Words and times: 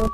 Oi, 0.00 0.08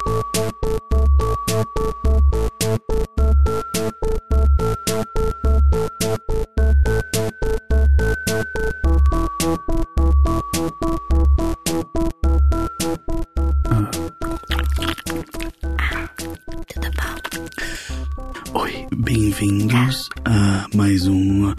bem-vindos 18.96 20.08
a 20.24 20.66
mais 20.74 21.06
um 21.06 21.54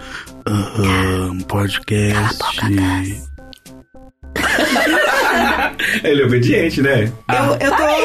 ah, 0.46 1.32
podcast. 1.48 2.44
Ele 6.04 6.22
é 6.22 6.26
obediente, 6.26 6.82
né? 6.82 7.12
Eu, 7.30 7.68
eu 7.68 7.76
tô. 7.76 7.97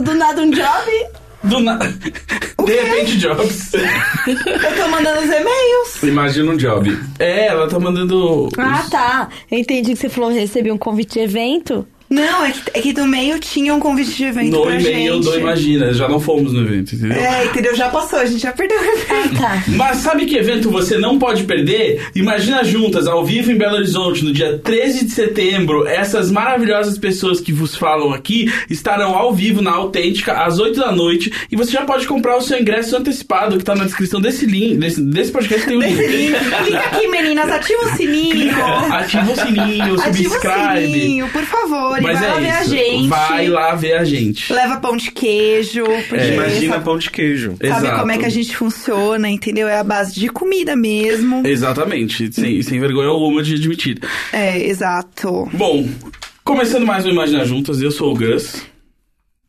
O 0.00 0.04
que 0.04 0.10
você 0.10 0.10
tá 0.10 0.10
fazendo? 0.10 0.10
Do 0.10 0.14
nada 0.14 0.42
um 0.42 0.50
job? 0.50 1.06
Do 1.44 1.60
nada. 1.60 1.86
De 2.64 2.72
repente, 2.72 3.16
Jobs. 3.18 3.72
Eu 3.72 4.76
tô 4.76 4.88
mandando 4.88 5.20
os 5.20 5.26
e-mails. 5.26 6.02
Imagina 6.02 6.52
um 6.52 6.56
job. 6.56 6.98
É, 7.18 7.46
ela 7.46 7.68
tá 7.68 7.78
mandando. 7.80 8.48
Ah, 8.58 8.84
tá. 8.90 9.28
Eu 9.50 9.58
entendi 9.58 9.92
que 9.92 9.96
você 9.96 10.08
falou 10.08 10.30
que 10.30 10.38
recebi 10.38 10.70
um 10.70 10.76
convite 10.78 11.14
de 11.14 11.20
evento. 11.20 11.86
Não, 12.10 12.44
é 12.44 12.50
que, 12.50 12.60
é 12.74 12.80
que 12.80 12.92
no 12.92 13.06
meio 13.06 13.38
tinha 13.38 13.72
um 13.72 13.78
convite 13.78 14.12
de 14.16 14.24
evento 14.24 14.50
No 14.50 14.62
pra 14.62 14.80
e-mail 14.80 15.14
gente. 15.14 15.24
do 15.24 15.38
Imagina, 15.38 15.92
já 15.94 16.08
não 16.08 16.18
fomos 16.18 16.52
no 16.52 16.62
evento, 16.62 16.96
entendeu? 16.96 17.16
É, 17.16 17.44
entendeu? 17.46 17.76
Já 17.76 17.88
passou, 17.88 18.18
a 18.18 18.26
gente 18.26 18.42
já 18.42 18.50
perdeu 18.52 18.78
o 18.80 18.84
evento. 18.84 19.38
Tá. 19.40 19.62
Mas 19.68 19.98
sabe 19.98 20.26
que 20.26 20.36
evento 20.36 20.70
você 20.70 20.98
não 20.98 21.18
pode 21.20 21.44
perder? 21.44 22.08
Imagina 22.16 22.64
juntas, 22.64 23.06
ao 23.06 23.24
vivo 23.24 23.52
em 23.52 23.56
Belo 23.56 23.76
Horizonte, 23.76 24.24
no 24.24 24.32
dia 24.32 24.58
13 24.58 25.04
de 25.04 25.12
setembro, 25.12 25.86
essas 25.86 26.32
maravilhosas 26.32 26.98
pessoas 26.98 27.40
que 27.40 27.52
vos 27.52 27.76
falam 27.76 28.12
aqui 28.12 28.52
estarão 28.68 29.14
ao 29.14 29.32
vivo 29.32 29.62
na 29.62 29.70
Autêntica 29.70 30.32
às 30.44 30.58
8 30.58 30.80
da 30.80 30.90
noite 30.90 31.32
e 31.50 31.54
você 31.54 31.70
já 31.70 31.82
pode 31.84 32.08
comprar 32.08 32.36
o 32.36 32.42
seu 32.42 32.58
ingresso 32.58 32.96
antecipado 32.96 33.56
que 33.56 33.64
tá 33.64 33.76
na 33.76 33.84
descrição 33.84 34.20
desse 34.20 34.46
link, 34.46 34.78
desse, 34.78 35.00
desse 35.00 35.30
podcast 35.30 35.64
tem 35.64 35.76
um 35.76 35.80
Desse 35.80 36.06
link. 36.08 36.32
link. 36.32 36.64
Clica 36.64 36.78
aqui, 36.80 37.06
meninas, 37.06 37.48
ativa 37.50 37.82
o 37.84 37.96
sininho. 37.96 38.50
Ativa 38.92 39.30
o 39.32 39.36
sininho, 39.36 39.94
Ativa 39.94 39.94
o 39.94 39.98
subscribe. 40.32 40.92
sininho, 40.92 41.28
por 41.28 41.42
favor. 41.44 41.99
Mas 42.02 42.18
vai 42.20 42.28
é 42.28 42.32
lá 42.32 42.38
ver 42.40 42.50
a 42.50 42.60
isso. 42.62 42.70
gente. 42.70 43.08
Vai 43.08 43.48
lá 43.48 43.74
ver 43.74 43.92
a 43.94 44.04
gente. 44.04 44.52
Leva 44.52 44.76
pão 44.78 44.96
de 44.96 45.10
queijo. 45.10 45.84
Porque 46.08 46.14
É, 46.24 46.34
Imagina 46.34 46.72
sabe, 46.74 46.84
pão 46.84 46.98
de 46.98 47.10
queijo. 47.10 47.50
sabe 47.60 47.66
Exato. 47.66 47.98
como 48.00 48.12
é 48.12 48.18
que 48.18 48.24
a 48.26 48.30
gente 48.30 48.56
funciona, 48.56 49.28
entendeu? 49.28 49.68
É 49.68 49.78
a 49.78 49.84
base 49.84 50.14
de 50.18 50.28
comida 50.28 50.74
mesmo. 50.76 51.46
Exatamente, 51.46 52.32
sem, 52.32 52.62
sem 52.62 52.80
vergonha 52.80 53.08
alguma 53.08 53.42
de 53.42 53.54
admitir. 53.54 53.98
É, 54.32 54.66
exato. 54.66 55.48
Bom, 55.52 55.88
começando 56.44 56.86
mais 56.86 57.04
um 57.06 57.10
Imagina 57.10 57.44
Juntas, 57.44 57.80
eu 57.80 57.90
sou 57.90 58.12
o 58.12 58.16
Gus. 58.16 58.56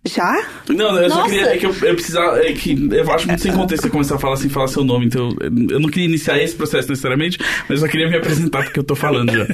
Já? 0.03 0.45
Não, 0.67 0.97
eu 0.97 1.09
só 1.11 1.17
Nossa. 1.17 1.29
queria. 1.29 1.53
É 1.53 1.57
que 1.57 1.65
eu, 1.67 1.69
eu 1.83 1.93
precisava. 1.93 2.39
É 2.43 2.51
que 2.53 2.71
eu 2.91 3.11
acho 3.11 3.27
muito 3.27 3.41
sem 3.41 3.51
contexto 3.53 3.83
você 3.83 3.89
começar 3.91 4.15
a 4.15 4.19
falar 4.19 4.35
sem 4.37 4.49
falar 4.49 4.67
seu 4.67 4.83
nome, 4.83 5.05
então 5.05 5.29
eu 5.39 5.79
não 5.79 5.89
queria 5.89 6.05
iniciar 6.07 6.39
esse 6.41 6.55
processo 6.55 6.89
necessariamente, 6.89 7.37
mas 7.69 7.69
eu 7.69 7.85
só 7.85 7.87
queria 7.87 8.09
me 8.09 8.17
apresentar 8.17 8.63
porque 8.63 8.79
eu 8.79 8.83
tô 8.83 8.95
falando 8.95 9.31
já. 9.31 9.45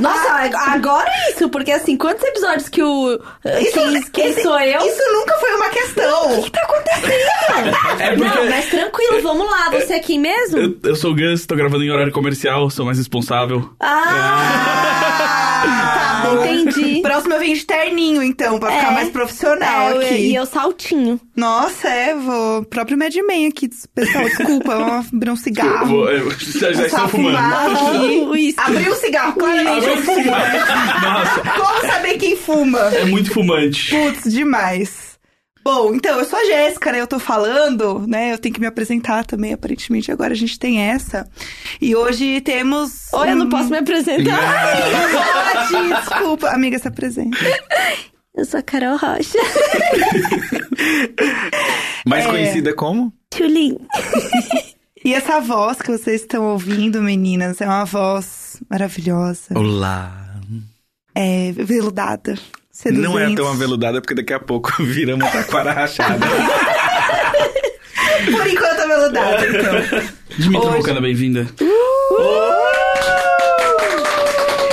Nossa, 0.00 0.50
agora 0.72 1.08
é 1.08 1.30
isso, 1.30 1.48
porque 1.48 1.70
assim, 1.70 1.96
quantos 1.96 2.24
episódios 2.24 2.68
que 2.68 2.82
o. 2.82 3.20
quem 3.72 4.02
quem 4.10 4.26
esse- 4.30 4.42
sou 4.42 4.58
eu? 4.58 4.80
Isso 4.84 5.02
nunca 5.12 5.38
foi 5.38 5.54
uma 5.54 5.68
questão. 5.70 6.40
O 6.40 6.42
que 6.42 6.50
tá 6.50 6.62
acontecendo? 6.62 8.00
É 8.00 8.16
porque. 8.16 8.36
Não, 8.38 8.50
mas 8.50 8.66
tranquilo, 8.66 9.22
vamos 9.22 9.48
lá. 9.48 9.70
Você 9.70 9.92
aqui 9.94 10.18
mesmo? 10.18 10.58
Eu, 10.58 10.76
eu 10.82 10.96
sou 10.96 11.12
o 11.12 11.14
Gus, 11.14 11.46
tô 11.46 11.54
gravando 11.54 11.84
em 11.84 11.90
horário 11.92 12.10
comercial, 12.12 12.68
sou 12.68 12.84
mais 12.84 12.98
responsável. 12.98 13.70
Ah! 13.78 15.54
tá 15.64 15.93
bom. 16.24 16.44
entendi. 16.44 17.00
Próximo 17.02 17.34
eu 17.34 17.38
venho 17.40 17.56
de 17.56 17.64
terninho, 17.64 18.22
então, 18.22 18.58
pra 18.58 18.70
ficar 18.70 18.90
É. 18.90 18.94
mais 18.94 19.08
profissional 19.10 19.88
É, 19.88 19.92
eu- 19.92 20.00
aqui. 20.00 20.14
e 20.14 20.34
eu 20.34 20.46
saltinho. 20.46 21.20
Nossa, 21.36 21.88
é, 21.88 22.14
vou. 22.14 22.64
Próprio 22.64 22.96
Mad 22.98 23.14
Men 23.26 23.46
aqui, 23.48 23.68
pessoal, 23.94 24.24
desculpa, 24.24 24.76
vamos 24.76 25.06
abrir 25.12 25.30
um 25.30 25.36
cigarro. 25.36 25.86
Vou- 25.86 26.08
eu- 26.10 26.30
já 26.30 26.72
já 26.72 26.86
estou 26.86 27.08
fumando. 27.08 27.36
aqui. 27.36 28.26
Uísque. 28.28 28.60
Abrir 28.60 28.90
um 28.90 28.94
cigarro, 28.94 29.32
claramente. 29.34 29.86
Abriu 29.86 29.94
o 29.94 30.14
cigarro. 30.14 31.00
Nossa, 31.02 31.40
Como 31.60 31.80
saber 31.92 32.18
quem 32.18 32.36
fuma? 32.36 32.78
é 32.94 33.04
muito 33.04 33.32
fumante. 33.32 33.90
Putz, 33.94 34.32
demais. 34.32 35.03
Bom, 35.64 35.94
então, 35.94 36.18
eu 36.18 36.24
sou 36.26 36.38
a 36.38 36.44
Jéssica, 36.44 36.92
né? 36.92 37.00
Eu 37.00 37.06
tô 37.06 37.18
falando, 37.18 38.06
né? 38.06 38.34
Eu 38.34 38.38
tenho 38.38 38.54
que 38.54 38.60
me 38.60 38.66
apresentar 38.66 39.24
também, 39.24 39.54
aparentemente. 39.54 40.12
Agora 40.12 40.34
a 40.34 40.36
gente 40.36 40.58
tem 40.58 40.78
essa. 40.80 41.26
E 41.80 41.96
hoje 41.96 42.42
temos. 42.42 43.10
Oi, 43.14 43.30
eu 43.30 43.36
não 43.36 43.48
posso 43.48 43.70
me 43.70 43.78
apresentar. 43.78 44.38
Pode, 45.70 45.88
desculpa. 45.88 46.50
Amiga, 46.50 46.78
se 46.78 46.86
apresenta. 46.86 47.38
Eu 48.36 48.44
sou 48.44 48.60
a 48.60 48.62
Carol 48.62 48.98
Rocha. 48.98 49.38
Mais 52.06 52.26
É. 52.26 52.28
conhecida 52.28 52.74
como? 52.74 53.12
Tchulin. 53.32 53.78
E 55.04 55.14
essa 55.14 55.40
voz 55.40 55.80
que 55.80 55.90
vocês 55.90 56.22
estão 56.22 56.44
ouvindo, 56.44 57.00
meninas, 57.02 57.60
é 57.60 57.66
uma 57.66 57.84
voz 57.84 58.60
maravilhosa. 58.68 59.56
Olá. 59.56 60.12
É 61.14 61.52
veludada. 61.52 62.34
Seduzente. 62.74 63.08
Não 63.08 63.16
é 63.18 63.32
tão 63.36 63.48
aveludada 63.48 64.00
porque 64.00 64.14
daqui 64.16 64.32
a 64.32 64.40
pouco 64.40 64.72
vira 64.82 65.14
uma 65.14 65.30
taquara 65.30 65.72
rachada. 65.72 66.26
Por 68.32 68.46
enquanto 68.48 68.80
é 68.80 68.86
veludada, 68.88 69.46
então. 69.46 70.04
Dimitra 70.36 70.66
Hoje- 70.66 70.74
Vulcana, 70.76 71.00
bem-vinda. 71.00 71.46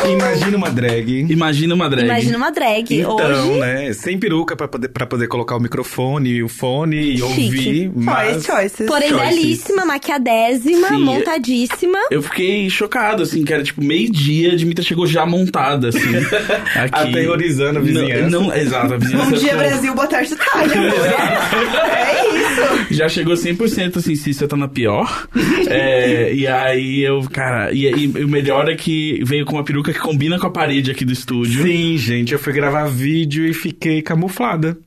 Imagina 0.10 0.58
uma 0.58 0.70
drag. 0.70 1.26
Imagina 1.30 1.76
uma 1.76 1.90
drag. 1.90 2.06
Imagina 2.06 2.38
uma 2.38 2.52
drag. 2.52 2.86
Então, 3.00 3.16
Hoje. 3.16 3.60
né? 3.60 3.94
Sem 3.94 4.18
peruca 4.18 4.56
pra 4.56 4.68
poder, 4.68 4.88
pra 4.90 5.06
poder 5.06 5.28
colocar 5.28 5.56
o 5.56 5.60
microfone 5.60 6.30
e 6.32 6.44
o 6.44 6.48
fone 6.50 6.98
e 7.14 7.18
Chique. 7.18 7.24
ouvir. 7.24 7.92
Mas... 7.96 8.34
Choice, 8.44 8.48
choices. 8.48 8.88
Porém, 8.88 9.10
Choices. 9.10 9.30
belíssima, 9.30 9.86
maquiadésima, 9.86 10.88
Sim. 10.90 11.04
montadíssima. 11.04 11.98
Eu 12.10 12.22
fiquei 12.22 12.70
chocado, 12.70 13.24
assim, 13.24 13.44
que 13.44 13.54
era 13.54 13.64
tipo 13.64 13.84
meio-dia, 13.84 14.54
a 14.54 14.56
Dimitra 14.56 14.84
chegou 14.84 15.06
já 15.06 15.26
montada, 15.26 15.90
assim. 15.90 16.00
aqui. 16.76 17.10
Aterrorizando 17.10 17.80
a 17.80 17.82
vizinhança. 17.82 18.30
Não, 18.30 18.44
não 18.48 18.56
exato, 18.56 18.94
a 18.94 18.98
vizinhança. 18.98 19.26
Bom 19.26 19.32
dia, 19.38 19.50
ficou- 19.50 19.58
Brasil. 19.58 19.94
Boa 19.96 20.08
tarde, 20.08 20.34
Itália. 20.34 20.74
amor. 20.78 20.94
é 21.96 22.38
isso. 22.38 22.94
Já 22.94 23.08
chegou 23.10 23.34
100% 23.36 23.98
assim, 23.98 24.16
se 24.16 24.34
você 24.34 24.48
tá 24.48 24.56
na 24.58 24.68
pior. 24.68 25.28
É, 25.74 26.34
e 26.34 26.46
aí 26.48 27.02
eu, 27.02 27.22
cara, 27.32 27.72
e, 27.72 27.86
e- 27.88 28.04
e 28.18 28.24
o 28.26 28.28
melhor 28.28 28.68
é 28.70 28.76
que 28.76 29.22
veio 29.24 29.46
com 29.46 29.54
uma 29.56 29.64
peruca 29.64 29.91
que 29.94 30.00
combina 30.00 30.40
com 30.40 30.48
a 30.48 30.52
parede 30.52 30.92
aqui 30.92 31.06
do 31.06 31.12
estúdio. 31.12 31.64
Sim, 31.64 31.98
gente, 31.98 32.34
eu 32.34 32.40
fui 32.40 32.54
gravar 32.54 32.86
vídeo 32.86 33.46
e 33.46 33.54
fiquei 33.54 34.02
camuflada. 34.02 34.78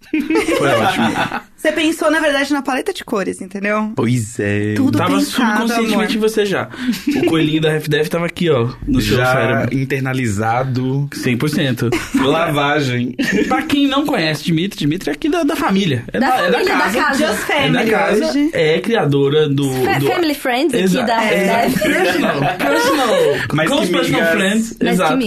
Foi 0.58 0.68
ótimo. 0.68 1.44
Você 1.64 1.72
pensou, 1.72 2.10
na 2.10 2.20
verdade, 2.20 2.52
na 2.52 2.60
paleta 2.60 2.92
de 2.92 3.02
cores, 3.02 3.40
entendeu? 3.40 3.90
Pois 3.96 4.38
é. 4.38 4.74
Tudo 4.74 4.98
Tava 4.98 5.16
pensado, 5.16 5.60
subconscientemente 5.66 6.16
em 6.18 6.20
você 6.20 6.44
já. 6.44 6.68
O 7.16 7.24
coelhinho 7.24 7.62
da 7.62 7.70
RefDev 7.70 8.06
tava 8.10 8.26
aqui, 8.26 8.50
ó, 8.50 8.68
no 8.86 9.00
seu 9.00 9.16
Já 9.16 9.32
cérebro. 9.32 9.74
internalizado. 9.74 11.08
100%. 11.14 11.90
Lavagem. 12.22 13.14
pra 13.48 13.62
quem 13.62 13.86
não 13.86 14.04
conhece 14.04 14.44
Dimitri, 14.44 14.78
Dimitri 14.78 15.08
é 15.08 15.12
aqui 15.14 15.30
da, 15.30 15.42
da 15.42 15.56
família. 15.56 16.04
É 16.12 16.20
Da 16.20 16.28
da, 16.28 16.36
é 16.36 16.50
da 16.50 16.52
família, 16.58 16.74
da 16.74 16.80
casa. 16.80 16.98
casa. 16.98 17.26
Just 17.26 17.50
É 17.50 17.54
da 17.70 17.78
Family 17.78 17.90
casa. 17.90 18.26
hoje. 18.28 18.50
É 18.52 18.78
criadora 18.80 19.48
do. 19.48 19.64
Do 19.66 20.06
Family 20.06 20.34
Friends 20.34 20.74
aqui 20.74 20.82
Exa- 20.84 21.02
da 21.02 21.24
é, 21.24 21.66
RefDev. 21.66 21.94
Personal. 21.94 22.40
Personal. 22.58 23.14
Mais 23.54 23.70
close 23.70 23.86
que 23.86 23.92
personal 23.98 24.32
friends. 24.32 24.76
Mais 24.82 24.94
exato. 25.00 25.18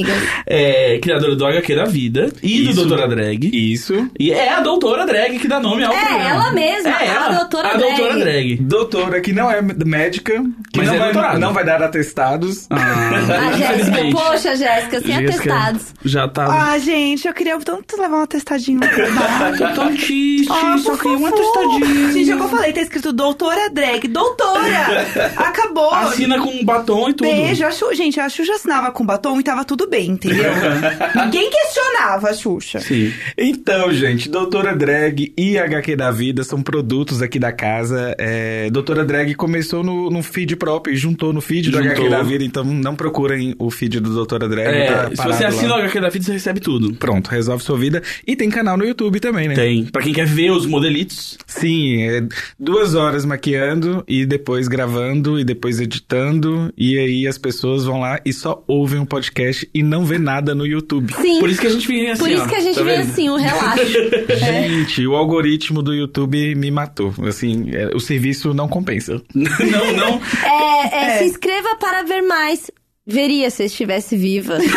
É 0.46 1.00
criadora 1.02 1.36
do 1.36 1.46
HQ 1.48 1.76
da 1.76 1.86
Vida 1.86 2.32
e 2.44 2.64
Isso. 2.64 2.76
do 2.82 2.86
Doutora 2.88 3.08
Drag. 3.08 3.50
Isso. 3.52 4.08
E 4.20 4.32
é 4.32 4.54
a 4.54 4.60
Doutora 4.62 5.04
Drag 5.08 5.40
que 5.40 5.48
dá 5.48 5.60
nome 5.60 5.84
ao 5.84 5.94
É, 5.94 6.06
programa. 6.06 6.27
Ela 6.28 6.52
mesma, 6.52 6.90
É 6.90 6.94
a 6.94 7.04
ela, 7.06 7.34
Doutora 7.36 7.70
a 7.70 7.78
Drag. 7.78 7.96
Doutora 7.98 8.20
Drag. 8.20 8.56
Doutora 8.58 9.22
que 9.22 9.34
não 9.34 9.50
é 9.52 9.62
médica, 9.62 10.34
que 10.72 10.78
Mas 10.80 10.88
não, 10.88 10.96
é 10.96 10.98
vai, 10.98 11.14
doutorado. 11.14 11.40
não 11.40 11.54
vai 11.54 11.66
dar 11.66 11.82
atestados. 11.84 12.68
A 12.70 12.76
Ah, 12.76 13.52
Jéssica, 13.54 13.74
infelizmente. 13.74 14.16
poxa, 14.16 14.56
Jéssica, 14.56 15.02
sem 15.02 15.12
Jéssica 15.12 15.54
atestados. 15.54 15.94
Já 16.04 16.28
tá. 16.28 16.46
Ah, 16.74 16.78
gente, 16.80 17.28
eu 17.28 17.34
queria 17.34 17.58
tanto 17.60 18.00
levar 18.02 18.18
um 18.18 18.22
atestadinho 18.24 18.80
no 18.80 18.88
trabalho. 18.88 19.58
Tô 19.58 19.68
tão 19.74 19.96
triste, 19.96 20.48
Ah, 20.52 20.78
só 20.78 20.92
por 20.92 21.02
queria 21.02 21.18
um 21.18 21.22
favor. 21.22 21.40
atestadinho. 21.40 22.12
Gente, 22.14 22.32
é 22.32 22.36
o 22.36 22.38
que 22.38 22.44
eu 22.44 22.50
falei, 22.50 22.74
tá 22.74 22.82
escrito 22.82 23.14
doutora 23.14 23.70
drag. 23.70 24.08
Doutora! 24.08 25.06
Acabou! 25.38 25.94
Assina 25.94 26.40
com 26.40 26.50
um 26.50 26.64
batom 26.64 27.10
e 27.10 27.14
tudo. 27.14 27.28
Beijo, 27.30 27.66
a 27.66 27.72
Xuxa, 27.72 27.96
gente, 27.96 28.20
a 28.20 28.30
Xuxa 28.30 28.54
assinava 28.54 28.92
com 28.92 29.06
batom 29.06 29.40
e 29.40 29.44
tava 29.44 29.64
tudo 29.66 29.88
bem, 29.90 30.12
entendeu? 30.12 30.52
Ninguém 31.26 31.50
questionava 31.50 32.30
a 32.30 32.34
Xuxa. 32.34 32.80
Sim. 32.80 33.14
Então, 33.38 33.92
gente, 33.92 34.30
doutora 34.30 34.76
drag 34.76 35.34
e 35.38 35.58
HQ 35.58 35.96
da 35.96 36.12
Vida, 36.18 36.44
são 36.44 36.62
produtos 36.62 37.22
aqui 37.22 37.38
da 37.38 37.52
casa. 37.52 38.16
É, 38.18 38.70
Doutora 38.72 39.06
Drag 39.06 39.36
começou 39.36 39.84
no, 39.84 40.10
no 40.10 40.24
feed 40.24 40.56
próprio 40.56 40.94
e 40.94 40.98
juntou 40.98 41.32
no 41.32 41.40
feed 41.42 41.70
do 41.70 41.78
Juntou. 41.78 41.92
HQ 41.92 42.10
da 42.10 42.24
Vida, 42.24 42.44
então 42.44 42.64
não 42.64 42.96
procurem 42.96 43.54
o 43.60 43.70
feed 43.70 44.00
do 44.00 44.14
Doutora 44.14 44.50
Drag. 44.50 44.68
É, 44.68 44.86
tá 45.10 45.10
se 45.10 45.38
você 45.38 45.46
assina 45.46 45.70
lá. 45.70 45.76
o 45.76 45.80
HQ 45.80 46.00
da 46.02 46.10
Vida, 46.10 46.26
você 46.26 46.32
recebe 46.34 46.60
tudo. 46.60 46.94
Pronto, 46.96 47.28
resolve 47.30 47.64
sua 47.64 47.78
vida. 47.78 48.02
E 48.26 48.36
tem 48.36 48.50
canal 48.50 48.76
no 48.78 48.84
YouTube 48.86 49.20
também, 49.20 49.48
né? 49.48 49.54
Tem. 49.56 49.86
Pra 49.86 50.02
quem 50.02 50.14
quer 50.14 50.26
ver 50.26 50.52
os 50.52 50.66
modelitos. 50.66 51.38
Sim, 51.46 52.02
é 52.02 52.24
duas 52.60 52.96
horas 52.96 53.24
maquiando 53.26 54.04
e 54.08 54.26
depois 54.26 54.68
gravando 54.68 55.40
e 55.40 55.44
depois 55.44 55.80
editando. 55.80 56.74
E 56.76 56.98
aí 56.98 57.28
as 57.28 57.38
pessoas 57.38 57.86
vão 57.86 58.00
lá 58.00 58.20
e 58.26 58.34
só 58.34 58.64
ouvem 58.68 59.00
o 59.00 59.06
podcast 59.06 59.70
e 59.74 59.84
não 59.84 60.04
vê 60.06 60.18
nada 60.18 60.56
no 60.56 60.66
YouTube. 60.66 61.14
Sim. 61.14 61.40
Por 61.40 61.50
isso 61.50 61.62
que 61.62 61.68
a 61.68 61.70
gente 61.70 61.88
vem 61.88 62.10
assim, 62.10 62.24
Por 62.24 62.32
isso 62.32 62.44
ó. 62.44 62.48
que 62.48 62.56
a 62.56 62.60
gente 62.60 62.76
Tá 62.76 62.84
vendo? 62.84 63.02
assim, 63.02 63.30
o 63.30 63.36
relaxo. 63.36 63.84
Gente, 64.38 65.08
o 65.08 65.16
algoritmo 65.16 65.82
do 65.82 65.94
YouTube 65.94 66.07
me 66.56 66.72
matou. 66.72 67.14
Assim, 67.28 67.70
é, 67.74 67.88
o 67.96 68.00
serviço 68.00 68.54
não 68.54 68.68
compensa. 68.68 69.22
não, 69.34 69.92
não. 69.94 70.22
É, 70.44 70.88
é, 70.96 71.16
É. 71.16 71.18
se 71.20 71.26
inscreva 71.26 71.76
para 71.80 72.04
ver 72.04 72.22
mais. 72.22 72.70
Veria 73.10 73.50
se 73.50 73.64
eu 73.64 73.68
estivesse 73.68 74.18
viva. 74.18 74.58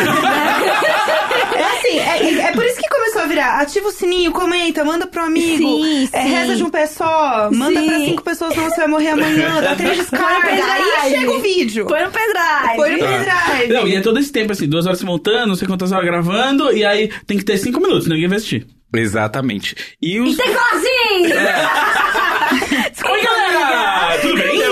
É 1.53 1.63
assim, 1.63 1.99
é, 1.99 2.41
é 2.47 2.51
por 2.51 2.63
isso 2.65 2.77
que 2.77 2.87
começou 2.89 3.21
a 3.21 3.25
virar. 3.25 3.59
Ativa 3.61 3.87
o 3.87 3.91
sininho, 3.91 4.31
comenta, 4.31 4.83
manda 4.83 5.05
pro 5.07 5.23
amigo. 5.23 5.57
Sim, 5.83 6.09
É, 6.11 6.21
sim. 6.23 6.29
reza 6.29 6.55
de 6.55 6.63
um 6.63 6.69
pé 6.69 6.87
só, 6.87 7.49
manda 7.51 7.79
Sim. 7.79 7.87
pra 7.87 7.99
cinco 7.99 8.23
pessoas, 8.23 8.53
senão 8.53 8.69
você 8.69 8.75
vai 8.77 8.87
morrer 8.87 9.09
amanhã. 9.09 9.59
Dá 9.61 9.75
três 9.75 9.97
descargas. 9.97 10.59
Aí 10.59 11.11
chega 11.11 11.31
o 11.31 11.39
vídeo. 11.41 11.85
Põe 11.85 12.03
no 12.03 12.11
pendrive. 12.11 12.75
Põe 12.75 12.91
no 12.91 12.99
pendrive. 12.99 13.73
Não, 13.73 13.87
e 13.87 13.95
é 13.95 14.01
todo 14.01 14.19
esse 14.19 14.31
tempo, 14.31 14.51
assim, 14.51 14.67
duas 14.67 14.85
horas 14.85 14.99
se 14.99 15.05
montando, 15.05 15.47
não 15.47 15.55
sei 15.55 15.67
quantas 15.67 15.91
horas 15.91 16.05
gravando, 16.05 16.71
e 16.75 16.83
aí 16.85 17.09
tem 17.27 17.37
que 17.37 17.45
ter 17.45 17.57
cinco 17.57 17.79
minutos, 17.81 18.07
ninguém 18.07 18.27
vai 18.27 18.37
assistir. 18.37 18.65
Exatamente. 18.93 19.75
E 20.01 20.19
os. 20.19 20.33
E 20.33 20.37
tem 20.37 20.53
cozinho! 20.53 21.35
Oi, 23.11 23.21
galera! 23.21 24.17
Tudo 24.21 24.35
bem? 24.35 24.61
Tô 24.61 24.67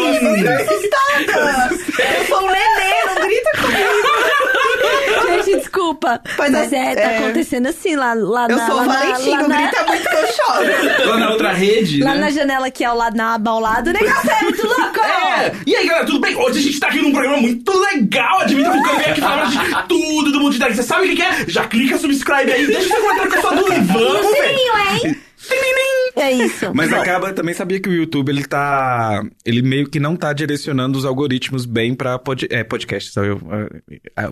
assustada. 0.50 1.70
Eu 2.18 2.26
sou 2.26 2.42
um 2.44 2.52
nenê, 2.52 3.06
não 3.06 3.16
grita 3.22 3.52
comigo. 3.62 4.00
Gente, 5.44 5.56
desculpa. 5.74 6.22
Mas 6.38 6.52
Mas, 6.52 6.74
é- 6.74 6.92
é, 6.92 6.96
tá 6.96 7.02
é. 7.02 7.18
acontecendo 7.20 7.68
assim 7.68 7.96
lá, 7.96 8.14
lá 8.14 8.48
Eu 8.50 8.58
na... 8.58 8.66
sou 8.66 8.76
lá 8.76 8.82
o 8.84 8.86
na- 8.86 9.20
não 9.20 9.48
na- 9.48 9.58
grita 9.62 9.84
muito 9.86 10.10
que 10.10 10.16
eu 10.16 10.28
choro. 10.28 11.10
Lá 11.10 11.18
na 11.18 11.30
outra 11.32 11.52
rede, 11.54 12.02
Lá 12.04 12.14
né? 12.16 12.22
na 12.22 12.30
janela 12.32 12.72
que 12.72 12.84
é 12.84 12.88
ao 12.88 12.98
lado, 12.98 13.16
na 13.16 13.36
aba 13.36 13.52
ao 13.52 13.60
lado, 13.60 13.90
o 13.90 13.94
negócio 13.94 14.30
é 14.32 14.44
muito 14.44 14.66
louco! 14.68 15.00
É! 15.00 15.52
E 15.66 15.76
aí, 15.76 15.88
galera, 15.88 16.06
tudo 16.06 16.20
bem? 16.20 16.36
Hoje 16.36 16.60
a 16.60 16.62
gente 16.62 16.80
tá 16.80 16.88
aqui 16.88 17.02
num 17.02 17.12
programa 17.12 17.38
muito 17.38 17.72
legal. 17.80 18.40
A 18.40 18.46
Dimitra 18.46 18.74
ficando 18.74 18.98
bem 18.98 19.12
aqui 19.12 19.22
falando 19.22 19.50
de 19.52 19.88
tudo 19.88 20.32
do 20.32 20.40
mundo 20.40 20.54
de 20.54 20.60
drag. 20.60 20.76
Você 20.76 20.84
sabe 20.84 21.06
o 21.06 21.10
que 21.10 21.16
que 21.16 21.22
é? 21.22 21.46
Já 21.48 21.66
clica 21.68 21.98
subscribe 21.98 22.52
aí, 22.52 22.66
deixa 22.68 22.88
seu 22.90 23.02
comentário 23.02 23.32
com 23.32 23.38
a 23.38 23.42
sua 23.42 23.56
dúvida. 23.56 23.82
Vamos! 23.94 24.36
Sininho, 24.36 24.78
hein? 25.06 25.18
É 26.16 26.32
isso. 26.32 26.72
Mas 26.74 26.90
Bom, 26.90 26.98
acaba 26.98 27.32
também 27.32 27.54
sabia 27.54 27.80
que 27.80 27.88
o 27.88 27.94
YouTube 27.94 28.30
ele 28.30 28.44
tá 28.44 29.24
ele 29.46 29.62
meio 29.62 29.88
que 29.90 30.00
não 30.00 30.16
tá 30.18 30.34
direcionando 30.34 30.98
os 30.98 31.06
algoritmos 31.06 31.66
bem 31.66 31.94
para 31.96 32.20
pod, 32.20 32.46
é, 32.50 32.64
podcasts, 32.64 33.16
eu, 33.16 33.40
é, 33.90 34.24
é, 34.26 34.30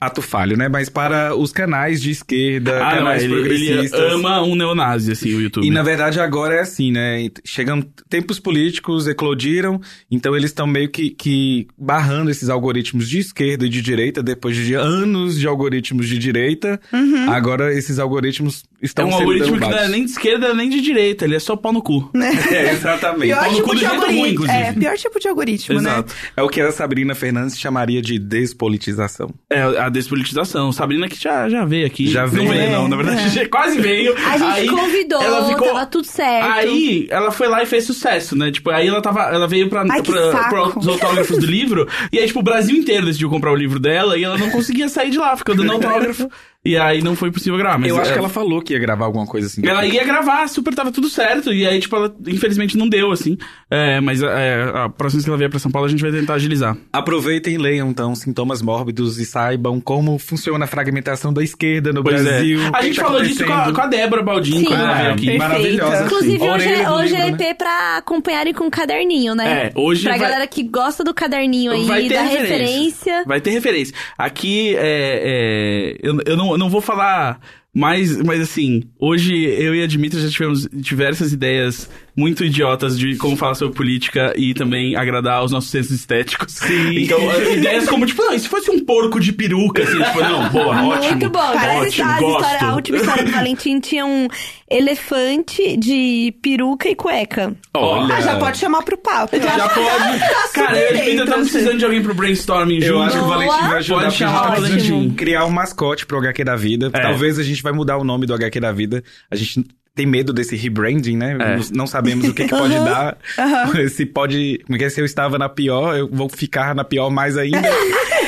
ato 0.00 0.22
falho, 0.22 0.56
né? 0.56 0.68
Mas 0.68 0.88
para 0.88 1.34
os 1.36 1.52
canais 1.52 2.00
de 2.00 2.10
esquerda, 2.10 2.76
Ah, 2.82 2.90
não, 2.90 2.98
canais 2.98 3.22
ele, 3.22 3.34
ele 3.34 3.40
progressistas. 3.42 4.00
ama 4.12 4.42
um 4.42 4.54
neonazi, 4.54 5.12
assim, 5.12 5.34
o 5.34 5.40
YouTube. 5.40 5.66
E 5.66 5.70
na 5.70 5.82
verdade 5.82 6.20
agora 6.20 6.54
é 6.54 6.60
assim, 6.60 6.90
né? 6.90 7.28
Chegam 7.44 7.82
tempos 8.08 8.38
políticos, 8.38 9.06
eclodiram, 9.06 9.78
então 10.10 10.34
eles 10.34 10.50
estão 10.50 10.66
meio 10.66 10.88
que, 10.88 11.10
que 11.10 11.66
barrando 11.76 12.30
esses 12.30 12.48
algoritmos 12.48 13.08
de 13.10 13.18
esquerda 13.18 13.66
e 13.66 13.68
de 13.68 13.82
direita, 13.82 14.22
depois 14.22 14.56
de 14.56 14.72
anos 14.74 15.38
de 15.38 15.46
algoritmos 15.46 16.08
de 16.08 16.18
direita. 16.18 16.80
Agora 17.28 17.74
esses 17.74 17.98
algoritmos 17.98 18.64
É 18.82 18.86
estão 18.86 19.08
um 19.08 19.10
sendo 19.10 19.20
algoritmo 19.22 19.54
que 19.54 19.60
não 19.60 19.66
é 19.66 19.70
derrubados. 19.70 19.90
nem 19.90 20.04
de 20.04 20.10
esquerda 20.12 20.54
nem 20.56 20.68
de 20.70 20.80
direita, 20.80 21.24
ele 21.24 21.36
é 21.36 21.38
só 21.38 21.54
pau 21.56 21.72
no 21.72 21.82
cu. 21.82 22.10
É, 22.56 22.72
exatamente. 22.72 23.26
Pior 23.32 23.40
Pau 23.40 23.50
no 23.50 23.56
tipo 23.56 23.68
cu 23.68 23.74
do 23.74 23.80
de 23.80 23.86
jeito 23.86 23.94
ruim, 23.96 24.04
algoritmo. 24.06 24.26
inclusive. 24.44 24.58
É, 24.58 24.72
pior 24.72 24.96
tipo 24.96 25.20
de 25.20 25.28
algoritmo, 25.28 25.80
né? 25.80 25.90
Exato. 25.90 26.14
É 26.36 26.42
o 26.42 26.48
que 26.48 26.60
a 26.60 26.72
Sabrina 26.72 27.14
Fernandes 27.14 27.58
chamaria 27.58 28.00
de 28.02 28.18
despolitização. 28.18 29.30
É 29.50 29.60
a 29.62 29.88
despolitização. 29.88 30.72
Sabrina 30.72 31.08
que 31.08 31.20
já, 31.20 31.48
já 31.48 31.64
veio 31.64 31.86
aqui. 31.86 32.08
Já 32.08 32.26
veio. 32.26 32.44
Não 32.44 32.52
veio, 32.52 32.62
É, 32.62 32.70
não. 32.72 32.88
Na 32.88 32.96
verdade, 32.96 33.28
já 33.34 33.48
quase 33.48 33.78
veio. 33.80 34.14
A 34.16 34.38
gente 34.38 34.60
Aí, 34.60 34.68
convidou, 34.68 35.20
ela 35.22 35.48
ficou... 35.48 35.68
tava 35.68 35.86
tudo 35.86 36.04
certo. 36.06 36.50
Aí 36.50 37.06
ela 37.10 37.30
foi 37.30 37.48
lá 37.48 37.62
e 37.62 37.66
fez 37.66 37.84
sucesso, 37.84 38.36
né? 38.36 38.50
Tipo, 38.50 38.70
aí 38.70 38.88
ela 38.88 39.00
tava. 39.02 39.22
Ela 39.22 39.46
veio 39.46 39.68
pra, 39.68 39.84
Ai, 39.90 40.02
pra, 40.02 40.32
saco. 40.32 40.70
pros 40.72 40.88
autógrafos 40.88 41.38
do 41.38 41.46
livro. 41.46 41.88
E 42.12 42.18
aí, 42.18 42.26
tipo, 42.26 42.40
o 42.40 42.42
Brasil 42.42 42.76
inteiro 42.76 43.06
decidiu 43.06 43.28
comprar 43.30 43.52
o 43.52 43.56
livro 43.56 43.78
dela 43.78 44.16
e 44.18 44.24
ela 44.24 44.38
não 44.38 44.50
conseguia 44.50 44.88
sair 44.88 45.10
de 45.10 45.18
lá, 45.18 45.36
ficou 45.36 45.54
dando 45.54 45.72
autógrafo. 45.72 46.28
E 46.66 46.76
aí 46.76 47.02
não 47.02 47.14
foi 47.16 47.30
possível 47.30 47.58
gravar. 47.58 47.78
Mas 47.78 47.90
eu 47.90 48.00
acho 48.00 48.10
é, 48.10 48.12
que 48.14 48.18
ela 48.18 48.28
falou 48.28 48.60
que 48.60 48.72
ia 48.72 48.78
gravar 48.78 49.04
alguma 49.06 49.26
coisa 49.26 49.46
assim. 49.46 49.66
Ela 49.66 49.86
ia 49.86 50.04
gravar, 50.04 50.48
super 50.48 50.74
tava 50.74 50.90
tudo 50.90 51.08
certo. 51.08 51.52
E 51.52 51.66
aí, 51.66 51.78
tipo, 51.80 51.94
ela 51.96 52.14
infelizmente 52.26 52.76
não 52.76 52.88
deu, 52.88 53.12
assim. 53.12 53.36
É, 53.70 54.00
mas 54.00 54.22
é, 54.22 54.62
a 54.74 54.88
próxima 54.88 55.18
vez 55.18 55.24
que 55.24 55.30
ela 55.30 55.38
vier 55.38 55.50
pra 55.50 55.58
São 55.58 55.70
Paulo, 55.70 55.86
a 55.86 55.90
gente 55.90 56.02
vai 56.02 56.10
tentar 56.10 56.34
agilizar. 56.34 56.76
Aproveitem 56.92 57.54
e 57.54 57.58
leiam, 57.58 57.88
então, 57.88 58.14
sintomas 58.14 58.60
mórbidos 58.62 59.18
e 59.18 59.24
saibam 59.26 59.80
como 59.80 60.18
funciona 60.18 60.64
a 60.64 60.68
fragmentação 60.68 61.32
da 61.32 61.42
esquerda 61.42 61.92
no 61.92 62.02
Pois 62.02 62.22
Brasil. 62.22 62.60
é. 62.60 62.70
A 62.74 62.82
gente 62.82 62.96
tá 62.96 63.04
falou 63.04 63.22
disso 63.22 63.44
com 63.44 63.52
a, 63.52 63.72
com 63.72 63.80
a 63.80 63.86
Débora 63.86 64.22
Baldin 64.22 64.64
quando 64.64 64.80
ela 64.80 64.94
veio 64.94 65.10
aqui. 65.10 65.26
Perfeita. 65.26 65.48
maravilhosa. 65.48 65.94
assim. 65.96 66.04
Inclusive, 66.06 66.42
hoje, 66.44 66.68
é, 66.68 66.90
hoje 66.90 67.14
livro, 67.14 67.22
é 67.28 67.30
né? 67.30 67.50
EP 67.50 67.58
pra 67.58 67.96
acompanharem 67.98 68.52
com 68.52 68.66
o 68.66 68.70
caderninho, 68.70 69.34
né? 69.34 69.66
É, 69.66 69.72
hoje 69.78 70.02
Pra 70.02 70.12
vai- 70.12 70.20
galera 70.20 70.46
que 70.46 70.62
gosta 70.62 71.04
do 71.04 71.14
caderninho 71.14 71.72
aí, 71.72 71.84
Vai 71.84 72.02
ter 72.08 72.14
da 72.14 72.22
referência. 72.22 72.56
referência. 72.56 73.24
Vai 73.26 73.40
ter 73.40 73.50
referência. 73.50 73.94
Aqui, 74.18 74.74
é, 74.76 75.20
é, 75.22 75.96
eu, 76.02 76.18
eu, 76.26 76.36
não, 76.36 76.55
eu 76.56 76.58
não 76.58 76.70
vou 76.70 76.80
falar 76.80 77.38
mais, 77.72 78.16
mas 78.22 78.40
assim, 78.40 78.84
hoje 78.98 79.34
eu 79.44 79.74
e 79.74 79.82
a 79.82 79.86
já 80.18 80.30
tivemos 80.30 80.66
diversas 80.72 81.34
ideias 81.34 81.90
muito 82.16 82.42
idiotas 82.44 82.98
de 82.98 83.16
como 83.16 83.36
falar 83.36 83.54
sobre 83.54 83.74
política 83.76 84.32
e 84.36 84.54
também 84.54 84.96
agradar 84.96 85.38
aos 85.38 85.52
nossos 85.52 85.70
sensos 85.70 85.92
estéticos. 85.92 86.54
Sim. 86.54 86.96
Então, 87.06 87.18
é, 87.30 87.54
ideias 87.58 87.86
como, 87.88 88.06
tipo, 88.06 88.22
não, 88.24 88.32
e 88.32 88.40
se 88.40 88.48
fosse 88.48 88.70
um 88.70 88.84
porco 88.84 89.20
de 89.20 89.32
peruca, 89.32 89.82
assim, 89.82 90.02
tipo, 90.02 90.20
não, 90.20 90.48
boa, 90.48 90.82
ótimo. 90.86 91.10
Muito 91.12 91.30
bom. 91.30 91.38
Ótimo, 91.40 92.08
a, 92.08 92.18
gosto. 92.20 92.40
história, 92.44 92.68
a 92.68 92.74
última 92.74 92.98
história 92.98 93.24
do 93.24 93.30
Valentim 93.32 93.78
tinha 93.80 94.06
um 94.06 94.28
elefante 94.68 95.76
de 95.76 96.34
peruca 96.42 96.88
e 96.88 96.94
cueca. 96.94 97.54
Olha, 97.74 98.14
Ah, 98.14 98.20
já 98.20 98.38
pode 98.38 98.58
chamar 98.58 98.82
pro 98.82 98.96
papo. 98.96 99.36
já 99.38 99.68
pode. 99.68 100.20
Cara, 100.54 100.78
eu 100.78 100.96
e 100.96 101.00
a 101.00 101.04
Dimitra 101.04 101.24
estamos 101.24 101.50
precisando 101.50 101.78
de 101.78 101.84
alguém 101.84 102.02
pro 102.02 102.14
brainstorming 102.14 102.76
Eu 102.76 102.82
junto. 102.82 103.02
acho 103.02 103.18
que 103.18 103.24
o. 103.24 103.26
Valentim 103.28 103.68
vai 103.68 103.78
ajudar, 103.78 104.00
Pode 104.02 104.14
chamar 104.16 104.40
tá 104.42 104.48
o 104.48 104.60
Valentim. 104.62 105.10
criar 105.10 105.44
um 105.44 105.50
mascote 105.50 106.06
pro 106.06 106.18
HQ 106.18 106.44
da 106.44 106.56
vida. 106.56 106.90
É. 106.92 107.00
Talvez 107.02 107.38
a 107.38 107.42
gente 107.42 107.62
vai 107.62 107.72
mudar 107.72 107.98
o 107.98 108.04
nome 108.04 108.26
do 108.26 108.34
HQ 108.34 108.58
da 108.60 108.72
vida. 108.72 109.02
A 109.30 109.36
gente 109.36 109.64
tem 109.96 110.06
medo 110.06 110.32
desse 110.32 110.54
rebranding, 110.54 111.16
né? 111.16 111.36
É. 111.40 111.58
Não- 111.74 111.86
sabemos 111.86 112.28
o 112.28 112.34
que, 112.34 112.44
que 112.44 112.50
pode 112.50 112.74
dar. 112.84 113.16
Se 113.90 114.04
pode... 114.06 114.60
Como 114.66 114.76
é 114.76 114.78
que 114.78 114.84
é? 114.84 114.90
Se 114.90 115.00
eu 115.00 115.04
estava 115.06 115.38
na 115.38 115.48
pior, 115.48 115.96
eu 115.96 116.08
vou 116.12 116.28
ficar 116.28 116.74
na 116.74 116.84
pior 116.84 117.10
mais 117.10 117.36
ainda. 117.38 117.58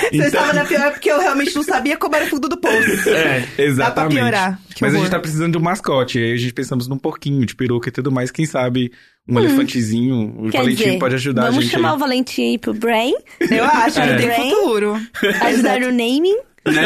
Você 0.09 0.17
Então- 0.17 0.26
estava 0.26 0.53
na 0.55 0.65
pior 0.65 0.91
porque 0.93 1.11
eu 1.11 1.20
realmente 1.20 1.55
não 1.55 1.62
sabia 1.62 1.94
como 1.99 2.17
era 2.17 2.25
o 2.25 2.29
fundo 2.29 2.49
do 2.49 2.56
poço. 2.59 3.11
É. 3.11 3.47
Exatamente. 3.59 3.76
Dá 3.76 3.91
pra 3.91 4.09
piorar. 4.09 4.61
Que 4.75 4.82
Mas 4.82 4.94
a 4.94 4.99
gente 4.99 5.11
tá 5.11 5.19
precisando 5.20 5.53
de 5.53 5.59
um 5.59 5.61
mascote. 5.61 6.19
Aí 6.19 6.32
a 6.32 6.37
gente 6.37 6.55
pensamos 6.55 6.88
num 6.88 6.97
porquinho 6.99 7.44
de 7.44 7.55
peruca 7.55 7.91
e 7.91 7.93
tudo 7.93 8.11
mais. 8.11 8.31
Quem 8.31 8.47
sabe 8.47 8.91
um 9.29 9.38
elefantezinho. 9.38 10.15
O 10.38 10.47
Hum. 10.47 10.50
Quer 10.50 10.59
Valentim 10.62 10.85
dizer, 10.85 10.99
pode 10.99 11.15
ajudar 11.17 11.43
a 11.43 11.47
vamos 11.50 11.65
gente. 11.65 11.73
chamar 11.73 11.91
aí. 11.91 11.94
o 11.97 11.99
Valentim 11.99 12.43
aí 12.53 12.59
pro 12.59 12.73
Brain, 12.73 13.12
Eu 13.50 13.65
acho, 13.67 14.00
ele 14.00 14.12
É. 14.12 14.17
tem 14.17 14.26
Brain. 14.29 14.50
futuro. 14.50 15.00
ajudar 15.43 15.81
no 15.81 15.87
naming. 15.88 16.38
Né? 16.66 16.82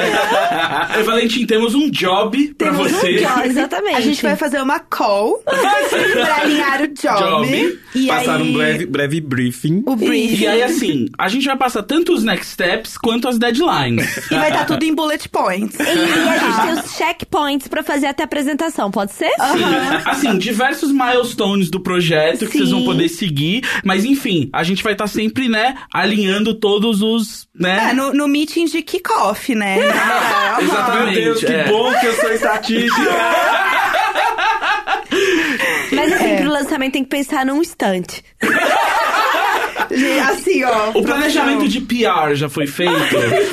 Valentim, 1.05 1.47
temos 1.47 1.75
um 1.75 1.91
job 1.91 2.55
pra 2.57 2.71
Temos 2.71 2.93
você. 2.93 3.15
um 3.15 3.19
job, 3.19 3.47
exatamente. 3.49 3.97
A 3.97 4.01
gente 4.01 4.23
vai 4.23 4.37
fazer 4.37 4.61
uma 4.63 4.79
call 4.81 5.39
pra 5.45 6.37
alinhar 6.43 6.83
o 6.83 6.89
job. 6.89 7.47
Job. 7.49 7.79
E 7.95 8.07
Passar 8.07 8.37
aí, 8.37 8.43
um 8.43 8.53
breve, 8.53 8.87
breve 8.87 9.21
briefing. 9.21 9.83
o 9.87 9.97
briefing. 9.97 10.43
E 10.43 10.47
aí, 10.47 10.63
assim, 10.63 11.07
a 11.19 11.29
gente 11.29 11.47
vai 11.47 11.57
passar 11.57 11.83
tanto 11.83 12.13
os 12.13 12.23
next 12.23 12.53
steps 12.53 12.97
quanto 12.97 13.29
as 13.29 13.39
deadlines. 13.39 14.31
E 14.31 14.35
vai 14.35 14.51
estar 14.51 14.65
tudo 14.65 14.85
em 14.85 14.95
bullet 14.95 15.29
points. 15.29 15.79
E, 15.79 15.83
e 15.83 15.89
a 15.89 16.39
gente 16.39 16.63
tem 16.63 16.85
os 16.85 16.97
checkpoints 16.97 17.69
pra 17.69 17.83
fazer 17.83 18.07
até 18.07 18.23
a 18.23 18.27
apresentação, 18.27 18.91
pode 18.91 19.13
ser? 19.13 19.33
Assim, 20.07 20.39
diversos 20.39 20.91
milestones 20.93 21.71
do 21.71 21.81
projeto 21.81 22.47
que 22.47 22.59
vocês 22.59 22.71
vão 22.71 22.81
Sim. 22.81 22.87
poder 22.87 23.09
seguir. 23.09 23.63
Mas, 23.85 24.05
enfim, 24.05 24.49
a 24.53 24.63
gente 24.63 24.83
vai 24.83 24.93
estar 24.93 25.07
sempre, 25.07 25.49
né, 25.49 25.75
alinhando 25.93 26.55
todos 26.55 27.03
os, 27.03 27.49
né... 27.59 27.91
É, 27.91 27.93
no, 27.93 28.13
no 28.13 28.29
meeting 28.29 28.65
de 28.67 28.83
kickoff, 28.83 29.55
né? 29.55 29.72
Aham. 29.81 30.63
Exatamente. 30.63 31.15
Meu 31.21 31.25
Deus, 31.25 31.41
que 31.41 31.47
é. 31.53 31.65
bom 31.65 31.93
que 32.01 32.07
eu 32.07 32.13
sou 32.15 32.33
estatística! 32.33 33.03
Mas 35.93 36.13
assim, 36.13 36.33
É. 36.33 36.37
pro 36.41 36.51
lançamento 36.51 36.93
tem 36.93 37.05
que 37.05 37.11
pensar 37.11 37.45
num 37.47 37.61
instante. 37.61 38.23
Assim, 40.31 40.65
ó. 40.65 40.91
O 40.95 41.03
planejamento 41.05 41.69
de 41.69 41.81
PR 41.81 42.35
já 42.35 42.49
foi 42.49 42.67
feito, 42.67 42.93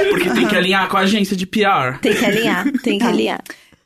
porque 0.09 0.29
tem 0.29 0.47
que 0.47 0.55
alinhar 0.55 0.87
com 0.87 0.95
a 0.95 1.01
agência 1.01 1.35
de 1.35 1.45
PR. 1.45 1.97
Tem 2.01 2.13
que 2.13 2.23
alinhar, 2.25 2.63
tem 2.81 2.97
que 2.97 3.03
Tá. 3.03 3.09
alinhar. 3.11 3.41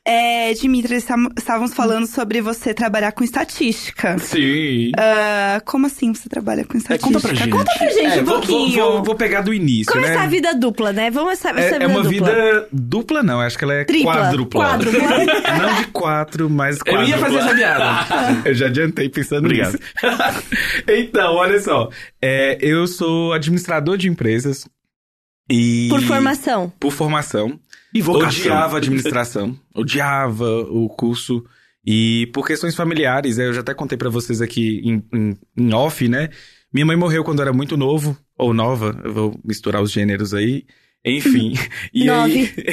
É, 0.06 0.52
Dimitri, 0.52 0.96
estávamos 0.96 1.72
falando 1.72 2.06
sobre 2.06 2.42
você 2.42 2.74
trabalhar 2.74 3.10
com 3.12 3.24
estatística. 3.24 4.18
Sim. 4.18 4.92
Ah, 4.98 5.62
como 5.64 5.86
assim 5.86 6.12
você 6.12 6.28
trabalha 6.28 6.62
com 6.62 6.76
estatística? 6.76 7.10
conta 7.14 7.26
pra 7.26 7.34
gente. 7.34 7.50
Conta 7.50 7.72
pra 7.78 7.88
gente 7.88 8.18
É, 8.18 8.20
um 8.20 8.24
vou, 8.24 8.24
vou- 8.24 8.46
pouquinho. 8.46 8.84
vou- 8.84 9.02
vou 9.02 9.14
pegar 9.14 9.40
do 9.40 9.54
início, 9.54 9.90
Como 9.90 10.04
né? 10.04 10.12
é 10.12 10.14
essa 10.16 10.26
vida 10.28 10.54
dupla, 10.54 10.92
né? 10.92 11.10
Vamos 11.10 11.32
essa, 11.32 11.48
essa 11.52 11.60
É, 11.60 11.72
vida 11.72 11.84
é 11.84 11.86
uma 11.86 12.02
dupla. 12.02 12.10
vida 12.10 12.68
dupla, 12.70 13.22
não. 13.22 13.40
Acho 13.40 13.56
que 13.56 13.64
ela 13.64 13.72
é 13.74 13.84
Tripla. 13.84 14.12
quádrupla. 14.12 14.64
Quádrupla. 14.66 15.00
não 15.62 15.74
de 15.80 15.86
quatro, 15.86 16.50
mas 16.50 16.76
Eu 16.76 16.84
quádrupla. 16.84 17.08
ia 17.08 17.18
fazer 17.18 17.36
essa 17.38 17.54
piada. 17.54 18.48
Eu 18.48 18.54
já 18.54 18.66
adiantei 18.66 19.08
pensando 19.08 19.46
Obrigado. 19.46 19.72
nisso. 19.72 19.78
então, 20.86 21.34
olha 21.36 21.58
só. 21.62 21.88
É, 22.20 22.58
eu 22.60 22.86
sou 22.86 23.32
administrador 23.32 23.96
de 23.96 24.06
empresas 24.08 24.66
e... 25.50 25.88
Por 25.88 26.02
formação. 26.02 26.70
Por 26.78 26.90
formação. 26.92 27.58
E 27.94 28.02
vocação. 28.02 28.40
Odiava 28.40 28.76
administração. 28.78 29.56
odiava 29.74 30.48
o 30.68 30.88
curso. 30.88 31.44
E 31.86 32.28
por 32.32 32.46
questões 32.46 32.74
familiares, 32.74 33.38
eu 33.38 33.52
já 33.52 33.60
até 33.60 33.72
contei 33.74 33.96
pra 33.96 34.10
vocês 34.10 34.40
aqui 34.42 34.80
em, 34.84 35.02
em, 35.12 35.36
em 35.56 35.72
off, 35.74 36.08
né? 36.08 36.30
Minha 36.72 36.86
mãe 36.86 36.96
morreu 36.96 37.22
quando 37.22 37.38
eu 37.38 37.42
era 37.44 37.52
muito 37.52 37.76
novo, 37.76 38.16
ou 38.36 38.52
nova, 38.52 39.00
eu 39.04 39.12
vou 39.12 39.40
misturar 39.44 39.80
os 39.80 39.92
gêneros 39.92 40.34
aí. 40.34 40.64
Enfim. 41.04 41.52
E 41.92 42.06
Nove. 42.06 42.52
aí. 42.56 42.64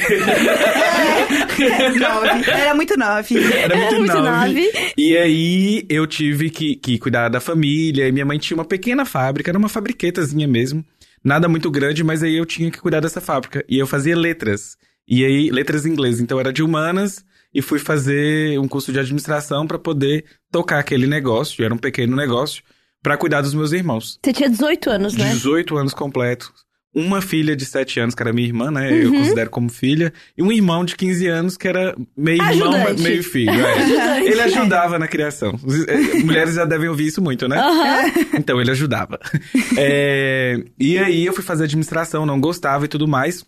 Nove. 2.00 2.50
Era 2.50 2.74
muito 2.74 2.98
nove. 2.98 3.36
Era 3.38 3.76
muito, 3.76 3.88
Era 3.94 4.00
muito 4.00 4.14
nove. 4.16 4.62
nove. 4.64 4.72
E 4.98 5.18
aí 5.18 5.86
eu 5.90 6.08
tive 6.08 6.50
que, 6.50 6.76
que 6.76 6.98
cuidar 6.98 7.30
da 7.30 7.40
família. 7.40 8.08
E 8.08 8.12
minha 8.12 8.26
mãe 8.26 8.40
tinha 8.40 8.58
uma 8.58 8.66
pequena 8.66 9.06
fábrica, 9.06 9.52
era 9.52 9.58
uma 9.58 9.70
fabriquetazinha 9.70 10.48
mesmo. 10.48 10.84
Nada 11.24 11.48
muito 11.48 11.70
grande, 11.70 12.04
mas 12.04 12.24
aí 12.24 12.36
eu 12.36 12.46
tinha 12.46 12.72
que 12.72 12.80
cuidar 12.80 13.00
dessa 13.02 13.22
fábrica. 13.22 13.64
E 13.70 13.78
eu 13.78 13.86
fazia 13.86 14.16
letras. 14.18 14.78
E 15.12 15.26
aí, 15.26 15.52
letras 15.52 15.86
em 15.86 15.90
inglês. 15.92 16.20
Então 16.22 16.40
era 16.40 16.54
de 16.54 16.64
humanas 16.64 17.24
e 17.54 17.62
fui 17.62 17.78
fazer 17.80 18.58
um 18.58 18.68
curso 18.68 18.94
de 18.94 19.00
administração 19.00 19.68
para 19.68 19.78
poder 19.78 20.24
tocar 20.52 20.80
aquele 20.80 21.06
negócio. 21.06 21.64
Era 21.66 21.74
um 21.74 21.78
pequeno 21.78 22.16
negócio 22.16 22.64
para 23.04 23.18
cuidar 23.18 23.42
dos 23.42 23.54
meus 23.54 23.74
irmãos. 23.74 24.18
Você 24.24 24.32
tinha 24.32 24.50
18 24.50 24.90
anos, 24.90 25.14
né? 25.18 25.30
18 25.32 25.76
anos 25.78 25.94
completos. 25.94 26.50
Uma 26.94 27.22
filha 27.22 27.56
de 27.56 27.66
7 27.66 28.02
anos, 28.02 28.14
que 28.14 28.22
era 28.22 28.34
minha 28.34 28.46
irmã, 28.48 28.70
né? 28.70 28.92
Eu 28.92 29.12
Uhum. 29.12 29.20
considero 29.20 29.50
como 29.50 29.70
filha. 29.70 30.12
E 30.38 30.44
um 30.44 30.52
irmão 30.52 30.84
de 30.84 30.96
15 30.98 31.26
anos, 31.26 31.56
que 31.56 31.66
era 31.68 31.96
meio 32.18 32.44
irmão, 32.44 32.74
meio 33.00 33.24
filho. 33.24 33.50
é. 33.50 34.26
Ele 34.26 34.42
ajudava 34.42 35.00
na 35.00 35.08
criação. 35.08 35.58
Eh, 35.88 36.18
Mulheres 36.24 36.56
já 36.56 36.66
devem 36.66 36.90
ouvir 36.90 37.08
isso 37.08 37.22
muito, 37.22 37.48
né? 37.48 37.58
Aham. 37.58 38.12
Então, 38.38 38.60
ele 38.60 38.72
ajudava. 38.72 39.20
É, 39.78 40.62
E 40.80 40.98
aí, 40.98 41.26
eu 41.26 41.34
fui 41.34 41.44
fazer 41.44 41.64
administração, 41.64 42.26
não 42.26 42.40
gostava 42.42 42.84
e 42.86 42.88
tudo 42.90 43.08
mais. 43.08 43.46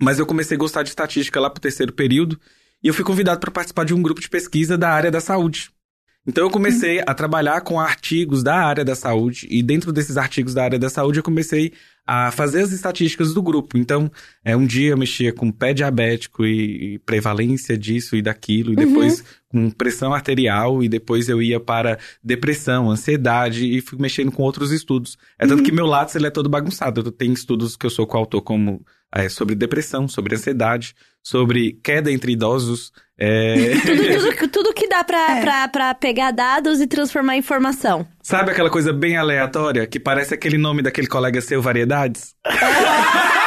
Mas 0.00 0.18
eu 0.18 0.26
comecei 0.26 0.56
a 0.56 0.58
gostar 0.58 0.82
de 0.82 0.88
estatística 0.88 1.38
lá 1.38 1.50
pro 1.50 1.60
terceiro 1.60 1.92
período. 1.92 2.40
E 2.82 2.88
eu 2.88 2.94
fui 2.94 3.04
convidado 3.04 3.40
para 3.40 3.50
participar 3.50 3.84
de 3.84 3.92
um 3.92 4.00
grupo 4.00 4.20
de 4.20 4.28
pesquisa 4.28 4.78
da 4.78 4.90
área 4.90 5.10
da 5.10 5.20
saúde. 5.20 5.70
Então, 6.26 6.44
eu 6.44 6.50
comecei 6.50 7.02
a 7.06 7.14
trabalhar 7.14 7.62
com 7.62 7.80
artigos 7.80 8.42
da 8.42 8.54
área 8.54 8.84
da 8.84 8.94
saúde. 8.94 9.46
E 9.50 9.62
dentro 9.62 9.90
desses 9.90 10.16
artigos 10.16 10.52
da 10.52 10.64
área 10.64 10.78
da 10.78 10.90
saúde, 10.90 11.18
eu 11.18 11.22
comecei 11.22 11.72
a 12.06 12.30
fazer 12.30 12.62
as 12.62 12.72
estatísticas 12.72 13.32
do 13.32 13.42
grupo. 13.42 13.78
Então, 13.78 14.10
é, 14.44 14.54
um 14.54 14.66
dia 14.66 14.90
eu 14.90 14.98
mexia 14.98 15.32
com 15.32 15.50
pé 15.50 15.72
diabético 15.72 16.44
e, 16.44 16.94
e 16.94 16.98
prevalência 17.00 17.76
disso 17.76 18.16
e 18.16 18.22
daquilo. 18.22 18.72
E 18.72 18.76
depois 18.76 19.24
com 19.48 19.70
pressão 19.70 20.12
arterial. 20.12 20.82
E 20.82 20.88
depois 20.88 21.28
eu 21.28 21.42
ia 21.42 21.58
para 21.58 21.98
depressão, 22.22 22.90
ansiedade. 22.90 23.64
E 23.64 23.80
fui 23.80 23.98
mexendo 23.98 24.30
com 24.30 24.42
outros 24.42 24.72
estudos. 24.72 25.16
É 25.38 25.46
tanto 25.46 25.62
que 25.62 25.72
meu 25.72 25.86
lápis 25.86 26.14
ele 26.16 26.26
é 26.26 26.30
todo 26.30 26.48
bagunçado. 26.50 27.00
Eu 27.00 27.12
tenho 27.12 27.32
estudos 27.32 27.76
que 27.76 27.86
eu 27.86 27.90
sou 27.90 28.06
coautor 28.06 28.42
como... 28.42 28.84
é, 29.14 29.28
sobre 29.28 29.54
depressão, 29.54 30.06
sobre 30.08 30.34
ansiedade, 30.34 30.94
sobre 31.22 31.78
queda 31.82 32.10
entre 32.12 32.32
idosos. 32.32 32.92
é, 33.18 33.72
Tudo, 33.84 34.02
tudo, 34.38 34.48
tudo 34.52 34.72
que 34.74 34.88
dá 34.88 35.02
pra, 35.04 35.38
É. 35.38 35.40
pra, 35.42 35.68
pra 35.68 35.94
pegar 35.94 36.30
dados 36.30 36.80
e 36.80 36.86
transformar 36.86 37.36
em 37.36 37.40
informação. 37.40 38.06
Sabe 38.22 38.50
aquela 38.52 38.70
coisa 38.70 38.92
bem 38.92 39.16
aleatória 39.16 39.86
que 39.86 39.98
parece 40.00 40.34
aquele 40.34 40.56
nome 40.58 40.82
daquele 40.82 41.06
colega 41.06 41.40
seu, 41.40 41.60
Variedades? 41.60 42.34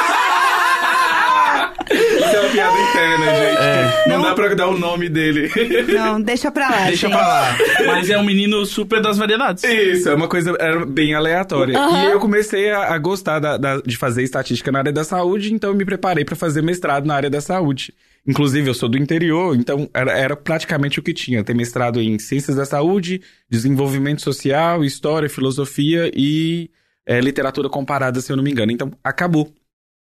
É 2.54 2.56
piada 2.56 2.80
interna, 2.80 3.26
gente. 3.34 4.08
Não, 4.08 4.16
Não- 4.18 4.22
dá 4.24 4.34
pra 4.34 4.54
dar 4.54 4.68
o 4.68 4.78
nome 4.78 5.08
dele. 5.08 5.50
Não, 5.92 6.20
deixa 6.20 6.50
pra 6.50 6.68
lá, 6.70 6.84
Deixa 6.86 7.08
gente. 7.08 7.16
pra 7.16 7.26
lá. 7.26 7.56
Mas 7.86 8.08
é 8.10 8.18
um 8.18 8.24
menino 8.24 8.64
super 8.64 9.00
das 9.02 9.18
variedades. 9.18 9.64
Isso, 9.64 10.08
é 10.08 10.14
uma 10.14 10.28
coisa 10.28 10.54
era 10.60 10.84
bem 10.86 11.14
aleatória. 11.14 11.76
E 11.78 12.06
eu 12.12 12.20
comecei 12.20 12.70
a, 12.70 12.94
a 12.94 12.98
gostar 12.98 13.38
da- 13.40 13.56
da- 13.56 13.80
de 13.80 13.96
fazer 13.96 14.22
estatística 14.22 14.70
na 14.70 14.78
área 14.80 14.92
da 14.92 15.04
saúde, 15.04 15.52
então 15.52 15.70
eu 15.70 15.76
me 15.76 15.84
preparei 15.84 16.24
pra 16.24 16.36
fazer 16.36 16.62
mestrado 16.62 17.06
na 17.06 17.14
área 17.14 17.30
da 17.30 17.40
saúde. 17.40 17.92
Inclusive, 18.26 18.68
eu 18.70 18.74
sou 18.74 18.88
do 18.88 18.96
interior, 18.96 19.54
então 19.54 19.88
era, 19.92 20.12
era 20.18 20.34
praticamente 20.36 20.98
o 20.98 21.02
que 21.02 21.12
tinha. 21.12 21.44
Ter 21.44 21.54
mestrado 21.54 22.00
em 22.00 22.18
ciências 22.18 22.56
da 22.56 22.64
saúde, 22.64 23.20
desenvolvimento 23.50 24.22
social, 24.22 24.82
história, 24.82 25.28
filosofia 25.28 26.10
e 26.14 26.70
é, 27.06 27.20
literatura 27.20 27.68
comparada, 27.68 28.20
se 28.22 28.32
eu 28.32 28.36
não 28.36 28.42
me 28.42 28.50
engano. 28.50 28.72
Então, 28.72 28.90
acabou. 29.04 29.52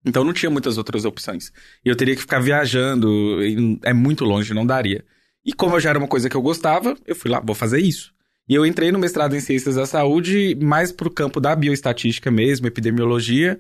Então 0.06 0.24
não 0.24 0.34
tinha 0.34 0.50
muitas 0.50 0.78
outras 0.78 1.06
opções. 1.06 1.52
E 1.84 1.90
eu 1.90 1.96
teria 1.96 2.16
que 2.16 2.22
ficar 2.22 2.40
viajando, 2.40 3.40
é 3.84 3.94
muito 3.94 4.24
longe, 4.24 4.54
não 4.54 4.66
daria. 4.66 5.04
E 5.46 5.54
como 5.54 5.76
eu 5.76 5.80
já 5.80 5.90
era 5.90 6.00
uma 6.00 6.08
coisa 6.08 6.30
que 6.30 6.36
eu 6.36 6.42
gostava, 6.42 6.96
eu 7.06 7.16
fui 7.16 7.30
lá, 7.32 7.40
vou 7.40 7.56
fazer 7.56 7.80
isso. 7.80 8.14
E 8.50 8.56
eu 8.56 8.66
entrei 8.66 8.92
no 8.92 9.00
mestrado 9.00 9.36
em 9.36 9.42
Ciências 9.42 9.76
da 9.76 9.86
Saúde, 9.86 10.56
mais 10.62 10.92
pro 10.92 11.12
campo 11.12 11.40
da 11.42 11.54
bioestatística 11.54 12.32
mesmo, 12.32 12.66
epidemiologia. 12.68 13.60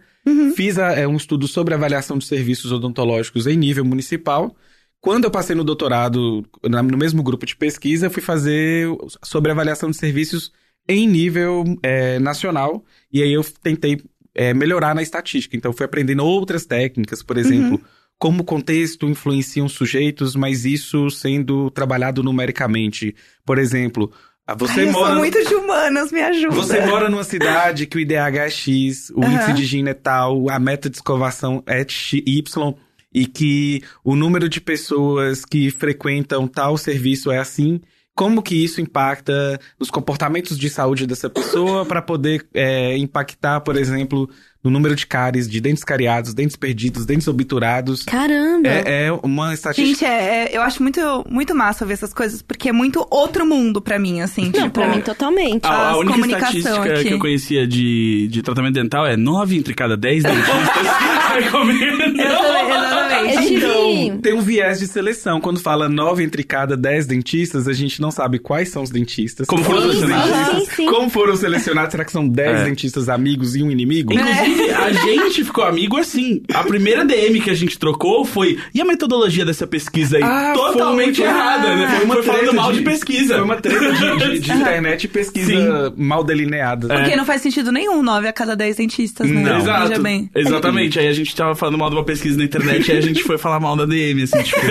Fiz 0.55 0.77
a- 0.79 0.93
é, 0.93 1.05
um 1.07 1.17
estudo 1.17 1.47
sobre 1.47 1.73
avaliação 1.73 2.17
de 2.17 2.25
serviços 2.25 2.71
odontológicos 2.71 3.47
em 3.47 3.57
nível 3.57 3.83
municipal. 3.83 4.55
Quando 5.01 5.25
eu 5.25 5.31
passei 5.31 5.55
no 5.55 5.63
doutorado, 5.63 6.45
no 6.63 6.97
mesmo 6.97 7.21
grupo 7.21 7.45
de 7.45 7.55
pesquisa, 7.55 8.09
fui 8.09 8.21
fazer 8.21 8.87
sobre 9.23 9.51
avaliação 9.51 9.89
de 9.91 9.97
serviços 9.97 10.51
em 10.87 11.05
nível 11.07 11.63
é, 11.83 12.17
nacional. 12.19 12.83
E 13.11 13.21
aí 13.21 13.31
eu 13.33 13.43
tentei 13.61 14.01
é, 14.37 14.53
melhorar 14.53 14.93
na 14.95 15.01
estatística. 15.01 15.57
Então, 15.57 15.73
fui 15.73 15.85
aprendendo 15.85 16.23
outras 16.23 16.65
técnicas, 16.65 17.21
por 17.23 17.37
exemplo, 17.37 17.81
como 18.19 18.41
o 18.41 18.45
contexto 18.45 19.05
influencia 19.07 19.63
os 19.65 19.73
sujeitos, 19.73 20.35
mas 20.35 20.63
isso 20.63 21.09
sendo 21.09 21.69
trabalhado 21.71 22.23
numericamente. 22.23 23.13
Por 23.45 23.57
exemplo, 23.57 24.11
você 24.57 24.81
Ai, 24.81 24.87
eu 24.87 24.91
mora. 24.93 25.07
sou 25.11 25.17
muito 25.17 25.43
de 25.45 25.55
humanas, 25.55 26.11
me 26.11 26.21
ajuda. 26.21 26.55
Você 26.55 26.85
mora 26.85 27.09
numa 27.09 27.23
cidade 27.23 27.85
que 27.85 27.97
o 27.97 27.99
IDH 27.99 28.37
é 28.37 28.49
X, 28.49 29.09
o 29.09 29.21
Aham. 29.23 29.33
índice 29.33 29.53
de 29.53 29.65
Gini 29.65 29.89
é 29.89 29.93
tal, 29.93 30.49
a 30.49 30.57
meta 30.59 30.89
de 30.89 30.95
escovação 30.97 31.61
é 31.67 31.79
X- 31.87 32.21
Y, 32.25 32.73
e 33.13 33.25
que 33.25 33.81
o 34.03 34.15
número 34.15 34.47
de 34.47 34.61
pessoas 34.61 35.43
que 35.43 35.71
frequentam 35.71 36.47
tal 36.47 36.77
serviço 36.77 37.31
é 37.31 37.39
assim. 37.39 37.81
Como 38.17 38.41
que 38.41 38.55
isso 38.55 38.81
impacta 38.81 39.59
nos 39.79 39.91
comportamentos 39.91 40.57
de 40.57 40.71
saúde 40.71 41.05
dessa 41.05 41.29
pessoa 41.29 41.85
para 41.85 42.01
poder 42.01 42.47
é, 42.51 42.97
impactar, 42.97 43.61
por 43.61 43.77
exemplo, 43.77 44.27
no 44.67 44.71
número 44.73 44.95
de 44.95 45.07
cáries, 45.07 45.47
de 45.49 45.61
dentes 45.61 45.83
cariados, 45.83 46.33
dentes 46.33 46.55
perdidos, 46.57 47.05
dentes 47.05 47.27
obturados? 47.27 48.03
Caramba! 48.03 48.67
É, 48.67 49.05
é 49.07 49.11
uma 49.23 49.53
estatística. 49.53 49.87
Gente, 49.87 50.05
é, 50.05 50.49
é- 50.53 50.57
eu 50.57 50.61
acho 50.61 50.83
muito, 50.83 50.99
muito 51.29 51.55
massa 51.55 51.85
ver 51.85 51.93
essas 51.93 52.13
coisas, 52.13 52.41
porque 52.41 52.69
é 52.69 52.71
muito 52.73 53.05
outro 53.09 53.45
mundo 53.45 53.81
pra 53.81 53.97
mim, 53.97 54.19
assim. 54.21 54.45
Não, 54.45 54.51
tipo, 54.51 54.71
pra 54.71 54.87
mim 54.89 54.99
totalmente. 55.01 55.65
A, 55.65 55.91
a 55.91 55.97
única 55.97 56.13
comunicação 56.15 56.57
estatística 56.59 56.93
aqui. 56.93 57.07
que 57.07 57.13
eu 57.13 57.19
conhecia 57.19 57.65
de, 57.67 58.27
de 58.29 58.41
tratamento 58.41 58.73
dental 58.73 59.05
é 59.05 59.15
9 59.15 59.55
entre 59.57 59.73
cada 59.73 59.95
10 59.95 60.23
dentistas 60.23 60.87
recomendam. 61.37 62.25
Exatamente. 62.25 63.53
Então, 63.55 64.17
tem 64.21 64.33
um 64.33 64.41
viés 64.41 64.79
de 64.79 64.87
seleção. 64.87 65.39
Quando 65.39 65.59
fala 65.59 65.87
nove 65.89 66.23
entre 66.23 66.43
cada 66.43 66.75
dez 66.75 67.05
dentistas, 67.05 67.67
a 67.67 67.73
gente 67.73 68.01
não 68.01 68.11
sabe 68.11 68.39
quais 68.39 68.69
são 68.69 68.83
os 68.83 68.89
dentistas. 68.89 69.47
Como 69.47 69.63
foram 69.63 69.87
dentistas, 69.87 70.09
Sim, 70.09 70.65
sim. 70.75 70.85
Como 70.89 71.09
foram 71.09 71.35
selecionados? 71.35 71.91
Será 71.91 72.03
que 72.05 72.11
são 72.11 72.27
dez 72.27 72.61
É. 72.61 72.63
dentistas 72.65 73.09
amigos 73.09 73.55
e 73.55 73.63
um 73.63 73.71
inimigo? 73.71 74.13
Inclusive, 74.13 74.56
a 74.71 74.91
gente 74.91 75.43
ficou 75.43 75.63
amigo 75.63 75.97
assim. 75.97 76.41
A 76.53 76.63
primeira 76.63 77.05
DM 77.05 77.39
que 77.41 77.49
a 77.49 77.53
gente 77.53 77.77
trocou 77.77 78.25
foi. 78.25 78.57
E 78.73 78.81
a 78.81 78.85
metodologia 78.85 79.45
dessa 79.45 79.65
pesquisa 79.67 80.17
aí? 80.17 80.23
Ah, 80.23 80.53
Totalmente 80.53 81.17
foi- 81.17 81.25
errada, 81.25 81.75
né? 81.75 81.87
Foi 81.95 82.05
uma 82.05 82.13
foi 82.15 82.23
falando 82.23 82.39
treta 82.41 82.55
mal 82.55 82.71
de, 82.73 82.81
pesquisa. 82.81 83.35
Foi 83.35 83.43
uma 83.43 83.55
treta 83.55 83.91
de, 83.93 84.17
de- 84.17 84.39
de 84.39 84.51
internet 84.53 85.03
e 85.03 85.07
pesquisa 85.07 85.51
Sim. 85.51 85.93
mal 85.97 86.23
delineada. 86.23 86.87
Porque 86.87 87.15
não 87.15 87.25
faz 87.25 87.41
sentido 87.41 87.71
nenhum 87.71 88.01
9 88.03 88.27
a 88.27 88.33
cada 88.33 88.55
10 88.55 88.75
dentistas, 88.77 89.29
né? 89.29 89.41
Não. 89.41 89.57
Exato. 89.57 89.93
Exatamente. 90.35 90.99
Aí 90.99 91.07
a 91.07 91.13
gente 91.13 91.35
tava 91.35 91.55
falando 91.55 91.77
mal 91.77 91.89
de 91.89 91.95
uma 91.95 92.03
pesquisa 92.03 92.37
na 92.37 92.43
internet 92.43 92.87
e 92.91 92.97
a 92.97 93.01
gente 93.01 93.23
foi 93.23 93.37
falar 93.37 93.59
mal 93.59 93.75
da 93.75 93.85
DM, 93.85 94.23
assim, 94.23 94.41
tipo, 94.43 94.61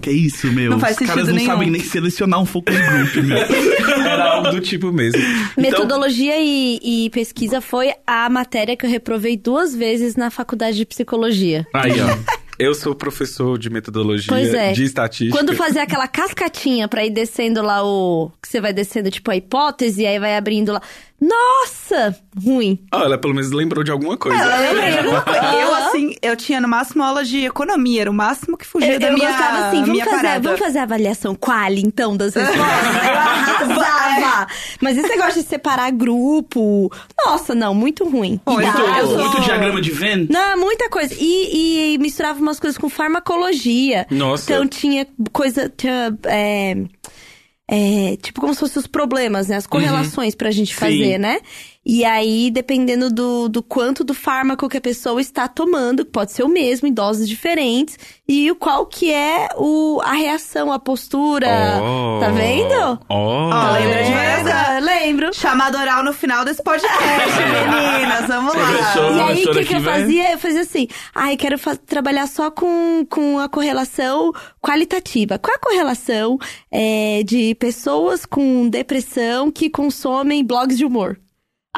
que 0.00 0.10
isso, 0.10 0.46
meu? 0.52 0.70
Não 0.70 0.78
faz 0.80 0.96
Os 1.00 1.06
caras 1.06 1.28
não 1.28 1.34
nenhum. 1.34 1.46
sabem 1.50 1.70
nem 1.70 1.80
selecionar 1.82 2.40
um 2.40 2.46
focus 2.46 2.74
group, 2.76 3.16
meu. 3.24 3.36
Era 3.38 4.32
algo 4.34 4.50
do 4.50 4.60
tipo 4.60 4.92
mesmo. 4.92 5.20
Então, 5.20 5.62
Metodologia 5.62 6.34
e, 6.38 6.78
e 7.06 7.10
pesquisa 7.10 7.60
foi 7.60 7.92
a 8.06 8.28
matéria 8.28 8.75
que 8.76 8.86
eu 8.86 8.90
reprovei 8.90 9.36
duas 9.36 9.74
vezes 9.74 10.16
na 10.16 10.30
faculdade 10.30 10.76
de 10.76 10.86
psicologia. 10.86 11.66
Aí, 11.74 11.92
ó. 12.00 12.36
Eu 12.58 12.74
sou 12.74 12.94
professor 12.94 13.58
de 13.58 13.68
metodologia, 13.68 14.28
Pois 14.28 14.54
é. 14.54 14.72
de 14.72 14.84
estatística. 14.84 15.36
Quando 15.36 15.54
fazer 15.54 15.80
aquela 15.80 16.08
cascatinha 16.08 16.88
pra 16.88 17.04
ir 17.04 17.10
descendo 17.10 17.60
lá 17.60 17.84
o. 17.84 18.32
Que 18.40 18.48
você 18.48 18.62
vai 18.62 18.72
descendo, 18.72 19.10
tipo, 19.10 19.30
a 19.30 19.36
hipótese, 19.36 20.00
e 20.02 20.06
aí 20.06 20.18
vai 20.18 20.38
abrindo 20.38 20.72
lá. 20.72 20.80
Nossa! 21.20 22.16
Ruim. 22.42 22.78
Ah, 22.90 23.02
ela 23.04 23.18
pelo 23.18 23.34
menos 23.34 23.50
lembrou 23.50 23.84
de 23.84 23.90
alguma 23.90 24.16
coisa. 24.16 24.42
Eu 24.42 24.72
lembro. 24.74 25.10
Eu, 25.10 25.74
assim, 25.74 26.14
eu 26.22 26.34
tinha 26.34 26.58
no 26.60 26.68
máximo 26.68 27.02
aula 27.02 27.24
de 27.24 27.44
economia, 27.44 28.02
era 28.02 28.10
o 28.10 28.14
máximo 28.14 28.56
que 28.56 28.66
fugia 28.66 28.94
Eu, 28.94 29.00
da 29.00 29.08
eu 29.08 29.14
minha, 29.14 29.28
gostava 29.28 29.66
assim, 29.68 29.80
vamos 29.80 29.90
minha 29.90 30.04
fazer, 30.06 30.40
vamos 30.40 30.58
fazer 30.58 30.78
a 30.78 30.82
avaliação 30.82 31.34
quali, 31.34 31.82
então, 31.82 32.16
das 32.16 32.34
respostas? 32.34 32.56
Arrasava! 33.72 34.46
Mas 34.80 34.96
esse 34.98 35.08
negócio 35.08 35.42
de 35.42 35.48
separar 35.48 35.90
grupo... 35.92 36.90
Nossa, 37.24 37.54
não, 37.54 37.74
muito 37.74 38.04
ruim. 38.08 38.40
Muito. 38.46 38.78
Eu 38.78 39.06
sou- 39.06 39.18
muito 39.18 39.40
diagrama 39.42 39.80
de 39.80 39.90
Venn. 39.90 40.26
Não, 40.30 40.58
muita 40.58 40.88
coisa. 40.88 41.14
E, 41.18 41.94
e 41.94 41.98
misturava 41.98 42.40
umas 42.40 42.60
coisas 42.60 42.78
com 42.78 42.88
farmacologia. 42.88 44.06
Nossa. 44.10 44.52
Então 44.52 44.66
tinha 44.66 45.06
coisa. 45.32 45.72
Tinha, 45.76 46.16
é, 46.26 46.76
é, 47.68 48.16
tipo 48.22 48.40
como 48.40 48.54
se 48.54 48.60
fossem 48.60 48.78
os 48.80 48.86
problemas, 48.86 49.48
né? 49.48 49.56
As 49.56 49.66
correlações 49.66 50.34
pra 50.34 50.50
gente 50.50 50.74
fazer, 50.74 51.18
né? 51.18 51.40
E 51.88 52.04
aí, 52.04 52.50
dependendo 52.50 53.08
do, 53.12 53.48
do 53.48 53.62
quanto 53.62 54.02
do 54.02 54.12
fármaco 54.12 54.68
que 54.68 54.76
a 54.76 54.80
pessoa 54.80 55.20
está 55.20 55.46
tomando, 55.46 56.04
pode 56.04 56.32
ser 56.32 56.42
o 56.42 56.48
mesmo, 56.48 56.88
em 56.88 56.92
doses 56.92 57.28
diferentes, 57.28 57.96
e 58.26 58.50
o 58.50 58.56
qual 58.56 58.86
que 58.86 59.12
é 59.12 59.50
o, 59.56 60.00
a 60.02 60.14
reação, 60.14 60.72
a 60.72 60.80
postura. 60.80 61.46
Oh. 61.80 62.18
Tá 62.18 62.30
vendo? 62.30 62.98
Oh. 63.08 63.14
Ó, 63.14 63.72
lembra 63.72 64.02
de 64.02 64.10
Lembra? 64.10 64.78
Lembro. 64.80 65.32
Chamada 65.32 65.78
oral 65.78 66.02
no 66.02 66.12
final 66.12 66.44
desse 66.44 66.60
podcast, 66.60 66.90
meninas. 67.38 68.26
Vamos 68.26 68.52
lá. 68.54 69.16
E 69.16 69.20
aí, 69.20 69.44
o 69.44 69.52
que, 69.52 69.64
que 69.64 69.76
eu 69.76 69.82
fazia? 69.82 70.32
Eu 70.32 70.38
fazia 70.38 70.62
assim, 70.62 70.88
ai, 71.14 71.36
quero 71.36 71.56
fa- 71.56 71.76
trabalhar 71.76 72.26
só 72.26 72.50
com, 72.50 73.06
com 73.08 73.38
a 73.38 73.48
correlação 73.48 74.32
qualitativa. 74.60 75.38
Qual 75.38 75.52
é 75.54 75.56
a 75.56 75.60
correlação 75.60 76.36
é, 76.68 77.22
de 77.24 77.54
pessoas 77.54 78.26
com 78.26 78.68
depressão 78.68 79.52
que 79.52 79.70
consomem 79.70 80.44
blogs 80.44 80.76
de 80.76 80.84
humor? 80.84 81.16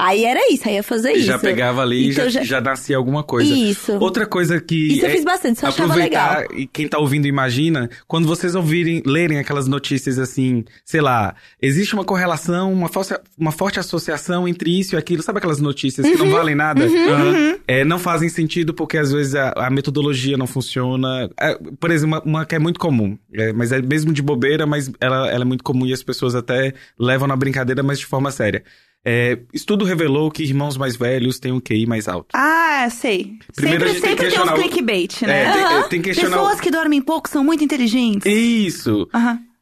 Aí 0.01 0.25
era 0.25 0.41
isso, 0.53 0.69
aí 0.69 0.77
ia 0.77 0.83
fazer 0.85 1.11
isso. 1.15 1.27
Já 1.27 1.41
pegava 1.41 1.83
ali 1.83 2.07
e 2.07 2.11
Então 2.11 2.31
já, 2.31 2.45
já 2.45 2.61
nascia 2.61 2.97
alguma 2.97 3.25
coisa. 3.25 3.53
Isso. 3.53 3.99
Outra 3.99 4.25
coisa 4.27 4.61
que. 4.61 4.93
Isso 4.93 5.05
eu 5.05 5.09
é 5.11 5.13
fiz 5.13 5.25
bastante, 5.25 5.57
isso 5.57 5.65
eu 5.65 5.69
achava 5.71 5.95
legal. 5.97 6.45
E 6.55 6.69
quem 6.69 6.87
tá 6.87 6.99
ouvindo 6.99 7.27
imagina, 7.27 7.91
quando 8.07 8.29
vocês 8.29 8.55
ouvirem, 8.55 9.03
lerem 9.05 9.39
aquelas 9.41 9.67
notícias 9.67 10.17
assim, 10.21 10.65
sei 10.85 11.01
lá, 11.01 11.35
existe 11.61 11.95
uma 11.95 12.05
correlação, 12.05 12.73
uma, 12.73 12.89
forte, 12.89 13.13
uma 13.37 13.51
forte 13.51 13.81
associação 13.81 14.47
entre 14.47 14.79
isso 14.79 14.95
e 14.95 14.97
aquilo. 14.97 15.21
Sabe 15.21 15.39
aquelas 15.39 15.59
notícias 15.61 16.07
que 16.07 16.13
Uhum. 16.13 16.27
não 16.27 16.31
valem 16.31 16.55
nada? 16.55 16.85
Aham. 16.85 17.59
É, 17.67 17.85
não 17.85 17.99
fazem 17.99 18.29
sentido 18.29 18.73
porque 18.73 18.97
às 18.99 19.11
vezes 19.11 19.35
a, 19.35 19.51
a 19.51 19.69
metodologia 19.69 20.37
não 20.37 20.47
funciona. 20.47 21.29
É, 21.41 21.59
por 21.81 21.91
exemplo, 21.91 22.19
uma, 22.25 22.39
uma 22.39 22.47
que 22.47 22.55
é 22.55 22.59
muito 22.61 22.79
comum, 22.79 23.19
é, 23.35 23.53
mas 23.53 23.73
é 23.73 23.83
mesmo 23.83 24.13
de 24.13 24.23
bobeira, 24.23 24.65
mas 24.65 24.91
ela, 25.01 25.29
ela 25.29 25.43
é 25.43 25.45
muito 25.45 25.65
comum 25.65 25.85
e 25.87 25.93
as 25.93 26.05
pessoas 26.05 26.37
até 26.37 26.73
levam 26.97 27.27
na 27.27 27.35
brincadeira, 27.35 27.83
mas 27.83 27.99
de 27.99 28.07
forma 28.07 28.31
séria. 28.31 28.63
É, 29.05 29.39
estudo 29.55 29.85
revelou 29.85 30.31
que 30.31 30.43
irmãos 30.43 30.77
mais 30.77 30.97
velhos 30.97 31.39
têm 31.39 31.53
um 31.53 31.61
QI 31.61 31.87
mais 31.87 32.09
alto. 32.09 32.29
Ah, 32.35 32.89
sei. 32.91 33.39
Primeiro 33.55 33.89
sempre 33.89 33.93
gente 33.93 34.01
tem 34.03 34.11
sempre 34.11 34.31
tem 34.31 34.41
uns 34.41 34.51
clickbait, 34.61 35.23
né? 35.23 35.43
É, 35.43 35.53
tem, 35.53 35.63
Aham. 35.63 35.83
tem 35.89 36.03
que 36.03 36.09
questionar. 36.11 36.37
Pessoas 36.39 36.61
que 36.61 36.71
dormem 36.71 37.01
pouco 37.01 37.29
são 37.29 37.43
muito 37.45 37.65
inteligentes. 37.65 38.31
Isso! 38.31 39.09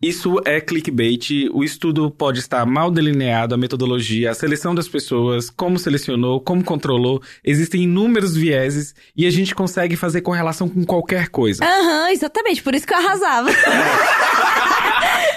Isso 0.00 0.36
é 0.44 0.60
clickbait. 0.60 1.48
O 1.52 1.64
estudo 1.64 2.10
pode 2.10 2.38
estar 2.38 2.66
mal 2.66 2.90
delineado, 2.90 3.54
a 3.54 3.58
metodologia, 3.58 4.30
a 4.30 4.34
seleção 4.34 4.74
das 4.74 4.86
pessoas, 4.86 5.48
como 5.48 5.78
selecionou, 5.78 6.38
como 6.38 6.62
controlou. 6.62 7.22
Existem 7.42 7.84
inúmeros 7.84 8.36
vieses 8.36 8.94
e 9.16 9.26
a 9.26 9.30
gente 9.30 9.54
consegue 9.54 9.96
fazer 9.96 10.20
correlação 10.20 10.68
com 10.68 10.84
qualquer 10.84 11.28
coisa. 11.28 11.64
Aham, 11.64 12.10
exatamente, 12.10 12.62
por 12.62 12.74
isso 12.74 12.86
que 12.86 12.92
eu 12.92 12.98
arrasava. 12.98 13.48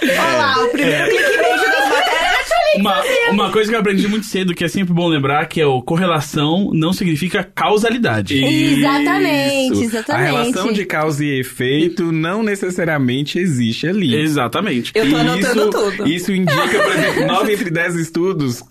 Olha 0.01 0.37
lá, 0.37 0.63
o 0.65 0.69
primeiro 0.69 1.09
clickbait 1.09 1.37
das 1.37 1.38
Uma, 2.75 3.01
uma 3.31 3.51
coisa 3.51 3.69
que 3.69 3.75
eu 3.75 3.79
aprendi 3.79 4.07
muito 4.07 4.25
cedo, 4.25 4.53
que 4.53 4.63
é 4.63 4.67
sempre 4.67 4.93
bom 4.93 5.07
lembrar, 5.07 5.45
que 5.47 5.59
é 5.59 5.65
o 5.65 5.81
correlação 5.81 6.69
não 6.73 6.93
significa 6.93 7.43
causalidade. 7.43 8.43
Exatamente, 8.43 9.73
Isso. 9.73 9.83
exatamente. 9.83 10.11
A 10.11 10.31
relação 10.31 10.71
de 10.71 10.85
causa 10.85 11.23
e 11.25 11.39
efeito 11.39 12.11
não 12.11 12.43
necessariamente 12.43 13.39
existe 13.39 13.87
ali. 13.87 14.15
Exatamente. 14.15 14.91
Eu 14.95 15.09
tô 15.09 15.17
E 15.17 15.19
anotando 15.19 15.39
isso, 15.61 15.69
tudo. 15.69 16.07
Isso 16.07 16.31
indica, 16.33 16.79
por 16.83 16.93
exemplo, 16.93 17.25
9 17.27 17.53
entre 17.53 17.69
10 17.69 17.95
estudos 17.95 18.63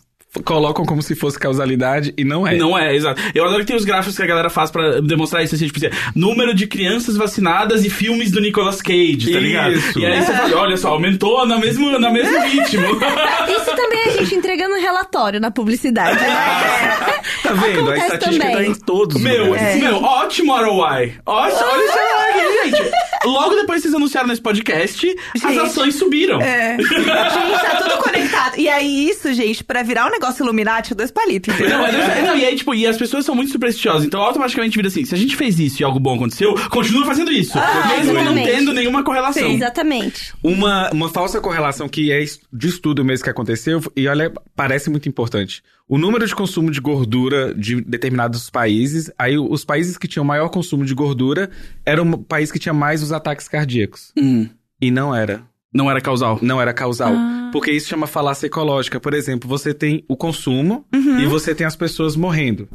colocam 0.45 0.85
como 0.85 1.03
se 1.03 1.15
fosse 1.15 1.39
causalidade 1.39 2.13
e 2.17 2.25
não 2.25 2.47
é. 2.47 2.57
Não 2.57 2.79
é, 2.79 2.95
exato. 2.95 3.21
Eu 3.35 3.45
adoro 3.45 3.61
que 3.61 3.67
tem 3.67 3.77
os 3.77 3.85
gráficos 3.85 4.17
que 4.17 4.23
a 4.23 4.27
galera 4.27 4.51
faz 4.51 4.71
pra 4.71 5.01
demonstrar 5.01 5.43
isso, 5.43 5.55
assim, 5.55 5.67
tipo 5.67 5.79
assim, 5.85 5.95
número 6.15 6.55
de 6.55 6.67
crianças 6.67 7.17
vacinadas 7.17 7.85
e 7.85 7.91
filmes 7.91 8.31
do 8.31 8.41
Nicolas 8.41 8.81
Cage, 8.83 9.33
tá 9.33 9.41
ligado? 9.41 9.73
Isso. 9.73 9.99
E 9.99 10.07
aí 10.07 10.23
você 10.23 10.33
fala, 10.33 10.57
olha 10.57 10.77
só, 10.77 10.89
aumentou 10.91 11.47
na 11.47 11.59
mesmo, 11.59 11.99
na 11.99 12.11
mesmo 12.11 12.39
ritmo. 12.43 12.87
Isso 13.49 13.77
também 13.77 14.01
é 14.01 14.09
a 14.09 14.11
gente 14.19 14.35
entregando 14.35 14.75
relatório 14.77 15.41
na 15.41 15.51
publicidade. 15.51 16.21
né? 16.21 16.29
Tá 17.43 17.53
vendo? 17.55 17.79
A 17.91 17.95
Acontece 17.95 18.05
estatística 18.15 18.47
tá 18.47 18.53
também. 18.53 18.71
em 18.71 18.75
todos 18.75 19.17
os 19.17 19.23
Meu, 19.23 19.45
lugares. 19.47 19.81
meu, 19.81 19.97
ótimo 20.03 20.53
ROI. 20.57 21.15
Ótimo, 21.25 21.61
olha 21.71 21.85
esse 21.85 21.99
ROI 21.99 22.59
aqui, 22.59 22.71
gente. 22.77 22.91
Logo 23.25 23.55
depois 23.55 23.79
que 23.79 23.83
vocês 23.83 23.95
anunciaram 23.95 24.29
nesse 24.29 24.41
podcast, 24.41 25.17
as 25.35 25.41
Gente. 25.41 25.59
ações 25.59 25.95
subiram. 25.97 26.41
É. 26.41 26.77
Gente, 26.83 27.61
tá 27.61 27.77
tudo 27.83 28.03
conectado. 28.03 28.59
E 28.59 28.69
aí, 28.69 29.09
isso, 29.09 29.33
gente, 29.33 29.63
pra 29.65 29.83
virar 29.83 30.07
um 30.07 30.11
negócio 30.11 30.43
Illuminati, 30.45 30.95
dois 30.95 31.11
palitos? 31.11 31.55
Não, 31.59 31.87
é- 31.87 32.23
não, 32.23 32.37
e 32.37 32.45
aí, 32.45 32.57
tipo, 32.57 32.75
e 32.75 32.87
as 32.87 32.97
pessoas 32.97 33.25
são 33.25 33.35
muito 33.35 33.51
supersticiosas, 33.53 34.05
então 34.05 34.21
automaticamente 34.21 34.77
vira 34.77 34.89
assim, 34.89 35.05
se 35.05 35.15
a 35.15 35.19
gente 35.19 35.37
fez 35.37 35.59
isso 35.59 35.83
e 35.83 35.85
algo 35.85 35.99
bom 35.99 36.15
aconteceu, 36.17 36.55
continua 36.71 37.05
fazendo 37.07 37.31
isso. 37.33 37.59
mesmo 37.59 38.13
não 38.13 38.21
exatamente. 38.23 38.51
tendo 38.51 38.73
nenhuma 38.73 39.03
correlação. 39.03 39.49
Exatamente. 39.51 40.33
Uma, 40.43 40.91
uma 40.91 41.09
falsa 41.09 41.41
correlação 41.41 41.89
que 41.89 42.13
é 42.13 42.25
de 42.53 42.69
estudo 42.69 43.05
mesmo 43.05 43.25
que 43.25 43.31
aconteceu, 43.31 43.81
e 43.97 44.07
olha, 44.09 44.33
parece 44.57 44.91
muito 44.91 45.09
importante. 45.09 45.63
O 45.89 45.97
número 45.97 46.27
de 46.27 46.35
consumo 46.35 46.71
de 46.71 46.81
gordura 46.81 47.55
de 47.55 47.81
determinados 47.81 48.51
países, 48.51 49.11
aí 49.19 49.39
os 49.39 49.65
países 49.65 49.97
que 49.97 50.07
tinham 50.07 50.25
maior 50.25 50.51
consumo 50.51 50.85
de 50.85 50.95
gordura 50.95 51.51
eram 51.85 52.11
o 52.11 52.19
país 52.19 52.53
que 52.53 52.59
tinha 52.59 52.75
mais 52.75 53.03
os 53.03 53.11
ataques 53.11 53.49
cardíacos. 53.49 54.13
Hum, 54.19 54.49
E 54.81 54.91
não 54.91 55.15
era. 55.15 55.43
não 55.73 55.91
era 55.91 56.01
causal. 56.01 56.39
Não 56.43 56.61
era 56.61 56.75
causal. 56.75 57.15
Porque 57.53 57.71
isso 57.71 57.89
chama 57.89 58.07
falácia 58.07 58.47
ecológica. 58.47 59.01
Por 59.01 59.15
exemplo, 59.15 59.49
você 59.49 59.73
tem 59.73 60.05
o 60.07 60.17
consumo 60.17 60.85
e 60.93 61.25
você 61.27 61.55
tem 61.55 61.67
as 61.67 61.75
pessoas 61.77 62.15
morrendo. 62.17 62.69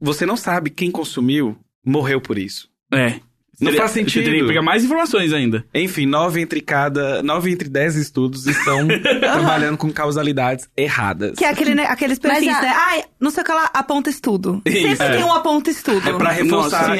Você 0.00 0.26
não 0.26 0.36
sabe 0.36 0.68
quem 0.70 0.90
consumiu 0.90 1.56
morreu 1.84 2.20
por 2.20 2.36
isso. 2.38 2.68
É. 2.92 3.20
Não 3.60 3.66
Teria- 3.66 3.80
faz 3.82 3.92
Você 3.92 4.00
sentido. 4.00 4.24
teria 4.24 4.40
que 4.40 4.46
pegar 4.48 4.62
mais 4.62 4.82
informações 4.84 5.32
ainda. 5.32 5.64
Enfim, 5.74 6.06
nove 6.06 6.40
entre 6.40 6.60
cada. 6.60 7.22
Nove 7.22 7.50
entre 7.52 7.68
dez 7.68 7.94
estudos 7.96 8.46
estão 8.46 8.88
trabalhando 9.20 9.76
com 9.76 9.92
causalidades 9.92 10.68
erradas. 10.76 11.36
Que 11.38 11.44
é 11.44 11.48
aquele, 11.50 11.74
né, 11.74 11.84
aqueles 11.84 12.18
perfis, 12.18 12.48
a- 12.48 12.62
né? 12.62 12.72
Ai, 12.74 13.04
não 13.20 13.30
sei 13.30 13.42
o 13.42 13.46
que 13.46 13.52
lá, 13.52 13.70
aponta 13.72 14.10
estudo. 14.10 14.60
Isso, 14.64 14.88
Sempre 14.88 15.06
é. 15.06 15.16
tem 15.16 15.24
um 15.24 15.32
aponta 15.32 15.70
estudo. 15.70 16.08
É 16.08 16.12
pra 16.12 16.30
reforçar. 16.32 16.88
Nossa, 16.88 16.94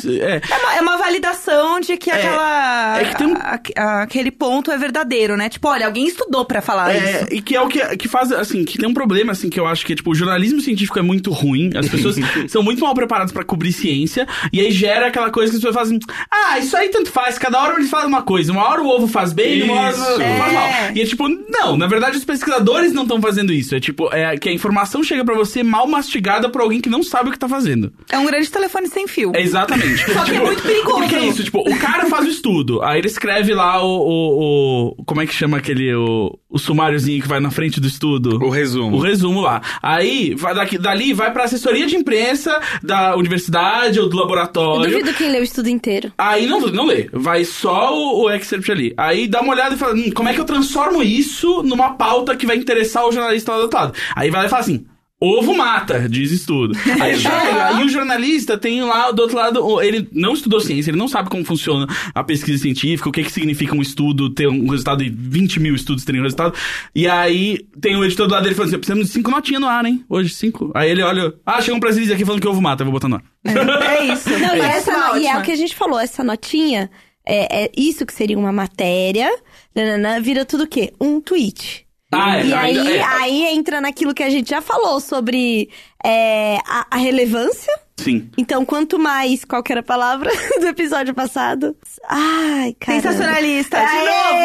sim, 0.00 0.16
é, 0.20 0.30
é. 0.34 0.40
É 0.48 0.56
uma, 0.58 0.74
é 0.76 0.80
uma 0.80 0.96
validação 0.98 1.80
de 1.80 1.96
que 1.96 2.10
aquela. 2.10 3.00
é 3.00 3.04
que 3.06 3.16
tem 3.18 3.26
um- 3.26 3.36
a- 3.36 3.60
a- 3.76 4.02
aquele 4.02 4.30
ponto 4.30 4.70
é 4.70 4.78
verdadeiro, 4.78 5.36
né? 5.36 5.48
Tipo, 5.48 5.68
olha, 5.68 5.86
alguém 5.86 6.06
estudou 6.06 6.44
pra 6.44 6.60
falar 6.60 6.94
É, 6.94 7.22
isso. 7.22 7.34
e 7.34 7.40
que 7.42 7.56
é 7.56 7.60
o 7.60 7.68
que, 7.68 7.80
que 7.96 8.06
faz, 8.06 8.30
assim, 8.32 8.64
que 8.64 8.78
tem 8.78 8.88
um 8.88 8.94
problema, 8.94 9.32
assim, 9.32 9.48
que 9.48 9.58
eu 9.58 9.66
acho 9.66 9.84
que, 9.84 9.94
tipo, 9.94 10.10
o 10.10 10.14
jornalismo 10.14 10.60
científico 10.60 10.98
é 10.98 11.02
muito 11.02 11.30
ruim, 11.32 11.70
as 11.76 11.88
pessoas 11.88 12.16
são 12.48 12.62
muito 12.62 12.80
mal 12.82 12.94
preparadas 12.94 13.32
pra 13.32 13.42
cobrir 13.44 13.72
ciência, 13.72 14.26
e 14.52 14.60
aí 14.60 14.70
gera 14.70 15.06
aquela 15.08 15.30
coisa 15.30 15.50
que 15.50 15.56
as 15.56 15.60
pessoas 15.62 15.74
fazem, 15.74 15.85
ah, 16.30 16.58
isso 16.58 16.76
aí 16.76 16.88
tanto 16.88 17.10
faz, 17.10 17.38
cada 17.38 17.60
hora 17.62 17.74
eles 17.74 17.90
fazem 17.90 18.08
uma 18.08 18.22
coisa, 18.22 18.52
uma 18.52 18.62
hora 18.68 18.82
o 18.82 18.88
ovo 18.88 19.06
faz 19.06 19.32
bem, 19.32 19.62
uma 19.62 19.74
hora 19.74 19.90
Isso. 19.90 20.04
faz 20.04 20.20
É. 20.20 20.38
mal. 20.38 20.68
E 20.94 21.00
é 21.00 21.04
tipo, 21.04 21.28
não, 21.28 21.76
na 21.76 21.86
verdade 21.86 22.16
os 22.16 22.24
pesquisadores 22.24 22.92
não 22.92 23.02
estão 23.02 23.20
fazendo 23.20 23.52
isso, 23.52 23.74
é 23.74 23.80
tipo, 23.80 24.08
é 24.12 24.36
que 24.36 24.48
a 24.48 24.52
informação 24.52 25.02
chega 25.02 25.24
pra 25.24 25.34
você 25.34 25.62
mal 25.62 25.86
mastigada 25.86 26.48
por 26.48 26.60
alguém 26.60 26.80
que 26.80 26.88
não 26.88 27.02
sabe 27.02 27.28
o 27.28 27.32
que 27.32 27.38
tá 27.38 27.48
fazendo. 27.48 27.92
É 28.10 28.18
um 28.18 28.26
grande 28.26 28.50
telefone 28.50 28.88
sem 28.88 29.06
fio. 29.06 29.32
É 29.34 29.40
exatamente. 29.42 30.10
Só 30.12 30.24
que 30.24 30.32
é 30.34 30.40
muito 30.40 30.62
perigoso. 30.62 30.98
Porque 30.98 31.14
é 31.14 31.24
isso, 31.26 31.44
tipo, 31.44 31.60
o 31.60 31.78
cara 31.78 32.06
faz 32.06 32.24
o 32.26 32.28
estudo, 32.30 32.82
aí 32.82 32.98
ele 32.98 33.08
escreve 33.08 33.54
lá 33.54 33.82
o. 33.82 33.86
o, 33.88 34.92
o- 34.98 35.04
como 35.04 35.20
é 35.20 35.26
que 35.26 35.34
chama 35.34 35.56
aquele. 35.58 35.94
O, 35.94 36.38
o 36.48 36.58
sumáriozinho 36.58 37.20
que 37.22 37.28
vai 37.28 37.40
na 37.40 37.50
frente 37.50 37.80
do 37.80 37.86
estudo? 37.86 38.36
O 38.44 38.48
resumo. 38.50 38.96
O 38.96 39.00
resumo 39.00 39.40
lá. 39.40 39.60
Aí, 39.82 40.34
vai 40.34 40.54
daqui, 40.54 40.78
dali 40.78 41.12
vai 41.12 41.32
pra 41.32 41.44
assessoria 41.44 41.86
de 41.86 41.96
imprensa 41.96 42.58
da 42.82 43.14
universidade 43.16 44.00
ou 44.00 44.08
do 44.08 44.16
Eu 44.16 44.20
laboratório. 44.20 44.90
duvido 44.90 45.12
quem 45.14 45.30
leu 45.30 45.40
o 45.40 45.44
estudo 45.44 45.68
inteiro. 45.76 46.12
Aí 46.18 46.46
não, 46.46 46.60
não 46.60 46.86
lê, 46.86 47.08
vai 47.12 47.44
só 47.44 47.94
o, 47.94 48.24
o 48.24 48.30
excerpt 48.30 48.70
ali. 48.70 48.94
Aí 48.96 49.28
dá 49.28 49.40
uma 49.40 49.52
olhada 49.52 49.74
e 49.74 49.78
fala, 49.78 49.94
hum, 49.94 50.10
como 50.14 50.28
é 50.28 50.34
que 50.34 50.40
eu 50.40 50.44
transformo 50.44 51.02
isso 51.02 51.62
numa 51.62 51.94
pauta 51.94 52.36
que 52.36 52.46
vai 52.46 52.56
interessar 52.56 53.06
o 53.06 53.12
jornalista 53.12 53.52
lá 53.52 53.58
do 53.58 53.62
outro 53.64 53.78
lado? 53.78 53.94
Aí 54.14 54.30
vai 54.30 54.40
lá 54.40 54.46
e 54.46 54.50
fala 54.50 54.62
assim, 54.62 54.86
Ovo 55.18 55.54
mata, 55.56 56.06
diz 56.10 56.30
estudo. 56.30 56.76
Aí, 57.00 57.14
aí 57.26 57.84
o 57.84 57.88
jornalista 57.88 58.58
tem 58.58 58.82
lá 58.82 59.10
do 59.10 59.22
outro 59.22 59.36
lado, 59.36 59.80
ele 59.80 60.06
não 60.12 60.34
estudou 60.34 60.60
ciência, 60.60 60.90
ele 60.90 60.98
não 60.98 61.08
sabe 61.08 61.30
como 61.30 61.42
funciona 61.42 61.86
a 62.14 62.22
pesquisa 62.22 62.58
científica, 62.62 63.08
o 63.08 63.12
que, 63.12 63.24
que 63.24 63.32
significa 63.32 63.74
um 63.74 63.80
estudo 63.80 64.28
ter 64.28 64.46
um 64.46 64.68
resultado 64.68 65.02
e 65.02 65.08
20 65.08 65.58
mil 65.58 65.74
estudos 65.74 66.04
terem 66.04 66.20
um 66.20 66.24
resultado. 66.24 66.54
E 66.94 67.08
aí 67.08 67.66
tem 67.80 67.96
o 67.96 68.04
editor 68.04 68.26
do 68.26 68.32
lado 68.32 68.42
dele 68.42 68.54
falando 68.54 68.68
assim: 68.68 68.78
precisamos 68.78 69.06
de 69.06 69.12
cinco 69.14 69.30
notinhas 69.30 69.60
no 69.62 69.68
ar, 69.68 69.86
hein? 69.86 70.04
Hoje, 70.06 70.28
cinco. 70.34 70.70
Aí 70.74 70.90
ele 70.90 71.02
olha, 71.02 71.32
ah, 71.46 71.62
chegou 71.62 71.76
um 71.78 71.80
brasileiro 71.80 72.12
aqui 72.14 72.24
falando 72.24 72.42
que 72.42 72.48
ovo 72.48 72.60
mata, 72.60 72.82
eu 72.82 72.86
vou 72.86 72.92
botar 72.92 73.08
no 73.08 73.16
ar. 73.16 73.22
É 73.44 74.04
isso. 74.12 74.28
Não, 74.28 74.54
e, 74.54 74.60
Essa 74.60 74.90
essa, 74.90 74.92
é 74.92 75.12
no- 75.12 75.16
e 75.18 75.26
é 75.26 75.38
o 75.38 75.42
que 75.42 75.50
a 75.52 75.56
gente 75.56 75.74
falou, 75.74 75.98
essa 75.98 76.22
notinha, 76.22 76.90
é, 77.24 77.64
é 77.64 77.70
isso 77.74 78.04
que 78.04 78.12
seria 78.12 78.38
uma 78.38 78.52
matéria, 78.52 79.34
nananã, 79.74 80.20
vira 80.20 80.44
tudo 80.44 80.64
o 80.64 80.68
quê? 80.68 80.92
Um 81.00 81.22
tweet. 81.22 81.85
Ah, 82.12 82.38
é, 82.38 82.44
e 82.46 82.52
aí, 82.54 82.78
ainda- 82.78 82.90
é. 82.92 83.02
aí 83.02 83.42
entra 83.56 83.80
naquilo 83.80 84.14
que 84.14 84.22
a 84.22 84.30
gente 84.30 84.50
já 84.50 84.60
falou 84.62 85.00
sobre 85.00 85.68
é, 86.04 86.56
a, 86.66 86.86
a 86.90 86.96
relevância. 86.96 87.72
Sim. 87.98 88.30
Então, 88.36 88.64
quanto 88.64 88.98
mais, 88.98 89.44
qual 89.44 89.62
que 89.62 89.72
era 89.72 89.80
a 89.80 89.84
palavra 89.84 90.30
do 90.60 90.66
episódio 90.66 91.14
passado? 91.14 91.74
Ai, 92.08 92.76
cara. 92.78 93.00
Sensacionalista, 93.00 93.78
de 93.78 93.96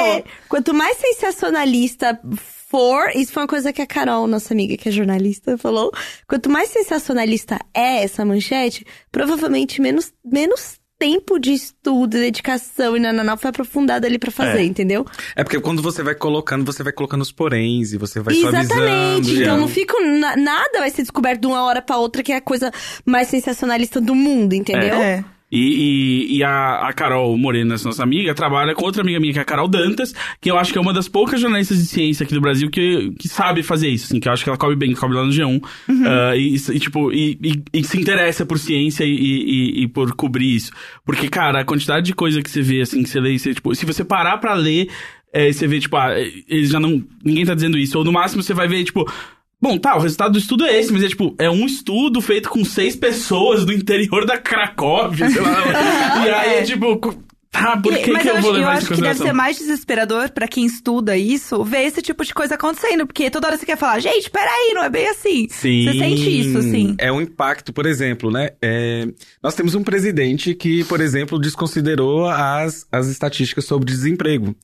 novo. 0.10 0.24
Quanto 0.50 0.74
mais 0.74 0.98
sensacionalista 0.98 2.20
for, 2.70 3.10
isso 3.16 3.34
foi 3.34 3.44
uma 3.44 3.48
coisa 3.50 3.74
que 3.74 3.82
a 3.82 3.86
Carol, 3.86 4.26
nossa 4.26 4.54
amiga 4.54 4.78
que 4.78 4.88
é 4.90 4.92
jornalista, 4.92 5.58
falou. 5.58 5.92
Quanto 6.28 6.50
mais 6.50 6.70
sensacionalista 6.70 7.60
é 7.74 8.04
essa 8.04 8.24
manchete, 8.24 8.86
provavelmente 9.12 9.82
menos, 9.82 10.14
menos 10.24 10.80
tempo 11.02 11.40
de 11.40 11.52
estudo, 11.52 12.10
dedicação 12.12 12.96
e 12.96 13.00
nananã 13.00 13.36
foi 13.36 13.50
aprofundado 13.50 14.06
ali 14.06 14.20
pra 14.20 14.30
fazer, 14.30 14.60
É. 14.60 14.64
entendeu? 14.64 15.04
É 15.36 15.44
porque 15.44 15.60
quando 15.60 15.82
você 15.82 16.04
vai 16.04 16.14
colocando, 16.14 16.64
você 16.64 16.84
vai 16.84 16.94
colocando 16.94 17.22
os 17.22 17.32
poréns 17.32 17.92
e 17.92 17.98
você 17.98 18.20
vai 18.20 18.36
suavizando. 18.36 18.74
Exatamente. 18.84 19.42
Então 19.42 19.56
é- 19.56 19.60
não 19.60 19.68
fica. 19.68 19.92
na- 20.20 20.36
nada 20.36 20.78
vai 20.80 20.92
ser 20.92 21.02
descoberto 21.02 21.42
de 21.42 21.48
uma 21.48 21.64
hora 21.64 21.82
pra 21.82 21.98
outra, 21.98 22.22
que 22.22 22.32
é 22.32 22.36
a 22.36 22.42
coisa 22.42 22.72
mais 23.04 23.30
sensacionalista 23.30 24.00
do 24.00 24.14
mundo, 24.14 24.54
entendeu? 24.54 24.94
É. 24.96 25.26
E, 25.52 26.30
e, 26.32 26.38
e 26.38 26.44
a, 26.44 26.88
a 26.88 26.94
Carol 26.94 27.38
Morena, 27.38 27.76
essa 27.76 27.88
nossa 27.90 28.02
amiga, 28.04 28.34
trabalha 28.34 28.74
com 28.74 28.86
outra 28.86 29.02
amiga 29.02 29.20
minha, 29.20 29.34
que 29.34 29.40
é 29.40 29.42
a 29.42 29.46
Carol 29.46 29.68
Dantas, 29.68 30.14
que 30.40 30.50
eu 30.50 30.58
acho 30.58 30.72
que 30.72 30.78
é 30.78 30.82
uma 30.82 30.94
das 30.94 31.08
poucas 31.10 31.42
jornalistas 31.42 31.78
de 31.78 31.86
ciência 31.86 32.24
aqui 32.24 32.34
do 32.34 32.40
Brasil 32.42 32.70
que, 32.70 33.12
que 33.20 33.28
sabe 33.28 33.62
fazer 33.62 33.90
isso, 33.90 34.06
assim, 34.06 34.20
que 34.20 34.28
eu 34.30 34.32
acho 34.32 34.44
que 34.44 34.50
ela 34.50 34.58
cobre 34.58 34.76
bem, 34.76 34.94
cobre 34.94 35.18
lá 35.18 35.26
no 35.26 35.32
G1. 35.32 35.62
ah, 36.08 36.36
e, 36.38 36.56
e, 36.56 36.80
tipo, 36.80 37.12
e, 37.12 37.38
se 37.84 38.00
interessa 38.00 38.46
por 38.46 38.58
ciência 38.58 39.04
e, 39.04 39.10
e- 39.14 39.84
e 39.84 39.88
por 39.88 40.16
cobrir 40.16 40.56
isso. 40.56 40.72
Porque, 41.06 41.28
cara, 41.28 41.60
a 41.62 41.66
quantidade 41.66 42.06
de 42.06 42.14
coisa 42.14 42.42
que 42.42 42.50
você 42.50 42.62
vê, 42.62 42.82
assim, 42.82 43.04
que 43.04 43.10
você 43.10 43.20
lê, 43.20 43.38
você, 43.38 43.54
tipo, 43.54 43.76
se 43.76 43.86
você 43.86 44.06
parar 44.06 44.38
pra 44.38 44.54
ler, 44.54 44.88
é, 45.34 45.52
você 45.52 45.68
vê, 45.68 45.80
tipo, 45.80 45.96
ah, 45.98 46.14
eles 46.48 46.70
já 46.70 46.80
não. 46.80 47.04
Ninguém 47.24 47.46
tá 47.46 47.54
dizendo 47.54 47.78
isso. 47.78 47.98
Ou 47.98 48.04
no 48.06 48.12
máximo 48.12 48.42
você 48.44 48.54
vai 48.54 48.68
ver, 48.68 48.84
tipo. 48.84 49.06
Bom, 49.62 49.78
tá, 49.78 49.96
o 49.96 50.00
resultado 50.00 50.32
do 50.32 50.40
estudo 50.40 50.66
é 50.66 50.80
esse, 50.80 50.92
mas 50.92 51.04
é 51.04 51.08
tipo, 51.08 51.36
é 51.38 51.50
um 51.50 51.66
estudo 51.68 52.20
feito 52.20 52.50
com 52.50 52.66
seis 52.66 52.96
pessoas 52.96 53.64
do 53.64 53.72
interior 53.72 54.26
da 54.26 54.38
Cracóvia, 54.38 55.30
sei 55.30 55.42
lá. 55.42 55.64
e 56.26 56.30
aí 56.30 56.54
é 56.56 56.64
tipo, 56.64 57.00
tá, 57.52 57.78
por 57.78 57.94
E- 57.94 57.98
que, 58.00 58.12
mas 58.12 58.24
que 58.24 58.30
eu, 58.30 58.32
eu, 58.34 58.38
acho, 58.38 58.42
vou 58.48 58.52
eu 58.56 58.60
levar 58.60 58.72
acho 58.72 58.84
isso 58.86 58.94
em 58.94 58.96
que 58.96 59.02
deve 59.04 59.20
ser 59.20 59.34
mais 59.34 59.58
desesperador 59.60 60.32
pra 60.32 60.48
quem 60.48 60.66
estuda 60.66 61.16
isso 61.16 61.64
ver 61.64 61.84
esse 61.84 62.02
tipo 62.02 62.26
de 62.26 62.34
coisa 62.34 62.56
acontecendo. 62.56 63.06
Porque 63.06 63.30
toda 63.30 63.48
hora 63.48 63.58
você 63.58 63.66
quer 63.66 63.78
falar, 63.78 64.00
gente, 64.00 64.32
peraí, 64.32 64.72
não 64.74 64.84
é 64.84 64.90
bem 64.90 65.08
assim. 65.08 65.48
Sim. 65.52 65.84
Você 65.86 66.00
sente 66.00 66.40
isso, 66.40 66.58
assim. 66.58 66.96
É 66.98 67.12
um 67.12 67.22
impacto, 67.22 67.72
por 67.72 67.86
exemplo, 67.86 68.32
né? 68.32 68.50
É, 68.60 69.08
nós 69.44 69.54
temos 69.54 69.76
um 69.76 69.84
presidente 69.84 70.56
que, 70.56 70.84
por 70.86 71.00
exemplo, 71.00 71.38
desconsiderou 71.40 72.26
as, 72.28 72.88
as 72.92 73.08
estatísticas 73.10 73.66
sobre 73.66 73.86
desemprego. 73.86 74.56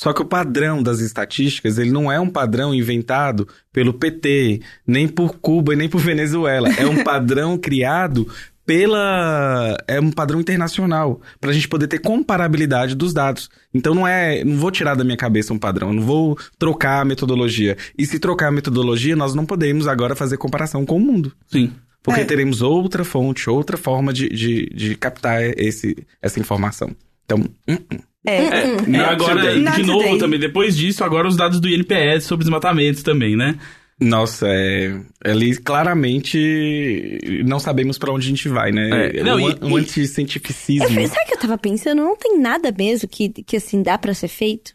Só 0.00 0.14
que 0.14 0.22
o 0.22 0.24
padrão 0.24 0.82
das 0.82 1.00
estatísticas, 1.00 1.76
ele 1.76 1.90
não 1.90 2.10
é 2.10 2.18
um 2.18 2.30
padrão 2.30 2.74
inventado 2.74 3.46
pelo 3.70 3.92
PT, 3.92 4.62
nem 4.86 5.06
por 5.06 5.36
Cuba 5.38 5.74
e 5.74 5.76
nem 5.76 5.90
por 5.90 6.00
Venezuela. 6.00 6.70
É 6.78 6.86
um 6.86 7.04
padrão 7.04 7.58
criado 7.60 8.26
pela 8.64 9.76
é 9.86 10.00
um 10.00 10.10
padrão 10.10 10.40
internacional 10.40 11.20
para 11.38 11.50
a 11.50 11.52
gente 11.52 11.68
poder 11.68 11.86
ter 11.86 11.98
comparabilidade 11.98 12.94
dos 12.94 13.12
dados. 13.12 13.50
Então 13.74 13.94
não 13.94 14.08
é, 14.08 14.42
não 14.42 14.56
vou 14.56 14.70
tirar 14.70 14.94
da 14.94 15.04
minha 15.04 15.18
cabeça 15.18 15.52
um 15.52 15.58
padrão, 15.58 15.92
não 15.92 16.02
vou 16.02 16.38
trocar 16.58 17.02
a 17.02 17.04
metodologia. 17.04 17.76
E 17.98 18.06
se 18.06 18.18
trocar 18.18 18.48
a 18.48 18.52
metodologia, 18.52 19.14
nós 19.14 19.34
não 19.34 19.44
podemos 19.44 19.86
agora 19.86 20.16
fazer 20.16 20.38
comparação 20.38 20.86
com 20.86 20.96
o 20.96 21.00
mundo. 21.00 21.30
Sim. 21.46 21.74
Porque 22.02 22.22
É. 22.22 22.24
teremos 22.24 22.62
outra 22.62 23.04
fonte, 23.04 23.50
outra 23.50 23.76
forma 23.76 24.14
de, 24.14 24.30
de, 24.30 24.64
de 24.74 24.94
captar 24.94 25.42
esse, 25.58 25.94
essa 26.22 26.40
informação. 26.40 26.90
Então, 27.26 27.44
hum, 27.68 27.76
hum. 27.92 27.98
É. 28.26 28.36
É, 28.36 28.76
e 28.86 28.90
Not 28.90 29.04
agora, 29.04 29.40
today. 29.40 29.58
Not 29.60 29.76
de 29.80 29.86
novo 29.86 30.02
today. 30.02 30.18
também, 30.18 30.38
depois 30.40 30.76
disso, 30.76 31.02
agora 31.04 31.26
os 31.26 31.36
dados 31.36 31.60
do 31.60 31.68
INPS 31.68 32.24
sobre 32.24 32.44
desmatamentos 32.44 33.02
também, 33.02 33.36
né? 33.36 33.58
nossa, 34.02 34.46
é, 34.48 34.98
ali 35.22 35.54
claramente 35.58 37.18
não 37.44 37.58
sabemos 37.58 37.98
para 37.98 38.10
onde 38.10 38.24
a 38.24 38.28
gente 38.30 38.48
vai, 38.48 38.72
né? 38.72 39.10
É, 39.14 39.22
não, 39.22 39.36
um, 39.36 39.50
e- 39.50 39.58
um 39.60 39.76
anticientificismo. 39.76 40.98
Eu, 40.98 41.06
sabe 41.06 41.22
o 41.24 41.26
que 41.26 41.34
eu 41.34 41.40
tava 41.40 41.58
pensando? 41.58 42.02
Não 42.02 42.16
tem 42.16 42.38
nada 42.38 42.74
mesmo 42.76 43.06
que, 43.06 43.28
que 43.28 43.56
assim, 43.56 43.82
dá 43.82 43.98
pra 43.98 44.14
ser 44.14 44.28
feito? 44.28 44.72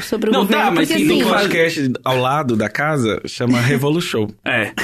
Sobre 0.00 0.30
o 0.30 0.32
Não, 0.32 0.40
governo. 0.40 0.64
tá, 0.64 0.70
mas 0.70 0.88
porque 0.88 1.00
sim, 1.02 1.08
Tem 1.08 1.20
assim, 1.22 1.28
um 1.30 1.34
podcast 1.34 1.92
ao 2.04 2.16
lado 2.18 2.56
da 2.56 2.68
casa, 2.68 3.20
chama 3.26 3.58
Revolution. 3.62 4.28
É. 4.44 4.72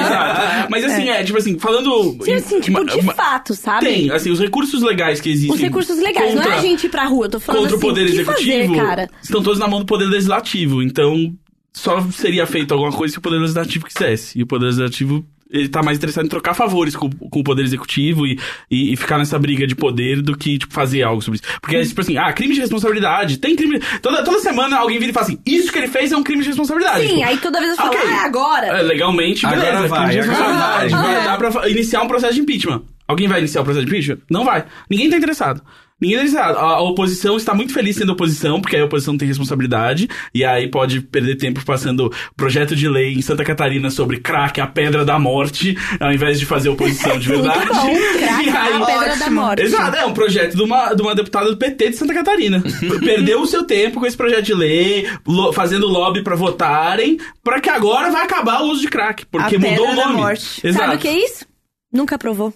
Exato. 0.00 0.70
Mas 0.70 0.84
assim, 0.84 1.08
é, 1.08 1.22
tipo 1.24 1.38
assim, 1.38 1.58
falando. 1.58 2.16
sim, 2.24 2.32
assim, 2.34 2.60
tipo, 2.60 2.84
de 2.84 3.02
fato, 3.02 3.54
sabe? 3.54 3.86
Tem, 3.86 4.10
assim, 4.10 4.30
os 4.30 4.38
recursos 4.40 4.82
legais 4.82 5.20
que 5.20 5.30
existem. 5.30 5.54
Os 5.54 5.60
recursos 5.60 5.98
legais, 5.98 6.34
não 6.34 6.42
é 6.42 6.44
contra- 6.44 6.58
a 6.58 6.62
gente 6.62 6.86
ir 6.86 6.88
pra 6.90 7.04
rua, 7.06 7.26
eu 7.26 7.30
tô 7.30 7.40
falando 7.40 7.62
contra 7.62 7.76
assim, 7.76 7.84
o 7.86 7.88
poder 7.88 8.04
executivo 8.06 8.74
fazer, 8.74 8.86
cara? 8.86 9.10
estão 9.22 9.42
todos 9.42 9.58
na 9.58 9.66
mão 9.68 9.80
do 9.80 9.86
poder 9.86 10.04
legislativo. 10.06 10.82
Então, 10.82 11.32
só 11.72 12.00
seria 12.10 12.46
feito 12.46 12.72
alguma 12.72 12.92
coisa 12.92 13.12
se 13.12 13.18
o 13.18 13.22
poder 13.22 13.38
legislativo 13.38 13.86
quisesse. 13.86 14.38
E 14.38 14.42
o 14.42 14.46
poder 14.46 14.66
legislativo. 14.66 15.24
Ele 15.52 15.68
tá 15.68 15.82
mais 15.82 15.98
interessado 15.98 16.24
em 16.24 16.28
trocar 16.28 16.54
favores 16.54 16.94
com, 16.94 17.10
com 17.10 17.40
o 17.40 17.44
poder 17.44 17.62
executivo 17.64 18.26
e, 18.26 18.38
e, 18.70 18.92
e 18.92 18.96
ficar 18.96 19.18
nessa 19.18 19.38
briga 19.38 19.66
de 19.66 19.74
poder 19.74 20.22
do 20.22 20.36
que, 20.36 20.58
tipo, 20.58 20.72
fazer 20.72 21.02
algo 21.02 21.20
sobre 21.20 21.40
isso. 21.40 21.58
Porque 21.60 21.76
é 21.76 21.82
tipo 21.84 22.00
assim, 22.00 22.16
ah, 22.16 22.32
crime 22.32 22.54
de 22.54 22.60
responsabilidade, 22.60 23.36
tem 23.38 23.56
crime. 23.56 23.80
Toda, 24.00 24.22
toda 24.24 24.38
semana 24.38 24.76
alguém 24.78 24.98
vira 24.98 25.10
e 25.10 25.14
fala 25.14 25.26
assim, 25.26 25.38
isso 25.44 25.72
que 25.72 25.78
ele 25.78 25.88
fez 25.88 26.12
é 26.12 26.16
um 26.16 26.22
crime 26.22 26.42
de 26.42 26.48
responsabilidade. 26.48 27.06
Sim, 27.06 27.14
Tipo, 27.16 27.24
aí 27.28 27.36
toda 27.38 27.58
vez 27.58 27.70
eu 27.72 27.76
falo, 27.76 27.88
ok. 27.90 28.00
ah, 28.04 28.10
é 28.12 28.24
agora. 28.24 28.66
é, 28.66 28.82
legalmente, 28.82 29.44
Agora 29.44 29.60
beleza. 29.60 29.88
vai, 29.88 30.08
crime 30.08 30.12
de 30.12 30.30
agora 30.30 30.38
responsabilidade. 30.52 30.90
vai. 30.92 31.14
Vai 31.14 31.24
dar 31.24 31.38
pra 31.38 31.68
iniciar 31.68 32.02
um 32.02 32.08
processo 32.08 32.34
de 32.34 32.40
impeachment. 32.40 32.82
Alguém 33.08 33.26
vai 33.26 33.40
iniciar 33.40 33.62
o 33.62 33.64
processo 33.64 33.84
de 33.84 33.90
impeachment? 33.90 34.18
Não 34.30 34.44
vai. 34.44 34.64
Ninguém 34.88 35.10
tá 35.10 35.16
interessado. 35.16 35.60
Ninguém 36.00 36.16
tá 36.18 36.24
interessado. 36.24 36.56
A 36.58 36.80
oposição 36.82 37.36
está 37.36 37.54
muito 37.54 37.72
feliz 37.72 37.96
sendo 37.96 38.12
oposição, 38.12 38.60
porque 38.60 38.76
aí 38.76 38.82
a 38.82 38.86
oposição 38.86 39.16
tem 39.18 39.28
responsabilidade, 39.28 40.08
e 40.34 40.44
aí 40.44 40.68
pode 40.68 41.00
perder 41.00 41.36
tempo 41.36 41.64
passando 41.64 42.12
projeto 42.36 42.74
de 42.74 42.88
lei 42.88 43.12
em 43.14 43.22
Santa 43.22 43.44
Catarina 43.44 43.90
sobre 43.90 44.18
crack, 44.20 44.60
a 44.60 44.66
pedra 44.66 45.04
da 45.04 45.18
morte, 45.18 45.76
ao 45.98 46.12
invés 46.12 46.38
de 46.38 46.46
fazer 46.46 46.68
oposição 46.70 47.18
de 47.18 47.28
verdade. 47.30 47.58
Muito 47.58 47.74
bom, 47.74 48.18
crack, 48.18 48.46
E 48.46 48.50
aí- 48.50 48.72
a 48.82 48.86
pedra 48.86 49.06
da 49.06 49.12
ótimo. 49.24 49.40
morte. 49.40 49.62
Exato, 49.62 49.96
é 49.96 50.06
um 50.06 50.12
projeto 50.14 50.56
de 50.56 50.62
uma, 50.62 50.94
de 50.94 51.02
uma 51.02 51.14
deputada 51.14 51.50
do 51.50 51.56
PT 51.56 51.90
de 51.90 51.96
Santa 51.96 52.14
Catarina. 52.14 52.62
Perdeu 53.04 53.40
o 53.42 53.46
seu 53.46 53.64
tempo 53.64 54.00
com 54.00 54.06
esse 54.06 54.16
projeto 54.16 54.44
de 54.44 54.54
lei, 54.54 55.06
lo- 55.26 55.52
fazendo 55.52 55.86
lobby 55.86 56.22
pra 56.22 56.36
votarem, 56.36 57.18
pra 57.42 57.60
que 57.60 57.68
agora 57.68 58.10
vai 58.10 58.22
acabar 58.24 58.62
o 58.62 58.70
uso 58.70 58.80
de 58.80 58.88
crack, 58.88 59.26
porque 59.26 59.56
A 59.56 59.58
mudou 59.58 59.72
o 59.84 59.88
pedra 59.88 59.96
da 59.96 60.06
nome. 60.08 60.16
morte. 60.20 60.66
Exato. 60.66 60.84
Sabe 60.84 60.96
o 60.96 60.98
que 60.98 61.08
é 61.08 61.24
isso? 61.24 61.44
Nunca 61.92 62.16
provou. 62.18 62.54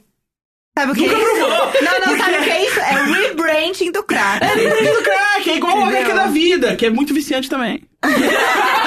Sabe 0.77 0.91
o 0.91 0.95
que 0.95 1.03
Nunca 1.07 1.15
é 1.15 1.23
isso? 1.23 1.35
provou. 1.37 1.73
Não, 1.83 2.01
não, 2.01 2.19
sabe 2.19 2.37
o 2.39 2.43
que 2.43 2.51
é 2.51 2.67
isso? 2.67 2.81
É 2.81 3.03
o 3.03 3.13
rebranding 3.13 3.93
do 3.93 4.03
crack. 4.03 4.45
É 4.45 4.55
lembrete 4.57 4.93
do 4.97 5.03
crack, 5.05 5.51
é 5.51 5.57
igual 5.57 5.81
Entendeu? 5.83 5.99
HQ 6.01 6.13
da 6.15 6.27
vida, 6.27 6.77
que 6.77 6.87
é 6.87 6.91
muito 6.91 7.15
viciante 7.15 7.49
também. 7.49 7.83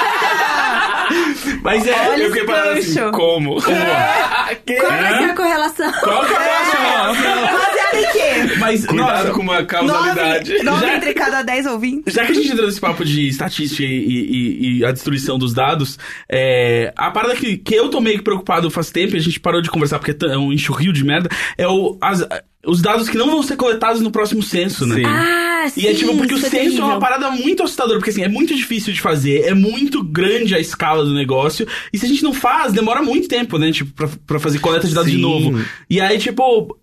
Mas 1.62 1.86
é, 1.86 2.08
Olha 2.08 2.22
eu 2.22 2.28
fiquei 2.30 2.44
parado 2.46 2.78
assim, 2.78 2.94
como? 3.10 3.60
Como? 3.60 3.60
Qual 3.60 4.90
vai 4.90 5.18
ser 5.18 5.24
a 5.30 5.34
correlação? 5.34 5.92
Qual 5.92 6.24
que 6.24 6.32
é 6.32 6.36
a 6.36 6.40
relação? 6.40 7.58
Baseado 7.58 7.94
em 7.96 8.12
quê? 8.12 8.54
Mas, 8.58 8.86
Cuidado 8.86 9.16
nossa, 9.18 9.30
com 9.32 9.40
uma 9.42 9.64
causalidade. 9.64 10.52
Nove, 10.52 10.64
nove 10.64 10.86
Já- 10.86 10.96
entre 10.96 11.14
cada 11.14 11.42
dez 11.42 11.66
ouvintes. 11.66 12.12
Já 12.14 12.24
que 12.24 12.32
a 12.32 12.34
gente 12.34 12.50
entrou 12.52 12.66
nesse 12.66 12.80
papo 12.80 13.04
de 13.04 13.28
estatística 13.28 13.82
e, 13.82 13.86
e- 13.88 14.78
e 14.78 14.84
a 14.84 14.92
destruição 14.92 15.38
dos 15.38 15.52
dados, 15.52 15.98
é, 16.28 16.92
a 16.96 17.10
parada 17.10 17.34
que, 17.36 17.56
que 17.56 17.74
eu 17.74 17.88
tô 17.88 18.00
meio 18.00 18.18
que 18.18 18.24
preocupado 18.24 18.70
faz 18.70 18.90
tempo 18.90 19.14
e 19.14 19.18
a 19.18 19.22
gente 19.22 19.40
parou 19.40 19.60
de 19.60 19.70
conversar 19.70 19.98
porque 19.98 20.16
é 20.26 20.36
um 20.38 20.52
enxurrio 20.52 20.92
de 20.92 21.04
merda, 21.04 21.28
é 21.56 21.66
o, 21.66 21.98
as- 22.00 22.26
os 22.66 22.82
dados 22.82 23.08
que 23.08 23.16
não 23.16 23.30
vão 23.30 23.42
ser 23.42 23.56
coletados 23.56 24.00
no 24.02 24.10
próximo 24.10 24.42
censo, 24.42 24.84
né? 24.86 24.96
Sim. 24.96 25.04
Ah, 25.06 25.68
sim. 25.70 25.80
E 25.82 25.86
é 25.86 25.94
tipo, 25.94 26.16
porque 26.16 26.34
o 26.34 26.38
isso 26.38 26.46
censo 26.50 26.56
é 26.56 26.60
terrível. 26.64 26.84
uma 26.86 26.98
parada 26.98 27.30
muito 27.30 27.62
assustadora, 27.62 27.98
porque 27.98 28.10
assim, 28.10 28.22
é 28.22 28.28
muito 28.28 28.54
difícil 28.54 28.92
de 28.92 29.00
fazer, 29.00 29.42
é 29.44 29.54
muito 29.54 30.02
grande 30.02 30.54
a 30.54 30.58
escala 30.60 31.04
do 31.04 31.14
negócio, 31.14 31.66
e 31.92 31.98
se 31.98 32.04
a 32.04 32.08
gente 32.08 32.22
não 32.22 32.32
faz, 32.32 32.72
demora 32.72 33.02
muito 33.02 33.28
tempo, 33.28 33.58
né, 33.58 33.70
tipo, 33.72 33.92
pra, 33.92 34.08
pra 34.26 34.40
fazer 34.40 34.58
coleta 34.58 34.86
de 34.88 34.94
dados 34.94 35.10
de 35.10 35.16
Sim. 35.16 35.22
novo. 35.22 35.64
E 35.88 36.00
aí, 36.00 36.18
tipo, 36.18 36.76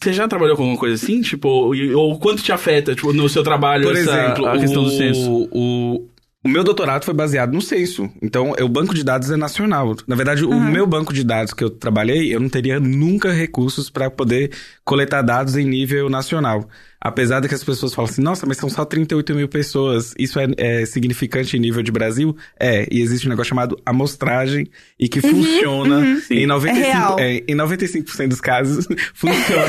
você 0.00 0.12
já 0.12 0.28
trabalhou 0.28 0.56
com 0.56 0.62
alguma 0.62 0.78
coisa 0.78 0.94
assim? 0.94 1.20
Tipo, 1.20 1.48
ou 1.94 2.18
quanto 2.18 2.42
te 2.42 2.52
afeta, 2.52 2.94
tipo, 2.94 3.12
no 3.12 3.28
seu 3.28 3.42
trabalho, 3.42 3.84
Por 3.84 3.96
essa- 3.96 4.10
exemplo, 4.10 4.46
a 4.46 4.58
questão 4.58 4.82
o, 4.82 4.84
do 4.84 4.90
censo? 4.90 5.48
O, 5.52 6.08
o 6.46 6.48
meu 6.48 6.62
doutorado 6.62 7.04
foi 7.04 7.12
baseado 7.12 7.52
no 7.52 7.60
censo. 7.60 8.08
Então, 8.22 8.54
é, 8.56 8.62
o 8.62 8.68
banco 8.68 8.94
de 8.94 9.02
dados 9.02 9.30
é 9.30 9.36
nacional. 9.36 9.96
Na 10.06 10.14
verdade, 10.14 10.44
o 10.44 10.60
meu 10.60 10.86
banco 10.86 11.12
de 11.12 11.24
dados 11.24 11.52
que 11.52 11.64
eu 11.64 11.68
trabalhei, 11.68 12.32
eu 12.32 12.38
não 12.38 12.48
teria 12.48 12.78
nunca 12.78 13.32
recursos 13.32 13.90
para 13.90 14.08
poder 14.08 14.52
coletar 14.84 15.22
dados 15.22 15.56
em 15.56 15.66
nível 15.66 16.08
nacional. 16.08 16.68
Apesar 17.00 17.40
de 17.40 17.48
que 17.48 17.54
as 17.54 17.64
pessoas 17.64 17.94
falam 17.94 18.10
assim, 18.10 18.22
nossa, 18.22 18.46
mas 18.46 18.56
são 18.56 18.68
só 18.68 18.84
38 18.84 19.34
mil 19.34 19.48
pessoas, 19.48 20.14
isso 20.18 20.38
é, 20.38 20.46
é 20.56 20.86
significante 20.86 21.56
em 21.56 21.60
nível 21.60 21.82
de 21.82 21.92
Brasil? 21.92 22.36
É, 22.58 22.86
e 22.90 23.00
existe 23.00 23.26
um 23.26 23.30
negócio 23.30 23.50
chamado 23.50 23.78
amostragem 23.84 24.68
e 24.98 25.08
que 25.08 25.20
funciona 25.20 26.20
em 26.30 26.46
95%, 26.46 26.72
real. 26.72 27.18
é, 27.18 27.36
em 27.48 27.56
95% 27.56 28.28
dos 28.28 28.40
casos, 28.40 28.86
funciona. 29.14 29.66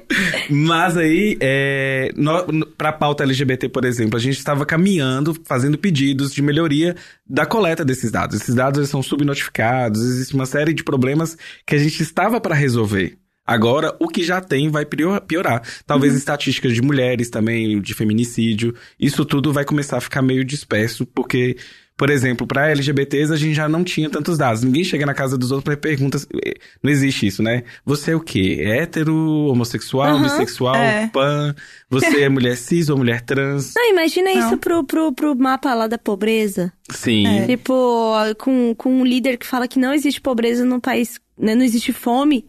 Mas 0.50 0.96
aí, 0.96 1.36
é, 1.40 2.10
no, 2.16 2.46
no, 2.46 2.66
pra 2.66 2.92
pauta 2.92 3.24
LGBT, 3.24 3.68
por 3.68 3.84
exemplo, 3.84 4.16
a 4.16 4.20
gente 4.20 4.38
estava 4.38 4.64
caminhando, 4.64 5.36
fazendo 5.44 5.78
pedidos 5.78 6.32
de 6.32 6.42
melhoria 6.42 6.96
da 7.28 7.44
coleta 7.46 7.84
desses 7.84 8.10
dados. 8.10 8.40
Esses 8.40 8.54
dados 8.54 8.78
eles 8.78 8.90
são 8.90 9.02
subnotificados, 9.02 10.02
existe 10.02 10.34
uma 10.34 10.46
série 10.46 10.72
de 10.72 10.84
problemas 10.84 11.36
que 11.66 11.74
a 11.74 11.78
gente 11.78 12.02
estava 12.02 12.40
para 12.40 12.54
resolver. 12.54 13.18
Agora, 13.46 13.94
o 14.00 14.08
que 14.08 14.24
já 14.24 14.40
tem 14.40 14.68
vai 14.70 14.84
pior- 14.84 15.20
piorar. 15.20 15.62
Talvez 15.86 16.14
estatísticas 16.14 16.74
de 16.74 16.82
mulheres 16.82 17.30
também, 17.30 17.80
de 17.80 17.94
feminicídio. 17.94 18.74
Isso 18.98 19.24
tudo 19.24 19.52
vai 19.52 19.64
começar 19.64 19.98
a 19.98 20.00
ficar 20.00 20.20
meio 20.20 20.44
disperso, 20.44 21.06
porque, 21.06 21.56
por 21.96 22.10
exemplo, 22.10 22.44
para 22.46 22.70
LGBTs 22.70 23.32
a 23.32 23.36
gente 23.36 23.54
já 23.54 23.68
não 23.68 23.84
tinha 23.84 24.10
tantos 24.10 24.36
dados. 24.36 24.62
Ninguém 24.64 24.82
chega 24.82 25.06
na 25.06 25.14
casa 25.14 25.38
dos 25.38 25.52
outros 25.52 25.72
e 25.74 25.76
pergunta. 25.76 26.18
eh, 26.44 26.54
Não 26.82 26.90
existe 26.90 27.26
isso, 27.28 27.40
né? 27.42 27.62
Você 27.84 28.10
é 28.10 28.16
o 28.16 28.20
quê? 28.20 28.58
Hétero, 28.60 29.14
homossexual, 29.14 30.16
Aham, 30.16 30.22
bissexual, 30.24 30.74
é. 30.74 31.06
pan? 31.12 31.54
Você 31.88 32.22
é 32.22 32.28
mulher 32.28 32.56
cis 32.56 32.88
ou 32.88 32.96
mulher 32.98 33.20
trans? 33.20 33.72
Não, 33.76 33.90
imagina 33.92 34.34
Não. 34.34 34.46
isso 34.48 34.56
pro, 34.58 34.82
pro, 34.82 35.12
pro 35.12 35.36
mapa 35.36 35.72
lá 35.72 35.86
da 35.86 35.98
pobreza. 35.98 36.72
Sim. 36.90 37.26
É. 37.26 37.46
Tipo, 37.46 38.12
com, 38.38 38.74
com 38.74 38.92
um 39.00 39.04
líder 39.04 39.36
que 39.36 39.46
fala 39.46 39.68
que 39.68 39.78
não 39.78 39.94
existe 39.94 40.20
pobreza 40.20 40.64
num 40.64 40.80
país, 40.80 41.20
né, 41.38 41.54
não 41.54 41.62
existe 41.62 41.92
fome 41.92 42.44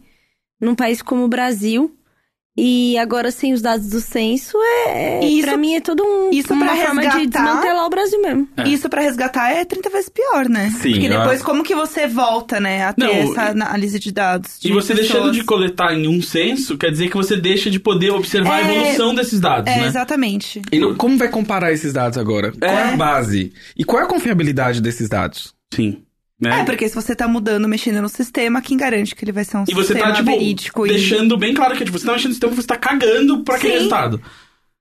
num 0.60 0.74
país 0.74 1.02
como 1.02 1.24
o 1.24 1.28
Brasil. 1.28 1.94
E 2.60 2.98
agora, 2.98 3.30
sem 3.30 3.52
os 3.52 3.62
dados 3.62 3.88
do 3.88 4.00
censo, 4.00 4.58
é, 4.88 5.24
Isso- 5.24 5.46
pra 5.46 5.56
mim 5.56 5.76
é 5.76 5.80
todo 5.80 6.02
um, 6.02 6.30
isso 6.32 6.52
uma 6.52 6.66
pra 6.66 6.74
forma 6.74 7.02
de 7.02 7.06
resgatar- 7.06 7.44
desmantelar 7.44 7.86
o 7.86 7.88
Brasil 7.88 8.20
mesmo. 8.20 8.48
Isso 8.66 8.88
pra 8.88 9.00
resgatar 9.00 9.52
é 9.52 9.64
30 9.64 9.88
vezes 9.90 10.08
pior, 10.08 10.48
né? 10.48 10.68
Sim, 10.70 10.90
Porque 10.90 11.06
eu- 11.06 11.18
depois, 11.20 11.40
como 11.40 11.62
que 11.62 11.72
você 11.72 12.08
volta, 12.08 12.58
né, 12.58 12.82
a 12.84 12.92
ter 12.92 13.04
Não, 13.04 13.12
essa 13.32 13.50
análise 13.50 14.00
de 14.00 14.10
dados? 14.10 14.58
de 14.58 14.70
E 14.70 14.72
você 14.72 14.92
pessoas? 14.92 15.08
deixando 15.12 15.30
de 15.32 15.44
coletar 15.44 15.94
em 15.94 16.08
um 16.08 16.20
censo, 16.20 16.76
quer 16.76 16.90
dizer 16.90 17.08
que 17.08 17.16
você 17.16 17.36
deixa 17.36 17.70
de 17.70 17.78
poder 17.78 18.10
observar 18.10 18.54
a 18.56 18.68
É, 18.68 18.74
evolução 18.76 19.14
desses 19.14 19.38
dados, 19.38 19.72
É, 19.72 19.78
né? 19.80 19.86
exatamente. 19.86 20.60
E 20.72 20.80
não- 20.80 20.96
como 20.96 21.16
vai 21.16 21.28
comparar 21.28 21.70
esses 21.72 21.92
dados 21.92 22.18
agora? 22.18 22.50
Qual 22.50 22.68
é 22.76 22.92
a 22.92 22.96
base? 22.96 23.52
E 23.76 23.84
qual 23.84 24.02
é 24.02 24.04
a 24.04 24.08
confiabilidade 24.08 24.80
desses 24.82 25.08
dados? 25.08 25.54
Sim. 25.72 26.02
Né? 26.40 26.60
É, 26.60 26.64
porque 26.64 26.88
se 26.88 26.94
você 26.94 27.16
tá 27.16 27.26
mudando, 27.26 27.66
mexendo 27.68 28.00
no 28.00 28.08
sistema, 28.08 28.62
quem 28.62 28.76
garante 28.76 29.14
que 29.14 29.24
ele 29.24 29.32
vai 29.32 29.44
ser 29.44 29.56
um 29.56 29.64
E 29.68 29.74
você 29.74 29.88
sistema 29.94 30.10
tá, 30.12 30.16
tipo, 30.18 30.30
verídico? 30.30 30.86
e- 30.86 30.90
deixando 30.90 31.36
bem 31.36 31.52
claro 31.52 31.76
que 31.76 31.84
tipo, 31.84 31.98
você 31.98 32.06
tá 32.06 32.12
mexendo 32.12 32.28
no 32.28 32.34
sistema, 32.34 32.54
você 32.54 32.66
tá 32.66 32.76
cagando 32.76 33.42
pra 33.42 33.56
aquele 33.56 33.72
Sim. 33.72 33.76
resultado. 33.78 34.22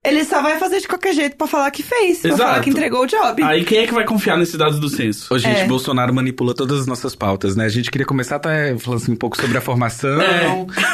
Ele 0.05 0.23
só 0.23 0.41
vai 0.41 0.57
fazer 0.59 0.79
de 0.79 0.87
qualquer 0.87 1.13
jeito 1.13 1.35
pra 1.35 1.47
falar 1.47 1.69
que 1.71 1.81
fez, 1.83 2.19
pra 2.19 2.29
Exato. 2.29 2.43
falar 2.49 2.63
que 2.63 2.69
entregou 2.69 3.01
o 3.01 3.07
job. 3.07 3.41
Aí 3.43 3.65
quem 3.65 3.79
é 3.79 3.87
que 3.87 3.93
vai 3.93 4.05
confiar 4.05 4.37
nesses 4.37 4.55
dados 4.55 4.79
do 4.79 4.87
censo? 4.87 5.33
Ô, 5.33 5.37
gente, 5.39 5.61
É. 5.61 5.65
Bolsonaro 5.65 6.13
manipula 6.13 6.53
todas 6.53 6.79
as 6.81 6.87
nossas 6.87 7.13
pautas, 7.15 7.55
né? 7.57 7.65
A 7.65 7.69
gente 7.69 7.89
queria 7.91 8.05
começar 8.05 8.35
até 8.37 8.77
falando 8.77 9.01
assim, 9.01 9.11
um 9.11 9.15
pouco 9.17 9.35
sobre 9.35 9.57
a 9.57 9.61
formação. 9.61 10.21
É. 10.21 10.45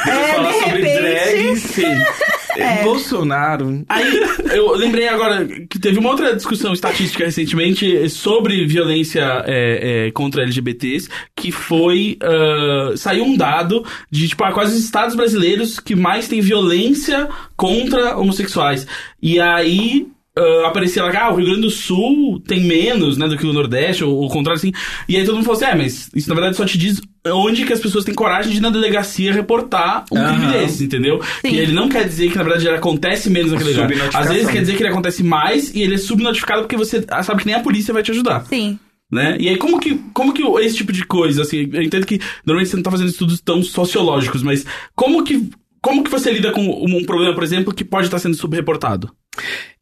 É, 0.08 0.34
falar 0.34 0.50
de 0.52 0.58
sobre 0.58 0.82
repente. 0.82 1.00
drag, 1.00 1.56
sim. 1.58 1.84
É. 2.56 2.82
Bolsonaro. 2.82 3.84
Aí, 3.88 4.20
eu 4.52 4.72
lembrei 4.74 5.08
agora 5.08 5.46
que 5.68 5.78
teve 5.78 5.98
uma 5.98 6.10
outra 6.10 6.34
discussão 6.34 6.72
estatística 6.72 7.24
recentemente 7.24 8.08
sobre 8.08 8.66
violência 8.66 9.42
é, 9.46 10.06
é, 10.06 10.10
contra 10.12 10.42
LGBTs, 10.42 11.08
que 11.36 11.50
foi. 11.50 12.16
ah, 12.22 12.92
saiu 12.96 13.24
um 13.24 13.36
dado 13.36 13.84
de, 14.10 14.28
tipo, 14.28 14.44
ah, 14.44 14.52
quais 14.52 14.72
os 14.72 14.78
estados 14.78 15.16
brasileiros 15.16 15.80
que 15.80 15.94
mais 15.94 16.28
tem 16.28 16.40
violência 16.40 17.28
contra 17.56 18.16
homossexuais. 18.16 18.86
E 19.22 19.40
aí. 19.40 20.06
ah, 20.36 20.68
aparecia 20.68 21.02
lá, 21.04 21.26
ah, 21.26 21.32
o 21.32 21.36
Rio 21.36 21.46
Grande 21.46 21.62
do 21.62 21.70
Sul 21.70 22.40
tem 22.46 22.60
menos, 22.60 23.16
né, 23.16 23.28
do 23.28 23.36
que 23.36 23.46
o 23.46 23.52
Nordeste, 23.52 24.04
ou 24.04 24.24
o 24.24 24.28
contrário, 24.28 24.58
assim. 24.58 24.72
E 25.08 25.16
aí 25.16 25.24
todo 25.24 25.36
mundo 25.36 25.44
falou 25.44 25.60
assim, 25.60 25.70
é, 25.70 25.74
mas 25.74 26.10
isso 26.14 26.28
na 26.28 26.34
verdade 26.34 26.56
só 26.56 26.64
te 26.64 26.78
diz 26.78 27.00
onde 27.26 27.64
que 27.64 27.72
as 27.72 27.80
pessoas 27.80 28.04
têm 28.04 28.14
coragem 28.14 28.52
de 28.52 28.58
ir 28.58 28.60
na 28.60 28.70
delegacia 28.70 29.32
reportar 29.32 30.04
um 30.12 30.16
crime 30.16 30.44
Aham. 30.44 30.52
desse, 30.52 30.84
entendeu? 30.84 31.22
Sim. 31.40 31.48
Que 31.48 31.56
ele 31.56 31.72
não 31.72 31.88
quer 31.88 32.06
dizer 32.06 32.30
que 32.30 32.36
na 32.36 32.42
verdade 32.42 32.66
ele 32.66 32.76
acontece 32.76 33.30
menos 33.30 33.52
naquele 33.52 33.72
lugar. 33.72 34.10
Às 34.14 34.28
vezes 34.28 34.50
quer 34.50 34.60
dizer 34.60 34.76
que 34.76 34.82
ele 34.82 34.90
acontece 34.90 35.22
mais 35.22 35.74
e 35.74 35.80
ele 35.82 35.94
é 35.94 35.98
subnotificado 35.98 36.62
porque 36.62 36.76
você 36.76 37.04
sabe 37.22 37.40
que 37.40 37.46
nem 37.46 37.54
a 37.54 37.60
polícia 37.60 37.94
vai 37.94 38.02
te 38.02 38.10
ajudar, 38.10 38.44
Sim. 38.46 38.78
né? 39.10 39.36
E 39.40 39.48
aí 39.48 39.56
como 39.56 39.80
que, 39.80 39.94
como 40.12 40.34
que 40.34 40.42
esse 40.62 40.76
tipo 40.76 40.92
de 40.92 41.04
coisa, 41.06 41.42
assim, 41.42 41.68
eu 41.72 41.82
entendo 41.82 42.06
que 42.06 42.20
normalmente 42.44 42.70
você 42.70 42.76
não 42.76 42.82
tá 42.82 42.90
fazendo 42.90 43.08
estudos 43.08 43.40
tão 43.40 43.62
sociológicos, 43.62 44.42
mas 44.42 44.66
como 44.94 45.24
que, 45.24 45.48
como 45.80 46.04
que 46.04 46.10
você 46.10 46.30
lida 46.30 46.52
com 46.52 46.60
um 46.62 47.04
problema, 47.04 47.34
por 47.34 47.42
exemplo, 47.42 47.74
que 47.74 47.84
pode 47.84 48.06
estar 48.06 48.18
sendo 48.18 48.36
subreportado? 48.36 49.10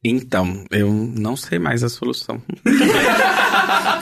Então, 0.05 0.65
eu 0.71 0.93
não 0.93 1.37
sei 1.37 1.59
mais 1.59 1.85
a 1.85 1.89
solução. 1.89 2.43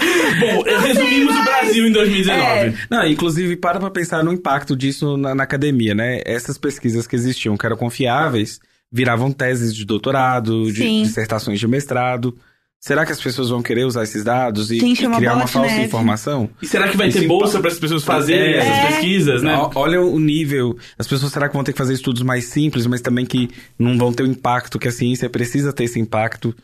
Bom, 0.01 0.63
resumimos 0.87 1.37
o 1.37 1.45
Brasil 1.45 1.87
em 1.87 1.93
2019. 1.93 2.43
É. 2.43 2.75
Não, 2.91 3.07
inclusive, 3.07 3.57
para 3.57 3.79
pra 3.79 3.91
pensar 3.91 4.25
no 4.25 4.33
impacto 4.33 4.75
disso 4.77 5.17
na, 5.17 5.35
na 5.35 5.43
academia, 5.45 5.95
né? 5.95 6.21
Essas 6.25 6.57
pesquisas 6.59 7.07
que 7.07 7.15
existiam, 7.17 7.57
que 7.57 7.67
eram 7.67 7.77
confiáveis, 7.77 8.61
viravam 8.91 9.31
teses 9.33 9.75
de 9.75 9.85
doutorado, 9.85 10.71
de 10.73 10.79
Sim. 10.83 11.03
dissertações 11.03 11.59
de 11.61 11.67
mestrado. 11.69 12.37
Será 12.83 13.05
que 13.05 13.13
as 13.13 13.21
pessoas 13.21 13.51
vão 13.51 13.63
querer 13.63 13.85
usar 13.85 14.05
esses 14.05 14.25
dados 14.25 14.71
e, 14.71 14.81
Gente, 14.81 15.03
é 15.03 15.05
e 15.05 15.07
uma 15.07 15.19
criar 15.19 15.35
uma 15.35 15.47
falsa 15.47 15.69
neve. 15.71 15.85
informação? 15.85 16.49
E 16.63 16.67
será 16.67 16.89
que 16.89 16.97
vai 16.97 17.09
Esse 17.09 17.21
ter 17.21 17.27
bolsa 17.29 17.61
para 17.61 17.69
as 17.71 17.79
pessoas 17.79 18.03
fazerem 18.03 18.55
É. 18.55 18.57
essas 18.57 18.73
É. 18.79 18.87
pesquisas, 18.87 19.43
né? 19.43 19.55
Olha 19.75 20.01
o 20.01 20.19
nível. 20.19 20.79
As 20.99 21.07
pessoas 21.07 21.31
será 21.31 21.47
que 21.47 21.55
vão 21.55 21.63
ter 21.63 21.73
que 21.73 21.79
fazer 21.79 21.93
estudos 21.93 22.23
mais 22.23 22.47
simples, 22.47 22.87
mas 22.87 23.03
também 23.03 23.27
que 23.27 23.51
não 23.79 23.99
vão 23.99 24.15
ter 24.15 24.23
o 24.23 24.27
impacto 24.27 24.79
que 24.79 24.89
a 24.89 24.93
ciência 24.93 25.29
precisa 25.29 25.75
ter 25.75 25.85
esse 25.85 26.01
impacto? 26.01 26.55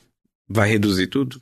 Vai 0.48 0.70
reduzir 0.70 1.08
tudo? 1.08 1.38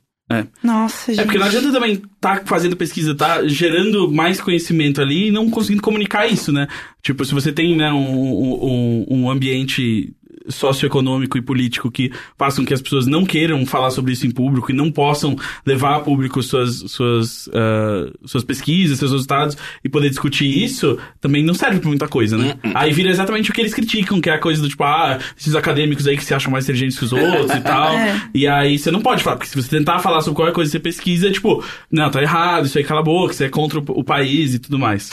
Nossa, 0.63 1.11
gente. 1.11 1.21
É 1.21 1.23
porque 1.23 1.37
não 1.37 1.45
adianta 1.45 1.71
também 1.71 2.01
tá 2.19 2.41
fazendo 2.45 2.75
pesquisa, 2.75 3.13
tá 3.15 3.47
gerando 3.47 4.11
mais 4.11 4.41
conhecimento 4.41 4.99
ali 5.01 5.27
e 5.27 5.31
não 5.31 5.49
conseguindo 5.49 5.83
comunicar 5.83 6.25
isso, 6.25 6.51
né? 6.51 6.67
Tipo, 7.01 7.23
se 7.23 7.33
você 7.33 7.51
tem 7.51 7.75
né, 7.77 7.91
um, 7.91 7.99
um, 7.99 9.05
um 9.09 9.29
ambiente 9.29 10.13
socioeconômico 10.47 11.37
e 11.37 11.41
político 11.41 11.91
que 11.91 12.11
faça 12.37 12.57
com 12.57 12.65
que 12.65 12.73
as 12.73 12.81
pessoas 12.81 13.07
não 13.07 13.25
queiram 13.25 13.65
falar 13.65 13.89
sobre 13.89 14.13
isso 14.13 14.25
em 14.25 14.31
público 14.31 14.71
e 14.71 14.75
não 14.75 14.91
possam 14.91 15.35
levar 15.65 15.95
a 15.95 15.99
público 15.99 16.41
suas, 16.43 16.77
suas, 16.87 17.49
ah, 17.53 18.11
suas 18.25 18.43
pesquisas, 18.43 18.99
seus 18.99 19.11
resultados 19.11 19.57
e 19.83 19.89
poder 19.89 20.09
discutir 20.09 20.45
isso, 20.63 20.97
também 21.19 21.43
não 21.43 21.53
serve 21.53 21.79
pra 21.79 21.89
muita 21.89 22.07
coisa, 22.07 22.37
né? 22.37 22.55
Aí 22.73 22.91
vira 22.91 23.09
exatamente 23.09 23.51
o 23.51 23.53
que 23.53 23.61
eles 23.61 23.73
criticam, 23.73 24.21
que 24.21 24.29
é 24.29 24.33
a 24.33 24.39
coisa 24.39 24.61
do 24.61 24.69
tipo, 24.69 24.83
ah, 24.83 25.19
esses 25.37 25.55
acadêmicos 25.55 26.07
aí 26.07 26.17
que 26.17 26.23
se 26.23 26.33
acham 26.33 26.51
mais 26.51 26.65
inteligentes 26.65 26.97
que 26.97 27.05
os 27.05 27.13
outros 27.13 27.51
e 27.51 27.61
tal. 27.61 27.93
É. 27.93 28.21
E 28.33 28.47
aí 28.47 28.77
você 28.77 28.91
não 28.91 29.01
pode 29.01 29.23
falar, 29.23 29.37
porque 29.37 29.49
se 29.49 29.55
você 29.55 29.69
tentar 29.69 29.99
falar 29.99 30.21
sobre 30.21 30.35
qualquer 30.35 30.53
coisa 30.53 30.69
que 30.69 30.77
você 30.77 30.79
pesquisa, 30.79 31.27
é 31.27 31.31
tipo, 31.31 31.63
não, 31.91 32.09
tá 32.09 32.21
errado, 32.21 32.65
isso 32.65 32.77
aí 32.77 32.83
cala 32.83 33.01
a 33.01 33.03
boca, 33.03 33.33
isso 33.33 33.43
é 33.43 33.49
contra 33.49 33.79
o, 33.79 33.83
o 33.87 34.03
país 34.03 34.53
e 34.53 34.59
tudo 34.59 34.77
mais. 34.77 35.09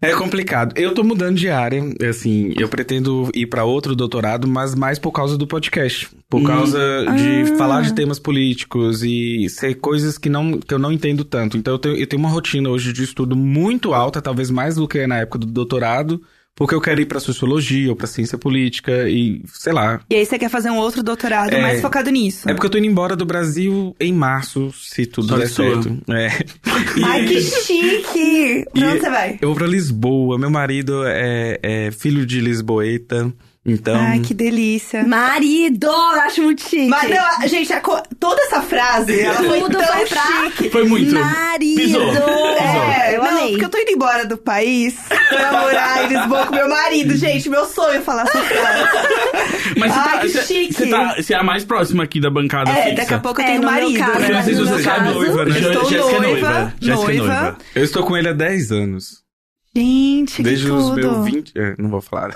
É 0.00 0.12
complicado. 0.14 0.74
Eu 0.76 0.92
tô 0.92 1.02
mudando 1.02 1.36
de 1.38 1.48
área, 1.48 1.82
assim, 2.08 2.52
eu 2.58 2.68
pretendo 2.68 3.30
ir 3.34 3.46
pra 3.46 3.64
outro 3.64 3.96
doutorado, 3.96 4.46
mas 4.46 4.74
mais 4.74 4.98
por 4.98 5.10
causa 5.10 5.38
do 5.38 5.46
podcast. 5.46 6.08
Por 6.28 6.42
causa 6.46 6.78
de 7.16 7.52
Ah. 7.52 7.56
falar 7.56 7.80
de 7.80 7.94
temas 7.94 8.18
políticos 8.18 9.02
e 9.02 9.48
ser 9.48 9.76
coisas 9.76 10.18
que, 10.18 10.28
não, 10.28 10.60
que 10.60 10.74
eu 10.74 10.78
não 10.78 10.92
entendo 10.92 11.24
tanto. 11.24 11.56
Então 11.56 11.72
eu 11.74 11.78
tenho, 11.78 11.96
eu 11.96 12.06
tenho 12.06 12.20
uma 12.20 12.28
rotina 12.28 12.68
hoje 12.68 12.92
de 12.92 13.04
estudo 13.04 13.34
muito 13.34 13.94
alta, 13.94 14.20
talvez 14.20 14.50
mais 14.50 14.74
do 14.74 14.86
que 14.86 15.06
na 15.06 15.18
época 15.18 15.38
do 15.38 15.46
doutorado, 15.46 16.20
porque 16.56 16.74
eu 16.74 16.80
quero 16.80 17.00
ir 17.02 17.06
pra 17.06 17.20
sociologia 17.20 17.90
ou 17.90 17.94
pra 17.94 18.06
ciência 18.06 18.36
política 18.38 19.08
e, 19.08 19.42
sei 19.52 19.72
lá. 19.72 20.00
E 20.10 20.14
aí 20.16 20.24
você 20.26 20.38
quer 20.38 20.48
fazer 20.48 20.70
um 20.70 20.78
outro 20.78 21.02
doutorado 21.02 21.52
É. 21.52 21.60
mais 21.60 21.80
focado 21.82 22.10
nisso. 22.10 22.48
É 22.48 22.54
porque 22.54 22.66
eu 22.66 22.70
tô 22.70 22.78
indo 22.78 22.86
embora 22.86 23.14
do 23.14 23.26
Brasil 23.26 23.94
em 24.00 24.12
março, 24.12 24.72
se 24.72 25.04
tudo 25.06 25.28
Sorte 25.28 25.42
der 25.42 25.48
certo. 25.50 25.98
É. 26.10 26.28
Ai, 27.04 27.26
que 27.26 27.40
chique! 27.42 28.64
Pra 28.72 28.86
onde 28.88 28.96
E 28.96 29.00
você 29.00 29.10
vai? 29.10 29.38
Eu 29.40 29.48
vou 29.50 29.56
pra 29.56 29.66
Lisboa. 29.66 30.38
Meu 30.38 30.50
marido 30.50 31.04
é, 31.06 31.58
é 31.62 31.90
filho 31.90 32.24
de 32.24 32.40
lisboeta. 32.40 33.32
Então. 33.68 33.96
Ai, 33.96 34.20
que 34.20 34.32
delícia. 34.32 35.02
Marido! 35.04 35.88
Eu 35.88 36.20
acho 36.20 36.40
muito 36.42 36.62
chique. 36.62 36.86
Mas, 36.88 37.10
não, 37.10 37.48
gente, 37.48 37.72
a 37.72 37.80
toda 37.80 38.40
essa 38.42 38.62
frase, 38.62 39.18
ela 39.20 39.34
foi 39.42 39.58
Tudo 39.60 39.76
tão 39.78 39.86
foi 39.88 40.06
pra- 40.06 40.22
chique. 40.50 40.70
Foi 40.70 40.84
muito. 40.86 41.12
Marido! 41.14 41.76
Pisou. 41.80 42.12
É, 42.56 43.16
eu 43.16 43.22
não, 43.24 43.30
amei. 43.30 43.50
porque 43.50 43.64
eu 43.64 43.68
tô 43.68 43.78
indo 43.78 43.90
embora 43.90 44.24
do 44.24 44.36
país 44.38 44.94
pra 45.28 45.52
morar 45.60 46.04
em 46.04 46.08
Lisboa 46.16 46.46
com 46.46 46.54
meu 46.54 46.68
marido, 46.68 47.16
gente. 47.16 47.48
Meu 47.50 47.64
sonho 47.66 47.96
é 47.98 48.00
falar 48.00 48.22
essa 48.22 48.38
frase. 48.40 49.74
Mas 49.78 49.92
você 49.92 49.98
Ai, 49.98 50.10
tá, 50.12 50.18
que 50.20 50.28
você- 50.28 50.42
chique. 50.42 50.74
você 50.74 50.86
tá, 50.86 51.16
é 51.28 51.34
a 51.34 51.42
mais 51.42 51.64
próxima 51.64 52.04
aqui 52.04 52.20
da 52.20 52.30
bancada 52.30 52.70
É, 52.70 52.82
fixa. 52.84 52.94
daqui 52.96 53.14
a 53.14 53.18
pouco 53.18 53.40
eu 53.40 53.44
É, 53.44 53.46
tenho 53.48 53.60
meu 53.62 53.70
marido. 53.70 53.98
caso, 53.98 54.24
Eu 54.24 54.34
não 54.34 54.42
sei 54.44 54.54
se 54.54 54.60
no 54.60 54.66
você 54.68 54.82
sabe, 54.84 54.98
caso, 55.06 55.14
noiva, 55.14 55.44
né? 55.44 55.50
Eu 55.60 55.72
Estou 55.72 55.90
Jéssica 55.90 55.96
é 56.16 56.20
noiva, 56.20 56.48
noiva. 56.50 56.74
Jéssica 56.80 57.12
é 57.12 57.16
noiva. 57.16 57.58
Eu 57.74 57.84
estou 57.84 58.02
com 58.04 58.16
ele 58.16 58.28
há 58.28 58.32
10 58.32 58.70
anos. 58.70 59.26
Gente, 59.74 60.42
Desde 60.42 60.64
que 60.64 60.70
os 60.70 60.84
tudo. 60.86 60.96
meus 60.96 61.24
20. 61.26 61.52
é, 61.54 61.74
não 61.78 61.90
vou 61.90 62.00
falar. 62.00 62.30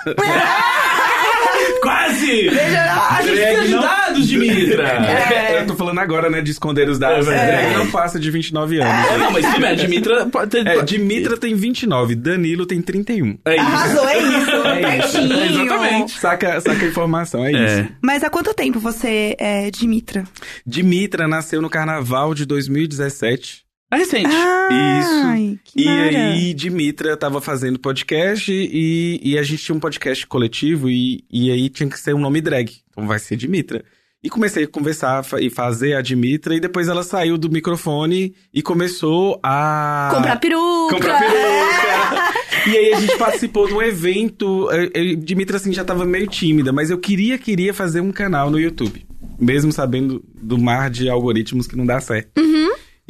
Quase! 1.80 2.48
A 2.50 3.22
gente 3.22 3.66
de 3.66 3.72
não- 3.74 3.80
dados, 3.82 4.28
Dimitra! 4.28 4.88
É. 4.88 5.60
Eu 5.62 5.66
tô 5.66 5.74
falando 5.74 5.98
agora, 5.98 6.28
né, 6.30 6.40
de 6.40 6.50
esconder 6.50 6.88
os 6.88 6.98
dados. 6.98 7.26
É. 7.28 7.46
Drag 7.46 7.76
não 7.78 7.90
passa 7.90 8.18
de 8.18 8.30
29 8.30 8.80
anos. 8.80 9.10
É, 9.10 9.18
não, 9.18 9.30
mas 9.30 9.46
se 9.46 9.64
é, 9.64 9.74
Dimitra 9.74 10.26
pode 10.26 10.50
ter. 10.50 10.66
É, 10.66 10.82
Dimitra 10.82 11.36
tem 11.36 11.54
29, 11.54 12.14
Danilo 12.14 12.66
tem 12.66 12.80
31. 12.82 13.38
É 13.44 13.56
isso. 13.56 13.64
Arrasou, 13.64 14.08
é 14.08 14.18
isso. 14.18 14.50
É 14.70 14.98
isso. 14.98 15.12
Pertinho. 15.12 15.62
Exatamente. 15.64 16.20
Saca, 16.20 16.60
saca 16.60 16.84
a 16.84 16.88
informação, 16.88 17.44
é, 17.44 17.52
É. 17.52 17.80
isso. 17.80 17.88
Mas 18.02 18.22
há 18.24 18.30
quanto 18.30 18.52
tempo 18.54 18.78
você 18.78 19.34
é 19.38 19.70
Dimitra? 19.70 20.24
Dimitra 20.66 21.26
nasceu 21.28 21.60
no 21.60 21.68
carnaval 21.70 22.34
de 22.34 22.44
2017. 22.46 23.62
É 23.90 23.96
recente. 23.96 24.28
Ai, 24.32 25.58
que 25.64 25.82
E 25.82 25.84
mara. 25.84 26.08
aí, 26.08 26.54
Dimitra 26.54 27.16
tava 27.16 27.40
fazendo 27.40 27.78
podcast 27.78 28.52
e, 28.52 29.20
e 29.22 29.36
a 29.36 29.42
gente 29.42 29.64
tinha 29.64 29.74
um 29.74 29.80
podcast 29.80 30.26
coletivo 30.28 30.88
e, 30.88 31.24
e 31.30 31.50
aí 31.50 31.68
tinha 31.68 31.88
que 31.88 31.98
ser 31.98 32.14
um 32.14 32.20
nome 32.20 32.40
drag. 32.40 32.70
Então 32.90 33.06
vai 33.06 33.18
ser 33.18 33.36
Dimitra. 33.36 33.84
E 34.22 34.28
comecei 34.28 34.64
a 34.64 34.68
conversar 34.68 35.24
e 35.40 35.48
fazer 35.48 35.94
a 35.94 36.02
Dimitra 36.02 36.54
e 36.54 36.60
depois 36.60 36.88
ela 36.88 37.02
saiu 37.02 37.36
do 37.38 37.50
microfone 37.50 38.34
e 38.52 38.60
começou 38.62 39.40
a... 39.42 40.10
Comprar 40.14 40.36
peruca. 40.36 40.94
Comprar 40.94 41.18
peruca. 41.18 42.32
e 42.70 42.76
aí 42.76 42.92
a 42.92 43.00
gente 43.00 43.16
participou 43.16 43.66
de 43.66 43.72
um 43.72 43.82
evento. 43.82 44.70
Eu, 44.70 44.90
eu, 44.94 45.16
Dimitra, 45.16 45.56
assim, 45.56 45.72
já 45.72 45.84
tava 45.84 46.04
meio 46.04 46.26
tímida, 46.26 46.70
mas 46.70 46.90
eu 46.90 46.98
queria, 46.98 47.38
queria 47.38 47.72
fazer 47.74 48.02
um 48.02 48.12
canal 48.12 48.50
no 48.50 48.60
YouTube. 48.60 49.04
Mesmo 49.38 49.72
sabendo 49.72 50.22
do 50.34 50.58
mar 50.58 50.90
de 50.90 51.08
algoritmos 51.08 51.66
que 51.66 51.74
não 51.74 51.86
dá 51.86 51.98
certo. 51.98 52.38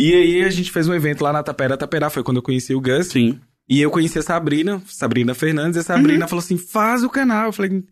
E 0.00 0.14
aí 0.14 0.42
a 0.42 0.50
gente 0.50 0.70
fez 0.72 0.88
um 0.88 0.94
evento 0.94 1.22
lá 1.22 1.32
na 1.32 1.42
Tapera 1.42 1.76
Taperá, 1.76 2.08
foi 2.08 2.22
quando 2.22 2.38
eu 2.38 2.42
conheci 2.42 2.74
o 2.74 2.80
Gus. 2.80 3.08
Sim. 3.08 3.38
E 3.68 3.80
eu 3.80 3.90
conheci 3.90 4.18
a 4.18 4.22
Sabrina, 4.22 4.82
Sabrina 4.86 5.34
Fernandes, 5.34 5.76
e 5.76 5.80
a 5.80 5.82
Sabrina 5.82 6.26
falou 6.26 6.42
assim: 6.42 6.56
faz 6.56 7.04
o 7.04 7.10
canal. 7.10 7.46
Eu 7.46 7.52
falei, 7.52 7.84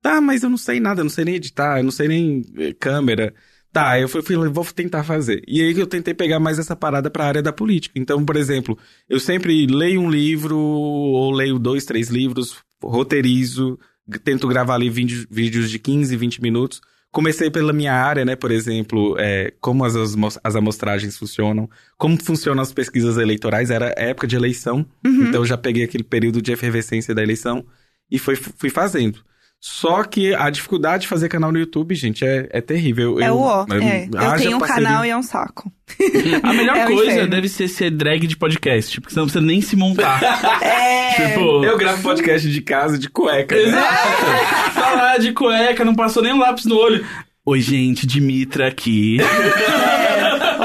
tá, 0.00 0.20
mas 0.20 0.42
eu 0.42 0.48
não 0.48 0.56
sei 0.56 0.78
nada, 0.80 1.00
eu 1.00 1.04
não 1.04 1.10
sei 1.10 1.24
nem 1.24 1.34
editar, 1.34 1.78
eu 1.78 1.84
não 1.84 1.90
sei 1.90 2.08
nem 2.08 2.42
eh, 2.56 2.72
câmera. 2.78 3.34
Tá, 3.72 4.00
eu 4.00 4.08
fui, 4.08 4.22
fui, 4.22 4.36
vou 4.48 4.64
tentar 4.64 5.04
fazer. 5.04 5.42
E 5.46 5.60
aí 5.60 5.78
eu 5.78 5.86
tentei 5.86 6.14
pegar 6.14 6.40
mais 6.40 6.58
essa 6.58 6.74
parada 6.74 7.10
pra 7.10 7.26
área 7.26 7.42
da 7.42 7.52
política. 7.52 7.98
Então, 7.98 8.24
por 8.24 8.36
exemplo, 8.36 8.78
eu 9.08 9.20
sempre 9.20 9.66
leio 9.66 10.00
um 10.00 10.08
livro, 10.08 10.56
ou 10.56 11.30
leio 11.32 11.58
dois, 11.58 11.84
três 11.84 12.08
livros, 12.08 12.56
roteirizo, 12.82 13.78
tento 14.24 14.48
gravar 14.48 14.74
ali 14.76 14.88
vídeo- 14.88 15.26
vídeos 15.30 15.70
de 15.70 15.78
15, 15.78 16.16
20 16.16 16.40
minutos. 16.40 16.80
Comecei 17.16 17.50
pela 17.50 17.72
minha 17.72 17.94
área, 17.94 18.26
né? 18.26 18.36
Por 18.36 18.50
exemplo, 18.50 19.16
é, 19.18 19.50
como 19.58 19.86
as, 19.86 19.94
as 20.44 20.54
amostragens 20.54 21.16
funcionam, 21.16 21.66
como 21.96 22.22
funcionam 22.22 22.62
as 22.62 22.74
pesquisas 22.74 23.16
eleitorais. 23.16 23.70
Era 23.70 23.94
época 23.96 24.26
de 24.26 24.36
eleição, 24.36 24.84
então 25.02 25.40
eu 25.40 25.46
já 25.46 25.56
peguei 25.56 25.82
aquele 25.82 26.04
período 26.04 26.42
de 26.42 26.52
efervescência 26.52 27.14
da 27.14 27.22
eleição 27.22 27.64
e 28.10 28.18
foi, 28.18 28.36
fui 28.36 28.68
fazendo. 28.68 29.24
Só 29.60 30.04
que 30.04 30.34
a 30.34 30.48
dificuldade 30.48 31.02
de 31.02 31.08
fazer 31.08 31.28
canal 31.28 31.50
no 31.50 31.58
YouTube, 31.58 31.94
gente, 31.94 32.24
é, 32.24 32.48
é 32.50 32.60
terrível. 32.60 33.20
É 33.20 33.28
eu, 33.28 33.34
o 33.34 33.40
ó. 33.40 33.66
É. 33.72 34.04
Eu 34.04 34.36
tenho 34.36 34.56
um 34.56 34.60
parceria. 34.60 34.86
canal 34.86 35.04
e 35.04 35.10
é 35.10 35.16
um 35.16 35.22
saco. 35.22 35.72
A 36.42 36.52
melhor 36.52 36.76
É 36.76 36.86
coisa 36.86 37.26
deve 37.26 37.48
ser 37.48 37.66
ser 37.68 37.90
drag 37.90 38.26
de 38.26 38.36
podcast, 38.36 39.00
porque 39.00 39.12
senão 39.14 39.24
não 39.24 39.30
precisa 39.30 39.44
nem 39.44 39.60
se 39.60 39.74
montar. 39.74 40.20
É. 40.62 41.28
tipo. 41.28 41.64
Eu 41.64 41.76
gravo 41.78 42.02
podcast 42.02 42.48
de 42.48 42.60
casa 42.60 42.98
de 42.98 43.08
cueca. 43.08 43.56
né? 43.56 43.62
Exato! 43.62 44.74
tá 44.74 44.94
lá 44.94 45.18
de 45.18 45.32
cueca, 45.32 45.84
não 45.84 45.94
passou 45.94 46.22
nem 46.22 46.32
um 46.32 46.38
lápis 46.38 46.66
no 46.66 46.76
olho. 46.76 47.04
Oi, 47.44 47.60
gente, 47.60 48.06
Dimitra 48.06 48.68
aqui. 48.68 49.18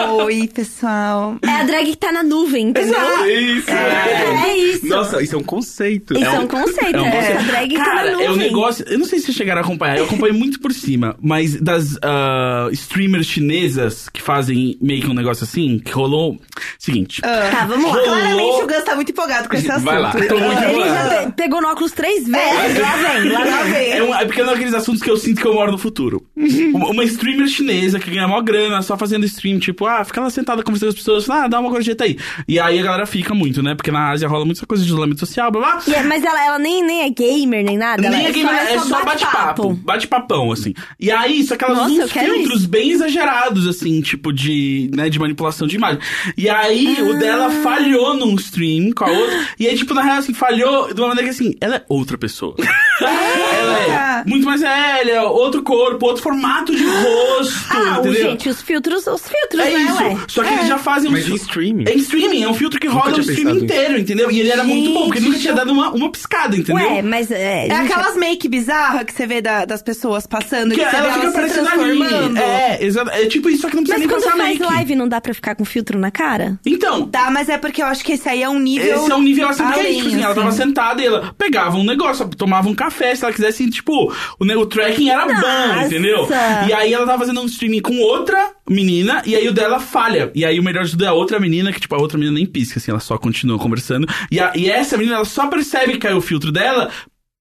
Oi, 0.10 0.50
pessoal. 0.54 1.38
É 1.44 1.50
a 1.50 1.64
drag 1.64 1.86
que 1.92 1.96
tá 1.98 2.12
na 2.12 2.24
nuvem, 2.24 2.70
entendeu? 2.70 2.96
Isso, 3.28 3.70
É, 3.70 4.50
é 4.50 4.58
isso. 4.58 4.86
Nossa, 4.88 5.22
isso 5.22 5.36
é 5.36 5.38
um 5.38 5.44
conceito. 5.44 6.14
Isso 6.14 6.24
É 6.24 6.36
é 6.36 6.40
um- 6.40 6.48
conceito, 6.48 6.96
É 6.98 7.02
um 7.02 7.06
é, 7.06 7.12
conceito. 7.12 7.40
a 7.40 7.44
drag 7.44 7.70
que 7.70 7.76
tá 7.76 7.86
na 7.86 7.96
Cara, 7.96 8.12
nuvem. 8.12 8.26
é 8.26 8.32
um 8.32 8.36
negócio. 8.36 8.86
Eu 8.88 9.00
não 9.00 9.06
sei 9.06 9.20
se 9.20 9.26
vocês 9.26 9.38
chegaram 9.38 9.62
a 9.62 9.64
acompanhar, 9.64 9.98
eu 9.98 10.06
acompanho 10.06 10.34
muito 10.34 10.60
por 10.60 10.74
cima, 10.74 11.16
mas 11.22 11.56
das 11.60 11.98
ah, 12.02 12.68
streamers 12.72 13.28
chinesas 13.28 14.10
que 14.10 14.22
fazem 14.22 14.78
meio 14.82 15.02
que 15.02 15.08
um 15.08 15.14
negócio 15.14 15.44
assim, 15.44 15.80
que 15.80 15.92
rolou. 15.92 16.40
Seguinte. 16.80 17.22
Tá, 17.22 17.66
vamos 17.68 17.86
lá. 17.86 17.92
Rolou- 17.92 18.04
Claramente 18.06 18.64
o 18.64 18.68
Gus 18.68 18.84
tá 18.84 18.96
muito 18.96 19.12
empolgado 19.12 19.48
com 19.50 19.56
esse 19.56 19.70
assunto. 19.70 19.86
Vai 19.86 20.00
lá, 20.00 20.12
tô 20.12 20.18
muito 20.40 20.64
Ele 20.64 20.90
já 20.90 21.26
pe- 21.28 21.32
pegou 21.34 21.62
no 21.62 21.68
óculos 21.70 21.92
três 21.92 22.28
vezes. 22.28 22.80
Lá 22.80 22.96
vem, 22.98 23.30
lá 23.32 23.40
Lá 23.46 23.64
vem. 23.64 23.74
vem. 23.74 23.92
É, 23.94 24.04
um, 24.04 24.16
é 24.16 24.26
porque 24.26 24.42
é 24.42 24.44
um 24.44 24.48
daqueles 24.48 24.74
assuntos 24.74 25.02
que 25.02 25.10
eu 25.10 25.18
sinto 25.18 25.42
que 25.42 25.48
eu 25.48 25.54
moro 25.54 25.72
no 25.72 25.78
futuro. 25.78 26.26
uma, 26.74 26.90
uma 26.90 27.04
streamer 27.04 27.48
chinesa 27.48 28.00
que 28.00 28.10
ganha 28.10 28.28
maior 28.28 28.42
grana 28.42 28.82
só 28.82 28.98
fazendo 28.98 29.26
stream, 29.26 29.60
tipo, 29.60 29.86
ah, 30.00 30.06
fica 30.06 30.22
lá 30.22 30.30
sentada 30.30 30.64
conversando 30.64 30.90
com 30.90 30.94
as 30.94 31.00
pessoas, 31.04 31.30
ah, 31.30 31.48
dá 31.48 31.60
uma 31.60 31.70
gorjeta 31.70 32.04
aí. 32.04 32.18
E 32.48 32.60
aí 32.60 32.80
a 32.80 32.84
galera 32.84 33.06
fica 33.06 33.34
muito, 33.34 33.62
né? 33.64 33.76
Porque 33.76 33.92
na 33.92 34.10
Ásia 34.12 34.28
rola 34.28 34.46
muita 34.46 34.66
coisa 34.66 34.84
de 34.84 34.90
isolamento 34.90 35.20
social, 35.20 35.52
blá 35.52 35.62
blá. 35.80 35.96
É- 35.96 36.04
mas 36.04 36.24
ela, 36.24 36.46
ela 36.46 36.60
nem, 36.60 36.84
nem 36.84 37.02
é 37.04 37.10
gamer, 37.10 37.64
nem 37.64 37.78
nada. 37.78 38.02
Nem 38.02 38.20
ela 38.20 38.30
é, 38.30 38.32
game, 38.32 38.50
é 38.50 38.80
só 38.80 39.04
bate-papo. 39.04 39.74
Bate-papão, 39.74 40.52
assim. 40.52 40.74
E 41.00 41.12
aí, 41.12 41.44
só 41.44 41.56
que 41.56 41.64
ela 41.64 41.76
Nossa, 41.76 41.90
usa 41.92 42.04
uns 42.06 42.12
filtros 42.12 42.60
isso. 42.62 42.70
bem 42.70 42.92
exagerados, 42.92 43.68
assim, 43.68 44.02
tipo 44.02 44.32
de, 44.34 44.90
né, 44.94 45.10
de 45.10 45.20
manipulação 45.20 45.68
de 45.68 45.76
imagem. 45.76 46.00
E 46.38 46.50
aí, 46.50 47.02
o 47.02 47.18
dela 47.18 47.48
Ah. 47.48 47.62
falhou 47.64 48.16
num 48.16 48.36
stream 48.36 48.92
com 48.92 49.06
a 49.06 49.10
outra. 49.12 49.48
E 49.60 49.68
aí, 49.68 49.76
tipo, 49.78 49.94
na 49.94 50.02
real, 50.02 50.18
assim, 50.18 50.34
falhou 50.34 50.94
de 50.94 51.00
uma 51.02 51.10
maneira 51.10 51.30
que, 51.30 51.36
assim, 51.36 51.56
ela 51.62 51.76
é 51.78 51.84
outra 51.88 52.18
pessoa. 52.18 52.56
ela 53.02 54.22
é 54.22 54.24
muito 54.26 54.46
mais 54.46 54.62
velha, 54.62 55.24
outro 55.24 55.64
corpo, 55.64 56.06
outro 56.06 56.22
formato 56.22 56.76
de 56.76 56.84
rosto, 56.86 57.66
Ah, 57.72 57.98
entendeu? 58.00 58.14
gente, 58.32 58.50
os 58.50 58.62
filtros, 58.62 59.08
os 59.08 59.22
filtros, 59.28 59.60
É 59.66 59.72
né, 59.72 59.81
isso. 59.84 60.04
ué? 60.04 60.18
Só 60.28 60.44
que 60.44 60.54
eles 60.54 60.68
já 60.68 60.78
fazem 60.78 61.10
um 61.10 61.14
Mas 61.14 61.28
em 61.28 61.36
streaming. 61.36 61.84
É 61.88 61.94
em 61.94 61.98
streaming, 61.98 62.44
é 62.44 62.48
um 62.50 62.54
filtro 62.54 62.80
que 62.80 62.88
Nunca 62.88 63.00
roda 63.00 63.18
o 63.18 63.22
tinha 63.22 63.34
stream 63.34 63.54
pensado 63.56 63.66
inteiro, 63.66 64.00
entendeu? 64.00 64.32
E 64.32 64.40
ele 64.40 64.50
era 64.50 64.64
muito 64.64 64.94
bom, 64.94 65.04
porque 65.06 65.20
ele 65.20 65.28
nunca 65.28 65.40
tinha 65.40 65.54
dado 65.54 65.72
uma, 65.72 65.90
uma 65.92 66.12
piscada, 66.12 66.56
entendeu? 66.56 66.76
Ué, 66.76 67.02
mas 67.02 67.32
é. 67.32 67.68
É 67.68 67.76
gente, 67.76 67.92
aquelas 67.92 68.16
make 68.18 68.48
bizarras 68.48 69.04
que 69.04 69.14
você 69.14 69.26
vê 69.28 69.42
da- 69.42 69.66
das 69.66 69.82
pessoas 69.82 70.26
passando, 70.28 70.72
Que 70.74 70.80
que, 70.86 70.96
ela 70.96 71.14
fica 71.14 71.32
parecendo 71.32 71.66
transformando. 71.68 72.38
É, 72.38 72.84
exato. 72.84 73.10
É 73.12 73.26
tipo 73.26 73.50
isso, 73.50 73.62
só 73.64 73.70
que 73.70 73.76
não 73.76 73.84
precisa 73.84 74.00
Mas 74.00 74.08
nem 74.08 74.10
quando 74.10 74.24
passar 74.24 74.38
faz 74.44 74.60
make. 74.60 74.74
live, 74.74 74.96
não 74.96 75.08
dá 75.08 75.22
pra 75.22 75.34
ficar 75.34 75.56
com 75.56 75.66
filtro 75.66 75.98
na 76.00 76.12
cara? 76.12 76.60
Então, 76.66 77.08
Tá, 77.08 77.30
mas 77.32 77.50
é 77.50 77.58
porque 77.58 77.82
eu 77.82 77.86
acho 77.88 78.04
que 78.04 78.14
esse 78.14 78.28
aí 78.30 78.42
é 78.44 78.50
um 78.50 78.60
nível. 78.60 78.96
esse 78.96 79.12
é 79.12 79.16
um 79.16 79.22
nível 79.22 79.48
assim, 79.50 79.64
que 79.72 79.80
é 79.80 79.84
tipo 79.94 80.08
assim, 80.08 80.18
ela 80.22 80.32
assim. 80.32 80.40
tava 80.42 80.52
sentada 80.52 81.02
e 81.02 81.06
ela 81.06 81.34
pegava 81.38 81.78
um 81.78 81.84
negócio, 81.84 82.28
tomava 82.30 82.70
um 82.70 82.76
café, 82.76 83.14
se 83.16 83.24
ela 83.24 83.34
quisesse, 83.34 83.70
tipo, 83.70 84.12
o, 84.40 84.46
o 84.46 84.66
tracking 84.66 85.10
era 85.10 85.26
bom, 85.26 85.34
Nossa! 85.34 85.86
entendeu? 85.88 86.28
E 86.68 86.74
aí 86.74 86.94
ela 86.94 87.06
tava 87.06 87.20
fazendo 87.20 87.42
um 87.42 87.46
streaming 87.46 87.82
com 87.82 87.98
outra 88.00 88.52
menina, 88.70 89.22
e 89.26 89.36
aí 89.36 89.48
o 89.48 89.54
dela 89.62 89.80
falha. 89.80 90.32
E 90.34 90.44
aí 90.44 90.60
o 90.60 90.64
melhor 90.64 90.88
tudo 90.90 91.04
é 91.06 91.08
a 91.08 91.14
outra 91.14 91.40
menina, 91.40 91.72
que 91.72 91.80
tipo, 91.80 91.94
a 91.96 92.00
outra 92.00 92.18
menina 92.18 92.36
nem 92.36 92.46
pisca, 92.46 92.80
assim, 92.80 92.92
ela 92.92 93.00
só 93.00 93.18
continua 93.18 93.60
conversando. 93.60 94.08
E, 94.32 94.40
a- 94.40 94.52
e 94.56 94.70
essa 94.70 94.98
menina, 94.98 95.16
ela 95.18 95.26
só 95.26 95.48
percebe 95.48 95.94
que 95.94 96.00
caiu 96.00 96.18
o 96.18 96.22
filtro 96.22 96.52
dela 96.52 96.90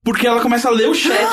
porque 0.03 0.25
ela 0.25 0.41
começa 0.41 0.67
a 0.67 0.71
ler 0.71 0.89
o 0.89 0.95
chat 0.95 1.27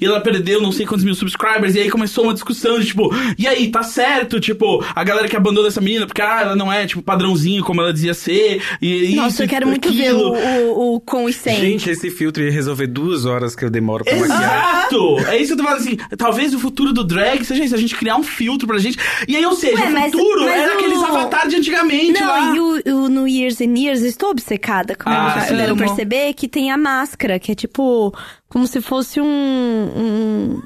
e 0.00 0.04
ela 0.06 0.20
perdeu 0.20 0.60
não 0.62 0.70
sei 0.70 0.86
quantos 0.86 1.04
mil 1.04 1.14
subscribers. 1.16 1.74
E 1.74 1.80
aí 1.80 1.90
começou 1.90 2.24
uma 2.24 2.32
discussão 2.32 2.78
de 2.78 2.86
tipo, 2.86 3.12
e 3.36 3.46
aí, 3.46 3.68
tá 3.70 3.82
certo? 3.82 4.38
Tipo, 4.38 4.84
a 4.94 5.02
galera 5.02 5.28
que 5.28 5.36
abandona 5.36 5.66
essa 5.66 5.80
menina 5.80 6.06
porque 6.06 6.22
ah, 6.22 6.40
ela 6.42 6.56
não 6.56 6.72
é, 6.72 6.86
tipo, 6.86 7.02
padrãozinho 7.02 7.64
como 7.64 7.80
ela 7.80 7.92
dizia 7.92 8.14
ser. 8.14 8.62
E 8.80 9.16
Nossa, 9.16 9.28
isso, 9.30 9.42
eu 9.42 9.48
quero 9.48 9.66
muito 9.66 9.92
ver 9.92 10.04
aquilo. 10.08 10.32
o, 10.32 10.92
o, 10.92 10.94
o 10.94 11.00
com 11.00 11.28
e 11.28 11.32
sem. 11.32 11.56
Gente, 11.56 11.90
esse 11.90 12.08
filtro 12.10 12.42
ia 12.44 12.52
resolver 12.52 12.86
duas 12.86 13.24
horas 13.24 13.56
que 13.56 13.64
eu 13.64 13.70
demoro 13.70 14.04
pra 14.04 14.14
maquiar. 14.14 14.86
Exato! 14.86 15.18
É 15.28 15.36
isso 15.36 15.48
que 15.48 15.52
eu 15.54 15.56
tô 15.56 15.64
falando 15.64 15.80
assim. 15.80 15.96
Talvez 16.16 16.54
o 16.54 16.58
futuro 16.60 16.92
do 16.92 17.02
drag 17.02 17.44
seja 17.44 17.64
isso, 17.64 17.74
a 17.74 17.78
gente 17.78 17.96
criar 17.96 18.16
um 18.16 18.22
filtro 18.22 18.66
pra 18.68 18.78
gente. 18.78 18.96
E 19.26 19.34
aí, 19.36 19.44
ou 19.44 19.56
seja, 19.56 19.76
Ué, 19.82 19.90
o 19.90 20.02
futuro 20.12 20.44
mas 20.44 20.52
era 20.60 20.72
o- 20.72 20.76
aqueles 20.78 21.02
avatares 21.02 21.50
de 21.50 21.56
antigamente 21.56 22.22
lá. 22.22 22.40
Não, 22.54 22.54
e 22.54 22.60
o, 22.92 22.93
Years 23.34 23.60
and 23.60 23.74
Years, 23.78 24.00
eu 24.02 24.08
estou 24.08 24.30
obcecada, 24.30 24.94
como 24.96 25.14
Ah, 25.14 25.32
vocês 25.34 25.46
puderam 25.50 25.72
amo. 25.74 25.84
perceber, 25.84 26.32
que 26.34 26.48
tem 26.48 26.70
a 26.70 26.76
máscara, 26.78 27.38
que 27.38 27.52
é 27.52 27.54
tipo, 27.54 28.12
como 28.48 28.66
se 28.66 28.80
fosse 28.80 29.20
um... 29.20 29.24
um- 29.26 30.62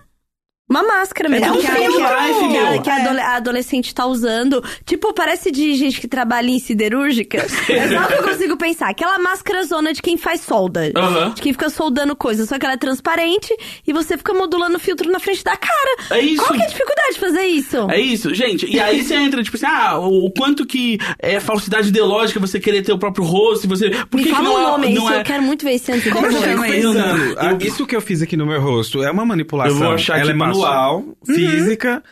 uma 0.68 0.82
máscara 0.82 1.28
mesmo. 1.28 1.46
É 1.46 1.50
um 1.52 1.60
que, 1.60 1.66
a- 1.66 1.70
filtro 1.74 1.96
que, 1.96 2.02
a- 2.02 2.08
que 2.50 2.56
a- 2.56 2.78
que 2.82 2.90
adole- 2.90 3.20
a 3.20 3.36
adolescente 3.36 3.94
tá 3.94 4.06
usando. 4.06 4.62
Tipo, 4.84 5.12
parece 5.14 5.50
de 5.50 5.74
gente 5.74 6.00
que 6.00 6.08
trabalha 6.08 6.48
em 6.50 6.58
siderúrgica. 6.58 7.38
é 7.68 7.88
só 7.88 8.04
o 8.04 8.06
que 8.06 8.14
eu 8.14 8.22
consigo 8.22 8.56
pensar. 8.56 8.88
Aquela 8.88 9.18
máscara 9.18 9.62
zona 9.64 9.92
de 9.92 10.02
quem 10.02 10.16
faz 10.16 10.40
solda. 10.42 10.90
Aham. 10.96 11.30
De 11.34 11.42
quem 11.42 11.52
fica 11.52 11.70
soldando 11.70 12.14
coisas. 12.16 12.48
Só 12.48 12.58
que 12.58 12.64
ela 12.64 12.74
é 12.74 12.78
transparente 12.78 13.54
e 13.86 13.92
você 13.92 14.16
fica 14.18 14.32
modulando 14.34 14.76
o 14.76 14.80
filtro 14.80 15.10
na 15.10 15.18
frente 15.18 15.42
da 15.44 15.56
cara. 15.56 15.96
É 16.10 16.20
isso. 16.20 16.42
Qual 16.44 16.54
que 16.54 16.62
é 16.62 16.64
a 16.64 16.68
dificuldade 16.68 17.14
de 17.14 17.20
fazer 17.20 17.42
isso? 17.46 17.90
É 17.90 18.00
isso, 18.00 18.34
gente. 18.34 18.66
E 18.66 18.78
aí 18.80 19.02
você 19.02 19.14
entra, 19.14 19.42
tipo 19.42 19.56
assim, 19.56 19.66
ah, 19.66 19.98
o, 19.98 20.30
quanto 20.30 20.66
que 20.66 20.98
é 21.18 21.40
falsidade 21.40 21.88
ideológica 21.88 22.38
você 22.40 22.60
querer 22.60 22.82
ter 22.82 22.92
o 22.92 22.98
próprio 22.98 23.24
rosto, 23.24 23.64
e 23.64 23.68
você. 23.68 23.90
Por 24.10 24.16
Me 24.18 24.22
que, 24.24 24.28
que 24.28 24.34
fala 24.34 24.44
não 24.48 24.54
um 24.54 24.58
é, 24.58 24.62
nome, 24.70 24.88
não 24.94 25.04
isso 25.04 25.12
é... 25.14 25.20
eu 25.20 25.24
quero 25.24 25.42
muito 25.42 25.64
ver 25.64 25.72
esse 25.74 25.90
antes 25.92 26.06
e 26.06 26.10
Como 26.10 26.30
chama 26.30 26.68
Eu- 26.68 26.90
isso? 26.92 26.98
Ah, 27.38 27.56
Isso 27.60 27.86
que 27.86 27.96
eu 27.96 28.00
fiz 28.00 28.22
aqui 28.22 28.36
no 28.36 28.46
meu 28.46 28.60
rosto 28.60 29.02
é 29.02 29.10
uma 29.10 29.24
manipulação. 29.24 29.76
Eu 29.76 29.82
vou 29.84 29.92
achar 29.94 30.16
Ela 30.18 30.24
que 30.26 30.30
é 30.30 30.34
passa. 30.60 30.74
manual, 30.74 31.16
física. 31.24 32.02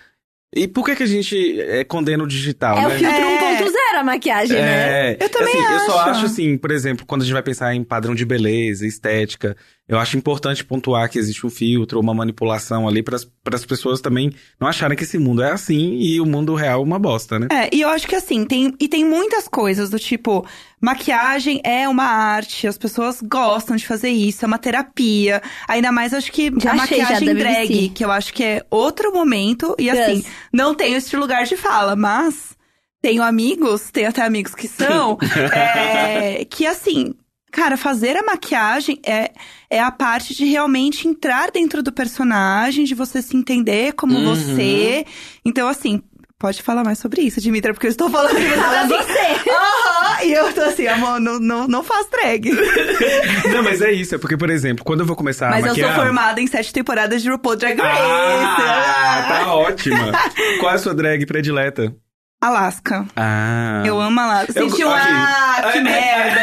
E 0.54 0.66
por 0.66 0.84
que, 0.86 0.96
que 0.96 1.02
a 1.02 1.06
gente 1.06 1.60
é, 1.60 1.84
condena 1.84 2.24
o 2.24 2.26
digital, 2.26 2.78
É 2.78 2.86
o 2.86 2.88
né? 2.88 2.98
filtro 2.98 3.16
É. 3.20 3.38
ponto 3.58 3.70
zero 3.70 3.98
a 3.98 4.04
maquiagem, 4.04 4.56
né? 4.56 5.12
É, 5.12 5.18
Eu 5.20 5.28
também 5.28 5.54
assim, 5.54 5.74
Eu 5.74 5.80
só 5.80 5.98
acho. 6.00 6.10
acho 6.10 6.26
assim, 6.26 6.56
por 6.56 6.70
exemplo, 6.70 7.04
quando 7.04 7.22
a 7.22 7.24
gente 7.24 7.34
vai 7.34 7.42
pensar 7.42 7.74
em 7.74 7.84
padrão 7.84 8.14
de 8.14 8.24
beleza, 8.24 8.86
estética, 8.86 9.56
eu 9.88 9.98
acho 9.98 10.16
importante 10.16 10.64
pontuar 10.64 11.08
que 11.08 11.18
existe 11.18 11.46
um 11.46 11.50
filtro, 11.50 12.00
uma 12.00 12.12
manipulação 12.12 12.88
ali 12.88 13.02
para 13.02 13.16
as 13.16 13.64
pessoas 13.64 14.00
também 14.00 14.32
não 14.58 14.66
acharem 14.66 14.96
que 14.96 15.04
esse 15.04 15.16
mundo 15.18 15.42
é 15.42 15.52
assim 15.52 15.96
e 15.98 16.20
o 16.20 16.26
mundo 16.26 16.54
real 16.54 16.80
é 16.80 16.84
uma 16.84 16.98
bosta, 16.98 17.38
né? 17.38 17.46
É, 17.52 17.68
e 17.72 17.82
eu 17.82 17.88
acho 17.88 18.06
que 18.08 18.16
assim, 18.16 18.44
tem, 18.44 18.74
e 18.80 18.88
tem 18.88 19.04
muitas 19.04 19.46
coisas 19.46 19.88
do 19.88 19.98
tipo, 19.98 20.44
maquiagem 20.80 21.60
é 21.62 21.88
uma 21.88 22.04
arte, 22.04 22.66
as 22.66 22.76
pessoas 22.76 23.20
gostam 23.22 23.76
de 23.76 23.86
fazer 23.86 24.10
isso, 24.10 24.44
é 24.44 24.48
uma 24.48 24.58
terapia. 24.58 25.40
Ainda 25.68 25.92
mais 25.92 26.12
acho 26.12 26.32
que 26.32 26.52
Já 26.60 26.72
a 26.72 26.74
achei, 26.74 26.98
maquiagem 26.98 27.34
drag, 27.34 27.88
que 27.90 28.04
eu 28.04 28.10
acho 28.10 28.34
que 28.34 28.42
é 28.42 28.66
outro 28.70 29.12
momento, 29.12 29.74
e 29.78 29.88
assim, 29.88 30.16
Yes. 30.16 30.26
não 30.52 30.74
tenho 30.74 30.96
este 30.96 31.16
lugar 31.16 31.44
de 31.44 31.56
fala, 31.56 31.94
mas 31.94 32.56
tenho 33.00 33.22
amigos, 33.22 33.90
tenho 33.92 34.08
até 34.08 34.22
amigos 34.22 34.52
que 34.54 34.66
são, 34.66 35.16
é, 35.52 36.44
que 36.44 36.66
assim. 36.66 37.14
Cara, 37.56 37.76
fazer 37.78 38.16
a 38.18 38.22
maquiagem 38.22 39.00
é, 39.04 39.30
é 39.70 39.80
a 39.80 39.90
parte 39.90 40.34
de 40.34 40.44
realmente 40.44 41.08
entrar 41.08 41.50
dentro 41.50 41.82
do 41.82 41.90
personagem, 41.90 42.84
de 42.84 42.94
você 42.94 43.22
se 43.22 43.34
entender 43.34 43.94
como 43.94 44.14
Uhum. 44.14 44.26
você. 44.26 45.06
Então, 45.42 45.66
assim, 45.66 46.02
pode 46.38 46.62
falar 46.62 46.84
mais 46.84 46.98
sobre 46.98 47.22
isso, 47.22 47.40
Dimitra, 47.40 47.72
porque 47.72 47.86
eu 47.86 47.90
estou 47.90 48.10
falando 48.10 48.36
que 48.36 48.42
você 48.42 48.56
Fala 48.56 48.86
você. 48.86 49.50
Aham, 49.50 50.24
e 50.24 50.32
eu 50.34 50.52
tô 50.52 50.60
assim, 50.60 50.86
amor, 50.86 51.18
não, 51.18 51.38
não, 51.40 51.66
não 51.66 51.82
faz 51.82 52.06
drag. 52.10 52.50
Não, 53.52 53.62
mas 53.62 53.80
é 53.80 53.90
isso, 53.92 54.14
é 54.14 54.18
porque, 54.18 54.36
por 54.36 54.50
exemplo, 54.50 54.84
quando 54.84 55.00
eu 55.00 55.06
vou 55.06 55.16
começar 55.16 55.48
Mas 55.50 55.64
a 55.64 55.68
eu 55.68 55.70
maquiar... 55.70 55.94
sou 55.94 56.04
formada 56.04 56.40
em 56.40 56.46
sete 56.46 56.72
temporadas 56.74 57.22
de 57.22 57.30
RuPaul 57.30 57.56
Drag 57.56 57.78
Race. 57.80 58.00
Ah, 58.02 59.26
tá 59.28 59.54
ótima. 59.56 60.12
Qual 60.60 60.72
é 60.72 60.74
a 60.74 60.78
sua 60.78 60.94
drag 60.94 61.24
predileta? 61.24 61.94
Alaska. 62.40 63.06
Ah. 63.16 63.82
Eu 63.86 64.00
amo 64.00 64.20
Alaska. 64.20 64.52
Eu- 64.58 64.68
Senti 64.70 64.84
um, 64.84 64.90
aqui. 64.90 65.06
ah, 65.10 65.70
que 65.72 65.80
merda. 65.80 66.40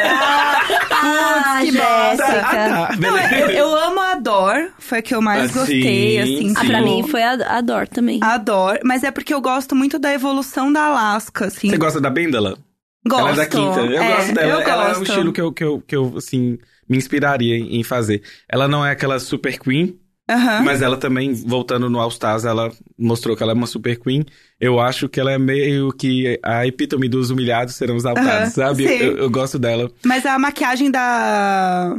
Ah, 1.06 1.60
que 1.62 1.72
bosta. 1.74 2.26
Ah, 2.42 2.88
tá, 2.88 2.96
Não, 2.98 3.18
eu, 3.20 3.50
eu 3.50 3.76
amo 3.76 4.00
a 4.00 4.16
Dor, 4.16 4.72
foi 4.80 5.00
a 5.00 5.02
que 5.02 5.14
eu 5.14 5.22
mais 5.22 5.52
Ah, 5.52 5.60
gostei, 5.60 5.82
sim, 5.84 6.20
assim. 6.20 6.54
Ah, 6.56 6.62
sim. 6.62 6.68
pra 6.68 6.78
tipo, 6.80 6.90
mim 6.96 7.08
foi 7.10 7.22
a, 7.22 7.58
a 7.58 7.62
Dor 7.62 7.88
também. 7.90 8.20
A 8.24 8.38
Dor, 8.38 8.80
mas 8.86 9.04
é 9.04 9.12
porque 9.12 9.34
eu 9.34 9.42
gosto 9.42 9.76
muito 9.76 10.00
da 10.00 10.14
evolução 10.14 10.72
da 10.72 10.86
Alaska, 10.86 11.46
assim. 11.48 11.70
Você 11.70 11.78
gosta 11.78 12.00
da 12.00 12.10
Bendala? 12.10 12.58
Gosto. 13.06 13.20
Ela 13.28 13.32
é 13.32 13.36
da 13.36 13.46
quinta. 13.46 13.80
Eu 13.82 14.02
É, 14.02 14.16
gosto 14.16 14.34
dela. 14.34 14.52
Eu 14.54 14.62
Ela 14.62 14.84
é 14.84 14.86
um 14.86 14.90
gosto. 15.00 15.04
estilo 15.04 15.34
que 15.34 15.42
eu, 15.42 15.52
que 15.52 15.64
eu, 15.64 15.82
que 15.86 15.96
eu 15.96 16.14
assim, 16.18 16.58
me 16.88 16.98
inspiraria 16.98 17.58
em 17.58 17.80
em 17.80 17.84
fazer. 17.84 18.24
Ela 18.50 18.66
não 18.70 18.86
é 18.86 18.92
aquela 18.92 19.20
super 19.20 19.60
queen, 19.60 20.00
Aham. 20.30 20.62
mas 20.64 20.82
ela 20.82 20.96
também, 20.96 21.34
voltando 21.34 21.90
no 21.90 22.00
All 22.00 22.08
Stars, 22.08 22.46
ela 22.46 22.72
mostrou 22.98 23.36
que 23.36 23.44
ela 23.44 23.52
é 23.52 23.56
uma 23.56 23.68
super 23.68 24.00
queen. 24.00 24.26
Eu 24.60 24.80
acho 24.80 25.10
que 25.10 25.20
ela 25.20 25.32
é 25.32 25.38
meio 25.38 25.92
que 25.92 26.40
a 26.42 26.66
epítome 26.66 27.10
dos 27.10 27.30
humilhados 27.30 27.76
serão 27.76 27.98
exaltados, 27.98 28.30
Aham, 28.30 28.68
sabe? 28.68 28.86
Eu, 28.86 29.18
eu 29.18 29.30
gosto 29.30 29.60
dela. 29.60 29.92
Mas 30.06 30.26
a 30.26 30.40
maquiagem 30.40 30.90
da. 30.90 31.98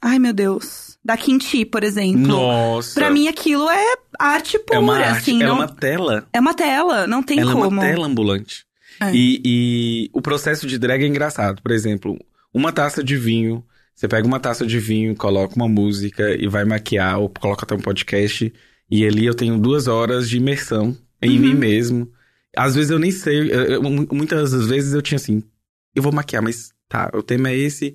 Ai, 0.00 0.18
meu 0.18 0.32
Deus. 0.32 0.96
Da 1.04 1.16
Kinti, 1.16 1.64
por 1.64 1.84
exemplo. 1.84 2.26
Nossa. 2.26 2.94
Pra 2.94 3.10
mim, 3.10 3.28
aquilo 3.28 3.68
é 3.70 3.84
arte 4.18 4.58
pura, 4.58 4.76
é 4.76 4.78
uma 4.78 4.98
arte, 4.98 5.30
assim. 5.30 5.42
ela 5.42 5.54
não... 5.54 5.62
é 5.62 5.64
uma 5.66 5.68
tela. 5.68 6.28
É 6.32 6.40
uma 6.40 6.54
tela, 6.54 7.06
não 7.06 7.22
tem 7.22 7.40
ela 7.40 7.52
como. 7.52 7.64
é 7.64 7.68
uma 7.68 7.82
tela 7.82 8.06
ambulante. 8.06 8.66
É. 9.00 9.12
E, 9.14 9.40
e 9.44 10.10
o 10.12 10.20
processo 10.20 10.66
de 10.66 10.78
drag 10.78 11.02
é 11.02 11.06
engraçado. 11.06 11.62
Por 11.62 11.70
exemplo, 11.70 12.18
uma 12.52 12.72
taça 12.72 13.02
de 13.02 13.16
vinho. 13.16 13.64
Você 13.98 14.06
pega 14.06 14.24
uma 14.28 14.38
taça 14.38 14.64
de 14.64 14.78
vinho, 14.78 15.16
coloca 15.16 15.56
uma 15.56 15.68
música 15.68 16.30
e 16.40 16.46
vai 16.46 16.64
maquiar, 16.64 17.18
ou 17.18 17.28
coloca 17.28 17.64
até 17.64 17.74
um 17.74 17.80
podcast. 17.80 18.52
E 18.88 19.04
ali 19.04 19.26
eu 19.26 19.34
tenho 19.34 19.58
duas 19.58 19.88
horas 19.88 20.28
de 20.30 20.36
imersão 20.36 20.96
em 21.20 21.30
Uhum. 21.34 21.38
mim 21.40 21.54
mesmo. 21.54 22.08
Às 22.56 22.76
vezes 22.76 22.92
eu 22.92 22.98
nem 23.00 23.10
sei. 23.10 23.40
eu- 23.50 23.64
eu- 23.64 23.82
muitas 23.82 24.52
das 24.52 24.68
vezes 24.68 24.94
eu 24.94 25.02
tinha 25.02 25.16
assim. 25.16 25.42
Eu 25.96 26.02
vou 26.04 26.12
maquiar, 26.12 26.40
mas 26.40 26.70
tá, 26.88 27.10
o 27.12 27.24
tema 27.24 27.50
é 27.50 27.56
esse. 27.56 27.88
O 27.88 27.94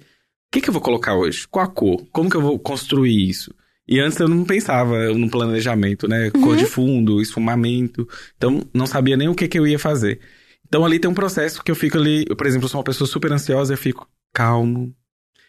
que, 0.51 0.59
que 0.59 0.67
eu 0.69 0.73
vou 0.73 0.81
colocar 0.81 1.15
hoje? 1.15 1.47
Qual 1.49 1.63
a 1.63 1.69
cor? 1.69 2.05
Como 2.11 2.29
que 2.29 2.35
eu 2.35 2.41
vou 2.41 2.59
construir 2.59 3.29
isso? 3.29 3.55
E 3.87 3.97
antes 4.01 4.19
eu 4.19 4.27
não 4.27 4.43
pensava 4.43 5.13
no 5.13 5.29
planejamento, 5.29 6.05
né? 6.05 6.29
Cor 6.31 6.57
de 6.57 6.65
fundo, 6.65 7.21
esfumamento. 7.21 8.05
Então, 8.35 8.61
não 8.73 8.85
sabia 8.85 9.15
nem 9.15 9.29
o 9.29 9.35
que, 9.35 9.47
que 9.47 9.57
eu 9.57 9.65
ia 9.65 9.79
fazer. 9.79 10.19
Então, 10.67 10.83
ali 10.85 10.99
tem 10.99 11.09
um 11.09 11.13
processo 11.13 11.63
que 11.63 11.71
eu 11.71 11.75
fico 11.75 11.97
ali... 11.97 12.25
eu, 12.29 12.35
por 12.35 12.45
exemplo, 12.45 12.65
eu 12.65 12.69
sou 12.69 12.79
uma 12.79 12.83
pessoa 12.83 13.07
super 13.07 13.31
ansiosa, 13.31 13.71
eu 13.73 13.77
fico 13.77 14.05
calmo. 14.33 14.93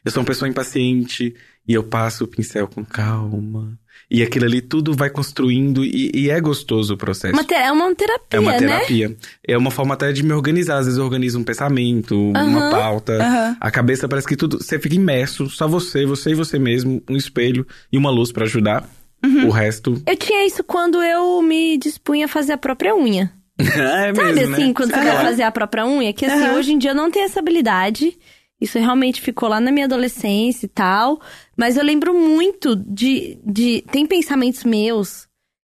Eu 0.04 0.10
sou 0.10 0.20
uma 0.22 0.26
pessoa 0.26 0.48
impaciente 0.48 1.34
e 1.66 1.72
eu 1.72 1.82
passo 1.82 2.24
o 2.24 2.28
pincel 2.28 2.68
com 2.68 2.84
calma. 2.84 3.78
E 4.10 4.22
aquilo 4.22 4.44
ali 4.44 4.60
tudo 4.60 4.94
vai 4.94 5.08
construindo 5.08 5.82
e, 5.84 6.10
e 6.14 6.30
é 6.30 6.38
gostoso 6.40 6.94
o 6.94 6.96
processo. 6.96 7.32
Uma 7.34 7.44
é 7.56 7.72
uma 7.72 7.94
terapia, 7.94 8.26
É 8.30 8.38
uma 8.38 8.52
né? 8.52 8.58
terapia. 8.58 9.16
É 9.46 9.56
uma 9.56 9.70
forma 9.70 9.94
até 9.94 10.12
de 10.12 10.22
me 10.22 10.32
organizar. 10.32 10.76
Às 10.78 10.86
vezes 10.86 10.98
eu 10.98 11.04
organizo 11.04 11.38
um 11.38 11.44
pensamento, 11.44 12.14
uma 12.30 12.40
Aham. 12.66 12.70
pauta. 12.70 13.14
Aham. 13.14 13.56
A 13.58 13.70
cabeça 13.70 14.06
parece 14.06 14.28
que 14.28 14.36
tudo. 14.36 14.58
Você 14.62 14.78
fica 14.78 14.94
imerso, 14.94 15.48
só 15.48 15.66
você, 15.66 16.04
você 16.04 16.30
e 16.30 16.34
você 16.34 16.58
mesmo, 16.58 17.02
um 17.08 17.16
espelho 17.16 17.66
e 17.90 17.96
uma 17.96 18.10
luz 18.10 18.30
pra 18.30 18.44
ajudar. 18.44 18.88
Uhum. 19.24 19.46
O 19.48 19.50
resto. 19.50 20.02
Eu 20.06 20.16
tinha 20.16 20.46
isso 20.46 20.62
quando 20.62 21.02
eu 21.02 21.40
me 21.40 21.78
dispunha 21.78 22.26
a 22.26 22.28
fazer 22.28 22.52
a 22.52 22.58
própria 22.58 22.94
unha. 22.94 23.32
é 23.58 24.12
Sabe 24.14 24.32
mesmo, 24.34 24.54
assim, 24.54 24.66
né? 24.66 24.74
quando 24.74 24.90
você 24.90 25.00
vai 25.02 25.22
fazer 25.24 25.42
a 25.44 25.50
própria 25.50 25.86
unha? 25.86 26.12
Que 26.12 26.26
assim, 26.26 26.50
hoje 26.50 26.72
em 26.72 26.78
dia 26.78 26.90
eu 26.90 26.94
não 26.94 27.10
tenho 27.10 27.24
essa 27.24 27.40
habilidade. 27.40 28.18
Isso 28.64 28.78
realmente 28.78 29.20
ficou 29.20 29.48
lá 29.48 29.60
na 29.60 29.70
minha 29.70 29.86
adolescência 29.86 30.66
e 30.66 30.68
tal. 30.68 31.20
Mas 31.56 31.76
eu 31.76 31.84
lembro 31.84 32.12
muito 32.14 32.74
de. 32.76 33.38
de 33.44 33.84
tem 33.90 34.06
pensamentos 34.06 34.64
meus 34.64 35.26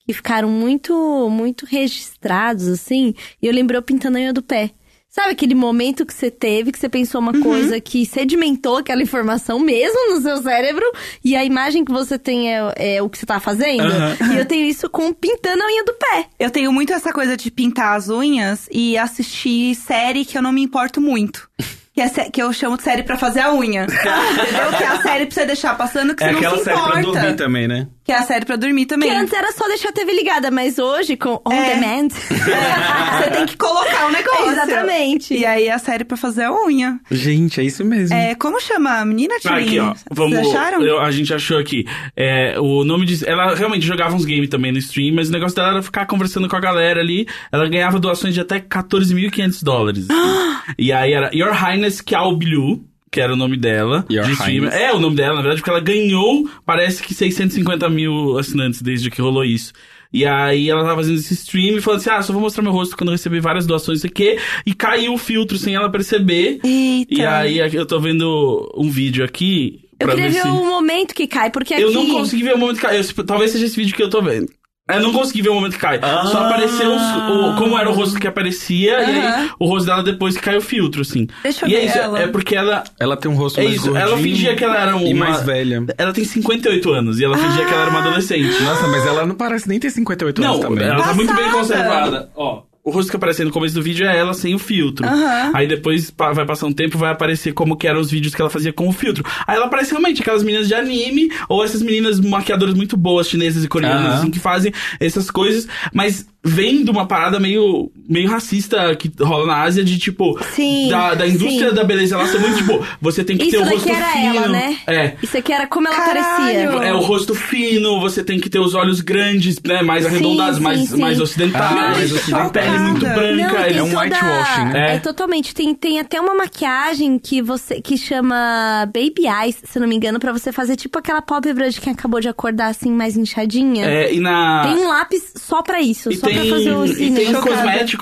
que 0.05 0.13
ficaram 0.13 0.49
muito, 0.49 1.29
muito 1.29 1.65
registrados, 1.65 2.67
assim. 2.67 3.13
E 3.41 3.47
eu 3.47 3.53
lembro 3.53 3.77
eu 3.77 3.81
pintando 3.81 4.17
a 4.17 4.21
unha 4.21 4.33
do 4.33 4.41
pé. 4.41 4.71
Sabe 5.13 5.31
aquele 5.31 5.53
momento 5.53 6.05
que 6.05 6.13
você 6.13 6.31
teve, 6.31 6.71
que 6.71 6.79
você 6.79 6.87
pensou 6.87 7.19
uma 7.19 7.33
Uhum. 7.35 7.41
coisa 7.43 7.81
que 7.81 8.05
sedimentou 8.05 8.77
aquela 8.77 9.03
informação 9.03 9.59
mesmo 9.59 10.15
no 10.15 10.21
seu 10.21 10.41
cérebro, 10.41 10.85
e 11.21 11.35
a 11.35 11.43
imagem 11.43 11.83
que 11.83 11.91
você 11.91 12.17
tem 12.17 12.49
é, 12.49 12.73
é 12.77 13.01
o 13.03 13.09
que 13.09 13.17
você 13.17 13.25
tá 13.25 13.37
fazendo? 13.37 13.81
Aham. 13.91 14.15
E 14.33 14.37
eu 14.37 14.45
tenho 14.45 14.65
isso 14.65 14.89
com 14.89 15.11
pintando 15.11 15.63
a 15.63 15.67
unha 15.67 15.83
do 15.83 15.93
pé. 15.95 16.27
Eu 16.39 16.49
tenho 16.49 16.71
muito 16.71 16.93
essa 16.93 17.11
coisa 17.11 17.35
de 17.35 17.51
pintar 17.51 17.97
as 17.97 18.07
unhas 18.07 18.69
e 18.71 18.97
assistir 18.97 19.75
série 19.75 20.23
que 20.23 20.37
eu 20.37 20.41
não 20.41 20.53
me 20.53 20.61
importo 20.63 21.01
muito. 21.01 21.49
Que, 21.93 21.99
é 22.01 22.09
que 22.09 22.41
eu 22.41 22.53
chamo 22.53 22.77
de 22.77 22.83
série 22.83 23.03
pra 23.03 23.17
fazer 23.17 23.41
a 23.41 23.53
unha. 23.53 23.83
Entendeu? 23.89 24.77
Que 24.77 24.83
é 24.83 24.87
a 24.87 25.01
série 25.01 25.25
pra 25.25 25.33
você 25.35 25.45
deixar 25.45 25.77
passando 25.77 26.15
que 26.15 26.23
É 26.23 26.27
você 26.27 26.31
não 26.31 26.39
aquela 26.39 26.57
se 26.57 26.63
série 26.63 26.77
importa. 26.79 27.01
pra 27.01 27.11
dormir 27.21 27.35
também, 27.35 27.67
né? 27.67 27.87
Que 28.11 28.17
é 28.17 28.19
a 28.19 28.23
série 28.23 28.45
pra 28.45 28.55
dormir 28.55 28.85
também. 28.85 29.09
Que 29.09 29.15
antes 29.15 29.33
era 29.33 29.51
só 29.51 29.67
deixar 29.67 29.89
a 29.89 29.91
TV 29.93 30.11
ligada, 30.13 30.51
mas 30.51 30.77
hoje, 30.79 31.15
com 31.15 31.41
on 31.45 31.51
É. 31.53 31.75
demand. 31.75 32.09
É, 32.29 33.23
você 33.23 33.29
tem 33.31 33.45
que 33.45 33.55
colocar 33.57 34.07
o 34.07 34.11
negócio. 34.11 34.51
Exatamente. 34.51 35.33
E 35.33 35.45
aí 35.45 35.69
a 35.69 35.77
série 35.79 36.03
pra 36.03 36.17
fazer 36.17 36.43
a 36.43 36.51
unha. 36.65 36.99
Gente, 37.09 37.59
é 37.61 37.63
isso 37.63 37.83
mesmo. 37.85 38.15
É, 38.15 38.35
como 38.35 38.59
chama 38.59 38.99
a 38.99 39.05
menina, 39.05 39.35
Ah, 39.35 39.39
Tilly? 39.39 39.63
aqui, 39.65 39.79
ó. 39.79 39.93
Vamos. 40.11 40.37
Vocês 40.37 40.47
acharam? 40.55 40.81
eu- 40.83 40.99
a 40.99 41.09
gente 41.11 41.33
achou 41.33 41.57
aqui. 41.57 41.85
É, 42.15 42.59
o 42.59 42.83
nome 42.83 43.05
de. 43.05 43.27
Ela 43.27 43.55
realmente 43.55 43.85
jogava 43.85 44.15
uns 44.15 44.25
games 44.25 44.49
também 44.49 44.71
no 44.71 44.77
stream, 44.77 45.15
mas 45.15 45.29
o 45.29 45.31
negócio 45.31 45.55
dela 45.55 45.69
era 45.69 45.81
ficar 45.83 46.05
conversando 46.05 46.47
com 46.49 46.55
a 46.55 46.59
galera 46.59 46.99
ali. 46.99 47.27
Ela 47.51 47.67
ganhava 47.69 47.99
doações 47.99 48.33
de 48.33 48.41
até 48.41 48.59
14.500 48.59 49.63
dólares. 49.63 50.07
e 50.77 50.91
aí 50.91 51.13
era 51.13 51.29
Your 51.33 51.51
Highness 51.53 52.01
Kalbilu. 52.01 52.83
Que 53.11 53.19
era 53.19 53.33
o 53.33 53.35
nome 53.35 53.57
dela. 53.57 54.05
Your 54.09 54.23
de 54.25 54.31
streamer. 54.31 54.71
Highness. 54.71 54.89
É 54.89 54.93
o 54.93 54.99
nome 54.99 55.17
dela, 55.17 55.35
na 55.35 55.41
verdade, 55.41 55.59
porque 55.59 55.69
ela 55.69 55.81
ganhou, 55.81 56.49
parece 56.65 57.03
que 57.03 57.13
650 57.13 57.89
mil 57.89 58.37
assinantes 58.37 58.81
desde 58.81 59.11
que 59.11 59.21
rolou 59.21 59.43
isso. 59.43 59.73
E 60.13 60.25
aí 60.25 60.69
ela 60.69 60.81
tava 60.83 60.95
fazendo 60.95 61.17
esse 61.19 61.33
stream 61.33 61.77
e 61.77 61.81
falando 61.81 61.99
assim: 61.99 62.09
ah, 62.09 62.21
só 62.21 62.31
vou 62.31 62.41
mostrar 62.41 62.63
meu 62.63 62.71
rosto 62.71 62.95
quando 62.95 63.09
eu 63.09 63.13
receber 63.13 63.41
várias 63.41 63.65
doações, 63.65 63.99
isso 63.99 64.07
aqui. 64.07 64.37
E 64.65 64.73
caiu 64.73 65.13
o 65.13 65.17
filtro 65.17 65.57
sem 65.57 65.75
ela 65.75 65.89
perceber. 65.89 66.59
Eita. 66.63 67.13
E 67.13 67.25
aí 67.61 67.75
eu 67.75 67.85
tô 67.85 67.99
vendo 67.99 68.71
um 68.77 68.89
vídeo 68.89 69.25
aqui. 69.25 69.81
Eu 69.99 70.07
queria 70.07 70.29
ver 70.29 70.33
ver 70.33 70.41
se... 70.41 70.47
o 70.47 70.65
momento 70.65 71.13
que 71.13 71.27
cai, 71.27 71.51
porque 71.51 71.75
aqui... 71.75 71.83
Eu 71.83 71.91
não 71.91 72.07
consegui 72.09 72.43
ver 72.43 72.55
o 72.55 72.57
momento 72.57 72.77
que 72.77 72.81
cai. 72.81 72.97
Eu- 72.99 73.23
talvez 73.25 73.51
seja 73.51 73.65
esse 73.65 73.75
vídeo 73.75 73.95
que 73.95 74.01
eu 74.01 74.09
tô 74.09 74.21
vendo. 74.21 74.49
Eu 74.89 74.99
não 74.99 75.13
consegui 75.13 75.41
ver 75.41 75.49
o 75.49 75.53
momento 75.53 75.73
que 75.73 75.79
cai. 75.79 75.99
Só 75.99 76.39
Ah. 76.39 76.47
apareceu 76.49 76.91
os- 76.93 77.01
o, 77.01 77.55
como 77.57 77.77
era 77.77 77.89
o 77.89 77.93
rosto 77.93 78.19
que 78.19 78.27
aparecia 78.27 78.99
e 79.03 79.19
aí 79.21 79.49
o 79.57 79.65
rosto 79.65 79.85
dela 79.85 80.03
depois 80.03 80.35
que 80.35 80.41
caiu 80.43 80.57
o 80.57 80.61
filtro, 80.61 81.01
assim. 81.01 81.27
Deixa 81.43 81.65
eu 81.65 81.69
e 81.69 81.75
é 81.75 81.79
ver 81.79 81.85
isso, 81.85 81.97
ela. 81.97 82.19
é 82.19 82.27
porque 82.27 82.55
ela. 82.55 82.83
Ela 82.99 83.15
tem 83.15 83.31
um 83.31 83.35
rosto 83.35 83.59
É 83.59 83.63
mais 83.63 83.75
isso, 83.75 83.85
gordinho 83.85 84.05
ela 84.07 84.17
fingia 84.17 84.55
que 84.55 84.63
ela 84.63 84.77
era 84.81 84.95
uma. 84.95 85.07
E 85.07 85.13
mais 85.13 85.41
velha. 85.43 85.85
Ela 85.97 86.11
tem 86.11 86.25
58 86.25 86.91
anos 86.91 87.19
e 87.19 87.23
ela 87.23 87.37
fingia 87.37 87.63
que 87.65 87.71
ela 87.73 87.83
era 87.83 87.91
uma 87.91 87.99
adolescente. 88.01 88.61
Nossa, 88.63 88.87
mas 88.87 89.05
ela 89.05 89.25
não 89.25 89.35
parece 89.35 89.69
nem 89.69 89.79
ter 89.79 89.91
58 89.91 90.41
Não, 90.41 90.53
anos 90.55 90.59
também. 90.65 90.87
ela 90.87 91.03
tá 91.03 91.13
muito 91.13 91.33
bem 91.35 91.49
conservada. 91.51 92.29
Ó, 92.35 92.63
o 92.83 92.89
rosto 92.89 93.09
que 93.11 93.15
aparece 93.15 93.43
no 93.43 93.51
começo 93.51 93.75
do 93.75 93.81
vídeo 93.81 94.07
é 94.07 94.17
ela 94.17 94.33
sem 94.33 94.55
o 94.55 94.59
filtro. 94.59 95.05
Aham. 95.05 95.51
Aí 95.53 95.67
depois 95.67 96.11
vai 96.17 96.45
passar 96.45 96.65
um 96.65 96.73
tempo 96.73 96.97
vai 96.97 97.11
aparecer 97.11 97.53
como 97.53 97.75
que 97.77 97.87
eram 97.87 97.99
os 97.99 98.09
vídeos 98.09 98.33
que 98.33 98.41
ela 98.41 98.49
fazia 98.49 98.73
com 98.73 98.87
o 98.87 98.91
filtro. 98.91 99.23
Aí 99.45 99.55
ela 99.55 99.67
parece 99.67 99.91
realmente 99.91 100.21
aquelas 100.21 100.43
meninas 100.43 100.67
de 100.67 100.73
anime 100.73 101.29
ou 101.47 101.63
essas 101.63 101.81
meninas 101.81 102.19
maquiadoras 102.19 102.73
muito 102.73 102.97
boas, 102.97 103.27
chinesas 103.27 103.63
e 103.63 103.67
coreanas, 103.67 104.05
Aham. 104.05 104.13
assim, 104.15 104.31
que 104.31 104.39
fazem 104.39 104.73
essas 104.99 105.29
coisas, 105.29 105.67
mas 105.93 106.25
vem 106.43 106.83
de 106.83 106.89
uma 106.89 107.05
parada 107.05 107.39
meio 107.39 107.91
meio 108.11 108.29
racista 108.29 108.93
que 108.95 109.11
rola 109.19 109.45
na 109.47 109.61
Ásia 109.63 109.83
de 109.83 109.97
tipo. 109.97 110.37
Sim, 110.53 110.89
Da, 110.89 111.13
da 111.15 111.27
indústria 111.27 111.69
sim. 111.69 111.75
da 111.75 111.83
beleza 111.83 112.17
lá 112.17 112.27
ser 112.27 112.39
muito 112.39 112.57
tipo. 112.57 112.85
Você 113.01 113.23
tem 113.23 113.37
que 113.37 113.43
Isso 113.43 113.51
ter 113.51 113.57
o 113.57 113.63
daqui 113.63 113.75
rosto 113.75 113.89
era 113.91 114.05
fino. 114.11 114.35
ela, 114.37 114.47
né? 114.49 114.77
É. 114.87 115.15
Isso 115.23 115.37
aqui 115.37 115.53
era 115.53 115.65
como 115.67 115.87
ela 115.87 115.95
Caralho! 115.97 116.71
parecia. 116.71 116.89
É 116.89 116.93
o 116.93 116.99
rosto 116.99 117.33
fino, 117.33 117.99
você 117.99 118.23
tem 118.23 118.39
que 118.39 118.49
ter 118.49 118.59
os 118.59 118.73
olhos 118.75 118.99
grandes, 119.01 119.59
né? 119.65 119.81
Mais 119.81 120.05
arredondados, 120.05 120.57
sim, 120.57 120.63
mais, 120.63 120.79
sim. 120.89 120.97
mais 120.99 121.19
Ah, 121.19 121.23
ocidentais. 121.23 122.11
mais 122.11 122.33
a 122.33 122.49
pele 122.49 122.79
muito 122.79 122.99
Chocada. 123.01 123.19
branca. 123.21 123.53
Não, 123.53 123.59
é 123.59 123.83
um 123.83 123.89
toda- 123.89 123.99
whitewashing, 124.01 124.65
né? 124.73 124.95
É, 124.95 124.99
totalmente. 124.99 125.53
Tem, 125.53 125.73
tem 125.73 125.99
até 125.99 126.19
uma 126.19 126.35
maquiagem 126.35 127.17
que 127.17 127.41
você 127.41 127.79
que 127.81 127.97
chama 127.97 128.85
Baby 128.87 129.27
Eyes, 129.27 129.57
se 129.63 129.77
eu 129.77 129.81
não 129.81 129.87
me 129.87 129.95
engano, 129.95 130.19
pra 130.19 130.31
você 130.33 130.51
fazer 130.51 130.75
tipo 130.75 130.97
aquela 130.99 131.21
pálpebra 131.21 131.69
de 131.69 131.79
quem 131.79 131.93
acabou 131.93 132.19
de 132.19 132.27
acordar 132.27 132.67
assim 132.67 132.91
mais 132.91 133.15
inchadinha. 133.17 133.85
É, 133.85 134.13
e 134.13 134.19
na. 134.19 134.63
Tem 134.63 134.75
um 134.83 134.87
lápis 134.87 135.33
só 135.37 135.61
pra 135.61 135.81
isso, 135.81 136.11
E 136.11 136.17
só 136.17 136.27
tem, 136.27 136.35
pra 136.35 136.45
fazer 136.57 136.71
o 136.73 136.85
e 136.85 136.95
tem 136.95 137.15
cílio. 137.15 137.41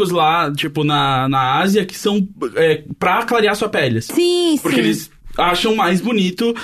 Lá, 0.09 0.49
tipo, 0.53 0.85
na, 0.85 1.27
na 1.27 1.59
Ásia, 1.59 1.85
que 1.85 1.97
são 1.97 2.25
é, 2.55 2.83
pra 2.97 3.23
clarear 3.23 3.55
sua 3.55 3.67
pele. 3.67 3.97
assim. 3.97 4.13
Sim, 4.13 4.59
Porque 4.61 4.77
sim. 4.77 4.83
eles 4.83 5.11
acham 5.37 5.75
mais 5.75 5.99
bonito 5.99 6.55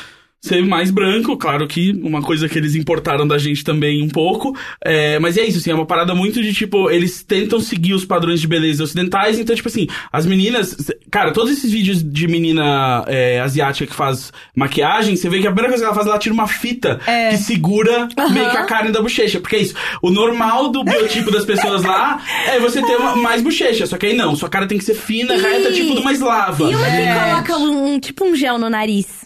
ser 0.45 0.63
mais 0.65 0.91
branco, 0.91 1.35
claro 1.37 1.67
que 1.67 1.91
uma 2.03 2.21
coisa 2.21 2.47
que 2.47 2.57
eles 2.57 2.75
importaram 2.75 3.27
da 3.27 3.37
gente 3.37 3.63
também 3.63 4.03
um 4.03 4.09
pouco. 4.09 4.55
É, 4.83 5.17
mas 5.19 5.37
é 5.37 5.43
isso, 5.43 5.57
assim, 5.57 5.71
é 5.71 5.75
uma 5.75 5.85
parada 5.85 6.13
muito 6.15 6.41
de 6.41 6.53
tipo, 6.53 6.89
eles 6.89 7.23
tentam 7.23 7.59
seguir 7.59 7.93
os 7.93 8.05
padrões 8.05 8.39
de 8.41 8.47
beleza 8.47 8.83
ocidentais, 8.83 9.39
então, 9.39 9.55
tipo 9.55 9.67
assim, 9.67 9.87
as 10.11 10.25
meninas. 10.25 10.75
Cara, 11.11 11.31
todos 11.31 11.51
esses 11.51 11.71
vídeos 11.71 12.03
de 12.03 12.27
menina 12.27 13.03
é, 13.07 13.39
asiática 13.39 13.87
que 13.89 13.95
faz 13.95 14.31
maquiagem, 14.55 15.15
você 15.15 15.29
vê 15.29 15.39
que 15.39 15.47
a 15.47 15.51
primeira 15.51 15.69
coisa 15.69 15.83
que 15.83 15.85
ela 15.87 15.95
faz, 15.95 16.07
ela 16.07 16.17
tira 16.19 16.33
uma 16.33 16.47
fita 16.47 16.99
É. 17.07 17.29
que 17.29 17.37
segura 17.37 18.07
meio 18.31 18.49
que 18.51 18.57
a 18.57 18.65
carne 18.65 18.91
da 18.91 19.01
bochecha. 19.01 19.39
Porque 19.39 19.55
é 19.55 19.59
isso. 19.59 19.73
O 20.01 20.09
normal 20.11 20.69
do 20.69 20.83
biotipo 20.83 21.31
das 21.31 21.45
pessoas 21.45 21.83
lá 21.83 22.21
é 22.47 22.59
você 22.59 22.81
ter 22.81 22.95
uma- 22.97 23.15
mais 23.15 23.41
bochecha. 23.41 23.85
Só 23.87 23.97
que 23.97 24.05
aí 24.07 24.15
não, 24.15 24.35
sua 24.35 24.49
cara 24.49 24.67
tem 24.67 24.77
que 24.77 24.83
ser 24.83 24.95
fina, 24.95 25.33
E- 25.35 25.41
reta, 25.41 25.71
tipo 25.71 25.93
de 25.95 26.01
uma 26.01 26.11
eslava. 26.13 26.63
E 26.63 26.75
uma 26.75 26.85
que 26.85 27.51
coloca 27.51 27.57
um- 27.57 27.99
tipo 27.99 28.25
um 28.25 28.35
gel 28.35 28.57
no 28.57 28.69
nariz. 28.69 29.24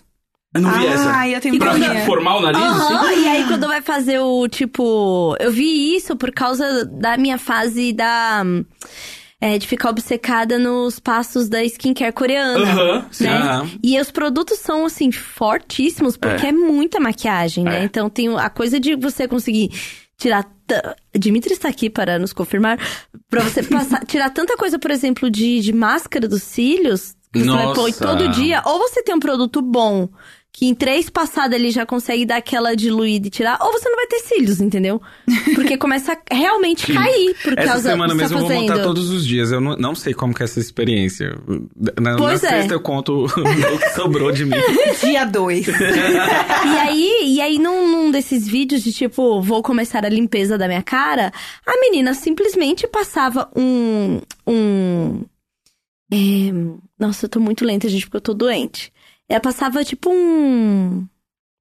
Não 0.54 0.72
vi 0.72 0.88
essa. 0.88 1.12
Ai, 1.12 1.36
eu 1.36 1.42
tenho 1.42 1.60
Pra 1.60 1.78
mania. 1.78 2.06
formar 2.06 2.38
o 2.38 2.42
nariz? 2.42 2.62
Aham, 2.62 3.02
assim? 3.10 3.22
e 3.24 3.28
aí 3.28 3.48
quando 3.48 3.68
vai 3.68 3.82
fazer 3.82 4.20
o 4.20 4.48
tipo. 4.48 5.36
Eu 5.40 5.52
vi 5.52 5.96
isso 5.96 6.16
por 6.16 6.32
causa 6.32 6.86
da 6.86 7.18
minha 7.18 7.38
fase 7.38 7.94
da. 7.94 8.44
é, 9.40 9.58
de 9.60 9.68
ficar 9.68 9.90
obcecada 9.92 10.58
nos 10.58 11.00
passos 11.00 11.48
da 11.48 11.64
skincare 11.64 12.12
coreana. 12.12 12.60
Aham, 12.64 13.06
sim. 13.12 13.26
né? 13.26 13.70
E 13.84 14.00
os 14.00 14.10
produtos 14.12 14.58
são, 14.60 14.86
assim, 14.86 15.12
fortíssimos, 15.12 16.18
porque 16.18 16.48
é, 16.48 16.52
muita 16.52 17.00
maquiagem, 17.00 17.64
né? 17.64 17.82
É. 17.82 17.84
Então 17.84 18.10
tem 18.10 18.36
a 18.36 18.50
coisa 18.50 18.80
de 18.80 18.96
você 18.96 19.28
conseguir 19.28 19.70
tirar. 20.18 20.46
Dimitri 21.18 21.54
está 21.54 21.68
aqui 21.70 21.90
para 21.92 22.18
nos 22.20 22.34
confirmar. 22.34 22.80
Pra 23.30 23.42
você 23.44 23.62
passar, 23.70 24.04
tirar 24.06 24.30
tanta 24.32 24.58
coisa, 24.58 24.80
por 24.80 24.90
exemplo, 24.92 25.30
de, 25.30 25.60
de 25.62 25.74
máscara 25.74 26.28
dos 26.28 26.42
cílios, 26.44 27.16
que 27.32 27.40
você 27.44 27.50
vai 27.50 27.74
pôr 27.76 27.88
Nossa. 27.88 28.04
todo 28.06 28.28
dia. 28.30 28.62
Ou 28.66 28.80
você 28.80 29.04
tem 29.04 29.14
um 29.16 29.20
produto 29.20 29.62
bom, 29.62 30.10
que 30.52 30.66
em 30.66 30.74
três 30.76 31.10
passadas 31.10 31.58
ele 31.58 31.70
já 31.70 31.86
consegue 31.86 32.26
dar 32.26 32.38
aquela 32.38 32.76
diluída 32.76 33.28
e 33.28 33.30
tirar, 33.30 33.58
ou 33.62 33.72
você 33.72 33.88
não 33.88 33.96
vai 33.96 34.08
ter 34.08 34.20
cílios, 34.20 34.60
entendeu? 34.60 35.02
Porque 35.56 35.78
começa 35.78 36.18
a 36.30 36.36
realmente 36.36 36.92
cair 36.92 37.36
por 37.42 37.54
Essa 37.58 37.68
causa 37.68 37.90
semana 37.92 38.14
do 38.14 38.18
que 38.18 38.24
mesmo 38.24 38.38
tá 38.38 38.44
eu 38.44 38.48
vou 38.48 38.50
fazendo. 38.50 38.70
montar 38.70 38.84
todos 38.84 39.10
os 39.10 39.26
dias. 39.26 39.52
Eu 39.52 39.62
não, 39.62 39.78
não 39.78 39.96
sei 39.96 40.14
como 40.14 40.34
que 40.34 40.42
é 40.42 40.46
essa 40.46 40.60
experiência. 40.60 41.38
Na, 42.02 42.18
Pois 42.18 42.42
na 42.42 42.50
é. 42.50 42.52
sexta 42.52 42.74
eu 42.74 42.82
conto 42.82 43.26
o 43.26 43.28
que 43.80 43.90
sobrou 43.96 44.32
de 44.32 44.44
mim. 44.46 44.58
Dia 45.00 45.24
2. 45.26 45.68
E 45.68 46.78
aí, 46.80 47.22
e 47.36 47.42
aí 47.42 47.60
num, 47.60 47.88
num 47.90 48.12
desses 48.12 48.48
vídeos 48.48 48.82
de 48.84 48.92
tipo, 48.92 49.42
vou 49.42 49.62
começar 49.64 50.04
a 50.04 50.10
limpeza 50.10 50.58
da 50.58 50.68
minha 50.68 50.84
cara, 50.84 51.32
a 51.66 51.80
menina 51.80 52.14
simplesmente 52.14 52.88
passava 52.88 53.50
um. 53.56 54.20
um. 54.46 55.22
é, 56.12 56.18
nossa, 57.00 57.26
eu 57.26 57.30
tô 57.30 57.40
muito 57.40 57.64
lenta, 57.64 57.88
gente, 57.88 58.06
porque 58.08 58.18
eu 58.18 58.22
tô 58.22 58.34
doente. 58.34 58.92
Ela 59.30 59.40
passava 59.40 59.84
tipo 59.84 60.10
um. 60.12 61.06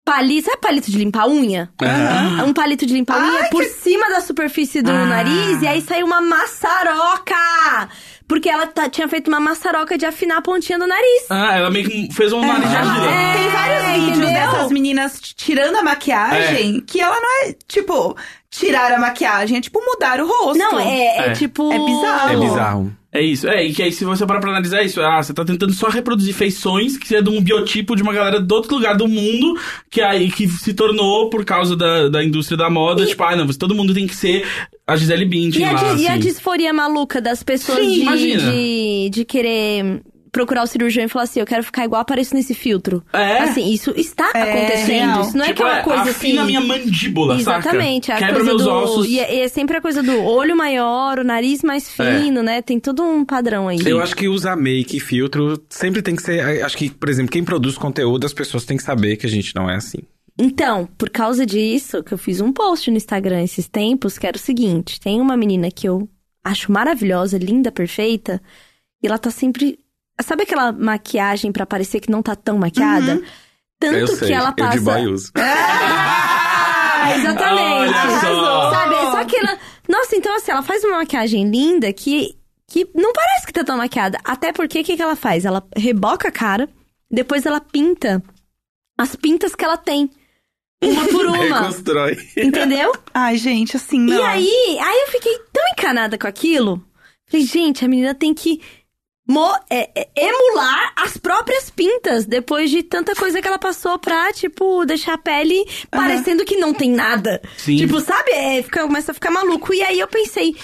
Palito, 0.07 0.45
sabe 0.51 0.61
palito 0.61 0.91
de 0.91 0.99
limpar 0.99 1.27
unha? 1.27 1.71
Aham. 1.81 2.45
Um 2.45 2.53
palito 2.53 2.85
de 2.85 2.93
limpar 2.93 3.19
unha 3.25 3.49
por 3.49 3.65
cima 3.65 4.11
da 4.11 4.21
superfície 4.21 4.83
do 4.83 4.91
Ah. 4.91 5.07
nariz 5.07 5.63
e 5.63 5.67
aí 5.67 5.81
saiu 5.81 6.05
uma 6.05 6.21
maçaroca! 6.21 7.89
Porque 8.29 8.49
ela 8.51 8.67
tinha 8.91 9.09
feito 9.09 9.29
uma 9.29 9.41
maçaroca 9.41 9.97
de 9.97 10.05
afinar 10.07 10.39
a 10.39 10.43
pontinha 10.43 10.79
do 10.79 10.87
nariz. 10.87 11.25
Ah, 11.31 11.57
ela 11.57 11.71
meio 11.71 11.89
que 11.89 12.13
fez 12.13 12.33
um 12.35 12.41
nariz 12.41 12.69
de 12.69 12.77
argila. 12.77 13.11
É, 13.11 13.33
Tem 13.35 13.49
vários 13.49 13.85
vídeos 13.85 14.19
entendeu? 14.19 14.33
dessas 14.53 14.71
meninas 14.73 15.21
tirando 15.21 15.77
a 15.77 15.83
maquiagem, 15.83 16.81
que 16.83 17.01
ela 17.01 17.19
não 17.21 17.29
é, 17.49 17.55
tipo, 17.69 18.17
tirar 18.51 18.93
a 18.93 18.99
maquiagem, 18.99 19.57
é 19.59 19.61
tipo 19.61 19.81
mudar 19.85 20.21
o 20.21 20.27
rosto. 20.27 20.59
Não, 20.59 20.79
é, 20.81 21.01
é 21.01 21.27
É. 21.29 21.33
tipo. 21.33 21.71
É 21.73 21.79
bizarro. 21.79 22.31
É 22.31 22.37
bizarro. 22.49 22.97
É 23.17 23.23
isso, 23.23 23.47
é, 23.47 23.65
e 23.65 23.73
que 23.73 23.81
aí 23.81 23.93
se 23.93 24.05
você 24.05 24.27
parar 24.27 24.41
pra 24.41 24.51
analisar 24.51 24.83
isso, 24.83 25.01
ah, 25.01 25.23
você 25.23 25.33
tá 25.33 25.45
tentando 25.45 25.73
só 25.73 25.89
reproduzir 25.89 26.35
feições 26.35 26.99
que 26.99 27.15
é 27.15 27.23
de 27.23 27.31
um 27.31 27.41
biotipo 27.41 27.95
de 27.95 28.03
uma 28.03 28.13
galera 28.13 28.41
de 28.41 28.53
outro 28.53 28.75
lugar 28.75 28.97
do 28.97 29.07
mundo, 29.07 29.57
que 29.89 30.01
aí 30.01 30.29
que 30.33 30.49
se 30.49 30.75
tornou 30.75 31.31
por 31.31 31.45
causa 31.45 31.77
da, 31.77 32.09
da 32.09 32.25
indústria 32.25 32.59
da 32.59 32.69
moda, 32.69 33.07
tipo, 33.07 33.23
ah, 33.23 33.37
não, 33.37 33.47
todo 33.47 33.73
mundo 33.73 33.95
tem 33.95 34.09
que 34.09 34.17
ser 34.17 34.45
a 34.85 34.97
Gisele 34.97 35.27
Bündchen 35.27 35.63
E 35.63 35.65
a, 35.65 35.73
lá, 35.73 35.95
di- 35.95 36.03
e 36.03 36.09
a 36.09 36.11
assim. 36.15 36.21
disforia 36.23 36.73
maluca 36.73 37.21
das 37.21 37.41
pessoas 37.45 37.79
Sim, 37.87 38.05
de, 38.17 38.37
de, 38.37 39.11
de 39.11 39.25
querer 39.25 40.03
procurar 40.35 40.63
o 40.63 40.67
cirurgião 40.67 41.07
e 41.07 41.09
falar 41.09 41.23
assim, 41.25 41.41
eu 41.41 41.47
quero 41.47 41.63
ficar 41.65 41.85
igual 41.87 42.03
apareço 42.03 42.35
nesse 42.35 42.53
filtro. 42.53 43.03
É. 43.13 43.39
Assim, 43.39 43.73
isso 43.73 43.95
está 43.97 44.31
É, 44.35 44.43
acontecendo. 44.43 44.87
real. 44.89 45.23
Isso 45.23 45.37
não 45.39 45.45
é 45.45 45.49
tipo, 45.49 45.63
aquela 45.63 45.83
coisa 45.83 46.03
assim. 46.03 46.11
afina 46.11 46.43
a 46.43 46.45
minha 46.45 46.61
mandíbula, 46.61 47.37
Exatamente, 47.41 48.07
saca? 48.09 48.19
a 48.19 48.27
Quebra 48.29 48.35
coisa 48.45 48.51
meus 48.51 48.63
do. 48.65 48.71
ossos. 48.71 49.09
E 49.09 49.19
é, 49.21 49.37
e 49.37 49.41
é 49.41 49.49
sempre 49.49 49.77
a 49.77 49.81
coisa 49.81 50.03
do 50.03 50.23
olho 50.23 50.55
maior, 50.57 51.19
o 51.21 51.25
nariz 51.25 51.63
mais 51.63 51.89
fino, 51.89 52.43
né? 52.43 52.61
Tem 52.61 52.79
todo 52.79 53.03
um 53.03 53.25
padrão 53.25 53.69
aí. 53.69 53.79
Eu 53.87 54.01
acho 54.03 54.15
que 54.15 54.29
usar 54.29 54.57
make 54.57 54.97
e 54.97 55.01
filtro 55.01 55.59
sempre 55.71 56.03
tem 56.03 56.15
que 56.17 56.23
ser. 56.23 56.63
Acho 56.63 56.77
que, 56.77 56.91
por 56.91 57.09
exemplo, 57.09 57.31
quem 57.31 57.45
produz 57.45 57.79
conteúdo, 57.79 58.27
as 58.27 58.35
pessoas 58.35 58.65
têm 58.65 58.77
que 58.77 58.83
saber 58.83 59.17
que 59.17 59.27
a 59.27 59.31
gente 59.31 59.55
não 59.55 59.71
é 59.71 59.77
assim. 59.77 59.99
Então, 60.37 60.89
por 60.99 61.11
causa 61.11 61.47
disso, 61.47 62.03
que 62.03 62.13
eu 62.13 62.19
fiz 62.19 62.41
um 62.41 62.53
post 62.53 62.91
no 62.91 62.97
Instagram 62.97 63.43
esses 63.45 63.69
tempos, 63.69 64.19
que 64.19 64.27
era 64.27 64.37
o 64.37 64.41
seguinte: 64.41 64.99
tem 65.01 65.21
uma 65.21 65.37
menina 65.37 65.71
que 65.71 65.89
eu 65.89 66.09
acho 66.43 66.73
maravilhosa, 66.73 67.39
linda, 67.39 67.71
perfeita, 67.71 68.43
e 69.03 69.07
ela 69.07 69.17
tá 69.17 69.31
sempre. 69.31 69.79
Sabe 70.23 70.45
aquela 70.45 70.73
maquiagem 70.73 71.51
pra 71.53 71.67
parecer 71.67 72.01
que 72.01 72.11
não 72.11 72.23
tá 72.23 72.37
tão 72.37 72.57
maquiada? 72.59 73.21
Tanto 73.81 73.97
eu 73.97 74.07
sei, 74.07 74.29
que 74.29 74.35
ela 74.35 74.51
eu 74.51 74.55
passa. 74.55 74.79
de 74.79 74.85
boy 74.85 75.07
uso. 75.07 75.33
Ah, 77.07 77.17
exatamente. 77.19 77.95
Olha 77.95 78.21
só. 78.21 78.71
Sabe? 78.71 78.95
Só 78.95 79.25
que 79.27 79.37
ela. 79.37 79.59
Nossa, 79.87 80.17
então 80.17 80.35
assim, 80.37 80.51
ela 80.53 80.63
faz 80.63 80.83
uma 80.85 80.97
maquiagem 80.99 81.51
linda 81.51 81.93
que, 81.93 82.35
que 82.67 82.89
não 82.95 83.13
parece 83.13 83.47
que 83.47 83.53
tá 83.53 83.63
tão 83.63 83.77
maquiada. 83.77 84.19
Até 84.25 84.53
porque 84.53 84.81
o 84.81 84.85
que, 84.85 84.97
que 84.97 85.03
ela 85.03 85.15
faz? 85.15 85.45
Ela 85.45 85.63
reboca 85.77 86.29
a 86.29 86.33
cara, 86.33 86.67
depois 87.11 87.45
ela 87.45 87.61
pinta 87.61 88.23
as 88.99 89.15
pintas 89.17 89.55
que 89.55 89.63
ela 89.65 89.77
tem. 89.77 90.09
Uma 90.83 91.07
por 91.09 91.27
uma. 91.29 91.61
Reconstrói. 91.61 92.17
entendeu? 92.39 92.93
Ai, 93.13 93.37
gente, 93.37 93.77
assim, 93.77 93.99
não. 94.01 94.17
E 94.17 94.23
aí, 94.23 94.79
aí 94.81 95.01
eu 95.03 95.09
fiquei 95.09 95.39
tão 95.53 95.63
encanada 95.73 96.17
com 96.17 96.27
aquilo. 96.27 96.83
Falei, 97.27 97.45
gente, 97.45 97.85
a 97.85 97.89
menina 97.89 98.15
tem 98.15 98.33
que 98.33 98.63
mo- 99.27 99.59
é, 99.71 99.91
é, 99.95 100.09
emular 100.17 100.93
as 100.97 101.17
próprias 101.17 101.71
pintas 101.71 102.27
depois 102.27 102.71
de 102.71 102.83
tanta 102.83 103.15
coisa 103.15 103.41
que 103.41 103.49
ela 103.49 103.59
passou 103.59 103.99
pra, 103.99 104.33
tipo, 104.33 104.85
deixar 104.85 105.15
a 105.15 105.19
pele 105.19 105.65
parecendo 105.91 106.45
que 106.45 106.57
não 106.57 106.73
tem 106.75 106.91
nada. 106.91 107.41
Sim. 107.57 107.77
Tipo, 107.77 108.01
sabe? 108.01 108.31
É, 108.33 108.63
fica, 108.63 108.83
começa 108.83 109.13
a 109.13 109.15
ficar 109.15 109.31
maluco. 109.31 109.73
E 109.75 109.83
aí 109.83 109.99
eu 110.01 110.09
pensei, 110.09 110.55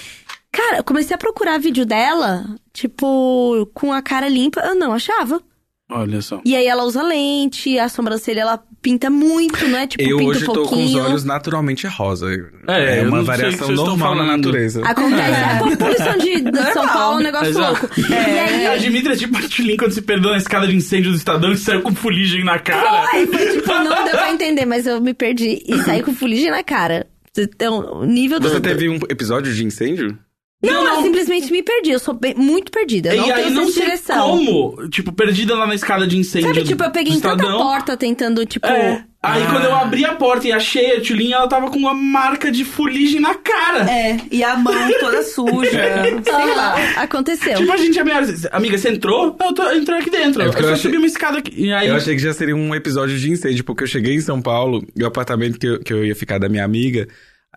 cara, 0.51 0.77
eu 0.77 0.83
comecei 0.83 1.15
a 1.15 1.19
procurar 1.19 1.59
vídeo 1.59 1.85
dela, 1.85 2.45
tipo, 2.73 3.69
com 3.73 3.91
a 3.93 4.01
cara 4.01 4.27
limpa. 4.29 4.61
Eu 4.61 4.75
não 4.75 4.93
achava. 4.93 5.41
Olha 5.89 6.21
só. 6.21 6.39
E 6.45 6.55
aí 6.55 6.65
ela 6.67 6.83
usa 6.85 7.01
lente, 7.03 7.77
a 7.77 7.89
sobrancelha 7.89 8.41
ela 8.41 8.63
pinta 8.81 9.09
muito, 9.09 9.67
não 9.67 9.77
é? 9.77 9.85
Tipo, 9.87 10.03
Eu 10.03 10.17
pinta 10.17 10.29
hoje 10.29 10.43
um 10.43 10.45
tô 10.47 10.53
com 10.53 10.61
os 10.61 10.69
pouquinho. 10.69 11.03
olhos 11.03 11.23
naturalmente 11.23 11.85
rosa. 11.87 12.27
É, 12.67 12.99
É, 12.99 13.03
eu 13.03 13.07
uma 13.09 13.23
variação 13.23 13.69
normal 13.71 14.15
na 14.15 14.25
natureza. 14.37 14.83
Acontece. 14.85 15.39
A 15.43 15.77
poluição 15.77 16.17
de, 16.17 16.41
de 16.41 16.63
São. 16.73 16.87
Paulo 16.87 17.17
é 17.17 17.19
um 17.19 17.23
negócio 17.23 17.47
Exato. 17.49 17.89
louco. 17.95 18.11
E 18.11 18.13
aí, 18.15 18.67
A 18.67 18.77
Dimitri 18.77 19.13
é 19.13 19.15
tipo 19.15 19.37
a 19.37 19.41
Tilin 19.41 19.77
quando 19.77 19.91
se 19.91 20.01
perdeu 20.01 20.31
na 20.31 20.37
escada 20.37 20.67
de 20.67 20.75
incêndio 20.75 21.11
do 21.11 21.17
Estadão 21.17 21.51
e 21.51 21.57
saiu 21.57 21.81
com 21.81 21.93
fuligem 21.93 22.43
na 22.43 22.57
cara. 22.59 23.07
Foi, 23.09 23.27
foi 23.27 23.51
tipo, 23.53 23.67
não 23.73 24.03
deu 24.03 24.11
pra 24.11 24.31
entender, 24.33 24.65
mas 24.65 24.87
eu 24.87 24.99
me 24.99 25.13
perdi. 25.13 25.61
E 25.67 25.77
saí 25.83 26.01
com 26.01 26.13
fuligem 26.13 26.49
na 26.49 26.63
cara. 26.63 27.05
Então, 27.37 28.01
o 28.01 28.05
nível 28.05 28.39
do... 28.39 28.49
Você 28.49 28.59
teve 28.59 28.89
um 28.89 28.95
episódio 29.09 29.53
de 29.53 29.63
incêndio? 29.63 30.17
Não, 30.61 30.87
eu 30.95 31.01
simplesmente 31.01 31.51
me 31.51 31.63
perdi. 31.63 31.91
Eu 31.91 31.99
sou 31.99 32.13
bem- 32.13 32.35
muito 32.35 32.71
perdida. 32.71 33.09
Eu 33.15 33.17
não 33.21 33.27
e 33.27 33.31
aí 33.31 33.43
tenho 33.43 33.55
não 33.55 33.61
senso 33.65 33.71
de 33.73 33.73
sei 33.79 33.85
direção. 33.85 34.27
como, 34.37 34.89
tipo, 34.89 35.11
perdida 35.11 35.55
lá 35.55 35.65
na 35.65 35.73
escada 35.75 36.05
de 36.05 36.17
incêndio 36.17 36.49
Sabe, 36.53 36.63
tipo, 36.67 36.83
eu 36.83 36.91
peguei 36.91 37.13
em 37.13 37.19
tanta 37.19 37.43
porta 37.43 37.97
tentando, 37.97 38.45
tipo... 38.45 38.67
É. 38.67 39.03
Aí 39.23 39.45
quando 39.51 39.65
eu 39.65 39.75
abri 39.75 40.03
a 40.03 40.15
porta 40.15 40.47
e 40.47 40.51
achei 40.51 40.97
a 40.97 41.01
Tulin, 41.01 41.31
ela 41.31 41.47
tava 41.47 41.69
com 41.69 41.77
uma 41.77 41.93
marca 41.93 42.51
de 42.51 42.65
fuligem 42.65 43.19
na 43.19 43.35
cara. 43.35 43.87
É, 43.87 44.17
e 44.31 44.43
a 44.43 44.55
mão 44.57 44.73
toda 44.99 45.21
suja, 45.21 45.69
sei 46.25 46.55
lá. 46.55 46.75
ah, 46.97 47.01
Aconteceu. 47.03 47.55
Tipo, 47.55 47.71
a 47.71 47.77
gente 47.77 47.99
é 47.99 48.03
meio... 48.03 48.17
Amiga, 48.51 48.77
você 48.79 48.89
entrou? 48.89 49.35
Eu 49.39 49.53
tô, 49.53 49.71
entrou 49.71 49.97
aqui 49.99 50.09
dentro. 50.09 50.41
É 50.41 50.47
eu 50.47 50.53
só 50.53 50.59
achei- 50.59 50.75
subi 50.77 50.97
uma 50.97 51.05
escada 51.05 51.37
aqui. 51.37 51.53
E 51.55 51.71
aí... 51.71 51.87
Eu 51.87 51.95
achei 51.95 52.15
que 52.15 52.21
já 52.21 52.33
seria 52.33 52.55
um 52.55 52.73
episódio 52.73 53.15
de 53.17 53.29
incêndio, 53.29 53.63
porque 53.63 53.83
eu 53.83 53.87
cheguei 53.87 54.15
em 54.15 54.21
São 54.21 54.41
Paulo 54.41 54.83
e 54.95 55.03
o 55.03 55.07
apartamento 55.07 55.59
que 55.59 55.67
eu, 55.67 55.79
que 55.79 55.93
eu 55.93 56.03
ia 56.03 56.15
ficar 56.15 56.39
da 56.39 56.49
minha 56.49 56.65
amiga, 56.65 57.07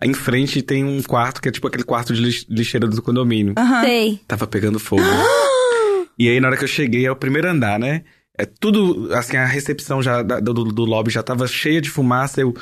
Em 0.03 0.13
frente 0.13 0.61
tem 0.61 0.83
um 0.83 1.01
quarto 1.01 1.41
que 1.41 1.47
é 1.47 1.51
tipo 1.51 1.67
aquele 1.67 1.83
quarto 1.83 2.13
de 2.13 2.21
lix- 2.21 2.45
lixeira 2.49 2.87
do 2.87 3.01
condomínio. 3.01 3.53
Aham. 3.57 3.81
Sei. 3.83 4.19
Tava 4.27 4.45
pegando 4.45 4.77
fogo. 4.79 5.01
e 6.19 6.29
aí, 6.29 6.39
na 6.39 6.47
hora 6.49 6.57
que 6.57 6.63
eu 6.63 6.67
cheguei, 6.67 7.05
é 7.05 7.11
o 7.11 7.15
primeiro 7.15 7.49
andar, 7.49 7.79
né? 7.79 8.03
É 8.37 8.45
tudo, 8.45 9.13
assim, 9.13 9.37
a 9.37 9.45
recepção 9.45 10.01
já 10.01 10.21
da- 10.21 10.39
do, 10.41 10.53
do 10.65 10.83
lobby 10.83 11.09
já 11.11 11.23
tava 11.23 11.47
cheia 11.47 11.79
de 11.79 11.89
fumaça. 11.89 12.41
Eu, 12.41 12.53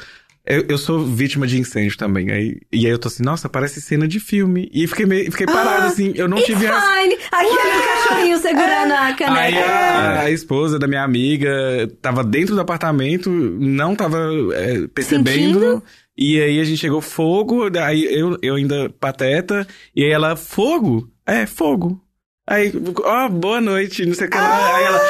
eu, 0.46 0.66
eu 0.70 0.78
sou 0.78 1.04
vítima 1.04 1.48
de 1.48 1.60
incêndio 1.60 1.98
também. 1.98 2.30
Aí, 2.30 2.58
e 2.72 2.86
aí 2.86 2.92
eu 2.92 3.00
tô 3.00 3.08
assim, 3.08 3.24
nossa, 3.24 3.50
parece 3.50 3.82
cena 3.82 4.08
de 4.08 4.20
filme. 4.20 4.70
E 4.72 4.86
fiquei, 4.86 5.08
meio, 5.08 5.32
fiquei 5.32 5.48
parado, 5.48 5.88
assim, 5.88 6.12
eu 6.16 6.28
não 6.28 6.40
tive 6.44 6.68
a... 6.68 6.80
fine. 6.80 7.18
Aquele 7.32 7.84
cachorrinho 7.88 8.38
segurando 8.38 8.92
a 8.92 9.06
Aí 9.08 9.16
caneca. 9.16 9.66
a, 9.66 10.20
a 10.22 10.30
esposa 10.32 10.78
da 10.78 10.88
minha 10.88 11.02
amiga 11.04 11.52
tava 12.00 12.24
dentro 12.24 12.54
do 12.54 12.62
apartamento, 12.62 13.32
não 13.32 13.96
tava 13.96 14.20
é, 14.54 14.88
percebendo. 14.94 15.60
Sentindo? 15.60 15.84
E 16.18 16.40
aí 16.42 16.60
a 16.60 16.64
gente 16.64 16.80
chegou 16.80 17.02
fogo, 17.02 17.64
aí 17.80 18.04
eu, 18.06 18.38
eu 18.42 18.56
ainda 18.56 18.90
pateta, 19.00 19.68
e 19.96 20.04
aí 20.04 20.12
ela, 20.12 20.36
fogo? 20.36 21.10
É, 21.26 21.46
fogo. 21.46 22.02
Aí, 22.48 22.72
ó, 23.04 23.30
boa 23.30 23.62
noite, 23.62 24.06
não 24.06 24.14
sei 24.14 24.28
o 24.28 24.30
que 24.30 24.38
lá. 24.38 24.76
Aí 24.76 24.84
ela, 24.84 25.02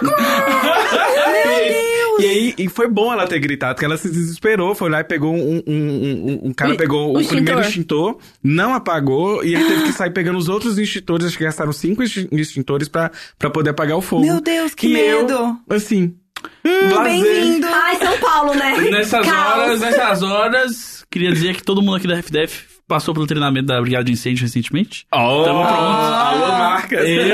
E 2.20 2.24
aí, 2.26 2.54
e 2.58 2.68
foi 2.68 2.88
bom 2.88 3.12
ela 3.12 3.28
ter 3.28 3.38
gritado, 3.38 3.74
porque 3.74 3.84
ela 3.84 3.96
se 3.96 4.10
desesperou, 4.10 4.74
foi 4.74 4.90
lá 4.90 5.00
e 5.00 5.04
pegou 5.04 5.32
um, 5.32 5.62
um, 5.64 5.68
um, 5.68 6.40
um 6.48 6.52
cara 6.52 6.74
pegou 6.76 7.16
o 7.16 7.20
o, 7.20 7.26
primeiro 7.26 7.60
extintor. 7.60 8.18
não 8.42 8.74
apagou, 8.74 9.44
e 9.44 9.54
ele 9.54 9.64
teve 9.64 9.84
que 9.84 9.92
sair 9.92 10.10
pegando 10.10 10.36
os 10.36 10.48
outros 10.48 10.76
extintores, 10.78 11.28
acho 11.28 11.38
que 11.38 11.44
gastaram 11.44 11.72
cinco 11.72 12.02
extin- 12.02 12.26
extintores 12.32 12.88
pra, 12.88 13.12
pra 13.38 13.50
poder 13.50 13.70
apagar 13.70 13.96
o 13.96 14.00
fogo. 14.02 14.26
Meu 14.26 14.40
Deus, 14.40 14.74
que 14.74 14.88
E 14.88 14.98
eu, 14.98 15.20
medo. 15.22 15.56
assim, 15.70 16.02
Hum, 16.04 16.08
blasé. 16.08 16.18
Bem-vindo. 16.62 17.66
Ai, 17.66 17.96
São 17.96 18.18
Paulo, 18.18 18.54
né? 18.54 18.76
Nessas 18.90 19.26
Caos. 19.26 19.58
horas, 19.62 19.80
nessas 19.80 20.22
horas, 20.22 21.04
queria 21.10 21.32
dizer 21.32 21.56
que 21.56 21.62
todo 21.62 21.82
mundo 21.82 21.96
aqui 21.96 22.06
da 22.06 22.16
FDF 22.18 22.77
passou 22.88 23.12
pelo 23.12 23.26
treinamento 23.26 23.66
da 23.66 23.78
Brigada 23.80 24.04
de 24.04 24.12
Incêndio 24.12 24.42
recentemente. 24.42 25.06
Ó, 25.12 25.44
Tamo 25.44 25.60
pronto. 25.62 25.78
Alô, 25.78 26.48
marcas. 26.48 27.00
Eu, 27.06 27.26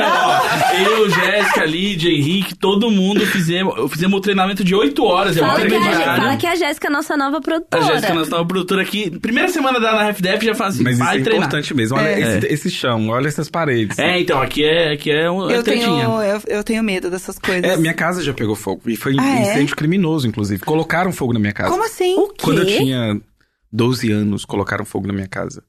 eu, 0.84 1.10
Jéssica, 1.10 1.64
Lídia, 1.64 2.10
Henrique, 2.10 2.54
todo 2.56 2.90
mundo 2.90 3.24
fizemos, 3.26 3.90
fizemos 3.92 4.18
o 4.18 4.20
treinamento 4.20 4.64
de 4.64 4.74
8 4.74 5.04
horas. 5.04 5.36
Fala 5.38 5.60
é 5.62 5.66
que, 5.66 5.74
a, 5.74 5.80
Jé- 5.92 6.04
fala 6.04 6.36
que 6.36 6.46
a 6.46 6.54
Jéssica 6.56 6.88
é 6.88 6.90
a 6.90 6.92
nossa 6.92 7.16
nova 7.16 7.36
A 7.38 7.40
produtora. 7.40 7.84
Jéssica, 7.84 8.14
nossa 8.14 8.30
nova 8.30 8.44
produtora 8.46 8.82
aqui, 8.82 9.10
primeira 9.20 9.48
semana 9.48 9.78
da 9.78 9.92
na 9.94 10.08
FDF 10.12 10.44
já 10.44 10.54
fala 10.56 10.70
assim, 10.70 10.82
Mas 10.82 10.94
isso 10.96 11.04
vai 11.04 11.18
é 11.18 11.22
treinar. 11.22 11.46
importante 11.46 11.72
mesmo. 11.74 11.96
Olha 11.96 12.08
É. 12.08 12.20
esse, 12.38 12.46
esse 12.52 12.70
chão, 12.70 13.08
olha 13.10 13.28
essas 13.28 13.48
paredes. 13.48 13.96
É, 13.98 14.18
então, 14.20 14.42
aqui 14.42 14.64
é, 14.64 14.92
aqui 14.92 15.10
é 15.12 15.30
um 15.30 15.48
é 15.48 15.56
Eu 15.56 15.62
tenho, 15.62 16.00
eu, 16.22 16.40
eu 16.48 16.64
tenho 16.64 16.82
medo 16.82 17.08
dessas 17.08 17.38
coisas. 17.38 17.62
É, 17.64 17.76
minha 17.76 17.94
casa 17.94 18.22
já 18.24 18.34
pegou 18.34 18.56
fogo. 18.56 18.82
E 18.86 18.96
foi 18.96 19.14
Ah, 19.20 19.36
é? 19.38 19.42
incêndio 19.42 19.76
criminoso, 19.76 20.26
inclusive. 20.26 20.62
Colocaram 20.64 21.12
fogo 21.12 21.32
na 21.32 21.38
minha 21.38 21.52
casa. 21.52 21.70
Como 21.70 21.84
assim? 21.84 22.14
O 22.16 22.28
quê? 22.30 22.42
Quando 22.42 22.58
eu 22.58 22.66
tinha 22.66 23.20
12 23.74 24.10
anos, 24.12 24.44
colocaram 24.44 24.84
fogo 24.84 25.06
na 25.08 25.12
minha 25.12 25.28
casa. 25.28 25.62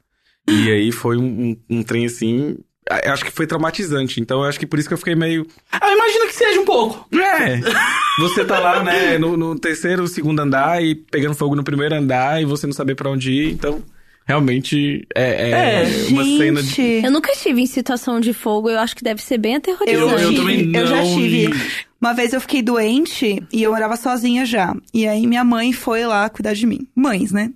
E 0.47 0.70
aí 0.72 0.91
foi 0.91 1.18
um, 1.18 1.24
um, 1.70 1.78
um 1.80 1.84
trem 1.84 2.06
assim. 2.06 2.58
Acho 2.88 3.26
que 3.26 3.32
foi 3.32 3.47
traumatizante. 3.47 4.22
Então 4.22 4.43
eu 4.43 4.43
acho 4.47 4.60
que 4.60 4.68
por 4.68 4.78
isso 4.78 4.88
que 4.88 4.93
eu 4.93 4.97
fiquei 4.99 5.16
meio. 5.16 5.47
Ah, 5.72 5.91
imagino 5.91 6.28
que 6.28 6.36
seja 6.36 6.60
um 6.62 6.66
pouco. 6.66 7.08
É! 7.18 7.60
Você 8.22 8.45
tá 8.45 8.60
lá, 8.60 8.84
né, 8.84 9.18
no, 9.18 9.36
no 9.36 9.58
terceiro, 9.60 10.08
segundo 10.08 10.39
andar 10.39 10.82
e 10.84 10.93
pegando 10.95 11.34
fogo 11.36 11.56
no 11.56 11.64
primeiro 11.64 11.95
andar 11.95 12.41
e 12.41 12.45
você 12.45 12.66
não 12.66 12.74
saber 12.74 12.95
pra 12.95 13.10
onde 13.10 13.30
ir. 13.32 13.51
Então, 13.51 13.84
realmente 14.26 15.06
é, 15.14 15.49
é 15.49 15.51
É, 15.51 15.84
uma 16.10 16.24
Gente, 16.24 16.38
cena 16.38 16.64
de. 16.64 16.82
Eu 17.03 17.12
nunca 17.12 17.32
estive 17.32 17.60
em 17.62 17.66
situação 17.66 18.20
de 18.22 18.32
fogo, 18.32 18.70
eu 18.70 18.80
acho 18.80 18.95
que 18.95 19.03
deve 19.03 19.22
ser 19.22 19.38
bem 19.38 19.56
aterrorizante. 19.56 20.24
Eu, 20.24 20.32
Eu- 20.32 20.36
também 20.36 20.72
eu 20.76 20.88
já 20.88 20.95
não 21.03 21.16
tive. 21.16 21.47
li. 21.47 21.53
Uma 21.99 22.14
vez 22.14 22.34
eu 22.34 22.39
fiquei 22.39 22.62
doente 22.62 23.43
e 23.51 23.64
eu 23.64 23.72
morava 23.72 23.97
sozinha 23.97 24.45
já. 24.45 24.74
E 24.93 25.08
aí 25.08 25.26
minha 25.28 25.43
mãe 25.43 25.74
foi 25.74 26.06
lá 26.06 26.30
cuidar 26.30 26.53
de 26.53 26.66
mim. 26.68 26.88
Mães, 26.95 27.32
né? 27.32 27.51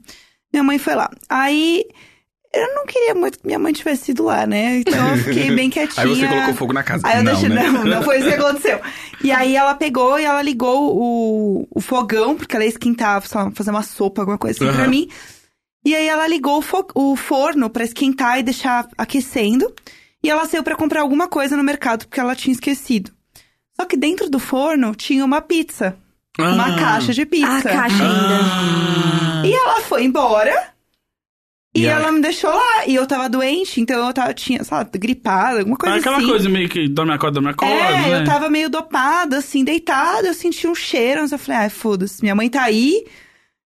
Minha 0.52 0.64
mãe 0.64 0.78
foi 0.80 0.96
lá. 0.96 1.10
Aí 1.30 1.86
eu 2.54 2.74
não 2.76 2.86
queria 2.86 3.14
muito 3.14 3.38
que 3.40 3.46
minha 3.46 3.60
mãe 3.60 3.72
tivesse 3.74 4.12
ido 4.12 4.24
lá, 4.24 4.48
né? 4.48 4.78
Então 4.80 5.10
eu 5.16 5.18
fiquei 5.24 5.52
bem 5.52 5.70
quietinha. 5.70 6.04
Aí 6.06 6.10
você 6.16 6.28
colocou 6.28 6.54
fogo 6.56 6.74
na 6.74 6.84
casa. 6.84 7.08
Aí 7.08 7.18
eu 7.20 7.24
não, 7.24 7.32
deixei, 7.34 7.50
né? 7.50 7.70
não, 7.70 7.84
não 7.86 8.02
foi 8.04 8.20
isso 8.20 8.28
que 8.28 8.34
aconteceu. 8.36 8.80
E 9.24 9.32
aí 9.32 9.56
ela 9.56 9.76
pegou 9.76 10.18
e 10.20 10.24
ela 10.24 10.42
ligou 10.42 10.96
o, 10.98 11.68
o 11.70 11.80
fogão, 11.82 12.36
porque 12.36 12.56
ela 12.56 12.66
ia 12.66 12.70
esquentar, 12.70 13.22
lá, 13.36 13.52
fazer 13.52 13.70
uma 13.70 13.84
sopa, 13.84 14.22
alguma 14.22 14.38
coisa 14.38 14.58
assim 14.64 14.74
pra 14.74 14.84
Aham. 14.84 14.90
mim. 14.92 15.10
E 15.86 15.96
aí 15.96 16.08
ela 16.08 16.28
ligou 16.28 16.58
o, 16.58 16.62
fo- 16.62 16.88
o 16.96 17.16
forno 17.16 17.70
pra 17.70 17.84
esquentar 17.84 18.40
e 18.40 18.44
deixar 18.44 18.88
aquecendo. 18.98 19.72
E 20.24 20.30
ela 20.30 20.46
saiu 20.46 20.64
pra 20.64 20.76
comprar 20.76 21.02
alguma 21.02 21.28
coisa 21.28 21.56
no 21.56 21.64
mercado, 21.64 22.06
porque 22.08 22.20
ela 22.20 22.36
tinha 22.36 22.52
esquecido. 22.54 23.12
Só 23.80 23.86
que 23.86 23.96
dentro 23.96 24.30
do 24.30 24.40
forno 24.40 24.94
tinha 24.96 25.24
uma 25.24 25.40
pizza. 25.40 25.96
Uma 26.40 26.76
Ah. 26.76 26.80
caixa 26.80 27.14
de 27.14 27.26
pizza. 27.26 27.58
A 27.58 27.62
caixa 27.62 28.04
ainda. 28.04 28.40
Ah. 28.44 29.42
E 29.46 29.54
ela 29.54 29.82
foi 29.82 30.04
embora. 30.04 30.74
E, 31.76 31.82
E 31.82 31.86
ela 31.86 32.12
me 32.12 32.20
deixou 32.20 32.50
lá. 32.50 32.88
E 32.88 32.96
eu 32.96 33.06
tava 33.06 33.30
doente, 33.30 33.80
então 33.80 34.06
eu 34.08 34.14
tava, 34.14 34.34
tinha, 34.34 34.64
sabe, 34.64 34.98
gripada, 34.98 35.60
alguma 35.60 35.78
coisa 35.78 35.96
Ah, 35.96 36.00
aquela 36.00 36.18
assim. 36.18 36.28
coisa 36.28 36.50
meio 36.50 36.68
que 36.68 36.88
dorme 36.90 37.14
acorda, 37.14 37.36
dorme 37.36 37.50
acorda, 37.52 37.74
É, 37.74 37.92
né? 38.10 38.22
eu 38.22 38.26
tava 38.26 38.50
meio 38.50 38.70
dopada, 38.70 39.38
assim, 39.38 39.64
deitada, 39.64 40.28
eu 40.28 40.34
senti 40.34 40.68
um 40.68 40.74
cheiro, 40.74 41.22
mas 41.22 41.32
eu 41.32 41.38
falei, 41.38 41.62
ai, 41.62 41.70
foda-se, 41.70 42.22
minha 42.24 42.34
mãe 42.34 42.50
tá 42.50 42.64
aí, 42.64 43.06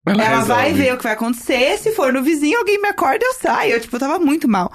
Ela 0.04 0.24
ela 0.24 0.40
vai 0.44 0.64
resolve. 0.70 0.82
ver 0.82 0.94
o 0.94 0.96
que 0.96 1.04
vai 1.04 1.12
acontecer, 1.12 1.78
se 1.78 1.92
for 1.92 2.12
no 2.12 2.22
vizinho, 2.24 2.58
alguém 2.58 2.80
me 2.82 2.88
acorda, 2.88 3.24
eu 3.24 3.34
saio. 3.34 3.74
Eu, 3.74 3.80
tipo, 3.80 3.94
eu 3.94 4.00
tava 4.00 4.18
muito 4.18 4.48
mal. 4.48 4.72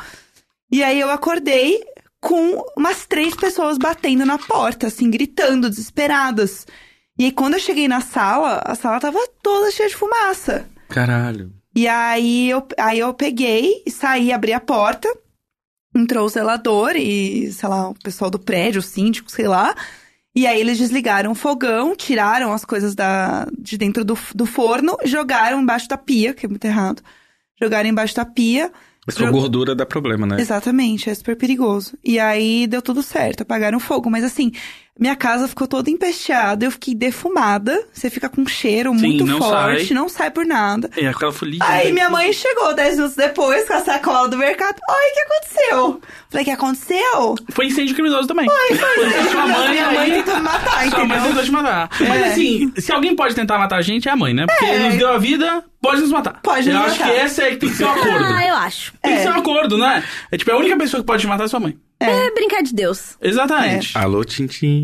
E 0.71 0.81
aí 0.81 0.97
eu 0.99 1.09
acordei 1.11 1.83
com 2.21 2.63
umas 2.77 3.05
três 3.05 3.35
pessoas 3.35 3.77
batendo 3.77 4.25
na 4.25 4.37
porta, 4.37 4.87
assim, 4.87 5.11
gritando, 5.11 5.69
desesperadas. 5.69 6.65
E 7.17 7.25
aí 7.25 7.31
quando 7.31 7.55
eu 7.55 7.59
cheguei 7.59 7.87
na 7.87 8.01
sala, 8.01 8.61
a 8.65 8.75
sala 8.75 8.99
tava 8.99 9.19
toda 9.41 9.71
cheia 9.71 9.89
de 9.89 9.95
fumaça. 9.95 10.67
Caralho. 10.89 11.51
E 11.75 11.87
aí 11.87 12.49
eu, 12.49 12.65
aí 12.77 12.99
eu 12.99 13.13
peguei 13.13 13.83
e 13.85 13.91
saí, 13.91 14.31
abri 14.31 14.53
a 14.53 14.59
porta. 14.59 15.07
Entrou 15.95 16.25
o 16.25 16.29
zelador 16.29 16.95
e, 16.95 17.51
sei 17.51 17.67
lá, 17.69 17.89
o 17.89 17.95
pessoal 17.95 18.29
do 18.29 18.37
prédio, 18.37 18.79
o 18.79 18.83
síndico, 18.83 19.31
sei 19.31 19.47
lá. 19.47 19.73
E 20.35 20.45
aí 20.45 20.59
eles 20.59 20.77
desligaram 20.77 21.31
o 21.31 21.35
fogão, 21.35 21.95
tiraram 21.95 22.53
as 22.53 22.63
coisas 22.63 22.93
da, 22.93 23.47
de 23.57 23.77
dentro 23.77 24.05
do, 24.05 24.15
do 24.35 24.45
forno 24.45 24.95
e 25.03 25.07
jogaram 25.07 25.59
embaixo 25.59 25.87
da 25.87 25.97
pia, 25.97 26.33
que 26.35 26.45
é 26.45 26.49
muito 26.49 26.65
errado. 26.65 27.01
Jogaram 27.59 27.89
embaixo 27.89 28.15
da 28.15 28.25
pia. 28.25 28.71
Só 29.09 29.25
Jo- 29.25 29.31
gordura 29.31 29.73
dá 29.73 29.85
problema, 29.85 30.27
né? 30.27 30.39
Exatamente, 30.39 31.09
é 31.09 31.15
super 31.15 31.35
perigoso. 31.35 31.97
E 32.03 32.19
aí 32.19 32.67
deu 32.67 32.81
tudo 32.81 33.01
certo, 33.01 33.41
apagaram 33.41 33.77
o 33.77 33.81
fogo. 33.81 34.09
Mas 34.11 34.23
assim, 34.23 34.51
minha 34.99 35.15
casa 35.15 35.47
ficou 35.47 35.67
toda 35.67 35.89
empesteada, 35.89 36.65
eu 36.65 36.71
fiquei 36.71 36.93
defumada. 36.95 37.83
Você 37.93 38.09
fica 38.09 38.29
com 38.29 38.41
um 38.41 38.47
cheiro 38.47 38.91
Sim, 38.97 39.07
muito 39.07 39.25
não 39.25 39.37
forte, 39.39 39.85
sai. 39.87 39.95
não 39.95 40.09
sai 40.09 40.31
por 40.31 40.45
nada. 40.45 40.89
É, 40.95 41.07
aquela 41.07 41.31
folia. 41.31 41.59
Aí 41.61 41.91
minha 41.91 42.09
mãe 42.09 42.31
chegou 42.33 42.73
10 42.73 42.95
minutos 42.95 43.15
depois 43.15 43.67
com 43.67 43.73
a 43.73 43.81
sacola 43.81 44.27
do 44.27 44.37
mercado. 44.37 44.75
Oi, 44.89 44.95
o 44.95 45.13
que 45.13 45.19
aconteceu? 45.21 46.01
Falei, 46.29 46.41
o 46.41 46.45
que 46.45 46.51
aconteceu? 46.51 47.35
Foi 47.51 47.65
incêndio 47.67 47.93
criminoso 47.95 48.27
também. 48.27 48.47
Foi, 48.49 48.75
foi. 48.75 49.23
Sua 49.31 49.47
mãe, 49.47 49.69
minha 49.69 49.91
mãe 49.91 50.11
tentou 50.11 50.35
me 50.35 50.41
matar, 50.41 50.89
Sua 50.89 51.05
mãe 51.05 51.21
tentou 51.21 51.43
te 51.43 51.51
matar. 51.51 51.89
Mas 51.99 52.21
É. 52.21 52.27
assim, 52.29 52.73
se 52.77 52.91
alguém 52.91 53.15
pode 53.15 53.35
tentar 53.35 53.57
matar 53.57 53.77
a 53.77 53.81
gente, 53.81 54.07
é 54.07 54.11
a 54.11 54.15
mãe, 54.15 54.33
né? 54.33 54.45
Porque 54.47 54.65
É. 54.65 54.79
nos 54.89 54.97
deu 54.97 55.09
a 55.13 55.17
vida, 55.17 55.63
pode 55.81 56.01
nos 56.01 56.11
matar. 56.11 56.39
Pode 56.41 56.69
Eu 56.69 56.75
nos 56.75 56.85
acho 56.87 56.99
matar. 56.99 57.11
que 57.13 57.19
essa 57.19 57.43
é 57.43 57.49
que 57.51 57.57
tem 57.57 57.69
que 57.69 57.75
ser 57.75 57.85
um 57.85 57.91
acordo. 57.91 58.25
Ah, 58.25 58.47
eu 58.47 58.55
acho. 58.55 58.93
Tem 59.01 59.13
que 59.13 59.19
É. 59.19 59.23
ser 59.23 59.29
um 59.29 59.35
acordo, 59.37 59.77
né? 59.77 60.03
É 60.31 60.37
tipo, 60.37 60.51
a 60.51 60.57
única 60.57 60.75
pessoa 60.77 61.01
que 61.01 61.07
pode 61.07 61.21
te 61.21 61.27
matar 61.27 61.45
é 61.45 61.47
sua 61.47 61.59
mãe. 61.59 61.77
É, 61.99 62.31
brincar 62.31 62.61
de 62.61 62.75
Deus. 62.75 63.17
Exatamente. 63.19 63.97
Alô, 63.97 64.23
Tintim. 64.23 64.83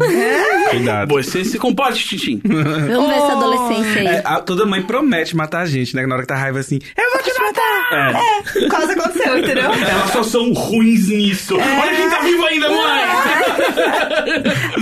Cuidado. 0.71 1.09
Você 1.13 1.45
se 1.45 1.59
comporte, 1.59 2.07
Tintim. 2.07 2.41
Vamos 2.43 3.07
ver 3.07 3.15
essa 3.15 3.35
Oh. 3.35 3.37
adolescência 3.37 4.01
aí. 4.01 4.07
É, 4.07 4.21
a- 4.25 4.39
toda 4.41 4.65
mãe 4.65 4.81
promete 4.81 5.35
matar 5.35 5.61
a 5.61 5.65
gente, 5.67 5.95
né? 5.95 6.07
Na 6.07 6.15
hora 6.15 6.23
que 6.23 6.27
tá 6.29 6.35
raiva 6.35 6.59
assim, 6.59 6.79
eu 6.97 7.11
vou 7.11 7.21
te 7.21 7.39
matar! 7.39 8.15
É. 8.23 8.67
Quase 8.67 8.93
aconteceu, 8.93 9.37
entendeu? 9.37 9.71
Elas 9.71 10.09
só 10.11 10.23
são 10.23 10.51
ruins 10.53 11.07
nisso. 11.09 11.55
Olha 11.55 11.95
quem 11.95 12.09
tá 12.09 12.19
vivo 12.21 12.45
ainda, 12.45 12.69
mãe! 12.69 13.03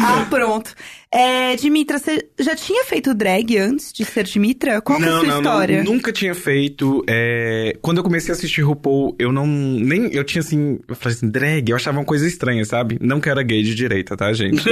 ah, 0.02 0.26
pronto. 0.30 0.74
É, 1.14 1.58
Dimitra, 1.58 2.00
você 2.00 2.26
já 2.40 2.56
tinha 2.56 2.86
feito 2.86 3.14
drag 3.14 3.58
antes 3.58 3.92
de 3.92 4.06
ser 4.06 4.24
Dimitra? 4.24 4.80
Qual 4.80 4.98
que 4.98 5.04
é 5.04 5.08
a 5.08 5.12
não, 5.12 5.20
sua 5.20 5.28
não, 5.28 5.38
história? 5.40 5.84
não, 5.84 5.94
nunca 5.94 6.14
tinha 6.14 6.34
feito. 6.34 7.04
é, 7.06 7.76
Quando 7.82 7.98
eu 7.98 8.04
comecei 8.04 8.32
a 8.34 8.36
assistir 8.38 8.62
RuPaul, 8.62 9.14
eu 9.20 9.30
não. 9.30 9.46
Nem. 9.46 10.10
Eu 10.14 10.24
tinha 10.24 10.40
assim. 10.40 10.80
Eu 10.88 10.96
falei 10.96 11.18
assim, 11.18 11.30
drag, 11.30 11.70
eu 11.70 11.76
achava 11.76 12.00
uma 12.00 12.06
coisa 12.06 12.26
estranha, 12.26 12.64
sabe? 12.64 12.98
Não 13.02 13.20
que 13.20 13.28
eu 13.28 13.32
era 13.32 13.44
gay 13.44 13.62
de 13.62 13.76
direita, 13.76 14.16
tá, 14.16 14.32
gente? 14.32 14.64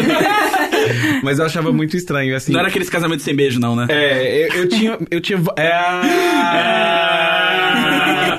Mas 1.24 1.40
eu 1.40 1.46
achava 1.46 1.74
muito 1.74 1.98
estranho, 1.98 2.34
assim. 2.34 2.54
Não 2.54 2.62
era 2.62 2.70
aqueles 2.70 2.90
casamentos 2.90 3.26
sem 3.26 3.36
beijo, 3.36 3.60
não, 3.60 3.76
né? 3.76 3.88
É, 3.90 4.48
eu, 4.48 4.54
eu 4.62 4.70
tinha. 4.70 4.98
Eu 5.12 5.20
tinha. 5.20 5.40
É. 5.58 5.72
Ah. 5.74 7.10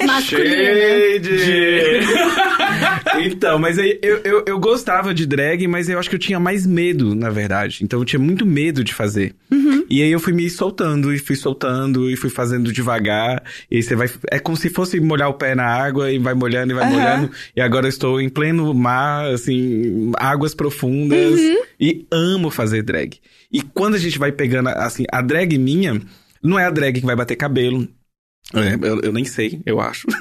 Shade. 0.21 1.31
então, 3.27 3.59
mas 3.59 3.79
aí 3.79 3.99
eu, 4.03 4.19
eu, 4.19 4.45
eu 4.47 4.59
gostava 4.59 5.13
de 5.15 5.27
drag, 5.27 5.67
mas 5.67 5.89
eu 5.89 5.99
acho 5.99 6.09
que 6.09 6.17
eu 6.17 6.21
tinha 6.21 6.41
mais 6.41 6.67
medo, 6.67 7.15
na 7.15 7.31
verdade. 7.31 7.81
Então 7.83 7.99
eu 7.99 8.05
tinha 8.05 8.21
muito 8.21 8.45
medo 8.45 8.83
de 8.83 8.95
fazer. 8.95 9.35
E 9.89 10.03
aí 10.03 10.13
eu 10.13 10.21
fui 10.21 10.33
me 10.33 10.49
soltando, 10.49 11.13
e 11.13 11.19
fui 11.19 11.35
soltando, 11.35 12.09
e 12.11 12.17
fui 12.17 12.31
fazendo 12.31 12.73
devagar. 12.73 13.43
E 13.71 13.77
aí 13.77 13.83
você 13.83 13.97
vai. 13.97 14.09
É 14.31 14.39
como 14.39 14.57
se 14.57 14.71
fosse 14.71 15.01
molhar 15.01 15.29
o 15.29 15.35
pé 15.35 15.55
na 15.55 15.65
água 15.65 16.13
e 16.13 16.19
vai 16.19 16.33
molhando 16.35 16.73
e 16.73 16.75
vai 16.77 16.85
Aham. 16.85 16.93
molhando. 16.93 17.31
E 17.57 17.61
agora 17.61 17.87
eu 17.87 17.91
estou 17.91 18.21
em 18.21 18.29
pleno 18.29 18.73
mar, 18.73 19.27
assim, 19.27 20.13
águas 20.17 20.55
profundas. 20.55 21.41
E 21.81 22.07
amo 22.11 22.51
fazer 22.51 22.83
drag. 22.83 23.19
E 23.53 23.63
quando 23.63 23.95
a 23.97 23.99
gente 23.99 24.19
vai 24.19 24.31
pegando, 24.31 24.69
assim, 24.69 25.05
a 25.11 25.21
drag 25.21 25.59
minha, 25.59 26.01
não 26.43 26.59
é 26.59 26.67
a 26.67 26.71
drag 26.71 27.01
que 27.01 27.07
vai 27.07 27.17
bater 27.17 27.35
cabelo. 27.37 27.89
É, 28.55 28.75
eu, 28.75 29.01
eu 29.01 29.13
nem 29.13 29.25
sei, 29.25 29.61
eu 29.65 29.81
acho. 29.81 30.07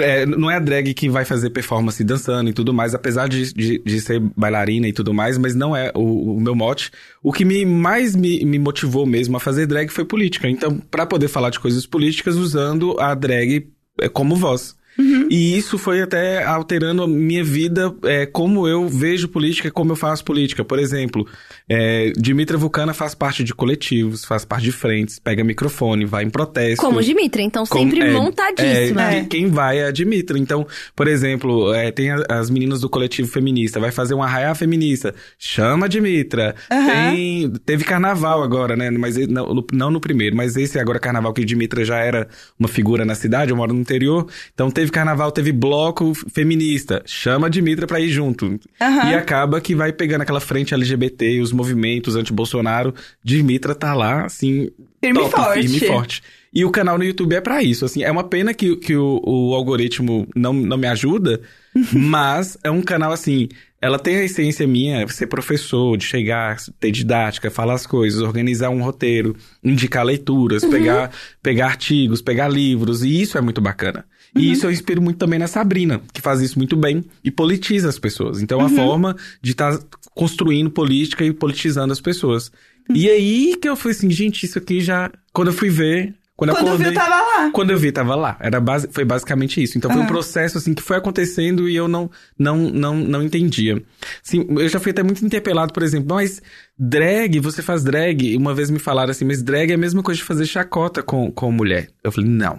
É, 0.00 0.24
não 0.24 0.50
é 0.50 0.56
a 0.56 0.60
drag 0.60 0.94
que 0.94 1.10
vai 1.10 1.26
fazer 1.26 1.50
performance 1.50 2.02
dançando 2.02 2.48
e 2.48 2.54
tudo 2.54 2.72
mais, 2.72 2.94
apesar 2.94 3.28
de, 3.28 3.52
de, 3.52 3.78
de 3.78 4.00
ser 4.00 4.18
bailarina 4.34 4.88
e 4.88 4.94
tudo 4.94 5.12
mais, 5.12 5.36
mas 5.36 5.54
não 5.54 5.76
é 5.76 5.92
o, 5.94 6.36
o 6.36 6.40
meu 6.40 6.54
mote. 6.54 6.90
O 7.22 7.32
que 7.32 7.44
me 7.44 7.66
mais 7.66 8.16
me, 8.16 8.42
me 8.46 8.58
motivou 8.58 9.04
mesmo 9.04 9.36
a 9.36 9.40
fazer 9.40 9.66
drag 9.66 9.90
foi 9.90 10.04
política. 10.06 10.48
Então, 10.48 10.78
para 10.90 11.04
poder 11.04 11.28
falar 11.28 11.50
de 11.50 11.60
coisas 11.60 11.84
políticas 11.84 12.36
usando 12.36 12.98
a 12.98 13.14
drag 13.14 13.68
é, 14.00 14.08
como 14.08 14.36
voz. 14.36 14.74
Uhum. 14.98 15.26
E 15.30 15.56
isso 15.56 15.76
foi 15.78 16.00
até 16.02 16.44
alterando 16.44 17.02
a 17.02 17.08
minha 17.08 17.42
vida, 17.42 17.94
é, 18.04 18.26
como 18.26 18.66
eu 18.68 18.88
vejo 18.88 19.28
política, 19.28 19.70
como 19.70 19.92
eu 19.92 19.96
faço 19.96 20.24
política. 20.24 20.64
Por 20.64 20.78
exemplo, 20.78 21.26
é, 21.68 22.12
Dimitra 22.16 22.56
Vulcana 22.56 22.94
faz 22.94 23.14
parte 23.14 23.42
de 23.42 23.52
coletivos, 23.54 24.24
faz 24.24 24.44
parte 24.44 24.64
de 24.64 24.72
frentes, 24.72 25.18
pega 25.18 25.42
microfone, 25.44 26.04
vai 26.04 26.24
em 26.24 26.30
protesto. 26.30 26.84
Como 26.84 27.02
Dimitra, 27.02 27.42
então 27.42 27.64
Como- 27.66 27.84
sempre 27.90 28.00
é, 28.08 28.12
montadíssima. 28.12 29.02
É, 29.12 29.18
É. 29.18 29.20
quem- 29.20 29.44
Quem 29.44 29.48
vai 29.48 29.78
é 29.78 29.86
a 29.86 29.90
Dimitra. 29.90 30.38
Então, 30.38 30.66
por 30.94 31.08
exemplo, 31.08 31.74
é, 31.74 31.90
tem 31.90 32.10
as 32.28 32.48
meninas 32.48 32.80
do 32.80 32.88
coletivo 32.88 33.28
feminista, 33.28 33.80
vai 33.80 33.90
fazer 33.90 34.14
um 34.14 34.22
arraiá 34.22 34.54
feminista, 34.54 35.12
chama 35.38 35.86
a 35.86 35.88
Dimitra. 35.88 36.54
Aham. 36.70 37.10
Tem, 37.14 37.50
teve 37.66 37.84
carnaval 37.84 38.42
agora, 38.42 38.76
né? 38.76 38.90
Mas 38.90 39.16
e- 39.16 39.26
não 39.26 39.52
no, 39.54 39.66
não 39.72 39.90
no 39.90 40.00
primeiro, 40.00 40.36
mas 40.36 40.56
esse 40.56 40.78
agora 40.78 40.98
carnaval 41.00 41.32
que 41.32 41.44
Dimitra 41.44 41.84
já 41.84 41.98
era 41.98 42.28
uma 42.58 42.68
figura 42.68 43.04
na 43.04 43.14
cidade, 43.14 43.50
eu 43.50 43.56
moro 43.56 43.72
no 43.74 43.80
interior. 43.80 44.26
Então 44.54 44.70
teve 44.70 44.83
carnaval, 44.92 45.30
teve 45.32 45.52
bloco 45.52 46.12
feminista, 46.32 47.02
chama 47.06 47.46
a 47.46 47.50
Dimitra 47.50 47.86
pra 47.86 48.00
ir 48.00 48.08
junto. 48.08 48.58
Aham. 48.80 49.10
E 49.10 49.14
acaba 49.14 49.60
que 49.60 49.74
vai 49.74 49.92
pegando 49.92 50.22
aquela 50.22 50.40
frente 50.40 50.74
LGBT, 50.74 51.40
os 51.40 51.52
movimentos 51.52 52.16
anti-Bolsonaro. 52.16 52.94
Dimitra 53.22 53.74
tá 53.74 53.94
lá, 53.94 54.24
assim, 54.24 54.70
Firme 55.00 55.18
e 55.18 55.22
top, 55.22 55.36
forte. 55.36 55.60
firme 55.60 55.76
e 55.76 55.86
forte. 55.86 56.22
E 56.52 56.64
o 56.64 56.70
canal 56.70 56.96
no 56.96 57.04
YouTube 57.04 57.34
é 57.34 57.40
pra 57.40 57.62
isso, 57.62 57.84
assim. 57.84 58.02
É 58.02 58.10
uma 58.10 58.24
pena 58.24 58.54
que, 58.54 58.76
que 58.76 58.96
o, 58.96 59.20
o 59.24 59.54
algoritmo 59.54 60.26
não, 60.36 60.52
não 60.52 60.76
me 60.76 60.86
ajuda, 60.86 61.40
mas 61.92 62.56
é 62.62 62.70
um 62.70 62.82
canal, 62.82 63.12
assim... 63.12 63.48
Ela 63.82 63.98
tem 63.98 64.16
a 64.16 64.24
essência 64.24 64.66
minha, 64.66 65.06
ser 65.08 65.26
professor, 65.26 65.94
de 65.98 66.06
chegar, 66.06 66.56
ter 66.80 66.90
didática, 66.90 67.50
falar 67.50 67.74
as 67.74 67.86
coisas, 67.86 68.22
organizar 68.22 68.70
um 68.70 68.82
roteiro, 68.82 69.36
indicar 69.62 70.02
leituras, 70.06 70.64
pegar, 70.64 71.10
pegar 71.42 71.66
artigos, 71.66 72.22
pegar 72.22 72.48
livros, 72.48 73.04
e 73.04 73.20
isso 73.20 73.36
é 73.36 73.42
muito 73.42 73.60
bacana. 73.60 74.06
E 74.36 74.50
isso 74.50 74.66
eu 74.66 74.70
inspiro 74.70 75.00
muito 75.00 75.18
também 75.18 75.38
na 75.38 75.46
Sabrina, 75.46 76.00
que 76.12 76.20
faz 76.20 76.40
isso 76.40 76.58
muito 76.58 76.76
bem 76.76 77.04
e 77.22 77.30
politiza 77.30 77.88
as 77.88 77.98
pessoas. 77.98 78.42
Então, 78.42 78.60
é 78.60 78.64
uma 78.64 78.70
forma 78.70 79.16
de 79.40 79.52
estar 79.52 79.78
construindo 80.14 80.70
política 80.70 81.24
e 81.24 81.32
politizando 81.32 81.92
as 81.92 82.00
pessoas. 82.00 82.50
E 82.92 83.08
aí 83.08 83.56
que 83.60 83.68
eu 83.68 83.76
falei 83.76 83.96
assim, 83.96 84.10
gente, 84.10 84.44
isso 84.44 84.58
aqui 84.58 84.80
já. 84.80 85.10
Quando 85.32 85.48
eu 85.48 85.54
fui 85.54 85.70
ver. 85.70 86.14
Quando, 86.36 86.50
eu 86.50 86.56
Quando 86.56 86.66
acordei, 86.66 86.90
viu, 86.90 86.94
tava 86.94 87.14
lá. 87.14 87.50
Quando 87.52 87.70
eu 87.70 87.78
vi, 87.78 87.92
tava 87.92 88.14
lá. 88.16 88.36
Era 88.40 88.60
base, 88.60 88.88
foi 88.90 89.04
basicamente 89.04 89.62
isso. 89.62 89.78
Então 89.78 89.88
foi 89.88 90.02
um 90.02 90.06
processo 90.06 90.58
assim 90.58 90.74
que 90.74 90.82
foi 90.82 90.96
acontecendo 90.96 91.68
e 91.68 91.76
eu 91.76 91.86
não, 91.86 92.10
não, 92.36 92.56
não, 92.56 92.96
não 92.96 93.22
entendia. 93.22 93.80
Assim, 94.20 94.44
eu 94.50 94.68
já 94.68 94.80
fui 94.80 94.90
até 94.90 95.00
muito 95.04 95.24
interpelado, 95.24 95.72
por 95.72 95.84
exemplo, 95.84 96.12
mas 96.12 96.42
drag, 96.76 97.38
você 97.38 97.62
faz 97.62 97.84
drag. 97.84 98.36
Uma 98.36 98.52
vez 98.52 98.68
me 98.68 98.80
falaram 98.80 99.12
assim, 99.12 99.24
mas 99.24 99.44
drag 99.44 99.70
é 99.70 99.74
a 99.74 99.78
mesma 99.78 100.02
coisa 100.02 100.18
de 100.18 100.24
fazer 100.24 100.44
chacota 100.44 101.04
com, 101.04 101.30
com 101.30 101.52
mulher. 101.52 101.90
Eu 102.02 102.10
falei, 102.10 102.28
não. 102.28 102.58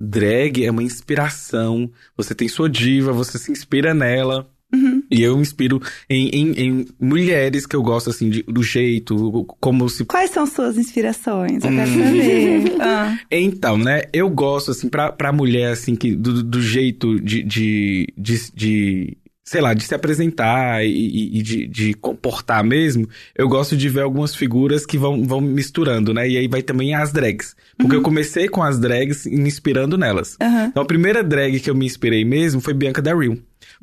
Drag 0.00 0.64
é 0.64 0.70
uma 0.70 0.82
inspiração. 0.82 1.90
Você 2.16 2.34
tem 2.34 2.48
sua 2.48 2.68
diva, 2.68 3.12
você 3.12 3.38
se 3.38 3.52
inspira 3.52 3.92
nela. 3.92 4.48
Uhum. 4.72 5.02
E 5.10 5.20
eu 5.20 5.34
me 5.34 5.42
inspiro 5.42 5.82
em, 6.08 6.28
em, 6.28 6.52
em 6.52 6.86
mulheres 7.00 7.66
que 7.66 7.74
eu 7.74 7.82
gosto, 7.82 8.08
assim, 8.08 8.30
de- 8.30 8.44
do 8.44 8.62
jeito, 8.62 9.44
como 9.60 9.88
se 9.88 10.04
Quais 10.04 10.30
são 10.30 10.46
suas 10.46 10.78
inspirações? 10.78 11.64
Eu 11.64 11.70
quero 11.72 11.90
Hum. 11.90 12.04
saber. 12.04 12.76
Ah. 12.80 13.18
Então, 13.30 13.76
né, 13.76 14.02
eu 14.12 14.30
gosto, 14.30 14.70
assim, 14.70 14.88
pra, 14.88 15.10
pra 15.10 15.32
mulher, 15.32 15.72
assim, 15.72 15.96
que, 15.96 16.14
do, 16.14 16.42
do 16.44 16.62
jeito 16.62 17.20
de, 17.20 17.42
de, 17.42 18.06
de, 18.16 18.50
de, 18.54 19.18
sei 19.50 19.60
lá, 19.60 19.74
de 19.74 19.82
se 19.82 19.92
apresentar 19.92 20.84
e, 20.86 21.38
e- 21.40 21.42
de, 21.42 21.66
de 21.66 21.94
comportar 21.94 22.62
mesmo, 22.62 23.08
eu 23.36 23.48
gosto 23.48 23.76
de 23.76 23.88
ver 23.88 24.02
algumas 24.02 24.32
figuras 24.32 24.86
que 24.86 24.96
vão, 24.96 25.26
vão 25.26 25.40
misturando, 25.40 26.14
né, 26.14 26.28
e 26.28 26.38
aí 26.38 26.46
vai 26.46 26.62
também 26.62 26.94
as 26.94 27.10
drags. 27.10 27.56
Porque 27.76 27.96
eu 27.96 28.00
comecei 28.00 28.48
com 28.48 28.62
as 28.62 28.78
drags 28.78 29.26
me 29.26 29.48
inspirando 29.48 29.98
nelas. 29.98 30.36
Aham. 30.40 30.66
Então, 30.66 30.80
a 30.84 30.86
primeira 30.86 31.24
drag 31.24 31.58
que 31.58 31.68
eu 31.68 31.74
me 31.74 31.84
inspirei 31.84 32.24
mesmo 32.24 32.60
foi 32.60 32.72
Bianca 32.72 33.02
da 33.02 33.12
Real. 33.12 33.36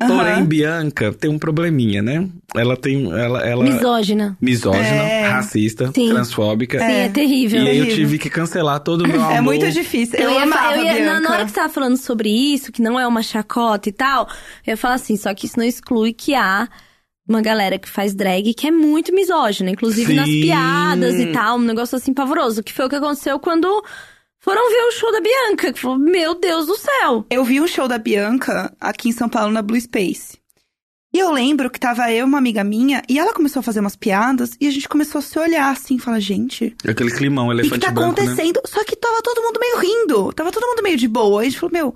Porém. 0.06 0.44
Bianca 0.44 1.12
tem 1.12 1.28
um 1.28 1.38
probleminha, 1.38 2.00
né? 2.00 2.28
Ela 2.54 2.76
tem, 2.76 3.10
ela, 3.10 3.40
ela... 3.44 3.64
Misógina. 3.64 4.36
Misógina, 4.40 4.84
É. 4.84 5.28
racista, 5.28 5.90
Sim. 5.92 6.10
transfóbica. 6.10 6.78
Sim, 6.78 6.84
é, 6.84 7.04
É. 7.06 7.08
terrível. 7.08 7.62
E 7.62 7.68
aí 7.68 7.78
eu 7.78 7.88
tive 7.88 8.16
que 8.18 8.30
cancelar 8.30 8.78
todo 8.80 9.02
o 9.04 9.08
meu 9.08 9.20
amor. 9.20 9.32
É 9.36 9.40
muito 9.40 9.70
difícil. 9.72 10.18
Eu, 10.18 10.30
Eu 10.30 10.36
ia, 10.36 10.42
amava 10.44 10.76
eu 10.76 10.84
ia- 10.84 10.92
na, 10.92 10.98
Bianca. 10.98 11.20
na 11.20 11.30
hora 11.34 11.44
que 11.44 11.50
você 11.50 11.56
tava 11.56 11.72
falando 11.72 11.96
sobre 11.96 12.28
isso, 12.30 12.70
que 12.70 12.80
não 12.80 12.98
é 12.98 13.06
uma 13.06 13.22
chacota 13.22 13.88
e 13.88 13.92
tal, 13.92 14.28
eu 14.66 14.72
ia 14.72 14.76
falar 14.76 14.94
assim, 14.94 15.16
só 15.16 15.34
que 15.34 15.46
isso 15.46 15.58
não 15.58 15.64
exclui 15.66 16.12
que 16.12 16.32
há 16.34 16.68
uma 17.28 17.42
galera 17.42 17.78
que 17.78 17.88
faz 17.88 18.14
drag 18.14 18.54
que 18.54 18.68
é 18.68 18.70
muito 18.70 19.12
misógina, 19.12 19.70
inclusive 19.70 20.14
nas 20.14 20.26
Sim. 20.28 20.40
piadas 20.42 21.16
e 21.16 21.26
tal, 21.26 21.58
um 21.58 21.62
negócio 21.62 21.96
assim 21.96 22.14
pavoroso, 22.14 22.62
que 22.62 22.72
foi 22.72 22.86
o 22.86 22.88
que 22.88 22.94
aconteceu 22.96 23.38
quando 23.38 23.84
foram 24.40 24.68
ver 24.70 24.82
o 24.84 24.92
show 24.92 25.12
da 25.12 25.20
Bianca, 25.20 25.72
que 25.72 25.80
falou, 25.80 25.98
meu 25.98 26.34
Deus 26.34 26.66
do 26.66 26.76
céu. 26.76 27.26
Eu 27.30 27.44
vi 27.44 27.60
um 27.60 27.66
show 27.66 27.88
da 27.88 27.98
Bianca 27.98 28.74
aqui 28.80 29.08
em 29.08 29.12
São 29.12 29.28
Paulo, 29.28 29.52
na 29.52 29.62
Blue 29.62 29.80
Space. 29.80 30.38
E 31.12 31.18
eu 31.18 31.32
lembro 31.32 31.70
que 31.70 31.80
tava 31.80 32.12
eu 32.12 32.18
e 32.18 32.22
uma 32.22 32.36
amiga 32.36 32.62
minha, 32.62 33.02
e 33.08 33.18
ela 33.18 33.32
começou 33.32 33.60
a 33.60 33.62
fazer 33.62 33.80
umas 33.80 33.96
piadas, 33.96 34.52
e 34.60 34.68
a 34.68 34.70
gente 34.70 34.88
começou 34.88 35.20
a 35.20 35.22
se 35.22 35.38
olhar 35.38 35.70
assim, 35.70 35.98
falar, 35.98 36.20
gente, 36.20 36.76
Aquele 36.86 37.10
climão, 37.10 37.46
o 37.46 37.48
que, 37.48 37.54
elefante 37.54 37.80
que 37.80 37.86
tá 37.86 37.92
branco, 37.92 38.20
né? 38.20 38.26
acontecendo? 38.26 38.60
Só 38.66 38.84
que 38.84 38.94
tava 38.94 39.22
todo 39.22 39.42
mundo 39.42 39.58
meio 39.58 39.78
rindo, 39.78 40.32
tava 40.34 40.52
todo 40.52 40.66
mundo 40.66 40.82
meio 40.82 40.98
de 40.98 41.08
boa. 41.08 41.42
E 41.42 41.46
a 41.46 41.50
gente 41.50 41.58
falou, 41.58 41.72
meu, 41.72 41.94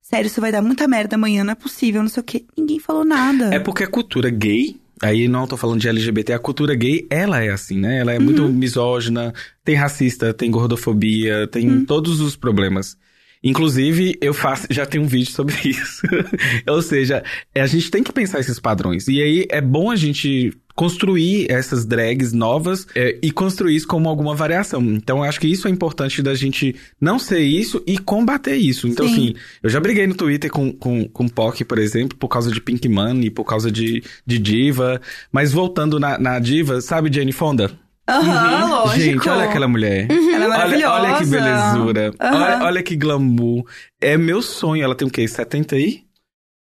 sério, 0.00 0.28
isso 0.28 0.40
vai 0.40 0.50
dar 0.50 0.62
muita 0.62 0.88
merda 0.88 1.14
amanhã, 1.14 1.44
não 1.44 1.52
é 1.52 1.54
possível, 1.54 2.02
não 2.02 2.08
sei 2.08 2.22
o 2.22 2.24
quê. 2.24 2.44
Ninguém 2.56 2.78
falou 2.78 3.04
nada. 3.04 3.54
É 3.54 3.58
porque 3.58 3.84
a 3.84 3.88
cultura 3.88 4.30
gay, 4.30 4.80
aí 5.02 5.28
não 5.28 5.46
tô 5.46 5.56
falando 5.56 5.80
de 5.80 5.88
LGBT, 5.88 6.34
a 6.34 6.38
cultura 6.38 6.74
gay, 6.74 7.06
ela 7.10 7.42
é 7.42 7.50
assim, 7.50 7.78
né? 7.78 7.98
Ela 7.98 8.12
é 8.12 8.18
muito 8.18 8.48
misógina, 8.48 9.32
tem 9.64 9.74
racista, 9.74 10.32
tem 10.32 10.50
gordofobia, 10.50 11.46
tem 11.46 11.84
todos 11.84 12.20
os 12.20 12.36
problemas. 12.36 12.96
Inclusive, 13.42 14.16
eu 14.22 14.32
faço, 14.32 14.66
já 14.70 14.86
tenho 14.86 15.04
um 15.04 15.06
vídeo 15.06 15.30
sobre 15.30 15.54
isso. 15.68 16.02
Ou 16.66 16.80
seja, 16.80 17.22
a 17.54 17.66
gente 17.66 17.90
tem 17.90 18.02
que 18.02 18.10
pensar 18.10 18.40
esses 18.40 18.58
padrões. 18.58 19.06
E 19.06 19.22
aí 19.22 19.46
é 19.50 19.60
bom 19.60 19.90
a 19.90 19.96
gente 19.96 20.50
construir 20.74 21.50
essas 21.50 21.84
drags 21.84 22.32
novas 22.32 22.86
é, 22.94 23.16
e 23.22 23.30
construir 23.30 23.76
isso 23.76 23.86
como 23.86 24.08
alguma 24.08 24.34
variação. 24.34 24.82
Então, 24.82 25.18
eu 25.18 25.24
acho 25.24 25.40
que 25.40 25.46
isso 25.46 25.68
é 25.68 25.70
importante 25.70 26.22
da 26.22 26.34
gente 26.34 26.74
não 27.00 27.18
ser 27.18 27.40
isso 27.40 27.82
e 27.86 27.96
combater 27.98 28.56
isso. 28.56 28.88
Então, 28.88 29.06
Sim. 29.06 29.12
assim, 29.12 29.34
eu 29.62 29.70
já 29.70 29.80
briguei 29.80 30.06
no 30.06 30.14
Twitter 30.14 30.50
com, 30.50 30.72
com, 30.72 31.08
com 31.08 31.28
POC, 31.28 31.64
por 31.64 31.78
exemplo, 31.78 32.18
por 32.18 32.28
causa 32.28 32.50
de 32.50 32.60
Pink 32.60 32.88
Money, 32.88 33.30
por 33.30 33.44
causa 33.44 33.70
de, 33.70 34.02
de 34.26 34.38
diva. 34.38 35.00
Mas 35.30 35.52
voltando 35.52 36.00
na, 36.00 36.18
na 36.18 36.38
diva, 36.38 36.80
sabe 36.80 37.12
Jane 37.12 37.32
Fonda? 37.32 37.70
Aham, 38.06 38.68
lógico. 38.68 39.00
Gente, 39.00 39.28
olha 39.28 39.44
aquela 39.44 39.66
mulher. 39.66 40.08
Ela 40.10 40.18
é 40.18 40.34
Olha, 40.34 40.48
maravilhosa. 40.48 40.94
olha 40.94 41.18
que 41.18 41.26
belezura. 41.26 42.14
Aham. 42.20 42.36
Olha, 42.36 42.64
olha 42.64 42.82
que 42.82 42.96
glamour. 42.96 43.64
É 44.00 44.16
meu 44.18 44.42
sonho. 44.42 44.82
Ela 44.82 44.94
tem 44.94 45.08
o 45.08 45.10
quê? 45.10 45.26
70 45.26 45.76
aí? 45.76 46.04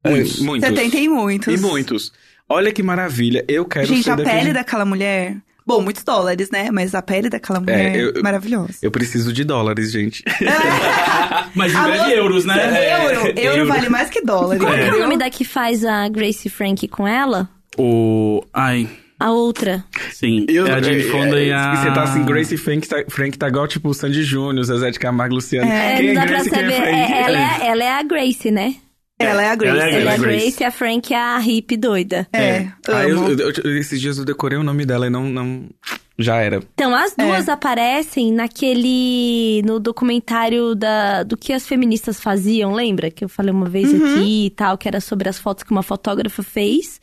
Muitos. 0.06 0.40
É, 0.40 0.44
muitos. 0.44 0.70
70 0.70 0.98
e 0.98 1.10
muitos. 1.10 1.54
E 1.54 1.58
muitos. 1.58 2.14
Olha 2.48 2.72
que 2.72 2.84
maravilha. 2.84 3.44
Eu 3.48 3.66
quero 3.66 3.88
Gente, 3.88 4.04
ser 4.04 4.12
a 4.12 4.16
daquele... 4.16 4.38
pele 4.40 4.54
daquela 4.54 4.86
mulher. 4.86 5.36
Bom, 5.68 5.82
muitos 5.82 6.04
dólares, 6.04 6.52
né? 6.52 6.70
Mas 6.72 6.94
a 6.94 7.02
pele 7.02 7.28
daquela 7.28 7.60
mulher 7.60 7.96
eu- 7.96 8.12
eu- 8.14 8.22
maravilhosa. 8.22 8.76
Eu 8.84 8.92
preciso 8.92 9.34
de 9.34 9.44
dólares, 9.44 9.92
gente. 9.92 10.24
Mas 11.56 11.74
em 11.74 11.82
breve 11.84 12.14
euros, 12.14 12.46
né? 12.46 13.02
Euro, 13.02 13.28
euro, 13.28 13.40
euro. 13.40 13.68
vale 13.68 13.90
mais 13.90 14.10
que 14.10 14.22
dólar. 14.22 14.58
Qual 14.58 14.72
que 14.74 14.80
é 14.80 14.94
o 14.94 15.00
nome 15.00 15.18
da 15.18 15.30
que 15.30 15.44
faz 15.44 15.84
a 15.84 16.08
Gracie 16.08 16.50
Frank 16.52 16.88
com 16.88 17.08
ela? 17.08 17.50
O. 17.78 18.44
Ai, 18.54 18.88
A 19.20 19.32
outra. 19.32 19.84
sim. 20.14 20.46
é 20.50 20.72
a 20.72 20.80
Jane 20.82 21.04
Fonda 21.04 21.42
e 21.42 21.52
a. 21.52 21.76
você 21.78 21.92
tá 21.92 22.04
assim, 22.04 22.24
Gracie 22.24 22.58
Frank 22.58 22.88
tá, 22.88 23.04
Frank 23.10 23.38
tá 23.38 23.48
igual, 23.48 23.68
tipo, 23.68 23.90
o 23.90 23.94
Sandy 23.94 24.24
Júnior, 24.24 24.64
Zezé 24.66 24.92
de 24.92 25.00
Camargo, 25.00 25.36
Luciano. 25.36 25.70
É, 25.70 25.96
Quem 25.98 26.06
não 26.06 26.12
é 26.12 26.14
dá 26.16 26.22
pra 26.22 26.30
Gracie, 26.32 26.50
quem 26.52 26.60
saber. 26.62 26.74
é 26.74 26.78
Frank? 26.82 26.96
É, 27.14 27.22
ela, 27.24 27.40
é, 27.40 27.68
ela 27.68 27.84
é 27.84 27.92
a 27.92 28.04
Gracie, 28.04 28.52
né? 28.52 28.76
Ela 29.18 29.44
é 29.44 29.50
a 29.50 29.56
Grace. 29.56 29.78
Ela 29.78 29.90
é 29.90 29.96
a 29.96 30.00
Ela 30.00 30.12
é 30.12 30.14
a 30.14 30.18
Grace. 30.18 30.40
Grace 30.44 30.64
e 30.64 30.66
a 30.66 30.72
Frank 30.72 31.14
é 31.14 31.18
a 31.18 31.38
hippie 31.38 31.78
doida. 31.78 32.28
É, 32.34 32.68
Ah, 32.88 33.08
eu- 33.08 33.18
amo. 33.20 33.30
eu- 33.32 33.52
eu- 33.64 33.78
esses 33.78 34.00
dias 34.02 34.18
eu 34.18 34.26
decorei 34.26 34.58
o 34.58 34.64
nome 34.64 34.86
dela 34.86 35.08
e 35.08 35.10
não, 35.10 35.24
não... 35.30 35.70
Já 36.18 36.38
era. 36.38 36.62
Então, 36.76 36.96
as 36.96 37.14
duas 37.14 37.50
aparecem 37.50 38.32
naquele. 38.32 39.62
no 39.66 39.82
documentário 39.82 40.74
da, 40.74 41.24
do 41.24 41.36
que 41.36 41.52
as 41.52 41.68
feministas 41.68 42.22
faziam, 42.22 42.74
lembra? 42.74 43.12
Que 43.12 43.26
eu 43.26 43.30
falei 43.30 43.52
uma 43.52 43.68
vez 43.68 43.94
aqui 43.94 44.46
e 44.46 44.50
tal, 44.52 44.78
que 44.78 44.88
era 44.88 45.02
sobre 45.02 45.28
as 45.28 45.38
fotos 45.38 45.64
que 45.66 45.72
uma 45.72 45.84
fotógrafa 45.84 46.42
fez 46.42 47.02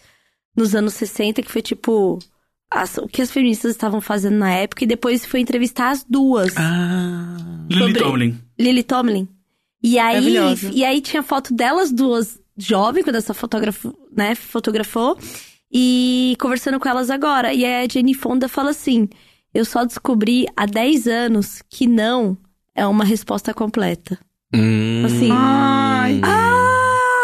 nos 0.57 0.75
anos 0.75 0.95
60, 0.95 1.43
que 1.43 1.53
foi 1.53 1.61
tipo. 1.61 2.19
as- 2.71 2.97
o 2.97 3.07
que 3.07 3.21
as 3.21 3.31
feministas 3.31 3.73
estavam 3.73 4.01
fazendo 4.01 4.37
na 4.39 4.51
época, 4.51 4.83
e 4.85 4.87
depois 4.87 5.27
foi 5.27 5.41
entrevistar 5.41 5.91
as 5.91 6.03
duas. 6.09 6.55
Ah... 6.57 7.37
Lily 7.71 7.93
Tomlin. 7.93 8.41
Lily 8.59 8.83
Tomlin. 8.83 9.29
E 9.83 9.99
aí, 9.99 10.37
e 10.73 10.85
aí 10.85 11.01
tinha 11.01 11.23
foto 11.23 11.53
delas 11.53 11.91
duas 11.91 12.39
jovem, 12.57 13.03
quando 13.03 13.17
essa 13.17 13.35
fotógrafa, 13.35 13.93
né, 14.17 14.35
fotografou, 14.35 15.19
e 15.73 16.37
conversando 16.39 16.79
com 16.79 16.89
elas 16.89 17.11
agora. 17.11 17.53
E 17.53 17.65
aí 17.65 17.85
a 17.85 17.89
Jenny 17.89 18.15
Fonda 18.15 18.49
fala 18.49 18.71
assim: 18.71 19.09
Eu 19.53 19.65
só 19.65 19.85
descobri 19.85 20.47
há 20.57 20.67
10 20.67 21.09
anos 21.09 21.63
que 21.69 21.87
não 21.87 22.37
é 22.75 22.87
uma 22.87 23.05
resposta 23.05 23.53
completa. 23.53 24.19
Hum. 24.55 25.05
Assim. 25.05 25.31
Ai. 25.33 26.21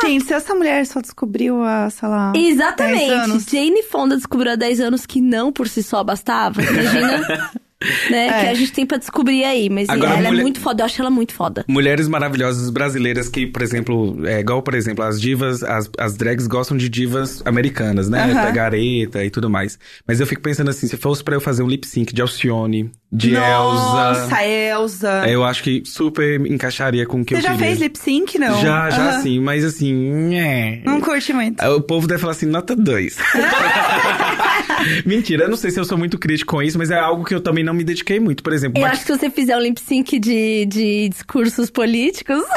Gente, 0.03 0.25
se 0.25 0.33
essa 0.33 0.55
mulher 0.55 0.87
só 0.87 1.01
descobriu 1.01 1.63
há, 1.63 1.91
sei 1.91 2.09
lá. 2.09 2.33
10 2.33 2.49
Exatamente. 2.55 3.11
anos. 3.11 3.45
Jane 3.45 3.83
Fonda 3.83 4.17
descobriu 4.17 4.53
há 4.53 4.57
10 4.57 4.81
anos 4.81 5.05
que 5.05 5.21
não 5.21 5.53
por 5.53 5.69
si 5.69 5.83
só 5.83 6.03
bastava. 6.03 6.63
Imagina, 6.63 7.51
né? 8.11 8.27
É. 8.27 8.41
Que 8.41 8.47
a 8.49 8.55
gente 8.55 8.73
tem 8.73 8.85
pra 8.87 8.99
descobrir 8.99 9.45
aí. 9.45 9.69
Mas 9.71 9.89
Agora, 9.89 10.13
ela 10.15 10.29
mulher- 10.29 10.41
é 10.41 10.43
muito 10.43 10.61
foda. 10.61 10.83
Eu 10.83 10.87
acho 10.87 11.01
ela 11.01 11.11
muito 11.11 11.33
foda. 11.35 11.65
Mulheres 11.69 12.09
maravilhosas 12.09 12.71
brasileiras 12.71 13.29
que, 13.29 13.47
por 13.47 13.63
exemplo, 13.63 14.27
é 14.27 14.41
igual, 14.41 14.63
por 14.63 14.75
exemplo, 14.75 15.05
as 15.05 15.21
divas, 15.21 15.63
as, 15.63 15.91
as 15.99 16.17
drags 16.17 16.47
gostam 16.47 16.77
de 16.77 16.89
divas 16.89 17.43
americanas, 17.45 18.09
né? 18.09 18.23
Aham. 18.25 18.35
Tagareta 18.35 19.25
e 19.25 19.31
tudo 19.31 19.49
mais. 19.49 19.79
Mas 20.07 20.21
eu 20.21 20.27
fico 20.27 20.43
pensando 20.43 20.71
assim, 20.71 20.87
se 20.87 20.97
fosse 20.97 21.23
pra 21.23 21.35
eu 21.35 21.41
fazer 21.41 21.63
um 21.63 21.69
lip 21.69 21.87
sync 21.87 22.13
de 22.13 22.21
Alcione, 22.23 22.91
de 23.11 23.31
Elsa, 23.35 23.41
Nossa, 23.43 24.45
Elsa. 24.45 25.25
eu 25.29 25.43
acho 25.45 25.63
que 25.63 25.83
super 25.87 26.45
encaixaria 26.47 27.07
com 27.07 27.23
o 27.23 27.25
que 27.25 27.35
Você 27.35 27.41
eu 27.41 27.43
já 27.43 27.51
queria. 27.53 27.67
fez 27.69 27.79
lip 27.81 27.99
sync, 27.99 28.39
não? 28.39 28.61
Já, 28.61 28.91
já 28.91 29.21
sim, 29.23 29.41
mas 29.41 29.65
assim, 29.65 30.35
é. 30.35 30.83
Não 30.85 31.01
curte 31.01 31.33
muito. 31.33 31.65
O 31.65 31.81
povo 31.81 32.07
deve 32.07 32.21
falar 32.21 32.33
assim, 32.33 32.47
nota 32.47 32.77
2. 32.77 33.17
Mentira, 35.05 35.45
eu 35.45 35.49
não 35.51 35.57
sei 35.57 35.71
se 35.71 35.79
eu 35.81 35.85
sou 35.85 35.97
muito 35.99 36.19
crítico 36.19 36.53
com 36.55 36.63
isso, 36.63 36.79
mas 36.79 36.91
é 36.91 36.99
algo 36.99 37.25
que 37.25 37.35
eu 37.35 37.41
também 37.41 37.65
não 37.65 37.75
me 37.75 37.85
dediquei 37.85 38.19
muito. 38.21 38.43
Por 38.43 38.53
exemplo, 38.53 38.79
Eu 38.81 38.83
ma- 38.87 38.93
acho 38.93 39.01
que 39.05 39.13
se 39.13 39.19
você 39.19 39.31
fizer 39.31 39.57
um 39.57 39.61
lip 39.61 39.81
sync 39.81 40.19
de, 40.19 40.67
de 40.67 41.09
discursos 41.09 41.71
políticos. 41.71 42.43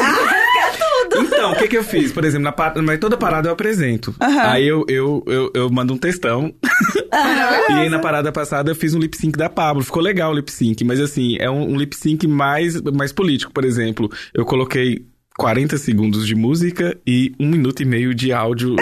Então, 1.13 1.51
o 1.51 1.55
que 1.57 1.67
que 1.67 1.77
eu 1.77 1.83
fiz? 1.83 2.11
Por 2.13 2.23
exemplo, 2.23 2.45
na 2.45 2.51
pa- 2.53 2.73
mas 2.81 2.97
toda 2.99 3.17
parada 3.17 3.49
eu 3.49 3.53
apresento. 3.53 4.15
Aí 4.19 4.65
eu, 4.65 4.85
eu, 4.87 5.21
eu, 5.27 5.51
eu 5.53 5.69
mando 5.69 5.93
um 5.93 5.97
textão. 5.97 6.53
e 7.69 7.73
aí 7.73 7.89
na 7.89 7.99
parada 7.99 8.31
passada 8.31 8.71
eu 8.71 8.75
fiz 8.75 8.93
um 8.93 8.99
lip 8.99 9.17
sync 9.17 9.37
da 9.37 9.49
Pablo. 9.49 9.83
Ficou 9.83 10.01
legal 10.01 10.31
o 10.31 10.35
lip 10.35 10.49
sync, 10.49 10.83
mas 10.85 11.01
assim, 11.01 11.35
é 11.39 11.49
um, 11.49 11.73
um 11.73 11.75
lip 11.77 11.95
sync 11.97 12.25
mais, 12.27 12.79
mais 12.81 13.11
político. 13.11 13.51
Por 13.51 13.65
exemplo, 13.65 14.09
eu 14.33 14.45
coloquei 14.45 15.05
40 15.37 15.77
segundos 15.77 16.25
de 16.25 16.33
música 16.35 16.97
e 17.05 17.33
um 17.37 17.49
minuto 17.49 17.81
e 17.81 17.85
meio 17.85 18.13
de 18.15 18.31
áudio. 18.31 18.75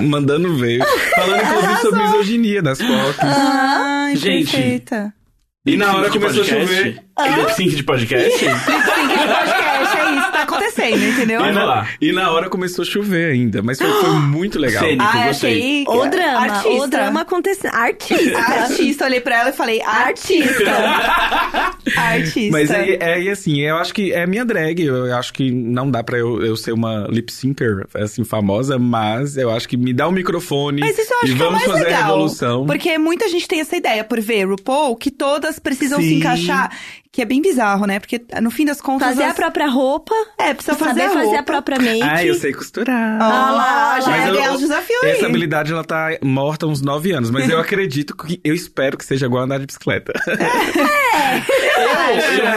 Mandando 0.00 0.56
ver. 0.56 0.80
Falando 1.14 1.42
inclusive 1.42 1.76
sobre 1.80 2.02
misoginia 2.02 2.62
das 2.62 2.78
fotos. 2.80 3.18
Ai, 3.20 4.16
Gente. 4.16 4.50
perfeita. 4.50 5.14
E 5.66 5.76
na 5.76 5.94
hora 5.96 6.10
começou 6.10 6.42
a 6.42 6.44
chover. 6.44 7.02
Lip 7.36 7.54
sync 7.54 7.74
de 7.76 7.82
podcast? 7.82 8.44
Lip 8.44 8.54
sync 8.54 9.08
de 9.08 9.26
podcast, 9.26 9.96
é 9.98 10.12
isso 10.12 10.24
que 10.26 10.32
tá 10.32 10.33
acontecendo, 10.44 11.02
entendeu? 11.04 11.40
E 11.40 11.42
Vai 11.44 11.52
na, 11.52 11.64
lá. 11.64 11.88
e 12.00 12.12
na 12.12 12.30
hora 12.30 12.48
começou 12.48 12.82
a 12.82 12.86
chover 12.86 13.32
ainda. 13.32 13.62
Mas 13.62 13.78
foi, 13.78 13.90
foi 13.90 14.10
muito 14.20 14.58
legal. 14.58 14.84
Cênico, 14.84 15.04
gostei. 15.04 15.28
achei... 15.30 15.84
O 15.86 16.06
drama. 16.08 16.40
Artista. 16.40 16.68
O 16.84 16.86
drama 16.86 17.20
acontecendo. 17.22 17.74
Artista. 17.74 18.38
Artista, 18.38 19.04
olhei 19.04 19.20
pra 19.20 19.40
ela 19.40 19.50
e 19.50 19.52
falei, 19.52 19.80
artista. 19.82 20.64
artista. 21.96 22.50
Mas 22.52 22.70
aí, 22.70 22.96
é, 23.00 23.20
e 23.22 23.28
assim, 23.30 23.60
eu 23.60 23.76
acho 23.76 23.92
que 23.94 24.12
é 24.12 24.26
minha 24.26 24.44
drag. 24.44 24.80
Eu 24.82 25.14
acho 25.16 25.32
que 25.32 25.50
não 25.50 25.90
dá 25.90 26.02
pra 26.02 26.18
eu, 26.18 26.42
eu 26.44 26.56
ser 26.56 26.72
uma 26.72 27.06
lip 27.08 27.32
syncer, 27.32 27.86
assim, 27.94 28.24
famosa, 28.24 28.78
mas 28.78 29.36
eu 29.36 29.50
acho 29.50 29.68
que 29.68 29.76
me 29.76 29.92
dá 29.92 30.08
o 30.08 30.12
microfone 30.12 30.80
Mas 30.80 30.98
isso 30.98 31.12
eu 31.12 31.18
acho 31.18 31.32
e 31.32 31.36
que 31.36 31.42
é 31.42 31.44
o 31.44 31.50
vamos 31.50 31.66
mais 31.66 31.72
fazer 31.72 31.84
a 31.84 31.88
legal. 31.96 32.02
revolução. 32.12 32.66
Porque 32.66 32.98
muita 32.98 33.28
gente 33.28 33.46
tem 33.48 33.60
essa 33.60 33.76
ideia 33.76 34.04
por 34.04 34.20
ver 34.20 34.44
RuPaul, 34.48 34.96
que 34.96 35.10
todas 35.10 35.58
precisam 35.58 36.00
se 36.00 36.08
Sim. 36.08 36.16
encaixar. 36.18 36.70
Que 37.12 37.22
é 37.22 37.24
bem 37.24 37.40
bizarro, 37.40 37.86
né? 37.86 38.00
Porque 38.00 38.20
no 38.42 38.50
fim 38.50 38.64
das 38.64 38.80
contas. 38.80 39.06
Fazer 39.10 39.22
a 39.22 39.28
as- 39.28 39.36
própria 39.36 39.68
roupa. 39.68 40.12
É, 40.38 40.52
precisa 40.52 40.76
fazer 40.76 40.90
saber 41.00 41.02
a 41.04 41.10
fazer 41.10 41.24
roupa. 41.26 41.38
a 41.38 41.42
própria 41.42 41.78
make. 41.78 42.02
Ah, 42.02 42.24
eu 42.24 42.34
sei 42.34 42.52
costurar. 42.52 43.22
Ah 43.22 43.50
lá, 43.52 44.00
já 44.00 44.10
Mas 44.10 44.24
é 44.26 44.30
eu- 44.30 44.34
ganhar 44.34 44.52
os 44.54 44.60
desafios 44.60 45.02
aí. 45.04 45.10
Essa 45.12 45.26
habilidade, 45.26 45.72
ela 45.72 45.84
tá 45.84 46.08
morta 46.22 46.66
há 46.66 46.68
uns 46.68 46.82
nove 46.82 47.12
anos, 47.12 47.30
mas 47.30 47.48
eu 47.48 47.58
acredito 47.58 48.16
que, 48.16 48.40
eu 48.42 48.54
espero 48.54 48.96
que 48.98 49.04
seja 49.04 49.26
igual 49.26 49.44
andar 49.44 49.58
de 49.58 49.66
bicicleta. 49.66 50.12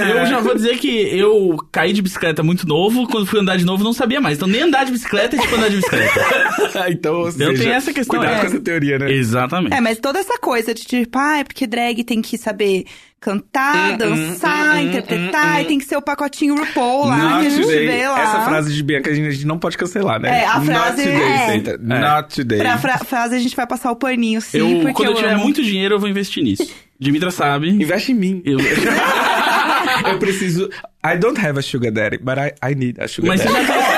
Eu, 0.09 0.17
eu 0.17 0.25
já 0.25 0.39
vou 0.39 0.55
dizer 0.55 0.77
que 0.77 0.89
eu 1.17 1.55
caí 1.71 1.93
de 1.93 2.01
bicicleta 2.01 2.43
muito 2.43 2.67
novo, 2.67 3.07
quando 3.07 3.25
fui 3.25 3.39
andar 3.39 3.57
de 3.57 3.65
novo 3.65 3.83
não 3.83 3.93
sabia 3.93 4.19
mais. 4.19 4.37
Então 4.37 4.47
nem 4.47 4.61
andar 4.63 4.85
de 4.85 4.91
bicicleta 4.91 5.35
é 5.35 5.39
tipo 5.39 5.55
andar 5.55 5.69
de 5.69 5.77
bicicleta. 5.77 6.19
então, 6.89 7.13
ou 7.15 7.25
Eu 7.27 7.31
seja, 7.31 7.53
tenho 7.63 7.73
essa 7.73 7.93
questão, 7.93 8.17
Cuidado 8.19 8.37
é. 8.37 8.41
com 8.41 8.47
essa 8.47 8.59
teoria, 8.59 8.99
né? 8.99 9.11
Exatamente. 9.11 9.73
É, 9.75 9.81
mas 9.81 9.99
toda 9.99 10.19
essa 10.19 10.37
coisa 10.39 10.73
de 10.73 10.83
tipo, 10.83 11.17
ah, 11.17 11.39
é 11.39 11.43
porque 11.43 11.67
drag 11.67 12.03
tem 12.03 12.21
que 12.21 12.37
saber 12.37 12.85
cantar, 13.19 13.93
Hum, 13.93 13.97
dançar, 13.97 14.75
hum, 14.75 14.79
hum, 14.79 14.81
interpretar, 14.89 15.57
hum, 15.57 15.59
e 15.61 15.65
tem 15.65 15.79
que 15.79 15.85
ser 15.85 15.97
o 15.97 16.01
pacotinho 16.01 16.55
RuPaul 16.55 17.07
lá 17.07 17.17
Not 17.17 17.41
que 17.41 17.47
a 17.47 17.49
gente 17.49 17.63
today. 17.65 17.87
vê 17.87 18.07
lá. 18.07 18.21
Essa 18.21 18.41
frase 18.41 18.73
de 18.73 18.83
Bianca 18.83 19.09
a 19.09 19.13
gente, 19.13 19.27
a 19.27 19.31
gente 19.31 19.45
não 19.47 19.57
pode 19.57 19.77
cancelar, 19.77 20.19
né? 20.19 20.41
É, 20.41 20.45
a 20.45 20.61
frase- 20.61 20.71
Not 20.71 20.95
today, 21.13 21.21
é. 21.33 21.45
Seita. 21.47 21.77
Not 21.79 22.35
today. 22.35 22.59
Pra 22.59 22.77
fra- 22.77 22.97
frase 22.99 23.35
a 23.35 23.39
gente 23.39 23.55
vai 23.55 23.65
passar 23.67 23.91
o 23.91 23.95
paninho, 23.95 24.39
sim, 24.41 24.57
eu, 24.59 24.79
porque 24.81 24.93
quando 24.93 25.09
eu, 25.09 25.15
tiver 25.15 25.33
amo. 25.33 25.43
muito 25.43 25.63
dinheiro, 25.63 25.95
eu 25.95 25.99
vou 25.99 26.07
investir 26.09 26.43
nisso. 26.43 26.69
Dimitra 26.99 27.31
sabe. 27.31 27.69
Investe 27.69 28.11
em 28.11 28.15
mim. 28.15 28.41
Eu- 28.45 28.59
eu 30.11 30.19
preciso. 30.19 30.69
I 31.05 31.17
don't 31.17 31.39
have 31.39 31.57
a 31.57 31.61
sugar 31.61 31.91
daddy, 31.91 32.17
but 32.17 32.37
I, 32.37 32.53
I 32.71 32.75
need 32.75 32.99
a 33.01 33.07
sugar 33.07 33.29
mas 33.29 33.41
você 33.41 33.51
daddy. 33.51 33.67
já 33.67 33.73
tem... 33.73 33.96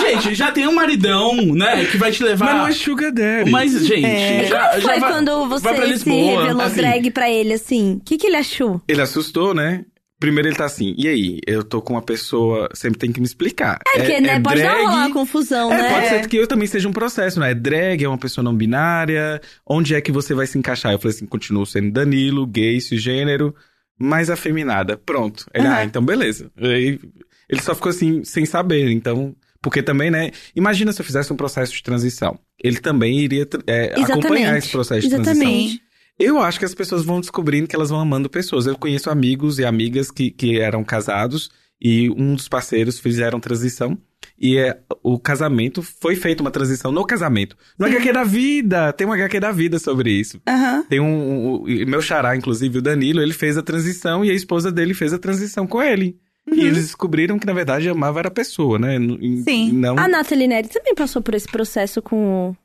Gente, 0.00 0.34
já 0.34 0.50
tem 0.52 0.66
um 0.66 0.74
maridão, 0.74 1.34
né? 1.54 1.84
Que 1.86 1.96
vai 1.96 2.10
te 2.12 2.22
levar. 2.22 2.46
Mas 2.46 2.56
não 2.56 2.66
é 2.68 2.72
sugar 2.72 3.12
daddy. 3.12 3.50
Mas, 3.50 3.86
gente, 3.86 4.04
É. 4.04 4.44
Já, 4.44 4.68
como 4.68 4.80
já 4.80 4.88
foi 4.90 5.00
vai, 5.00 5.12
quando 5.12 5.48
você 5.48 5.98
se 5.98 6.10
revelou 6.10 6.60
assim. 6.62 6.76
drag 6.76 7.10
pra 7.10 7.30
ele, 7.30 7.52
assim? 7.54 7.94
O 7.94 8.00
que, 8.04 8.16
que 8.16 8.26
ele 8.26 8.36
achou? 8.36 8.80
Ele 8.88 9.00
assustou, 9.00 9.54
né? 9.54 9.84
Primeiro 10.18 10.48
ele 10.48 10.56
tá 10.56 10.64
assim, 10.64 10.94
e 10.96 11.06
aí? 11.08 11.40
Eu 11.46 11.62
tô 11.62 11.82
com 11.82 11.92
uma 11.92 12.00
pessoa, 12.00 12.70
sempre 12.72 12.98
tem 12.98 13.12
que 13.12 13.20
me 13.20 13.26
explicar. 13.26 13.78
É, 13.94 13.98
porque, 13.98 14.18
né, 14.18 14.40
pode 14.40 14.62
dar 14.62 14.80
uma 14.80 15.12
confusão, 15.12 15.70
É, 15.70 15.76
né? 15.82 15.90
pode 15.92 16.08
ser 16.08 16.26
que 16.26 16.38
eu 16.38 16.46
também 16.46 16.66
seja 16.66 16.88
um 16.88 16.92
processo, 16.92 17.38
né? 17.38 17.52
Drag 17.54 18.02
é 18.02 18.08
uma 18.08 18.16
pessoa 18.16 18.42
não 18.42 18.54
binária. 18.54 19.38
Onde 19.68 19.94
é 19.94 20.00
que 20.00 20.10
você 20.10 20.32
vai 20.32 20.46
se 20.46 20.56
encaixar? 20.56 20.92
Eu 20.92 20.98
falei 20.98 21.14
assim, 21.14 21.26
continuo 21.26 21.66
sendo 21.66 21.90
Danilo, 21.92 22.46
gay, 22.46 22.80
cisgênero, 22.80 23.54
mais 24.00 24.30
afeminada. 24.30 24.96
Pronto. 24.96 25.44
Ele, 25.52 25.66
Aham. 25.66 25.76
ah, 25.76 25.84
então 25.84 26.02
beleza. 26.02 26.50
Aí, 26.58 26.98
ele 27.46 27.60
só 27.60 27.74
ficou 27.74 27.90
assim, 27.90 28.24
sem 28.24 28.46
saber. 28.46 28.90
Então, 28.92 29.36
porque 29.62 29.82
também, 29.82 30.10
né? 30.10 30.30
Imagina 30.54 30.92
se 30.92 31.00
eu 31.00 31.04
fizesse 31.04 31.32
um 31.32 31.36
processo 31.36 31.72
de 31.72 31.82
transição. 31.82 32.38
Ele 32.62 32.78
também 32.78 33.18
iria 33.18 33.46
é, 33.66 33.94
acompanhar 34.02 34.56
esse 34.58 34.68
processo 34.70 35.02
de 35.08 35.10
transição. 35.14 35.34
Exatamente. 35.48 35.82
Eu 36.18 36.38
acho 36.40 36.58
que 36.58 36.64
as 36.64 36.74
pessoas 36.74 37.04
vão 37.04 37.20
descobrindo 37.20 37.68
que 37.68 37.76
elas 37.76 37.90
vão 37.90 38.00
amando 38.00 38.30
pessoas. 38.30 38.66
Eu 38.66 38.76
conheço 38.78 39.10
amigos 39.10 39.58
e 39.58 39.64
amigas 39.64 40.10
que, 40.10 40.30
que 40.30 40.58
eram 40.58 40.82
casados 40.82 41.50
e 41.80 42.08
um 42.10 42.34
dos 42.34 42.48
parceiros 42.48 42.98
fizeram 42.98 43.38
transição. 43.38 43.98
E 44.38 44.56
é, 44.58 44.78
o 45.02 45.18
casamento 45.18 45.82
foi 45.82 46.14
feita 46.16 46.42
uma 46.42 46.50
transição 46.50 46.90
no 46.92 47.04
casamento. 47.04 47.56
No 47.78 47.86
HQ 47.86 48.12
da 48.12 48.24
vida! 48.24 48.92
Tem 48.92 49.06
um 49.06 49.12
HQ 49.12 49.40
da 49.40 49.50
vida 49.52 49.78
sobre 49.78 50.10
isso. 50.10 50.40
Aham. 50.46 50.84
Tem 50.88 51.00
um, 51.00 51.62
um- 51.64 51.86
meu 51.86 52.00
xará, 52.02 52.36
inclusive, 52.36 52.78
o 52.78 52.82
Danilo, 52.82 53.20
ele 53.22 53.32
fez 53.32 53.56
a 53.56 53.62
transição 53.62 54.24
e 54.24 54.30
a 54.30 54.34
esposa 54.34 54.70
dele 54.72 54.92
fez 54.94 55.12
a 55.12 55.18
transição 55.18 55.66
com 55.66 55.82
ele. 55.82 56.16
E 56.52 56.60
eles 56.60 56.84
descobriram 56.84 57.38
que, 57.38 57.46
na 57.46 57.52
verdade, 57.52 57.88
amava 57.88 58.20
era 58.20 58.28
a 58.28 58.30
pessoa, 58.30 58.78
né? 58.78 58.96
E- 58.98 59.42
Sim. 59.42 59.72
Não... 59.72 59.98
A 59.98 60.06
Nathalie 60.06 60.46
Neri 60.46 60.68
também 60.68 60.94
passou 60.94 61.20
por 61.20 61.34
esse 61.34 61.48
processo 61.48 62.00
com, 62.00 62.50
o- 62.50 62.56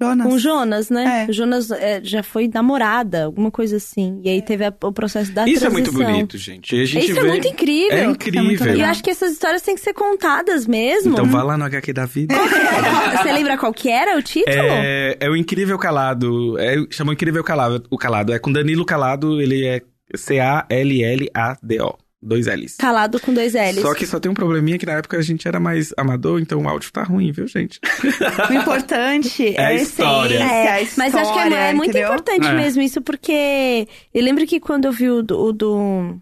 Jonas. 0.00 0.26
com 0.26 0.32
o 0.34 0.38
Jonas, 0.38 0.88
né? 0.90 1.24
É. 1.26 1.30
O 1.30 1.32
Jonas 1.32 1.70
é, 1.72 2.00
já 2.04 2.22
foi 2.22 2.48
namorada, 2.52 3.24
alguma 3.24 3.50
coisa 3.50 3.76
assim. 3.76 4.20
E 4.24 4.28
aí 4.28 4.40
teve 4.42 4.64
a- 4.64 4.72
o 4.82 4.92
processo 4.92 5.32
da 5.32 5.44
Isso 5.48 5.64
é 5.64 5.70
transição. 5.70 5.92
muito 5.92 5.92
bonito, 6.12 6.38
gente. 6.38 6.74
E 6.76 6.82
a 6.82 6.84
gente 6.84 7.08
Isso 7.10 7.18
é 7.18 7.22
vê... 7.22 7.28
muito 7.28 7.48
incrível. 7.48 7.98
É 7.98 8.00
É 8.02 8.06
muito 8.06 8.28
incrível. 8.28 8.76
E 8.76 8.80
eu 8.80 8.86
acho 8.86 9.02
que 9.02 9.10
essas 9.10 9.32
histórias 9.32 9.62
têm 9.62 9.74
que 9.74 9.80
ser 9.80 9.92
contadas 9.94 10.64
mesmo. 10.66 11.12
Então 11.12 11.26
vá 11.26 11.42
lá 11.42 11.56
no 11.58 11.64
HQ 11.64 11.92
da 11.92 12.06
vida. 12.06 12.34
Você 12.36 13.32
lembra 13.32 13.58
qual 13.58 13.72
que 13.74 13.88
era 13.90 14.16
o 14.16 14.22
título? 14.22 14.56
É, 14.56 15.16
é 15.20 15.28
o 15.28 15.36
Incrível 15.36 15.78
Calado. 15.78 16.56
É, 16.58 16.76
chama 16.90 17.12
Incrível 17.12 17.42
Calado, 17.42 17.84
o 17.90 17.98
Calado. 17.98 18.32
É 18.32 18.38
com 18.38 18.52
Danilo 18.52 18.84
Calado, 18.84 19.40
ele 19.40 19.66
é 19.66 19.82
C-A-L-L-A-D-O. 20.14 21.98
Dois 22.22 22.46
L's. 22.46 22.76
Calado 22.76 23.18
com 23.20 23.34
dois 23.34 23.54
L's. 23.54 23.80
Só 23.82 23.92
que 23.94 24.06
só 24.06 24.20
tem 24.20 24.30
um 24.30 24.34
probleminha 24.34 24.78
que 24.78 24.86
na 24.86 24.92
época 24.92 25.16
a 25.16 25.22
gente 25.22 25.48
era 25.48 25.58
mais 25.58 25.92
amador, 25.96 26.40
então 26.40 26.62
o 26.62 26.68
áudio 26.68 26.92
tá 26.92 27.02
ruim, 27.02 27.32
viu, 27.32 27.46
gente? 27.48 27.80
O 28.48 28.52
importante 28.54 29.48
é, 29.48 29.60
É 29.60 29.66
a 29.66 29.74
história. 29.74 30.34
essência, 30.36 30.52
É, 30.54 30.68
a 30.70 30.82
história, 30.82 31.12
mas 31.12 31.14
acho 31.14 31.32
que 31.32 31.38
é, 31.40 31.68
é 31.70 31.72
muito 31.74 31.90
entendeu? 31.90 32.08
importante 32.08 32.46
É. 32.46 32.52
mesmo 32.54 32.80
isso, 32.82 33.00
porque 33.02 33.88
eu 34.14 34.22
lembro 34.22 34.46
que 34.46 34.60
quando 34.60 34.84
eu 34.84 34.92
vi 34.92 35.10
o 35.10 35.22
do, 35.22 35.36
o 35.38 35.52
do, 35.52 36.16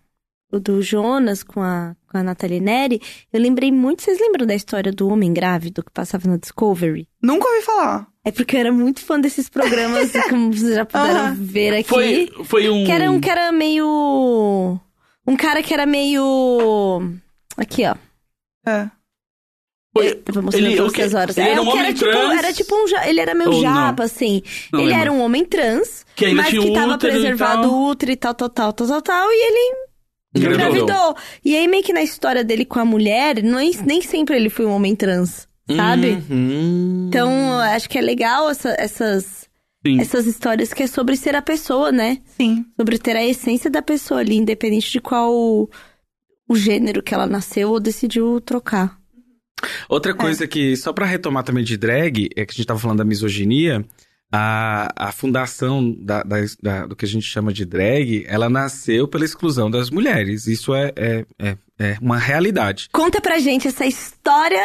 o 0.53 0.59
do 0.59 0.81
Jonas 0.83 1.43
com 1.43 1.61
a, 1.61 1.95
com 2.11 2.17
a 2.19 2.23
Nathalie 2.23 2.61
Neri, 2.61 3.01
eu 3.33 3.41
lembrei 3.41 3.71
muito. 3.71 4.03
Vocês 4.03 4.19
lembram 4.19 4.47
da 4.47 4.55
história 4.55 4.91
do 4.93 5.07
homem 5.09 5.33
grávido 5.35 5.83
que 5.85 5.91
passava 5.93 6.27
na 6.29 6.37
Discovery? 6.39 7.07
Nunca 7.23 7.47
ouvi 7.49 7.63
falar. 7.63 8.07
É 8.25 8.31
porque 8.31 8.57
eu 8.57 8.61
era 8.61 8.73
muito 8.73 9.01
fã 9.01 9.19
desses 9.21 9.49
programas, 9.49 10.13
como 10.31 10.53
vocês 10.53 10.75
já 10.75 10.85
puderam 10.85 11.21
Aham. 11.21 11.37
ver 11.39 11.75
aqui. 11.75 11.89
Foi, 11.89 12.29
foi 12.45 12.69
um. 12.71 12.85
Que 12.85 12.93
era 12.93 13.11
um 13.11 13.21
que 13.21 13.31
era 13.31 13.53
meio. 13.53 14.79
Um 15.27 15.37
cara 15.37 15.63
que 15.63 15.73
era 15.75 15.87
meio. 15.87 17.13
Aqui, 17.57 17.83
ó. 17.87 17.95
É. 18.69 18.89
Foi- 19.93 20.23
Eu 20.27 20.35
vou 20.35 20.43
mostrar 20.45 20.61
ele- 20.63 20.77
pra 20.77 20.85
vocês 20.85 21.15
horas. 21.15 21.37
Ele 21.37 21.49
é, 21.49 21.53
era 21.53 21.63
um 21.63 21.69
homem 21.69 21.93
tipo, 21.93 22.11
era 22.11 22.53
tipo 22.53 22.75
um. 22.77 22.87
ja- 22.87 23.09
Ele 23.09 23.21
era 23.21 23.35
meio 23.35 23.51
Ou 23.51 23.57
não? 23.57 23.63
japa, 23.63 24.05
assim. 24.05 24.43
Não 24.73 24.81
ele 24.81 24.89
lembro. 24.91 25.03
era 25.03 25.13
um 25.13 25.21
homem 25.21 25.45
trans, 25.45 26.07
Que 26.15 26.27
ainda 26.27 26.43
mas 26.43 26.51
que 26.51 26.73
tava 26.73 26.97
preservado 26.99 27.71
o 27.73 27.89
útero 27.89 28.13
e 28.13 28.17
tal, 28.17 28.35
tal, 28.35 28.49
tal, 28.49 28.73
tal, 28.73 28.87
tal, 28.87 29.03
tal, 29.03 29.29
e 29.31 29.47
ele 29.47 29.91
Engravidou. 30.33 31.17
E 31.45 31.57
aí, 31.57 31.67
meio 31.67 31.83
que 31.83 31.93
na 31.93 32.03
história 32.03 32.45
dele 32.45 32.65
com 32.65 32.79
a 32.79 32.85
mulher, 32.85 33.43
não, 33.43 33.59
é- 33.59 33.71
nem 33.85 34.01
sempre 34.01 34.37
ele 34.37 34.49
foi 34.49 34.65
um 34.65 34.71
homem 34.73 34.95
trans, 34.95 35.49
sabe? 35.77 36.23
Uhum. 36.31 37.07
Então, 37.09 37.33
eu 37.55 37.59
acho 37.59 37.89
que 37.91 37.99
é 37.99 38.01
legal 38.01 38.49
essa- 38.49 38.77
essas, 38.79 39.40
Sim. 39.87 40.01
essas 40.01 40.27
histórias 40.27 40.73
que 40.75 40.83
é 40.83 40.87
sobre 40.87 41.17
ser 41.17 41.35
a 41.35 41.41
pessoa, 41.43 41.91
né? 41.91 42.19
Sim. 42.37 42.67
Sobre 42.79 42.99
ter 42.99 43.17
a 43.17 43.25
essência 43.27 43.71
da 43.71 43.81
pessoa 43.81 44.21
ali, 44.21 44.37
independente 44.37 44.91
de 44.91 45.01
qual 45.01 45.33
o 45.33 45.69
gênero 46.57 47.03
que 47.03 47.15
ela 47.15 47.27
nasceu 47.27 47.71
ou 47.71 47.81
decidiu 47.81 48.41
trocar. 48.41 48.99
Outra 49.89 50.15
coisa 50.15 50.47
que, 50.47 50.77
só 50.77 50.93
pra 50.93 51.07
retomar 51.07 51.45
também 51.45 51.65
de 51.65 51.77
drag, 51.77 52.29
é 52.37 52.45
que 52.45 52.53
a 52.53 52.55
gente 52.57 52.67
tava 52.67 52.81
falando 52.81 52.99
da 52.99 53.05
misoginia. 53.05 53.85
A, 54.33 54.93
a 55.09 55.13
fundação 55.13 55.91
da, 55.93 56.23
da- 56.23 56.37
da- 56.63 56.87
do 56.87 56.95
que 56.95 57.05
a 57.05 57.09
gente 57.09 57.27
chama 57.27 57.53
de 57.53 57.65
drag, 57.65 58.25
ela 58.29 58.49
nasceu 58.49 59.09
pela 59.09 59.25
exclusão 59.25 59.69
das 59.69 59.91
mulheres. 59.91 60.47
Isso 60.47 60.73
é, 60.73 60.93
é, 60.95 61.27
é, 61.37 61.57
é 61.81 61.99
uma 62.01 62.17
realidade. 62.17 62.89
Conta 62.93 63.21
pra 63.21 63.41
gente 63.41 63.67
essa 63.67 63.85
história, 63.85 64.63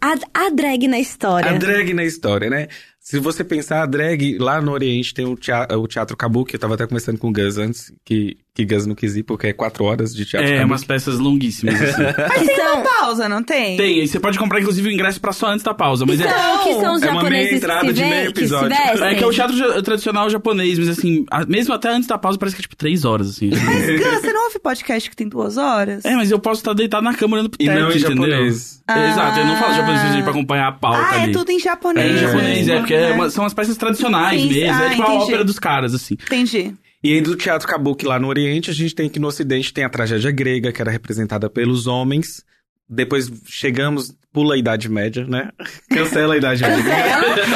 a, 0.00 0.14
a 0.34 0.50
drag 0.50 0.88
na 0.88 0.98
história. 0.98 1.48
A 1.48 1.56
drag 1.56 1.94
na 1.94 2.04
história, 2.04 2.50
né? 2.50 2.66
Se 3.04 3.20
você 3.20 3.44
pensar, 3.44 3.82
a 3.82 3.86
drag 3.86 4.38
lá 4.38 4.62
no 4.62 4.72
Oriente 4.72 5.12
tem 5.12 5.26
o 5.26 5.36
teatro, 5.36 5.78
o 5.78 5.86
teatro 5.86 6.16
Kabuki. 6.16 6.54
Eu 6.54 6.60
tava 6.60 6.74
até 6.74 6.86
conversando 6.86 7.18
com 7.18 7.28
o 7.28 7.32
Gus 7.32 7.58
antes, 7.58 7.92
que, 8.02 8.38
que 8.54 8.64
Gus 8.64 8.86
não 8.86 8.94
quis 8.94 9.16
ir 9.16 9.24
porque 9.24 9.48
é 9.48 9.52
quatro 9.52 9.82
horas 9.84 10.14
de 10.14 10.24
teatro 10.24 10.46
É, 10.48 10.52
Kabuki. 10.52 10.70
umas 10.70 10.84
peças 10.84 11.18
longuíssimas, 11.18 11.74
assim. 11.82 12.02
Mas 12.16 12.46
tem 12.46 12.54
São- 12.56 12.74
uma 12.76 12.82
pausa, 12.84 13.28
não 13.28 13.42
tem? 13.42 13.76
Tem, 13.76 13.98
e 13.98 14.06
você 14.06 14.20
pode 14.20 14.38
comprar, 14.38 14.60
inclusive, 14.60 14.88
o 14.88 14.92
ingresso 14.92 15.20
pra 15.20 15.32
só 15.32 15.48
antes 15.48 15.64
da 15.64 15.74
pausa. 15.74 16.06
Mas 16.06 16.20
é, 16.20 16.24
Então, 16.28 16.58
que 16.62 16.74
são 16.80 16.94
os 16.94 17.02
É 17.02 17.10
uma 17.10 17.14
meia 17.24 17.42
japoneses 17.42 17.48
que 17.50 17.54
entrada 17.56 17.92
de 17.92 18.04
meio 18.04 18.32
que 18.32 18.38
episódio. 18.40 18.68
vestem. 18.68 19.08
é 19.08 19.14
que 19.16 19.24
é 19.24 19.26
o 19.26 19.32
teatro 19.32 19.82
tradicional 19.82 20.30
japonês, 20.30 20.78
mas 20.78 20.88
assim, 20.88 21.24
a- 21.32 21.44
mesmo 21.46 21.74
até 21.74 21.88
antes 21.88 22.06
da 22.06 22.16
pausa, 22.16 22.38
parece 22.38 22.54
que 22.54 22.60
é 22.60 22.62
tipo 22.62 22.76
três 22.76 23.04
horas, 23.04 23.28
assim. 23.30 23.50
Mas, 23.50 23.90
Gus, 24.00 24.20
você 24.20 24.32
não 24.32 24.44
ouve 24.44 24.58
podcast 24.60 25.10
que 25.10 25.16
tem 25.16 25.28
duas 25.28 25.56
horas? 25.56 26.04
É, 26.04 26.14
mas 26.14 26.30
eu 26.30 26.38
posso 26.38 26.60
estar 26.60 26.74
deitado 26.74 27.02
na 27.02 27.12
cama 27.14 27.34
olhando 27.34 27.50
pro 27.50 27.60
E 27.60 27.66
teto, 27.66 27.76
não 27.80 27.88
em 27.90 27.96
entendeu? 27.98 28.08
japonês. 28.28 28.80
Ah. 28.86 29.08
Exato, 29.10 29.38
eu 29.40 29.46
não 29.46 29.56
falo 29.56 29.74
japonês 29.74 30.22
pra 30.22 30.30
acompanhar 30.30 30.68
a 30.68 30.72
pauta 30.72 30.98
ah, 31.00 31.22
ali. 31.22 31.30
é 31.30 31.32
tudo 31.32 31.50
em 31.50 31.58
japonês. 31.58 32.06
É, 32.08 32.14
em 32.14 32.18
japonês, 32.18 32.58
é, 32.68 32.70
mesmo, 32.70 32.78
porque 32.82 32.94
é 32.94 33.10
uma- 33.12 33.30
são 33.30 33.44
as 33.44 33.52
peças 33.52 33.76
tradicionais 33.76 34.40
Sim, 34.40 34.48
mesmo. 34.48 34.74
ah, 34.80 34.84
é 34.86 34.90
tipo 34.90 35.02
a 35.02 35.06
entendi. 35.06 35.22
ópera 35.24 35.44
dos 35.44 35.58
caras, 35.58 35.92
assim. 35.92 36.14
Entendi. 36.14 36.72
E 37.04 37.12
aí 37.12 37.20
do 37.20 37.36
teatro 37.36 37.68
Kabuki 37.68 38.06
lá 38.06 38.18
no 38.18 38.28
Oriente, 38.28 38.70
a 38.70 38.72
gente 38.72 38.94
tem 38.94 39.10
que 39.10 39.18
no 39.18 39.26
Ocidente 39.26 39.74
tem 39.74 39.84
a 39.84 39.90
tragédia 39.90 40.30
grega, 40.30 40.72
que 40.72 40.80
era 40.80 40.90
representada 40.90 41.50
pelos 41.50 41.86
homens. 41.86 42.42
Depois 42.88 43.30
chegamos, 43.44 44.16
pula 44.34 44.54
a 44.56 44.58
Idade 44.58 44.90
Média, 44.90 45.24
né? 45.26 45.48
Cancela 45.88 46.34
a 46.34 46.36
Idade 46.36 46.62
Média. 46.62 46.92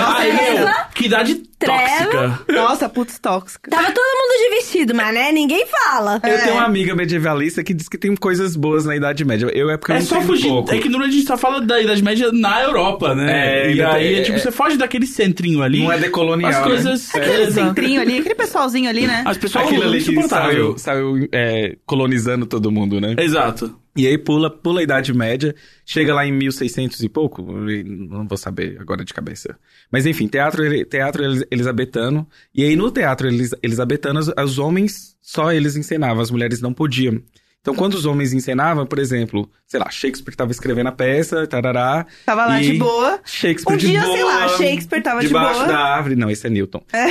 Ai, 0.07 0.33
meu, 0.33 0.69
que 0.95 1.07
idade 1.07 1.35
tóxica. 1.59 2.41
Nossa, 2.49 2.89
putz, 2.89 3.19
tóxica. 3.19 3.69
Tava 3.71 3.91
todo 3.93 3.97
mundo 3.97 4.39
de 4.51 4.57
vestido, 4.57 4.95
mas 4.95 5.13
né, 5.13 5.33
ninguém 5.33 5.67
fala. 5.67 6.21
Eu 6.25 6.39
tenho 6.41 6.55
uma 6.55 6.65
amiga 6.65 6.95
medievalista 6.95 7.63
que 7.65 7.75
diz 7.75 7.89
que 7.89 7.99
tem 7.99 8.15
coisas 8.15 8.55
boas 8.57 8.85
na 8.87 8.95
Idade 8.97 9.25
Média. 9.25 9.51
Eu 9.53 9.69
é 9.71 9.77
porque 9.77 9.93
eu 9.93 9.97
É 9.97 9.99
não 9.99 10.07
só 10.07 10.17
entendo 10.17 10.27
fugir. 10.29 10.49
pouco. 10.49 10.73
É 10.73 10.79
que 10.79 10.89
normalmente 10.89 11.15
a 11.17 11.19
gente 11.19 11.27
só 11.29 11.37
fala 11.37 11.61
da 11.61 11.81
Idade 11.81 12.03
Média 12.03 12.31
na 12.33 12.63
Europa, 12.63 13.15
né? 13.15 13.27
É, 13.33 13.67
e 13.67 13.71
ainda 13.73 13.93
aí, 13.93 14.09
tem- 14.09 14.19
é, 14.19 14.23
tipo, 14.23 14.37
é- 14.37 14.41
você 14.41 14.53
foge 14.53 14.77
daquele 14.77 15.07
centrinho 15.07 15.63
ali. 15.63 15.83
Não 15.83 15.93
é 15.93 15.99
decolonial, 15.99 16.51
As 16.51 16.57
né? 16.59 16.63
coisas. 16.65 17.15
Aquele 17.15 17.43
é, 17.43 17.51
centrinho 17.51 18.01
ali, 18.01 18.19
aquele 18.19 18.35
pessoalzinho 18.37 18.89
ali, 18.89 19.07
né? 19.07 19.23
As 19.27 19.37
pessoas 19.37 19.65
Aquilo 19.65 19.83
ali 19.83 20.01
que 20.03 20.13
insuportável. 20.13 20.79
saiu, 20.79 21.15
saiu 21.19 21.29
é, 21.33 21.77
colonizando 21.85 22.47
todo 22.47 22.71
mundo, 22.71 23.01
né? 23.01 23.17
Exato. 23.19 23.77
E 23.97 24.07
aí 24.07 24.17
pula, 24.17 24.49
pula 24.49 24.79
a 24.79 24.83
Idade 24.85 25.13
Média, 25.13 25.53
chega 25.85 26.15
lá 26.15 26.25
em 26.25 26.31
1600 26.31 26.68
e 27.03 27.09
pouco, 27.09 27.43
não 27.43 28.27
vou 28.27 28.37
saber 28.39 28.77
agora 28.81 29.05
de 29.05 29.15
cabeça. 29.15 29.59
Mas 29.91 30.07
enfim, 30.07 30.27
teatro, 30.29 30.63
teatro 30.87 31.25
elis- 31.25 31.45
elisabetano. 31.51 32.29
E 32.55 32.65
aí 32.65 32.77
no 32.77 32.91
teatro 32.91 33.27
elis- 33.29 33.55
elisabetano, 33.63 34.21
os, 34.21 34.59
homens, 34.59 35.17
só 35.21 35.53
eles 35.53 35.77
encenavam, 35.77 36.23
as 36.23 36.31
mulheres 36.31 36.61
não 36.61 36.73
podiam. 36.73 37.21
Então 37.61 37.75
quando 37.75 37.95
os 37.95 38.07
homens 38.07 38.33
encenavam, 38.33 38.87
por 38.87 38.99
exemplo, 39.01 39.51
sei 39.67 39.81
lá, 39.81 39.91
Shakespeare 39.91 40.33
estava 40.33 40.51
escrevendo 40.53 40.87
a 40.87 40.93
peça, 40.93 41.47
tarará. 41.47 42.07
Tava 42.25 42.47
lá 42.47 42.61
de 42.61 42.75
boa. 42.75 43.21
Shakespeare 43.25 43.75
Um 43.75 43.77
de 43.77 43.87
dia, 43.89 44.01
boa. 44.01 44.15
sei 44.15 44.25
lá, 44.25 44.49
Shakespeare 44.57 45.03
tava 45.03 45.21
de 45.21 45.27
debaixo 45.27 45.55
boa. 45.61 45.67
da 45.67 45.79
árvore. 45.79 46.15
Não, 46.17 46.31
esse 46.31 46.47
é 46.47 46.51
Newton. 46.51 46.83
É, 46.93 47.09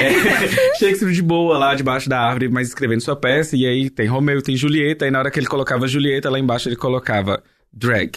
Shakespeare 0.79 1.11
de 1.13 1.21
boa 1.21 1.57
lá 1.57 1.75
debaixo 1.75 2.09
da 2.09 2.19
árvore, 2.19 2.47
mas 2.49 2.69
escrevendo 2.69 3.01
sua 3.01 3.15
peça. 3.15 3.55
E 3.57 3.67
aí 3.67 3.89
tem 3.89 4.07
Romeu, 4.07 4.41
tem 4.41 4.55
Julieta. 4.55 5.05
E 5.05 5.11
na 5.11 5.19
hora 5.19 5.29
que 5.29 5.37
ele 5.39 5.47
colocava 5.47 5.87
Julieta, 5.87 6.29
lá 6.29 6.39
embaixo 6.39 6.69
ele 6.69 6.77
colocava 6.77 7.43
drag, 7.71 8.13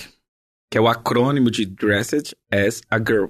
que 0.70 0.78
é 0.78 0.80
o 0.80 0.88
acrônimo 0.88 1.50
de 1.50 1.66
Dressed 1.66 2.34
as 2.50 2.80
a 2.90 2.98
Girl. 2.98 3.26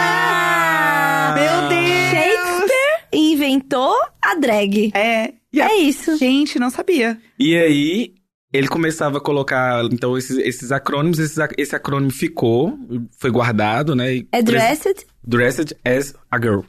Ah, 0.00 1.34
meu 1.34 1.68
Deus! 1.68 2.10
Shakespeare 2.10 3.08
inventou 3.12 3.94
a 4.22 4.34
drag. 4.34 4.90
É. 4.94 5.32
É 5.56 5.74
isso. 5.76 6.16
Gente, 6.16 6.58
não 6.58 6.70
sabia. 6.70 7.18
E 7.38 7.56
aí 7.56 8.14
ele 8.52 8.68
começava 8.68 9.18
a 9.18 9.20
colocar, 9.20 9.84
então, 9.92 10.16
esses, 10.16 10.36
esses 10.38 10.70
acrônimos. 10.72 11.18
Esses 11.18 11.36
esse 11.56 11.74
acrônimo 11.74 12.10
ficou, 12.10 12.78
foi 13.18 13.30
guardado, 13.30 13.94
né? 13.94 14.14
e 14.16 14.28
É 14.32 14.42
dressed? 14.42 15.06
Dressed 15.26 15.76
as 15.84 16.14
a 16.30 16.38
Girl. 16.40 16.60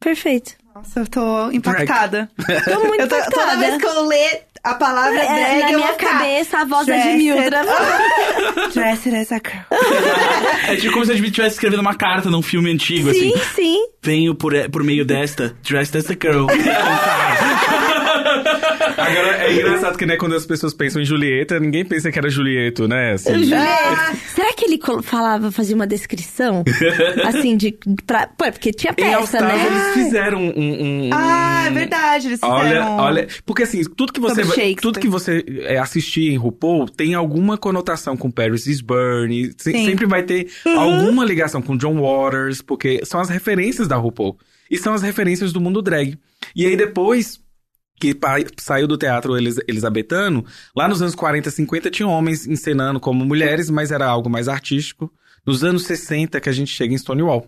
Perfeito. 0.00 0.56
Nossa, 0.74 1.00
eu 1.00 1.06
tô 1.06 1.50
impactada. 1.50 2.30
Tô 2.64 2.80
muito 2.86 3.00
Eu 3.02 3.08
tô- 3.08 3.16
toda 3.16 3.26
impactada. 3.26 3.56
vez 3.58 3.76
que 3.78 3.86
eu 3.86 4.06
ler 4.06 4.42
a 4.64 4.74
palavra 4.74 5.18
É, 5.20 5.26
drag, 5.26 5.60
na 5.62 5.72
eu 5.72 5.78
minha 5.80 5.94
cabeça, 5.94 6.58
a 6.58 6.64
voz 6.64 6.88
é 6.88 7.00
de 7.00 7.16
Mildred. 7.16 7.50
Dressed 8.72 9.14
as 9.16 9.32
a 9.32 9.36
girl. 9.36 9.64
É 10.68 10.76
tipo 10.76 10.92
como 10.92 11.04
se 11.04 11.12
a 11.12 11.14
gente 11.16 11.26
estivesse 11.26 11.56
escrevendo 11.56 11.80
uma 11.80 11.94
carta 11.94 12.30
num 12.30 12.40
filme 12.42 12.70
antigo, 12.70 13.12
Sim, 13.12 13.32
assim. 13.34 13.42
sim. 13.56 13.86
Venho 14.00 14.34
por, 14.34 14.52
por 14.70 14.84
meio 14.84 15.04
desta, 15.04 15.54
dressed 15.62 15.96
as 15.98 16.10
a 16.10 16.14
girl. 16.14 16.46
Agora, 18.96 19.44
é 19.44 19.52
engraçado 19.54 19.96
que, 19.98 20.06
né, 20.06 20.16
quando 20.16 20.34
as 20.34 20.44
pessoas 20.46 20.74
pensam 20.74 21.00
em 21.00 21.04
Julieta, 21.04 21.58
ninguém 21.58 21.84
pensa 21.84 22.10
que 22.10 22.18
era 22.18 22.28
Julieto, 22.28 22.86
né? 22.88 23.12
Assim, 23.12 23.32
Julieta. 23.34 24.16
Será 24.34 24.52
que 24.54 24.64
ele 24.64 24.78
falava, 25.02 25.50
fazia 25.50 25.74
uma 25.74 25.86
descrição? 25.86 26.62
assim, 27.24 27.56
de. 27.56 27.76
Pra, 28.06 28.26
pô, 28.26 28.44
porque 28.50 28.72
tinha 28.72 28.92
Em 28.92 28.96
peça, 28.96 29.16
All-Stars, 29.18 29.44
né? 29.44 29.66
eles 29.66 30.04
fizeram 30.04 30.38
um... 30.40 30.48
um- 30.58 31.06
um- 31.06 31.10
Ah, 31.12 31.64
é 31.66 31.70
verdade, 31.70 32.26
eles 32.28 32.40
Olha, 32.42 32.62
fizeram... 32.64 32.96
olha, 32.96 33.28
porque 33.44 33.62
assim, 33.62 33.82
tudo 33.84 34.12
que 34.12 34.20
você 34.20 34.42
vai- 34.42 34.74
tudo 34.74 34.98
que 35.00 35.08
você 35.08 35.44
é, 35.62 35.78
assistir 35.78 36.30
em 36.32 36.36
RuPaul 36.36 36.88
tem 36.88 37.14
alguma 37.14 37.56
conotação 37.58 38.16
com 38.16 38.30
Paris 38.30 38.66
is 38.66 38.80
Burning, 38.80 39.50
se- 39.56 39.72
Sim. 39.72 39.84
sempre 39.86 40.06
vai 40.06 40.22
ter 40.22 40.48
alguma 40.76 41.24
ligação 41.24 41.60
com 41.62 41.76
John 41.76 42.00
Waters, 42.00 42.60
porque 42.62 43.00
são 43.04 43.20
as 43.20 43.28
referências 43.28 43.86
da 43.88 43.96
RuPaul 43.96 44.38
e 44.70 44.76
são 44.78 44.94
as 44.94 45.02
referências 45.02 45.52
do 45.52 45.60
mundo 45.60 45.82
drag. 45.82 46.18
E 46.56 46.66
aí 46.66 46.76
depois 46.76 47.40
que 48.02 48.16
saiu 48.58 48.86
do 48.88 48.96
teatro 48.96 49.36
elis 49.36 49.56
elisabetano, 49.68 50.44
lá 50.74 50.88
nos 50.88 51.00
anos 51.00 51.14
40, 51.14 51.50
50 51.50 51.90
tinha 51.90 52.08
homens 52.08 52.46
encenando 52.46 52.98
como 52.98 53.24
mulheres, 53.24 53.70
mas 53.70 53.90
era 53.92 54.06
algo 54.06 54.28
mais 54.28 54.48
artístico. 54.48 55.12
Nos 55.46 55.62
anos 55.64 55.84
60 55.84 56.40
que 56.40 56.48
a 56.48 56.52
gente 56.52 56.70
chega 56.72 56.94
em 56.94 56.98
Stonewall. 56.98 57.46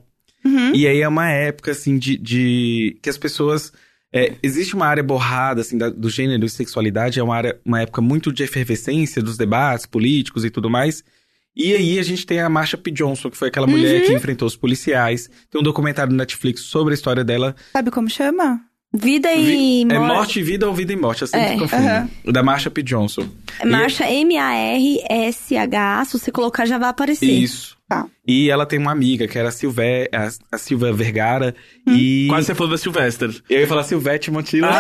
E 0.74 0.86
aí 0.86 1.00
é 1.00 1.08
uma 1.08 1.30
época, 1.30 1.70
assim, 1.70 1.96
de, 1.98 2.16
de- 2.18 2.98
que 3.02 3.08
as 3.08 3.16
pessoas. 3.16 3.72
é, 4.12 4.34
existe 4.42 4.74
uma 4.76 4.86
área 4.86 5.02
borrada, 5.02 5.60
assim, 5.62 5.76
da- 5.78 5.90
do 5.90 6.08
gênero 6.10 6.44
e 6.44 6.48
sexualidade, 6.50 7.18
é 7.18 7.22
uma 7.22 7.34
área, 7.34 7.58
uma 7.64 7.80
época 7.82 8.00
muito 8.00 8.32
de 8.32 8.42
efervescência 8.44 9.20
dos 9.22 9.36
debates 9.36 9.86
políticos 9.86 10.44
e 10.44 10.50
tudo 10.50 10.68
mais. 10.70 11.02
E 11.56 11.72
aí 11.74 11.98
a 11.98 12.02
gente 12.02 12.26
tem 12.26 12.40
a 12.40 12.48
Marsha 12.48 12.76
P. 12.76 12.90
Johnson, 12.90 13.30
que 13.30 13.36
foi 13.36 13.48
aquela 13.48 13.66
mulher 13.66 14.02
que 14.06 14.12
enfrentou 14.12 14.46
os 14.46 14.56
policiais. 14.56 15.30
Tem 15.50 15.60
um 15.60 15.64
documentário 15.64 16.10
no 16.12 16.18
Netflix 16.18 16.62
sobre 16.62 16.92
a 16.92 16.96
história 16.96 17.24
dela. 17.24 17.54
Sabe 17.72 17.90
como 17.92 18.08
chama? 18.10 18.60
Vida 18.96 19.28
Vi- 19.34 19.82
e 19.82 19.82
é 19.82 19.98
morte. 19.98 20.14
Morte 20.14 20.38
e 20.38 20.42
Vida 20.44 20.68
ou 20.68 20.72
Vida 20.74 20.92
e 20.92 20.96
Morte, 20.96 21.22
eu 21.22 21.26
sempre 21.28 21.54
É, 21.54 21.58
confundo. 21.58 21.82
aham. 21.82 22.08
Da 22.26 22.42
Marsha 22.44 22.70
P. 22.70 22.80
Johnson. 22.82 23.28
E- 23.62 23.66
Marcha 23.66 24.04
M-A-R-S-H. 24.88 26.04
Se 26.06 26.18
você 26.18 26.30
colocar, 26.30 26.64
já 26.66 26.78
vai 26.78 26.88
aparecer. 26.90 27.26
Isso. 27.26 27.74
Tá. 27.88 28.06
E 28.26 28.48
ela 28.50 28.64
tem 28.64 28.78
uma 28.78 28.92
amiga, 28.92 29.26
que 29.28 29.38
era 29.38 29.48
a, 29.48 29.52
Silvé, 29.52 30.08
a, 30.12 30.28
a 30.52 30.58
Silvia 30.58 30.92
Vergara. 30.92 31.54
E... 31.86 32.26
Quase 32.28 32.46
você 32.46 32.54
falou 32.54 32.70
da 32.72 32.78
Sylvester. 32.78 33.30
Eu 33.50 33.60
ia 33.60 33.66
falar 33.66 33.82
Silvete 33.82 34.30
Montilla. 34.30 34.68
Eu 34.68 34.72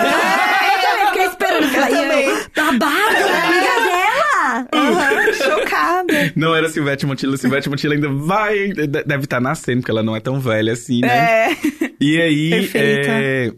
também 0.80 1.06
fiquei 1.08 1.24
esperando. 1.26 1.64
Eu 1.64 1.82
e 1.84 1.90
também. 1.90 2.28
Babado, 2.56 3.16
é 3.16 3.40
amiga 3.42 3.74
dela. 3.84 4.68
Aham, 4.72 5.32
chocada. 5.32 6.32
Não 6.36 6.54
era 6.54 6.68
Silvete 6.70 7.04
Montilla. 7.04 7.36
Silvete 7.36 7.68
Montilla 7.68 7.94
ainda 7.94 8.08
vai. 8.08 8.68
de- 8.68 8.86
Deve 8.86 9.24
estar 9.24 9.40
nascendo, 9.40 9.80
porque 9.80 9.90
ela 9.90 10.02
não 10.02 10.16
é 10.16 10.20
tão 10.20 10.40
velha 10.40 10.72
assim, 10.72 11.00
né? 11.00 11.08
É. 11.50 11.56
E 12.00 12.20
aí. 12.20 12.50
Perfeita. 12.50 13.10
é, 13.10 13.52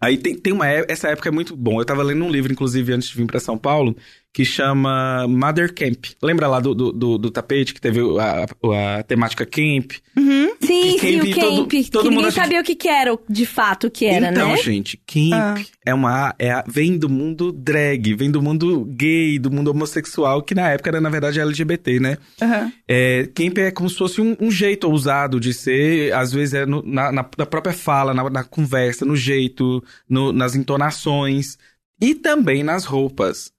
Aí 0.00 0.16
tem, 0.18 0.36
tem 0.38 0.52
uma. 0.52 0.68
é- 0.68 0.84
Essa 0.88 1.08
época 1.08 1.28
é 1.28 1.32
muito 1.32 1.56
bom. 1.56 1.80
Eu 1.80 1.84
tava 1.84 2.02
lendo 2.02 2.24
um 2.24 2.30
livro, 2.30 2.52
inclusive, 2.52 2.92
antes 2.92 3.08
de 3.08 3.16
vir 3.16 3.26
pra 3.26 3.40
São 3.40 3.58
Paulo, 3.58 3.96
que 4.38 4.44
chama 4.44 5.26
Mother 5.26 5.74
Camp. 5.74 6.04
Lembra 6.22 6.46
lá 6.46 6.60
do, 6.60 6.72
do, 6.72 6.92
do- 6.92 7.18
do 7.18 7.28
tapete 7.28 7.74
que 7.74 7.80
teve 7.80 7.98
a, 8.20 8.44
a, 8.44 8.98
a 8.98 9.02
temática 9.02 9.44
camp? 9.44 9.90
Sim, 10.16 10.96
Que 10.96 10.98
sim, 11.00 11.20
o 11.20 11.34
camp, 11.34 11.34
todo- 11.40 11.66
camp. 11.66 11.84
todo 11.90 12.02
que 12.04 12.08
mundo 12.10 12.16
ninguém 12.18 12.24
que- 12.28 12.32
sabia 12.40 12.60
o 12.60 12.62
que, 12.64 12.76
que 12.76 12.86
era, 12.88 13.18
de 13.28 13.44
fato, 13.44 13.88
o 13.88 13.90
que 13.90 14.06
era, 14.06 14.30
então, 14.30 14.50
né? 14.50 14.56
gente, 14.58 14.96
camp 14.96 15.32
Ah. 15.32 15.54
é 15.84 15.92
uma. 15.92 16.34
É, 16.38 16.52
a- 16.52 16.64
vem 16.68 16.96
do 16.96 17.08
mundo 17.08 17.50
drag, 17.50 18.14
vem 18.14 18.30
do 18.30 18.40
mundo 18.40 18.84
gay, 18.84 19.40
do 19.40 19.50
mundo 19.50 19.72
homossexual, 19.72 20.40
que 20.40 20.54
na 20.54 20.68
época 20.70 20.90
era, 20.90 21.00
na 21.00 21.10
verdade, 21.10 21.40
LGBT, 21.40 21.98
né? 21.98 22.16
Aham. 22.40 22.72
É, 22.86 23.28
camp 23.34 23.58
é 23.58 23.72
como 23.72 23.90
se 23.90 23.96
fosse 23.96 24.20
um, 24.20 24.36
um 24.38 24.52
jeito 24.52 24.88
ousado 24.88 25.40
de 25.40 25.52
ser, 25.52 26.12
às 26.14 26.32
vezes 26.32 26.54
é 26.54 26.64
no- 26.64 26.84
na, 26.86 27.10
na- 27.10 27.28
na 27.36 27.44
própria 27.46 27.72
fala, 27.74 28.14
na, 28.14 28.30
na 28.30 28.44
conversa, 28.44 29.04
no 29.04 29.16
jeito, 29.16 29.82
no- 30.08 30.32
nas 30.32 30.54
entonações 30.54 31.58
e 32.00 32.14
também 32.14 32.62
nas 32.62 32.84
roupas. 32.84 33.50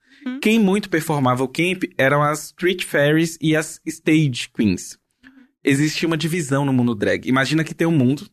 Quem 0.42 0.60
muito 0.60 0.90
performava 0.90 1.44
o 1.44 1.48
camp 1.48 1.84
eram 1.98 2.22
as 2.22 2.46
street 2.46 2.84
fairies 2.86 3.38
e 3.42 3.56
as 3.56 3.80
stage 3.86 4.50
queens. 4.54 4.98
Existia 5.64 6.08
uma 6.08 6.18
divisão 6.18 6.66
no 6.66 6.72
mundo 6.74 6.96
drag. 6.96 7.28
Imagina 7.28 7.64
que 7.64 7.74
tem 7.74 7.88
um 7.88 7.92
mundo 7.92 8.30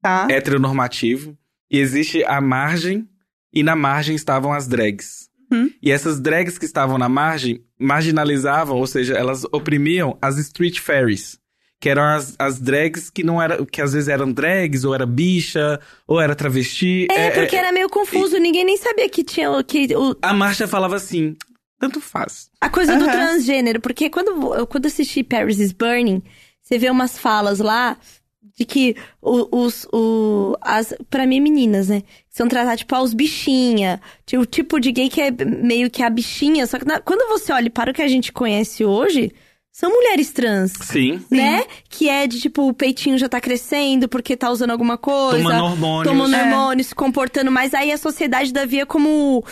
Tá. 0.00 0.26
heteronormativo 0.30 1.36
e 1.70 1.78
existe 1.78 2.22
a 2.24 2.40
margem 2.40 3.08
e 3.52 3.62
na 3.62 3.74
margem 3.74 4.14
estavam 4.14 4.52
as 4.52 4.66
drags. 4.66 5.28
Uhum. 5.52 5.70
E 5.82 5.90
essas 5.90 6.20
drags 6.20 6.58
que 6.58 6.64
estavam 6.64 6.98
na 6.98 7.08
margem 7.08 7.64
marginalizavam, 7.78 8.76
ou 8.76 8.86
seja, 8.86 9.14
elas 9.14 9.44
oprimiam 9.52 10.18
as 10.20 10.36
street 10.38 10.80
fairies. 10.80 11.38
Que 11.84 11.90
eram 11.90 12.02
as, 12.02 12.34
as 12.38 12.58
drags 12.58 13.10
que 13.10 13.22
não 13.22 13.42
era, 13.42 13.62
que 13.66 13.82
às 13.82 13.92
vezes 13.92 14.08
eram 14.08 14.32
drags, 14.32 14.84
ou 14.84 14.94
era 14.94 15.04
bicha, 15.04 15.78
ou 16.06 16.18
era 16.18 16.34
travesti. 16.34 17.06
É, 17.10 17.30
porque 17.32 17.54
era 17.54 17.70
meio 17.72 17.90
confuso, 17.90 18.38
ninguém 18.38 18.64
nem 18.64 18.78
sabia 18.78 19.06
que 19.06 19.22
tinha 19.22 19.62
que 19.62 19.94
o, 19.94 20.16
A 20.22 20.32
marcha 20.32 20.66
falava 20.66 20.96
assim, 20.96 21.36
tanto 21.78 22.00
faz. 22.00 22.48
a 22.58 22.70
coisa 22.70 22.96
do 22.96 23.04
Aham. 23.04 23.12
transgênero, 23.12 23.82
porque 23.82 24.08
quando 24.08 24.54
eu 24.54 24.66
quando 24.66 24.86
assisti 24.86 25.22
Paris 25.22 25.58
is 25.60 25.72
Burning, 25.72 26.22
você 26.62 26.78
vê 26.78 26.88
umas 26.88 27.18
falas 27.18 27.58
lá 27.58 27.98
de 28.56 28.64
que 28.64 28.96
os 29.20 29.86
o 29.92 30.56
as 30.62 30.94
para 31.10 31.26
mim 31.26 31.40
meninas, 31.40 31.88
né, 31.88 32.02
são 32.30 32.48
tratadas 32.48 32.78
tipo 32.80 32.94
aos 32.94 33.12
bichinha, 33.12 34.00
tipo, 34.24 34.42
o 34.42 34.46
tipo 34.46 34.80
de 34.80 34.90
gay 34.90 35.10
que 35.10 35.20
é 35.20 35.30
meio 35.30 35.90
que 35.90 36.02
a 36.02 36.08
bichinha, 36.08 36.66
só 36.66 36.78
que 36.78 36.86
na- 36.86 37.00
quando 37.02 37.28
você 37.28 37.52
olha 37.52 37.68
para 37.68 37.90
o 37.90 37.94
que 37.94 38.00
a 38.00 38.08
gente 38.08 38.32
conhece 38.32 38.86
hoje, 38.86 39.30
são 39.76 39.90
mulheres 39.90 40.30
trans. 40.30 40.72
Sim. 40.82 41.20
Né? 41.28 41.64
Que 41.88 42.08
é 42.08 42.28
de 42.28 42.40
tipo, 42.40 42.68
o 42.68 42.72
peitinho 42.72 43.18
já 43.18 43.28
tá 43.28 43.40
crescendo 43.40 44.08
porque 44.08 44.36
tá 44.36 44.48
usando 44.50 44.70
alguma 44.70 44.96
coisa. 44.96 45.36
Tomando 45.42 45.64
hormônios. 45.64 46.12
Tomando 46.12 46.34
É. 46.36 46.42
hormônio, 46.42 46.84
se 46.84 46.94
comportando. 46.94 47.50
Mas 47.50 47.74
aí 47.74 47.90
a 47.90 47.98
sociedade 47.98 48.52
da 48.52 48.64
via 48.64 48.86
como 48.86 49.42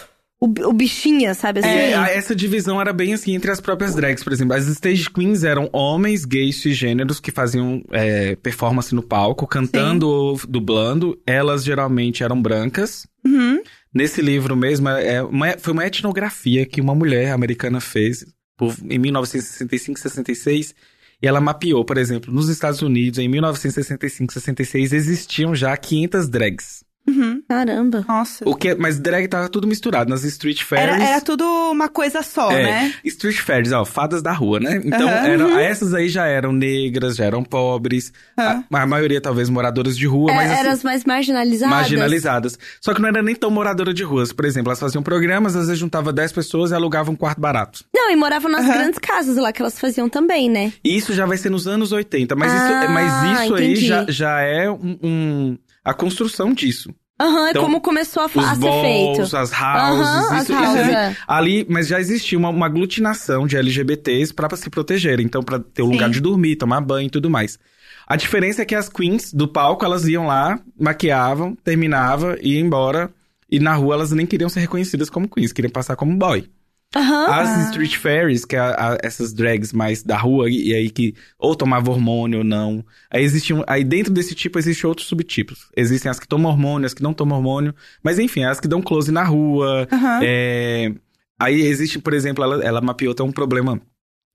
o, 0.40 0.46
o 0.46 0.72
bichinha, 0.72 1.34
sabe 1.34 1.58
assim? 1.58 1.68
É, 1.68 2.16
essa 2.16 2.36
divisão 2.36 2.80
era 2.80 2.92
bem 2.92 3.14
assim 3.14 3.34
entre 3.34 3.50
as 3.50 3.60
próprias 3.60 3.96
drags, 3.96 4.22
por 4.22 4.32
exemplo. 4.32 4.54
As 4.56 4.66
stage 4.68 5.10
queens 5.10 5.42
eram 5.42 5.68
homens 5.72 6.24
gays 6.24 6.60
cisgêneros 6.62 7.18
que 7.18 7.32
faziam 7.32 7.82
é, 7.90 8.36
performance 8.36 8.94
no 8.94 9.02
palco, 9.02 9.44
cantando 9.46 10.08
ou 10.08 10.40
dublando. 10.48 11.20
Elas 11.26 11.64
geralmente 11.64 12.22
eram 12.22 12.40
brancas. 12.40 13.06
Uhum. 13.26 13.60
Nesse 13.92 14.22
livro 14.22 14.56
mesmo, 14.56 14.88
é 14.88 15.20
uma- 15.22 15.56
foi 15.58 15.72
uma 15.72 15.86
etnografia 15.86 16.64
que 16.64 16.80
uma 16.80 16.94
mulher 16.94 17.32
americana 17.32 17.80
fez 17.80 18.24
por- 18.70 18.92
em 18.92 18.98
1965, 18.98 19.98
66. 19.98 20.74
E 21.20 21.26
ela 21.26 21.40
mapeou, 21.40 21.84
por 21.84 21.98
exemplo, 21.98 22.32
nos 22.32 22.48
Estados 22.48 22.82
Unidos, 22.82 23.18
em 23.18 23.28
1965, 23.28 24.32
66, 24.32 24.92
existiam 24.92 25.54
já 25.54 25.76
500 25.76 26.28
drags. 26.28 26.84
Uhum. 27.08 27.42
Caramba. 27.48 28.04
Nossa. 28.08 28.48
O 28.48 28.54
que, 28.54 28.68
é- 28.68 28.74
mas 28.76 28.98
drag 28.98 29.26
tava 29.28 29.48
tudo 29.48 29.66
misturado 29.66 30.08
nas 30.08 30.22
street 30.24 30.62
fairs. 30.62 30.84
Era, 30.94 31.02
era 31.04 31.20
tudo 31.20 31.44
uma 31.70 31.88
coisa 31.88 32.22
só, 32.22 32.50
É, 32.52 32.62
né? 32.62 32.94
Street 33.04 33.38
fairs, 33.38 33.72
ó, 33.72 33.84
fadas 33.84 34.22
da 34.22 34.32
rua, 34.32 34.60
né? 34.60 34.80
Então, 34.84 35.08
Aham. 35.08 35.26
eram- 35.26 35.58
essas 35.58 35.92
aí 35.94 36.08
já 36.08 36.26
eram 36.26 36.52
negras, 36.52 37.16
já 37.16 37.24
eram 37.24 37.42
pobres. 37.42 38.12
Aham. 38.38 38.64
A, 38.72 38.82
a 38.82 38.86
maioria, 38.86 39.20
talvez, 39.20 39.48
moradoras 39.50 39.96
de 39.96 40.06
rua, 40.06 40.30
É, 40.30 40.34
mas 40.34 40.50
assim, 40.50 40.60
eram 40.60 40.70
as 40.70 40.82
mais 40.84 41.04
marginalizadas. 41.04 41.74
marginalizadas. 41.76 42.58
Só 42.80 42.94
que 42.94 43.00
não 43.02 43.08
era 43.08 43.22
nem 43.22 43.34
tão 43.34 43.50
moradora 43.50 43.92
de 43.92 44.04
ruas. 44.04 44.32
Por 44.32 44.44
exemplo, 44.44 44.70
elas 44.70 44.80
faziam 44.80 45.02
programas, 45.02 45.56
às 45.56 45.66
vezes 45.66 45.78
juntava 45.80 46.12
10 46.12 46.32
pessoas 46.32 46.70
e 46.70 46.74
alugavam 46.74 47.14
um 47.14 47.16
quarto 47.16 47.40
barato. 47.40 47.84
Não, 47.94 48.10
e 48.10 48.16
moravam 48.16 48.50
nas 48.50 48.64
grandes 48.66 48.98
casas 48.98 49.36
lá 49.36 49.52
que 49.52 49.60
elas 49.60 49.78
faziam 49.78 50.08
também, 50.08 50.48
né? 50.48 50.72
E 50.84 50.96
isso 50.96 51.12
já 51.12 51.26
vai 51.26 51.36
ser 51.36 51.50
nos 51.50 51.66
anos 51.66 51.90
80. 51.92 52.36
Mas 52.36 52.52
Ah, 52.52 52.56
isso, 52.56 52.88
mas 52.92 53.42
isso 53.44 53.54
aí 53.54 53.76
já, 53.76 54.06
já 54.08 54.40
é 54.40 54.70
um, 54.70 54.98
um- 55.02 55.58
a 55.84 55.94
construção 55.94 56.52
disso. 56.52 56.94
Aham, 57.20 57.46
é 57.46 57.50
Então, 57.50 57.62
como 57.62 57.80
começou 57.80 58.22
a, 58.22 58.26
Os 58.26 58.36
a 58.36 58.54
ser 58.54 58.72
feito. 58.80 59.20
as 59.22 59.32
houses, 59.32 59.52
as 59.52 60.42
isso, 60.42 60.52
isso 60.52 60.52
houses, 60.54 60.76
ali, 60.82 60.92
é. 60.92 61.16
ali, 61.26 61.66
mas 61.68 61.86
já 61.86 62.00
existia 62.00 62.38
uma, 62.38 62.48
uma 62.48 62.66
aglutinação 62.66 63.46
de 63.46 63.56
LGBTs 63.56 64.32
pra 64.34 64.54
se 64.56 64.68
protegerem, 64.68 65.24
então 65.24 65.42
pra 65.42 65.58
ter 65.58 65.82
um 65.82 65.86
Sim. 65.86 65.92
lugar 65.92 66.10
de 66.10 66.20
dormir, 66.20 66.56
tomar 66.56 66.80
banho 66.80 67.06
e 67.06 67.10
tudo 67.10 67.30
mais. 67.30 67.58
A 68.06 68.16
diferença 68.16 68.62
é 68.62 68.64
que 68.64 68.74
as 68.74 68.88
queens 68.88 69.32
do 69.32 69.46
palco, 69.46 69.84
elas 69.84 70.06
iam 70.08 70.26
lá, 70.26 70.58
maquiavam, 70.78 71.54
terminava, 71.62 72.36
iam 72.42 72.66
embora, 72.66 73.10
e 73.48 73.60
na 73.60 73.74
rua 73.74 73.94
elas 73.94 74.10
nem 74.10 74.26
queriam 74.26 74.48
ser 74.50 74.60
reconhecidas 74.60 75.08
como 75.08 75.28
queens, 75.28 75.52
queriam 75.52 75.70
passar 75.70 75.94
como 75.94 76.16
boy. 76.16 76.48
Aham. 76.94 77.26
As 77.26 77.66
street 77.68 77.96
fairies, 77.96 78.44
que 78.44 78.54
é 78.56 78.58
a- 78.58 78.92
a- 78.92 78.98
essas 79.02 79.32
drags 79.32 79.72
mais 79.72 80.02
da 80.02 80.16
rua, 80.16 80.50
e, 80.50 80.74
aí 80.74 80.90
que 80.90 81.14
ou 81.38 81.54
tomava 81.54 81.90
hormônio 81.90 82.38
ou 82.38 82.44
não. 82.44 82.84
Aí 83.10 83.22
existiam. 83.24 83.64
Aí 83.66 83.82
dentro 83.84 84.12
desse 84.12 84.34
tipo 84.34 84.58
existem 84.58 84.86
outros 84.88 85.08
subtipos. 85.08 85.68
Existem 85.76 86.10
as 86.10 86.18
que 86.20 86.28
tomam 86.28 86.50
hormônio, 86.50 86.86
as 86.86 86.94
que 86.94 87.02
não 87.02 87.14
tomam 87.14 87.38
hormônio. 87.38 87.74
Mas 88.02 88.18
enfim, 88.18 88.44
as 88.44 88.60
que 88.60 88.68
dão 88.68 88.82
close 88.82 89.10
na 89.10 89.24
rua. 89.24 89.86
Aham. 89.90 90.20
É, 90.22 90.92
Aí 91.40 91.60
existe, 91.62 91.98
por 91.98 92.12
exemplo, 92.14 92.44
ela, 92.44 92.62
ela 92.64 92.80
mapeou 92.80 93.12
até 93.12 93.22
um 93.24 93.32
problema 93.32 93.80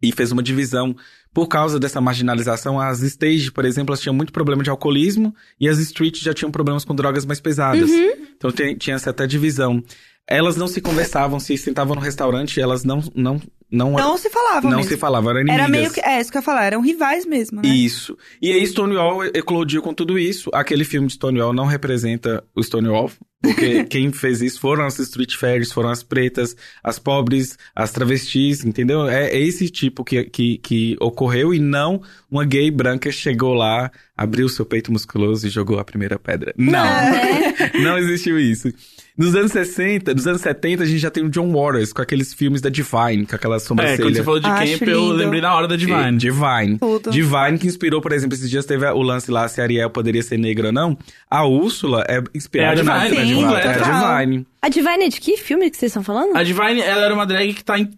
e 0.04 0.12
fez 0.12 0.32
uma 0.34 0.44
divisão. 0.44 0.94
Por 1.34 1.48
causa 1.48 1.80
dessa 1.80 2.02
marginalização, 2.02 2.80
as 2.80 3.02
stage, 3.02 3.50
por 3.52 3.64
exemplo, 3.64 3.92
elas 3.94 4.02
tinham 4.02 4.14
muito 4.14 4.34
problema 4.34 4.62
de 4.62 4.70
alcoolismo 4.70 5.34
e 5.60 5.70
as 5.70 5.78
street 5.80 6.18
já 6.22 6.34
tinham 6.34 6.52
problemas 6.52 6.84
com 6.84 6.94
drogas 6.94 7.26
mais 7.26 7.40
pesadas. 7.40 7.90
Então 8.36 8.52
tem- 8.52 8.76
tinha 8.76 8.96
essa 8.98 9.12
até 9.12 9.26
divisão. 9.26 9.82
Elas 10.30 10.56
não 10.58 10.68
se 10.68 10.82
conversavam, 10.82 11.40
se 11.40 11.58
sentavam 11.58 11.96
no 11.96 12.02
restaurante, 12.02 12.60
elas 12.60 12.84
não 12.84 13.02
não 13.16 13.40
não 13.70 13.92
Não 13.92 14.18
se 14.18 14.30
falavam 14.30 14.70
não 14.70 14.78
mesmo. 14.78 14.92
se 14.92 14.98
falavam, 14.98 15.30
eram 15.32 15.42
inimigas. 15.42 15.64
Era 15.64 15.72
meio 15.72 15.92
que. 15.92 16.00
É, 16.02 16.20
isso 16.22 16.32
que 16.32 16.38
eu 16.38 16.40
ia 16.40 16.44
falar, 16.46 16.66
eram 16.66 16.82
rivais 16.82 17.26
mesmo, 17.26 17.62
né? 17.62 17.68
Isso. 17.68 18.18
E 18.42 18.52
aí 18.52 18.66
Stonewall 18.66 19.26
eclodiu 19.26 19.82
com 19.82 19.94
tudo 19.94 20.18
isso. 20.18 20.50
Aquele 20.54 20.84
filme 20.86 21.08
de 21.08 21.14
Stonewall 21.14 21.54
não 21.54 21.66
representa 21.66 22.44
o 22.56 22.62
Stonewall, 22.64 23.12
porque 23.42 23.84
quem 23.90 24.12
fez 24.12 24.42
isso 24.42 24.60
foram 24.60 24.86
as 24.86 24.98
street 25.00 25.36
fairies, 25.36 25.72
foram 25.72 25.90
as 25.90 26.04
pretas, 26.04 26.56
as 26.84 26.98
pobres, 27.00 27.58
as 27.76 27.92
travestis, 27.92 28.64
entendeu? 28.66 29.08
É, 29.08 29.30
é 29.30 29.40
esse 29.40 29.70
tipo 29.70 30.04
que, 30.04 30.24
que, 30.26 30.58
que 30.58 30.98
ocorreu 31.00 31.54
e 31.54 31.60
não 31.60 32.02
uma 32.30 32.44
gay 32.46 32.70
branca 32.70 33.12
chegou 33.12 33.54
lá, 33.54 33.90
abriu 34.18 34.50
seu 34.50 34.66
peito 34.66 34.92
musculoso 34.92 35.48
e 35.48 35.50
jogou 35.50 35.80
a 35.80 35.86
primeira 35.86 36.18
pedra. 36.20 36.54
Não. 36.58 36.72
né? 36.84 37.54
não 37.82 37.98
existiu 37.98 38.40
isso. 38.40 38.70
Nos 39.18 39.34
anos 39.34 39.52
60, 39.52 40.14
nos 40.14 40.28
anos 40.28 40.42
70, 40.42 40.84
a 40.84 40.86
gente 40.86 41.00
já 41.00 41.10
tem 41.10 41.24
o 41.24 41.30
John 41.30 41.52
Waters 41.52 41.92
com 41.92 42.02
aqueles 42.04 42.34
filmes 42.36 42.62
da 42.62 42.70
Divine, 42.70 43.26
com 43.26 43.36
aquela 43.36 43.56
É, 43.56 43.60
sobrancelha. 43.60 43.98
quando 44.04 44.16
você 44.16 44.24
falou 44.24 44.40
de 44.40 44.46
Acho 44.48 44.80
Camp, 44.80 44.88
eu 44.90 45.02
lindo. 45.02 45.14
lembrei 45.14 45.42
na 45.42 45.56
hora 45.56 45.68
da 45.68 45.76
Divine. 45.76 46.18
Divine. 46.18 46.78
Tudo. 46.78 47.10
Divine 47.10 47.58
que 47.60 47.66
inspirou, 47.66 48.00
por 48.00 48.12
exemplo, 48.12 48.36
esses 48.36 48.48
dias 48.48 48.66
teve 48.66 48.86
o 48.86 49.02
lance 49.02 49.32
lá 49.32 49.48
se 49.48 49.60
a 49.60 49.64
Ariel 49.64 49.90
poderia 49.90 50.22
ser 50.22 50.38
negra 50.38 50.68
ou 50.68 50.74
não. 50.74 50.96
A 51.32 51.46
Úrsula 51.48 52.04
é 52.08 52.22
inspirada 52.36 52.82
É 52.82 52.84
na, 52.84 53.08
Divine, 53.08 53.22
Divine. 53.28 53.54
É 53.56 53.74
total. 53.74 54.06
a 54.06 54.20
Divine. 54.26 54.48
A 54.62 54.70
Divine 54.70 55.04
é 55.06 55.10
de 55.10 55.20
que 55.22 55.38
filme 55.38 55.70
que 55.70 55.78
vocês 55.78 55.90
estão 55.92 56.04
falando? 56.04 56.36
A 56.36 56.44
Divine, 56.44 56.82
ela 56.82 57.06
era 57.06 57.14
uma 57.14 57.26
drag 57.26 57.54
que 57.54 57.64
tá 57.64 57.78
em 57.80 57.90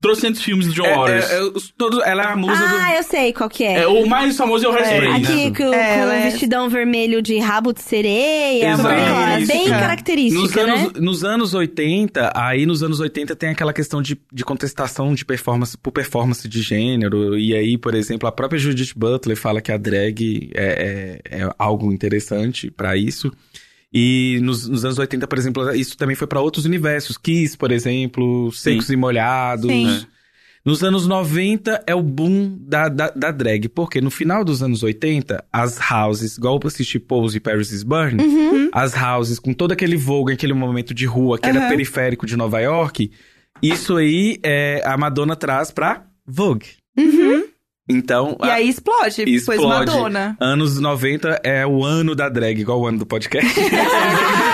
trocentos 0.00 0.42
filmes 0.42 0.66
do 0.66 0.74
John 0.74 0.84
É, 0.84 0.96
Waters. 0.98 1.30
é, 1.30 1.36
é, 1.38 1.42
os- 1.44 1.72
todos, 1.78 1.98
ela 2.04 2.24
é 2.24 2.26
a 2.26 2.36
musa 2.36 2.52
Ah, 2.62 2.90
do... 2.90 2.96
eu 2.98 3.02
sei 3.04 3.32
qual 3.32 3.48
que 3.48 3.64
é. 3.64 3.80
É, 3.84 3.86
o 3.86 4.06
mais 4.06 4.36
famoso 4.36 4.66
é 4.66 4.68
o 4.68 4.72
Hairspray, 4.74 5.08
né? 5.12 5.16
Aqui 5.16 5.50
com, 5.56 5.62
É, 5.62 5.68
com 5.70 5.74
ela 6.02 6.10
o 6.12 6.14
é- 6.14 6.22
vestidão 6.30 6.68
vermelho 6.68 7.22
de 7.22 7.38
rabo 7.38 7.72
de 7.72 7.80
sereia. 7.80 8.76
Bem 9.46 9.68
cara. 9.68 9.80
característica, 9.80 10.42
Nos 10.42 10.54
né? 10.54 10.62
anos, 10.62 10.92
nos 11.00 11.24
anos 11.24 11.54
80, 11.54 12.32
aí 12.36 12.66
nos 12.66 12.82
anos 12.82 13.00
80 13.00 13.34
tem 13.34 13.48
aquela 13.48 13.72
questão 13.72 14.02
de, 14.02 14.20
de 14.30 14.44
contestação 14.44 15.14
de 15.14 15.24
performance 15.24 15.76
por 15.78 15.90
performance 15.90 16.46
de 16.46 16.60
gênero. 16.60 17.38
E 17.38 17.54
aí, 17.54 17.78
por 17.78 17.94
exemplo, 17.94 18.28
a 18.28 18.32
própria 18.32 18.58
Judith 18.58 18.92
Butler 18.94 19.38
fala 19.38 19.62
que 19.62 19.72
a 19.72 19.78
drag 19.78 20.50
é, 20.54 21.20
é, 21.30 21.38
é 21.44 21.50
algo 21.58 21.90
interessante 21.90 22.70
pra 22.70 22.94
isso. 22.94 23.32
E 23.96 24.40
nos, 24.42 24.66
nos 24.68 24.84
anos 24.84 24.98
80, 24.98 25.26
por 25.28 25.38
exemplo, 25.38 25.72
isso 25.74 25.96
também 25.96 26.16
foi 26.16 26.26
pra 26.26 26.40
outros 26.40 26.64
universos. 26.64 27.16
Kiss, 27.16 27.56
por 27.56 27.70
exemplo, 27.70 28.50
Secos 28.52 28.90
e 28.90 28.96
Molhados. 28.96 29.70
Sim. 29.70 30.04
Nos 30.64 30.82
anos 30.82 31.06
90 31.06 31.84
é 31.86 31.94
o 31.94 32.02
boom 32.02 32.56
da, 32.58 32.88
da, 32.88 33.10
da 33.10 33.30
drag, 33.30 33.68
porque 33.68 34.00
no 34.00 34.10
final 34.10 34.42
dos 34.42 34.62
anos 34.62 34.82
80, 34.82 35.44
as 35.52 35.78
houses, 35.92 36.38
igual 36.38 36.58
eu 36.60 36.66
assisti 36.66 36.98
Pose 36.98 37.36
e 37.36 37.40
Paris 37.40 37.70
is 37.70 37.82
Burning, 37.82 38.22
Uhum. 38.24 38.70
as 38.72 38.94
houses 38.96 39.38
com 39.38 39.52
todo 39.52 39.72
aquele 39.72 39.94
vogue, 39.96 40.32
aquele 40.32 40.54
momento 40.54 40.94
de 40.94 41.04
rua 41.04 41.38
que 41.38 41.46
era 41.46 41.60
Aham. 41.60 41.68
periférico 41.68 42.24
de 42.26 42.34
Nova 42.34 42.60
York, 42.60 43.10
isso 43.62 43.96
aí 43.96 44.38
é, 44.42 44.82
a 44.86 44.96
Madonna 44.96 45.36
traz 45.36 45.70
pra 45.70 46.06
Vogue. 46.26 46.66
Então. 47.88 48.36
E 48.42 48.48
a- 48.48 48.54
aí 48.54 48.68
explode, 48.68 49.22
explode. 49.28 49.60
pois 49.60 49.60
Madonna. 49.62 50.36
Anos 50.40 50.78
90 50.80 51.40
é 51.44 51.66
o 51.66 51.84
ano 51.84 52.14
da 52.14 52.28
drag, 52.30 52.58
igual 52.60 52.80
o 52.80 52.86
ano 52.86 52.98
do 52.98 53.06
podcast. 53.06 53.46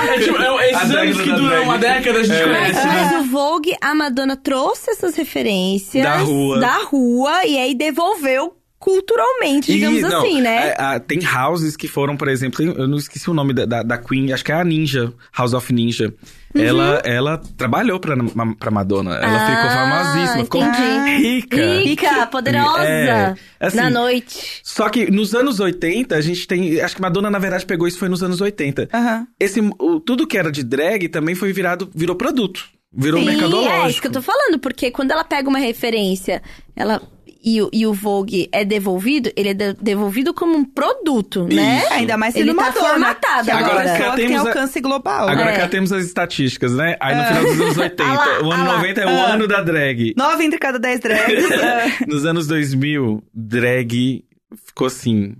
É, 0.01 0.18
tipo, 0.18 0.39
é, 0.39 0.49
A 0.49 0.66
esses 0.70 0.91
anos 0.97 1.20
que 1.20 1.31
duram 1.33 1.62
uma 1.62 1.78
década, 1.78 2.18
a 2.20 2.22
gente 2.24 2.35
É. 2.35 2.47
Mas, 2.47 2.72
conhece, 2.72 2.87
né? 2.89 3.11
mas 3.12 3.20
o 3.20 3.31
Vogue, 3.31 3.72
a 3.83 3.95
Madonna 3.95 4.35
trouxe 4.35 4.91
essas 4.91 5.14
referências 5.14 6.03
Da 6.03 6.16
rua. 6.16 6.59
da 6.59 6.78
rua 6.85 7.45
e 7.47 7.59
aí 7.59 7.74
devolveu 7.74 8.57
culturalmente, 8.78 9.70
digamos 9.72 9.99
E, 9.99 10.03
não, 10.03 10.22
assim, 10.22 10.41
né? 10.41 10.68
é, 10.70 10.76
ah, 10.78 10.99
tem 10.99 11.20
houses 11.26 11.76
que 11.76 11.87
foram, 11.87 12.16
por 12.16 12.28
exemplo, 12.28 12.64
eu 12.64 12.89
não 12.89 12.97
esqueci 12.97 13.31
o 13.31 13.35
nome 13.35 13.53
da, 13.53 13.66
da, 13.66 13.83
da 13.83 13.99
Queen, 13.99 14.33
acho 14.33 14.45
que 14.45 14.51
é 14.53 14.55
a 14.55 14.64
Ninja, 14.64 15.12
House 15.37 15.53
of 15.53 15.70
Ninja. 15.72 16.12
Uhum. 16.55 16.62
Ela, 16.62 17.03
ela 17.05 17.38
trabalhou 17.57 18.01
pra, 18.01 18.14
pra 18.59 18.70
Madonna. 18.70 19.14
Ela 19.16 19.40
ficou 19.46 19.70
Ah, 19.70 20.05
famosíssima, 20.05 20.44
ficou 20.44 20.62
entendi. 20.64 21.16
rica. 21.22 21.57
Rica, 21.82 22.26
poderosa, 22.26 22.82
É, 22.84 23.34
assim, 23.61 23.76
na 23.76 23.88
noite. 23.90 24.61
Só 24.64 24.88
que 24.88 25.11
nos 25.11 25.34
anos 25.34 25.61
80, 25.61 26.16
a 26.16 26.20
gente 26.20 26.46
tem. 26.48 26.80
Acho 26.80 26.96
que 26.96 27.03
Madonna, 27.03 27.30
na 27.30 27.38
verdade, 27.38 27.64
pegou 27.64 27.86
isso 27.86 27.98
foi 27.98 28.09
nos 28.09 28.22
anos 28.22 28.40
80. 28.40 28.88
Aham. 28.92 29.26
Esse, 29.38 29.61
o- 29.78 30.01
tudo 30.01 30.26
que 30.26 30.36
era 30.36 30.51
de 30.51 30.64
drag 30.64 31.09
também 31.09 31.34
foi 31.36 31.53
virado, 31.53 31.88
virou 31.94 32.16
produto. 32.16 32.64
Virou 32.92 33.20
Sim, 33.20 33.26
mercadológico. 33.26 33.74
é 33.84 33.88
isso 33.90 34.01
que 34.01 34.09
eu 34.09 34.12
tô 34.12 34.20
falando, 34.22 34.59
porque 34.59 34.90
quando 34.90 35.12
ela 35.12 35.22
pega 35.22 35.48
uma 35.48 35.61
referência, 35.61 36.42
ela 36.74 37.01
e, 37.43 37.61
o- 37.62 37.70
e 37.72 37.86
o 37.86 37.93
Vogue 37.93 38.49
é 38.53 38.64
devolvido, 38.64 39.30
ele 39.36 39.51
é 39.51 39.55
de- 39.55 39.74
devolvido 39.74 40.32
como 40.34 40.57
um 40.57 40.64
produto, 40.64 41.45
né? 41.45 41.82
É, 41.91 41.93
ainda 41.95 42.16
mais 42.16 42.34
sendo 42.34 42.51
Ele 42.51 42.55
tá 42.55 42.62
Madonna, 42.66 42.88
formatado 42.88 43.45
que 43.45 43.51
é 43.51 43.55
uma 43.55 43.66
agora. 43.66 43.80
Agora 43.95 44.11
que 44.11 44.16
tem 44.16 44.26
temos 44.28 44.45
a- 44.45 44.49
alcance 44.49 44.80
global. 44.80 45.28
Agora 45.28 45.51
É. 45.51 45.57
cá 45.59 45.68
temos 45.68 45.93
as 45.93 46.05
estatísticas, 46.05 46.74
né? 46.74 46.97
Aí 47.01 47.14
no 47.16 47.24
final 47.24 47.43
dos 47.45 47.61
anos 47.61 47.76
80, 47.78 48.05
Ah 48.05 48.14
lá, 48.14 48.43
o 48.43 48.53
ano 48.53 48.62
ah 48.62 48.66
lá. 48.68 48.76
90 48.76 49.01
é 49.01 49.07
o 49.07 49.09
Ah. 49.09 49.32
ano 49.34 49.49
da 49.49 49.62
drag. 49.62 50.14
Nove 50.16 50.45
entre 50.45 50.59
cada 50.59 50.78
dez 50.78 51.01
drags. 51.01 51.51
é. 51.51 51.93
Nos 52.07 52.24
anos 52.24 52.47
2000, 52.47 53.22
drag 53.34 54.24
ficou 54.66 54.86
assim. 54.86 55.34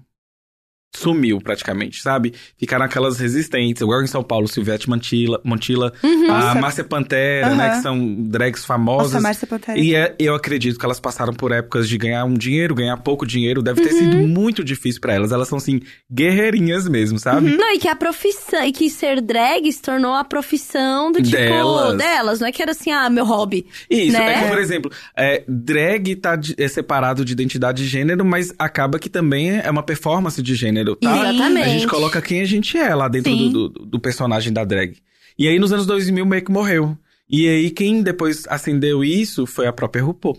Sumiu 0.95 1.39
praticamente, 1.41 2.03
sabe? 2.03 2.35
Ficaram 2.59 2.85
aquelas 2.85 3.19
resistentes, 3.19 3.81
igual 3.81 4.03
em 4.03 4.07
São 4.09 4.25
Paulo, 4.25 4.49
Silvete 4.49 4.91
Montilla, 4.91 5.41
Montilla 5.45 5.93
a 6.03 6.09
Nossa. 6.27 6.61
Márcia 6.61 6.85
Pantera, 6.85 7.55
né? 7.55 7.67
Aham. 7.69 7.77
Que 7.77 7.83
são 7.83 8.15
drags 8.25 8.65
famosas. 8.65 9.13
Nossa, 9.13 9.23
Márcia 9.23 9.47
Pantera. 9.47 9.79
E 9.79 9.95
é- 9.95 10.15
eu 10.19 10.35
acredito 10.35 10.79
que 10.79 10.85
elas 10.85 10.99
passaram 10.99 11.33
por 11.33 11.53
épocas 11.53 11.89
de 11.89 11.97
ganhar 11.97 12.25
um 12.25 12.35
dinheiro, 12.35 12.75
ganhar 12.75 12.97
pouco 12.97 13.25
dinheiro. 13.25 13.63
Deve 13.63 13.83
ter 13.83 13.93
sido 13.93 14.17
muito 14.19 14.65
difícil 14.65 15.01
pra 15.01 15.15
elas. 15.15 15.31
Elas 15.31 15.47
são, 15.49 15.59
assim, 15.59 15.81
guerreirinhas 16.13 16.89
mesmo, 16.89 17.19
sabe? 17.19 17.57
Não, 17.57 17.73
e 17.75 17.79
que 17.79 17.89
a 17.89 17.95
profissão, 17.95 18.65
e 18.65 18.73
que 18.73 18.91
ser 18.91 19.21
drag 19.21 19.71
se 19.73 19.81
tornou 19.81 20.13
a 20.15 20.25
profissão 20.25 21.13
do 21.13 21.23
tipo 21.23 21.37
Delas. 21.37 21.97
delas. 21.97 22.41
Não 22.41 22.49
é 22.49 22.53
que 22.53 22.61
era 22.63 22.73
assim, 22.73 22.91
ah, 22.91 23.09
meu 23.09 23.25
hobby. 23.25 23.65
Isso, 23.89 24.13
Né? 24.19 24.35
é 24.35 24.43
que, 24.43 24.49
por 24.49 24.59
exemplo, 24.59 24.91
é, 25.17 25.45
drag 25.49 26.17
tá 26.17 26.35
de- 26.37 26.55
é 26.59 26.67
separado 26.69 27.25
de 27.25 27.33
identidade 27.33 27.83
de 27.85 27.89
gênero, 27.89 28.25
mas 28.25 28.53
acaba 28.59 28.99
que 28.99 29.09
também 29.09 29.59
é 29.61 29.71
uma 29.71 29.83
performance 29.85 30.43
de 30.43 30.55
gênero, 30.55 30.80
tá? 30.97 31.31
Exatamente. 31.31 31.67
A 31.67 31.73
gente 31.73 31.87
coloca 31.87 32.21
quem 32.23 32.41
a 32.41 32.45
gente 32.45 32.77
é 32.77 32.95
lá 32.95 33.09
dentro 33.09 33.35
do, 33.35 33.69
do- 33.69 33.87
do 33.87 34.01
personagem 34.01 34.53
da 34.53 34.65
drag. 34.65 34.97
E 35.39 35.49
aí, 35.49 35.59
nos 35.59 35.73
anos 35.73 35.87
2000, 35.87 36.25
meio 36.27 36.45
que 36.45 36.51
morreu. 36.53 36.97
E 37.29 37.49
aí, 37.49 37.71
quem 37.71 38.03
depois 38.03 38.45
acendeu 38.49 39.05
isso 39.05 39.47
foi 39.47 39.67
a 39.67 39.73
própria 39.73 40.03
RuPaul. 40.03 40.37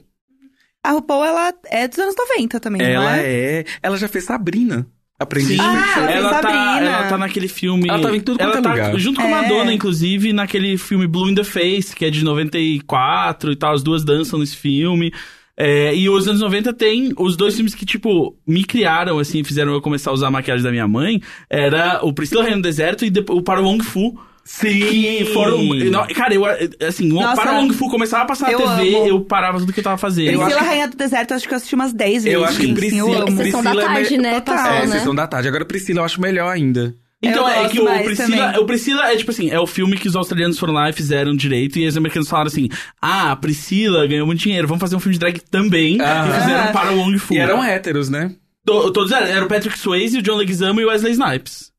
A 0.83 0.91
RuPaul, 0.91 1.23
ela 1.23 1.53
é 1.69 1.87
dos 1.87 1.97
anos 1.99 2.15
90 2.17 2.59
também, 2.59 2.81
não 2.81 2.87
Ela 2.89 3.17
é? 3.19 3.59
é... 3.59 3.65
Ela 3.83 3.97
já 3.97 4.07
fez 4.07 4.25
Sabrina. 4.25 4.85
De 5.21 5.61
Ah, 5.61 5.93
ela 5.97 6.11
ela, 6.11 6.29
tá, 6.31 6.41
Sabrina. 6.41 6.91
ela 6.91 7.07
tá 7.07 7.15
naquele 7.15 7.47
filme. 7.47 7.88
Ela 7.88 8.01
tava 8.01 8.18
em 8.18 8.22
tudo 8.22 8.39
quanto 8.39 8.49
ela 8.49 8.57
é 8.57 8.61
tá 8.63 8.69
lugar. 8.72 8.97
Junto 8.99 9.22
com 9.22 9.27
a 9.27 9.30
É. 9.30 9.41
Madonna, 9.43 9.72
inclusive, 9.72 10.34
naquele 10.34 10.80
filme 10.80 11.05
Blue 11.05 11.30
in 11.30 11.35
the 11.35 11.43
Face, 11.43 11.95
que 11.95 12.05
é 12.05 12.09
de 12.09 12.23
94 12.26 13.51
e 13.51 13.55
tal. 13.55 13.73
As 13.76 13.84
duas 13.84 14.03
dançam 14.03 14.39
nesse 14.39 14.57
filme. 14.57 15.13
É, 15.57 15.94
e 15.95 16.10
os 16.10 16.28
anos 16.28 16.41
90 16.41 16.73
tem 16.73 17.14
os 17.18 17.36
dois 17.36 17.53
filmes 17.56 17.76
que, 17.76 17.86
tipo, 17.86 18.36
me 18.48 18.64
criaram, 18.64 19.19
assim, 19.19 19.44
fizeram 19.44 19.73
eu 19.73 19.82
começar 19.82 20.10
a 20.10 20.14
usar 20.14 20.28
a 20.28 20.32
maquiagem 20.32 20.64
da 20.64 20.72
minha 20.72 20.88
mãe. 20.88 21.22
Era 21.49 21.99
o 22.03 22.14
Priscila 22.14 22.44
Reino 22.44 22.57
do 22.61 22.64
Deserto 22.64 23.06
e 23.06 23.10
depois, 23.10 23.38
o 23.40 23.44
Para 23.44 23.61
Wong 23.61 23.84
Fu. 23.84 24.18
Sim! 24.44 24.80
Que 24.80 25.26
foram. 25.34 25.61
não, 25.91 26.07
Cara, 26.07 26.34
eu, 26.34 26.44
assim, 26.88 27.11
o 27.11 27.15
Nossa, 27.15 27.40
Para 27.40 27.60
Wong 27.60 27.72
Fu 27.76 27.90
começava 27.91 28.23
a 28.23 28.26
passar 28.26 28.48
na 28.48 28.53
eu 28.53 28.57
TV, 28.57 28.95
amo. 28.95 29.07
eu 29.07 29.22
parava 29.22 29.60
tudo 29.60 29.72
que 29.72 29.80
eu 29.80 29.84
tava 29.84 29.98
fazendo. 29.99 30.40
Priscila 30.40 30.60
que- 30.60 30.65
Rainha 30.65 30.88
do 30.88 30.98
Deserto, 30.98 31.32
eu 31.32 31.38
acho 31.38 31.48
que 31.48 31.53
eu 31.53 31.57
assisti 31.57 31.76
umas 31.76 31.94
10 31.94 32.23
vezes. 32.23 32.40
Eu 32.40 32.44
acho 32.44 32.60
que 32.60 32.65
sim, 32.65 32.73
Priscila- 32.73 33.10
eu 33.19 33.28
amo. 33.28 33.38
Sessão 33.38 33.61
da 33.64 33.69
Priscila 33.72 33.84
é 33.91 33.94
tarde, 33.95 34.18
né? 34.18 34.40
Total, 34.41 34.73
É, 34.73 34.80
né? 34.82 34.88
sessão 34.88 35.14
da 35.14 35.28
tarde. 35.28 35.48
Agora, 35.48 35.64
Priscila, 35.64 35.99
eu 35.99 36.06
acho 36.06 36.19
melhor 36.19 36.49
ainda. 36.49 36.95
Então, 37.23 37.48
Eu 37.48 37.65
é 37.65 37.69
que 37.69 37.80
o 37.80 37.85
Priscila, 38.03 38.38
também. 38.48 38.60
o 38.61 38.65
Priscila 38.65 39.11
é 39.11 39.15
tipo 39.15 39.30
assim, 39.30 39.49
é 39.52 39.60
o 39.60 39.68
filme 39.68 39.95
que 39.95 40.07
os 40.07 40.15
australianos 40.15 40.57
foram 40.57 40.73
lá 40.73 40.89
e 40.89 40.93
fizeram 40.93 41.35
direito, 41.35 41.77
e 41.77 41.85
os 41.88 41.95
americanos 41.95 42.27
falaram 42.27 42.48
assim: 42.48 42.68
ah, 43.02 43.31
a 43.31 43.35
Priscila 43.35 44.07
ganhou 44.07 44.26
muito 44.26 44.39
dinheiro, 44.39 44.68
vamos 44.68 44.81
fazer 44.81 44.95
um 44.95 44.99
filme 44.99 45.14
de 45.14 45.19
drag 45.19 45.39
também. 45.52 45.99
Ah. 46.02 46.27
E 46.27 46.41
fizeram 46.41 46.72
para 46.73 46.91
o 46.93 46.98
Wong 46.98 47.18
Fu. 47.19 47.34
E 47.34 47.38
eram 47.38 47.64
héteros, 47.64 48.10
né? 48.10 48.34
To- 48.65 48.91
Todos 48.91 49.11
eram, 49.11 49.27
era 49.27 49.45
o 49.45 49.48
Patrick 49.48 49.77
Swayze, 49.77 50.18
o 50.18 50.22
John 50.22 50.35
Leguizamo 50.35 50.81
e 50.81 50.85
o 50.85 50.88
Wesley 50.89 51.11
Snipes. 51.14 51.72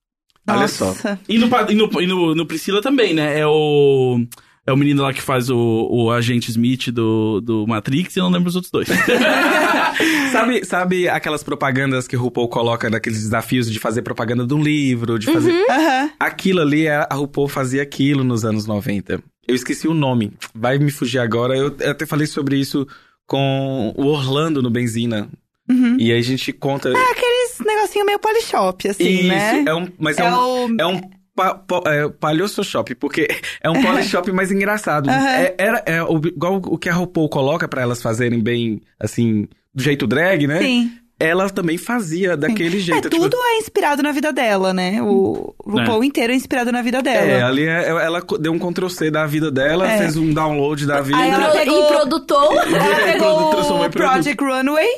Olha 0.48 0.66
só. 0.68 0.86
Nossa. 0.86 1.18
E 1.28 1.38
no, 1.38 1.46
e 1.68 1.74
no, 1.74 2.02
e 2.02 2.06
no, 2.06 2.34
no 2.34 2.46
Priscila 2.46 2.80
também, 2.82 3.12
né? 3.14 3.38
É 3.40 3.46
o. 3.46 4.20
É 4.64 4.72
o 4.72 4.76
menino 4.76 5.02
lá 5.02 5.12
que 5.12 5.20
faz 5.20 5.50
o, 5.50 5.88
o 5.90 6.10
agente 6.12 6.48
Smith 6.50 6.88
do, 6.92 7.40
do 7.40 7.66
Matrix, 7.66 8.14
e 8.14 8.20
eu 8.20 8.24
não 8.24 8.30
lembro 8.30 8.48
os 8.48 8.54
outros 8.54 8.70
dois. 8.70 8.88
sabe, 10.30 10.64
sabe 10.64 11.08
aquelas 11.08 11.42
propagandas 11.42 12.06
que 12.06 12.16
o 12.16 12.20
RuPaul 12.20 12.48
coloca 12.48 12.88
naqueles 12.88 13.20
desafios 13.22 13.70
de 13.70 13.78
fazer 13.78 14.02
propaganda 14.02 14.46
de 14.46 14.54
um 14.54 14.62
livro, 14.62 15.18
de 15.18 15.26
fazer. 15.32 15.52
Aham. 15.70 16.10
Aquilo 16.18 16.60
ali, 16.60 16.88
a 16.88 17.06
a 17.10 17.14
RuPaul 17.14 17.48
fazia 17.48 17.82
aquilo 17.82 18.22
nos 18.24 18.44
anos 18.44 18.66
90. 18.66 19.22
Eu 19.46 19.54
esqueci 19.54 19.88
o 19.88 19.94
nome. 19.94 20.32
Vai 20.54 20.78
me 20.78 20.90
fugir 20.90 21.18
agora. 21.18 21.56
Eu 21.56 21.74
até 21.90 22.06
falei 22.06 22.26
sobre 22.26 22.56
isso 22.56 22.86
com 23.26 23.92
o 23.96 24.06
Orlando 24.06 24.62
no 24.62 24.70
Benzina. 24.70 25.28
Uhum. 25.68 25.96
E 25.98 26.12
aí 26.12 26.18
a 26.18 26.22
gente 26.22 26.52
conta. 26.52 26.88
É 26.88 27.10
aqueles 27.10 27.58
negocinho 27.64 28.04
meio 28.06 28.18
polishop, 28.18 28.88
assim, 28.88 29.08
isso, 29.08 29.28
né? 29.28 29.64
é 29.66 29.74
um. 29.74 29.88
Mas 29.98 30.18
é, 30.18 30.22
É 30.24 30.30
um. 30.30 30.36
o- 30.74 30.76
É 30.80 30.86
um 30.86 31.00
pa, 31.34 31.54
pa, 31.54 31.82
é, 31.86 32.08
palhoço 32.08 32.62
shop, 32.64 32.94
porque 32.96 33.28
é 33.62 33.70
um 33.70 33.80
polishop 33.82 34.30
mais 34.32 34.50
engraçado. 34.52 35.08
Aham. 35.08 35.28
É, 35.28 35.54
era, 35.58 35.82
é 35.86 36.02
o- 36.02 36.20
igual 36.26 36.56
o 36.56 36.78
que 36.78 36.88
a 36.88 36.94
RuPaul 36.94 37.28
coloca 37.28 37.66
pra 37.68 37.82
elas 37.82 38.02
fazerem 38.02 38.40
bem, 38.40 38.80
assim, 39.00 39.48
do 39.74 39.82
jeito 39.82 40.06
drag, 40.06 40.46
né? 40.46 40.58
Sim. 40.60 40.92
Ela 41.20 41.48
também 41.48 41.78
fazia 41.78 42.36
daquele 42.36 42.78
É, 42.78 42.80
jeito. 42.80 43.08
tipo, 43.08 43.22
tudo 43.22 43.36
é 43.36 43.58
inspirado 43.58 44.02
na 44.02 44.10
vida 44.10 44.32
dela, 44.32 44.74
né? 44.74 45.00
O 45.02 45.54
RuPaul 45.64 46.02
inteiro 46.02 46.32
é 46.32 46.36
inspirado 46.36 46.72
na 46.72 46.82
vida 46.82 47.00
dela. 47.00 47.30
É, 47.30 47.42
ali 47.42 47.64
é- 47.64 47.88
ela 47.90 48.20
deu 48.40 48.52
um 48.52 48.58
Ctrl 48.58 48.88
C 48.88 49.08
da 49.08 49.24
vida 49.24 49.48
dela, 49.48 49.86
É. 49.88 49.98
fez 49.98 50.16
um 50.16 50.32
download 50.34 50.84
da 50.84 51.00
vida. 51.00 51.16
Aí 51.18 51.30
ela 51.30 51.50
pegou- 51.54 51.92
E. 51.92 52.74
Ela 52.74 53.00
É, 53.08 53.12
pegou 53.12 53.50
o 53.84 53.90
Project 53.90 54.42
Runway, 54.44 54.88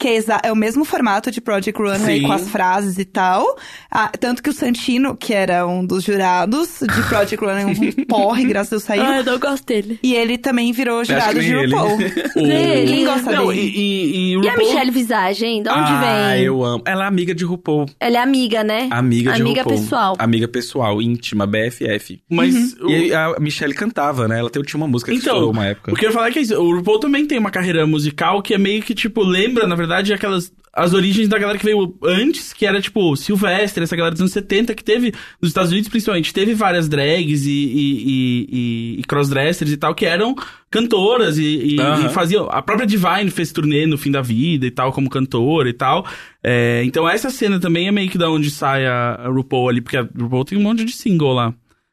que 0.00 0.08
é, 0.08 0.18
é 0.44 0.50
o 0.52 0.56
mesmo 0.56 0.84
formato 0.84 1.30
de 1.30 1.40
Project 1.42 1.78
Runway 1.80 2.20
Sim. 2.20 2.26
com 2.26 2.32
as 2.32 2.48
frases 2.48 2.98
e 2.98 3.04
tal. 3.04 3.44
Ah, 3.90 4.10
tanto 4.18 4.42
que 4.42 4.48
o 4.48 4.52
Santino, 4.52 5.14
que 5.14 5.34
era 5.34 5.66
um 5.66 5.84
dos 5.84 6.02
jurados 6.04 6.78
de 6.80 7.02
Project 7.08 7.36
Runway, 7.36 7.64
um 7.66 8.04
porre, 8.08 8.44
graças 8.46 8.72
a 8.72 8.76
Deus 8.76 8.82
saiu. 8.84 9.02
Ah, 9.04 9.18
eu 9.18 9.24
não 9.24 9.38
gosto 9.38 9.66
dele. 9.66 9.98
E 10.02 10.14
ele 10.14 10.38
também 10.38 10.72
virou 10.72 11.04
jurado 11.04 11.38
de 11.38 11.46
ele. 11.54 11.66
RuPaul. 11.66 11.94
O- 11.94 11.98
Quem 12.86 13.04
gosta 13.04 13.30
Não, 13.32 13.48
dele? 13.48 13.60
e, 13.60 13.78
e, 13.78 14.30
e 14.32 14.36
o 14.38 14.42
E 14.44 14.48
a 14.48 14.52
RuPaul- 14.52 14.68
Michelle 14.68 14.90
Visage, 14.90 15.44
hein? 15.44 15.62
De 15.62 15.68
onde 15.68 15.78
ah, 15.92 16.30
vem? 16.34 16.44
eu 16.44 16.64
amo. 16.64 16.82
Ela 16.86 17.04
é 17.04 17.06
amiga 17.08 17.34
de 17.34 17.44
RuPaul. 17.44 17.86
Ela 18.00 18.16
é 18.16 18.20
amiga, 18.22 18.64
né? 18.64 18.88
Amiga 18.90 19.32
de 19.32 19.42
Amiga 19.42 19.62
RuPaul. 19.62 19.80
pessoal. 19.80 20.16
Amiga 20.18 20.48
pessoal, 20.48 21.02
íntima, 21.02 21.46
BFF. 21.46 22.22
Mas 22.30 22.72
Uhum. 22.80 22.86
o- 22.86 22.90
E 22.90 23.12
a 23.14 23.36
Michelle 23.38 23.74
cantava, 23.74 24.26
né? 24.26 24.38
Ela 24.38 24.48
tem- 24.48 24.62
tinha 24.62 24.78
uma 24.78 24.88
música 24.88 25.12
que 25.12 25.18
Então, 25.18 25.34
estourou 25.34 25.52
uma 25.52 25.66
época. 25.66 25.92
o 25.92 25.94
que 25.94 26.06
eu 26.06 26.08
ia 26.08 26.14
falar 26.14 26.28
é 26.28 26.30
que 26.30 26.38
é 26.38 26.42
isso, 26.42 26.54
o 26.58 26.74
RuPaul 26.76 27.00
também 27.00 27.26
tem 27.26 27.38
uma 27.38 27.50
carreira 27.50 27.86
musical 27.86 28.40
que 28.42 28.54
é 28.54 28.58
meio 28.58 28.82
que, 28.82 28.94
tipo, 28.94 29.22
lembra, 29.22 29.66
na 29.66 29.74
verdade, 29.74 29.89
aquelas... 30.12 30.52
As 30.72 30.94
origens 30.94 31.26
da 31.26 31.36
galera 31.36 31.58
que 31.58 31.64
veio 31.64 31.98
antes, 32.04 32.52
que 32.52 32.64
era, 32.64 32.80
tipo, 32.80 33.16
Sylvester, 33.16 33.82
essa 33.82 33.96
galera 33.96 34.12
dos 34.12 34.20
anos 34.20 34.32
70, 34.32 34.72
que 34.72 34.84
teve, 34.84 35.12
nos 35.42 35.50
Estados 35.50 35.72
Unidos 35.72 35.88
principalmente, 35.88 36.32
teve 36.32 36.54
várias 36.54 36.88
drags 36.88 37.44
e, 37.44 37.50
e, 37.50 38.04
e, 38.06 39.00
e- 39.00 39.02
crossdressers 39.02 39.72
e 39.72 39.76
tal, 39.76 39.96
que 39.96 40.06
eram 40.06 40.32
cantoras 40.70 41.38
e, 41.38 41.74
e, 41.74 41.80
Aham. 41.80 42.06
e 42.06 42.08
faziam... 42.10 42.48
A 42.48 42.62
própria 42.62 42.86
Divine 42.86 43.30
fez 43.32 43.50
turnê 43.50 43.84
no 43.84 43.98
fim 43.98 44.12
da 44.12 44.22
vida 44.22 44.64
e 44.64 44.70
tal, 44.70 44.92
como 44.92 45.10
cantora 45.10 45.68
e 45.68 45.72
tal. 45.72 46.06
É, 46.40 46.82
então 46.84 47.08
essa 47.08 47.30
cena 47.30 47.58
também 47.58 47.88
é 47.88 47.90
meio 47.90 48.08
que 48.08 48.16
da 48.16 48.30
onde 48.30 48.48
sai 48.48 48.86
a, 48.86 49.16
a 49.24 49.28
RuPaul 49.28 49.70
ali, 49.70 49.80
porque 49.80 49.96
a 49.96 50.02
RuPaul 50.02 50.44
tem 50.44 50.56
um 50.56 50.62
monte 50.62 50.84
de 50.84 50.92
single 50.92 51.32
lá. 51.32 51.52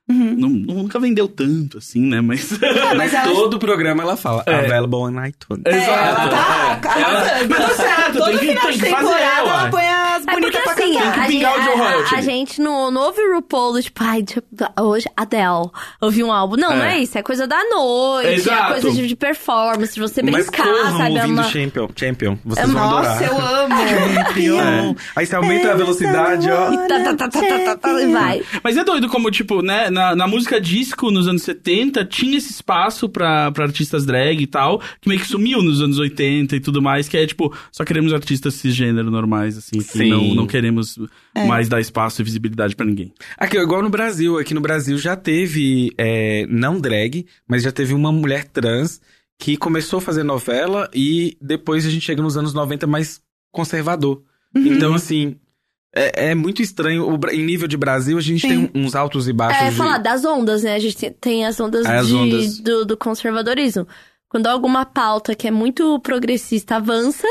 Não- 0.09 0.49
nunca 0.49 0.99
vendeu 0.99 1.27
tanto, 1.27 1.79
assim, 1.79 2.01
né? 2.01 2.21
Mas... 2.21 2.57
Mas 2.95 3.13
ela- 3.13 3.25
todo 3.33 3.55
o 3.55 3.59
programa 3.59 4.03
ela 4.03 4.15
fala, 4.15 4.41
É. 4.45 4.55
available 4.55 4.95
on 4.99 5.25
iTunes. 5.25 5.63
É, 5.65 5.77
Exato. 5.77 5.91
ela 5.91 6.29
tá 6.77 6.93
é. 6.95 7.01
Ela-. 7.01 7.47
Mas 7.49 7.57
tá 7.59 7.73
certo, 7.75 8.13
Todo 8.17 8.25
tem 8.25 8.37
que, 8.39 8.45
final 8.47 8.63
tem 8.63 8.71
de 8.71 8.79
que 8.83 8.89
fazer, 8.89 9.21
ela 9.21 9.63
ué. 9.65 9.69
põe 9.69 9.83
as 9.85 10.21
É 10.27 10.31
porque 10.31 10.39
bonitas 10.39 10.61
pra 10.63 10.71
assim, 10.73 10.93
cantar. 10.93 11.03
Tem 11.03 11.11
que 11.11 11.19
a 11.19 11.23
gente, 11.23 11.31
pingar 11.31 11.59
o 11.59 11.61
Joe 11.63 11.73
a, 11.73 11.75
Royalty. 11.77 12.15
a 12.15 12.21
gente 12.21 12.61
não, 12.61 12.91
não 12.91 13.01
ouve 13.01 13.21
RuPaul, 13.33 13.73
do 13.73 13.83
tipo, 13.83 14.03
ai, 14.03 14.23
tipo, 14.23 14.47
hoje 14.79 15.05
Adele, 15.17 15.69
ouvi 16.01 16.23
um 16.23 16.31
álbum. 16.31 16.55
Não, 16.55 16.71
É. 16.71 16.75
não 16.77 16.85
é 16.85 16.99
isso, 16.99 17.17
é 17.17 17.21
coisa 17.23 17.45
da 17.45 17.61
noite, 17.69 18.29
Exato. 18.29 18.73
é 18.73 18.81
coisa 18.81 18.91
de, 19.01 19.07
de 19.07 19.15
performance, 19.15 19.93
de 19.93 19.99
você 19.99 20.21
Mas 20.23 20.45
brincar, 20.47 20.63
corram 20.67 20.97
sabe? 20.97 21.17
É 21.17 21.21
ouvindo 21.21 21.33
uma... 21.33 21.43
Champion. 21.43 21.89
Champion. 21.95 22.37
Vocês 22.45 22.69
É- 22.69 22.71
vão 22.71 22.89
Nossa, 22.89 23.09
adorar. 23.11 23.23
eu 23.23 23.41
amo. 23.63 23.75
É. 24.37 24.95
Aí 25.15 25.25
você 25.25 25.35
aumenta 25.35 25.71
a 25.71 25.75
velocidade, 25.75 26.49
ó. 26.49 26.71
E 26.71 26.77
tá, 26.87 26.99
tá, 26.99 27.13
tá, 27.15 27.29
tá, 27.29 27.41
tá, 27.41 27.59
tá, 27.65 27.77
tá, 27.77 28.01
e 28.01 28.11
vai. 28.11 28.41
Mas 28.63 28.77
é 28.77 28.83
doido 28.83 29.09
como, 29.09 29.29
tipo, 29.31 29.61
né, 29.61 29.89
na, 29.97 30.15
na 30.15 30.27
música 30.27 30.61
disco 30.61 31.09
nos 31.11 31.27
anos 31.27 31.41
70, 31.41 32.05
tinha 32.05 32.37
esse 32.37 32.51
espaço 32.51 33.09
pra, 33.09 33.51
pra 33.51 33.65
artistas 33.65 34.05
drag 34.05 34.41
e 34.41 34.47
tal, 34.47 34.79
que 35.01 35.09
meio 35.09 35.19
que 35.19 35.27
sumiu 35.27 35.61
nos 35.61 35.81
anos 35.81 35.97
80 35.99 36.55
e 36.55 36.59
tudo 36.59 36.81
mais, 36.81 37.09
que 37.09 37.17
é, 37.17 37.25
tipo, 37.25 37.53
só 37.71 37.83
queremos 37.83 38.13
artistas 38.13 38.53
cisgênero 38.53 39.09
normais, 39.09 39.57
assim, 39.57 39.79
que 39.79 40.07
não, 40.09 40.35
não 40.35 40.47
queremos 40.47 40.97
É. 41.35 41.45
mais 41.45 41.67
dar 41.67 41.81
espaço 41.81 42.21
e 42.21 42.23
visibilidade 42.23 42.75
pra 42.75 42.85
ninguém. 42.85 43.11
Aqui, 43.37 43.57
igual 43.57 43.81
no 43.81 43.89
Brasil. 43.89 44.37
Aqui 44.37 44.53
no 44.53 44.61
Brasil 44.61 44.97
já 44.97 45.15
teve, 45.15 45.91
é, 45.97 46.45
não 46.49 46.79
drag, 46.79 47.25
mas 47.47 47.63
já 47.63 47.71
teve 47.71 47.93
uma 47.93 48.11
mulher 48.11 48.45
trans 48.45 49.01
que 49.39 49.57
começou 49.57 49.99
a 49.99 50.01
fazer 50.01 50.23
novela 50.23 50.89
e 50.93 51.37
depois 51.41 51.85
a 51.85 51.89
gente 51.89 52.05
chega 52.05 52.21
nos 52.21 52.37
anos 52.37 52.53
90 52.53 52.85
mais 52.87 53.19
conservador. 53.51 54.21
Então, 54.55 54.93
assim, 54.93 55.35
é, 55.97 56.29
é 56.31 56.35
muito 56.35 56.61
estranho. 56.61 57.07
O 57.07 57.19
em 57.31 57.43
nível 57.43 57.67
de 57.67 57.75
Brasil, 57.77 58.17
a 58.17 58.21
gente 58.21 58.41
Sim. 58.41 58.67
tem 58.67 58.83
uns 58.83 58.95
altos 58.95 59.27
e 59.27 59.33
baixos. 59.33 59.61
É, 59.63 59.69
de- 59.69 59.75
falar 59.75 59.97
das 59.97 60.23
ondas, 60.25 60.63
né? 60.63 60.75
A 60.75 60.79
gente 60.79 61.09
tem- 61.11 61.45
as 61.45 61.59
ondas, 61.59 61.85
As 61.85 62.07
de- 62.07 62.15
ondas. 62.15 62.59
Do, 62.59 62.85
do 62.85 62.97
conservadorismo. 62.97 63.87
Quando 64.29 64.47
alguma 64.47 64.85
pauta 64.85 65.33
que 65.35 65.47
é 65.47 65.51
muito 65.51 65.99
progressista 66.01 66.75
avança, 66.75 67.27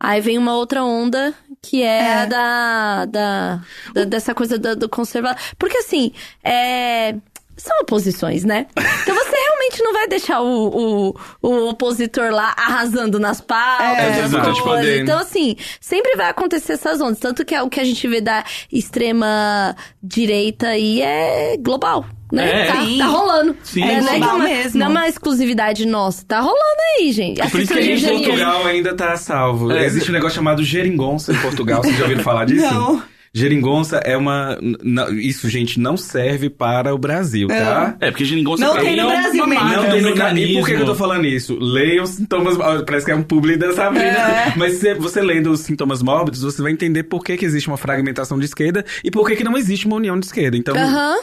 aí 0.00 0.20
vem 0.20 0.36
uma 0.38 0.54
outra 0.54 0.84
onda 0.84 1.34
que 1.62 1.82
é, 1.82 1.86
É. 1.86 2.14
a 2.14 2.26
da, 2.26 3.04
da, 3.06 3.60
da- 3.94 4.04
dessa 4.04 4.34
coisa 4.34 4.58
do, 4.58 4.76
do 4.76 4.88
conservador. 4.88 5.40
Porque 5.58 5.78
assim, 5.78 6.12
é, 6.44 7.16
são 7.58 7.76
oposições, 7.82 8.44
né? 8.44 8.66
Então 9.02 9.14
você 9.14 9.36
realmente 9.36 9.82
não 9.82 9.92
vai 9.92 10.08
deixar 10.08 10.40
o, 10.40 11.10
o, 11.12 11.14
o 11.42 11.68
opositor 11.70 12.30
lá 12.30 12.54
arrasando 12.56 13.18
nas 13.18 13.40
pautas, 13.40 13.98
É, 13.98 14.20
nas 14.22 14.30
coisas. 14.32 14.58
poder. 14.60 15.02
Então, 15.02 15.18
assim, 15.18 15.56
sempre 15.80 16.16
vai 16.16 16.30
acontecer 16.30 16.74
essas 16.74 17.00
ondas. 17.00 17.18
Tanto 17.18 17.44
que 17.44 17.54
é 17.54 17.62
o 17.62 17.68
que 17.68 17.80
a 17.80 17.84
gente 17.84 18.06
vê 18.08 18.20
da 18.20 18.44
extrema 18.72 19.76
direita 20.02 20.68
aí 20.68 21.02
é 21.02 21.56
global. 21.58 22.04
Né? 22.30 22.66
É, 22.66 22.66
tá, 22.66 22.74
tá 22.98 23.06
rolando. 23.06 23.56
Sim, 23.62 23.82
é, 23.82 24.00
não 24.02 24.08
é 24.08 24.16
é 24.16 24.18
global 24.18 24.36
uma, 24.36 24.44
mesmo. 24.44 24.78
não 24.80 24.86
é 24.86 24.90
uma 24.90 25.08
exclusividade 25.08 25.86
nossa. 25.86 26.24
Tá 26.26 26.40
rolando 26.40 26.80
aí, 26.98 27.10
gente. 27.10 27.40
por 27.50 27.60
isso 27.60 27.72
que 27.72 27.96
Janeiro. 27.96 28.24
Portugal 28.24 28.66
ainda 28.66 28.94
tá 28.94 29.16
salvo. 29.16 29.72
É. 29.72 29.86
Existe 29.86 30.10
um 30.10 30.12
negócio 30.12 30.36
chamado 30.36 30.62
geringonça 30.62 31.32
em 31.32 31.38
Portugal. 31.38 31.82
Vocês 31.82 31.96
já 31.96 32.02
ouviram 32.02 32.22
falar 32.22 32.44
disso? 32.44 32.66
Não. 32.72 33.02
Geringonça 33.32 33.98
é 33.98 34.16
uma. 34.16 34.58
n- 34.60 34.78
Isso, 35.26 35.48
gente, 35.48 35.78
não 35.78 35.96
serve 35.96 36.48
para 36.50 36.94
o 36.94 36.98
Brasil, 36.98 37.48
tá? 37.48 37.96
É, 38.00 38.10
porque 38.10 38.24
geringonça 38.24 38.64
Não 38.64 38.72
pra 38.72 38.82
tem 38.82 38.96
no 38.96 39.02
é 39.10 39.20
Brasil 39.20 39.46
mesmo. 39.46 39.64
Não 39.64 39.90
tem 39.90 40.00
no 40.02 40.10
mecanismo. 40.10 40.50
E 40.52 40.54
por 40.60 40.66
que 40.66 40.72
eu 40.74 40.86
tô 40.86 40.94
falando 40.94 41.26
isso? 41.26 41.58
Leiam 41.60 42.04
os 42.04 42.10
sintomas. 42.10 42.56
Parece 42.84 43.04
que 43.06 43.12
é 43.12 43.14
um 43.14 43.22
publi 43.22 43.56
da 43.56 43.72
Sabrina. 43.72 44.06
É. 44.06 44.52
Mas 44.56 44.80
você 44.98 45.20
lendo 45.20 45.50
os 45.50 45.60
sintomas 45.60 46.02
mórbidos, 46.02 46.40
você 46.42 46.62
vai 46.62 46.72
entender 46.72 47.04
por 47.04 47.22
que, 47.24 47.36
que 47.36 47.44
existe 47.44 47.68
uma 47.68 47.76
fragmentação 47.76 48.38
de 48.38 48.46
esquerda 48.46 48.84
e 49.04 49.10
por 49.10 49.26
que, 49.28 49.36
que 49.36 49.44
não 49.44 49.56
existe 49.56 49.86
uma 49.86 49.96
união 49.96 50.18
de 50.18 50.26
esquerda. 50.26 50.56
Então, 50.56 50.74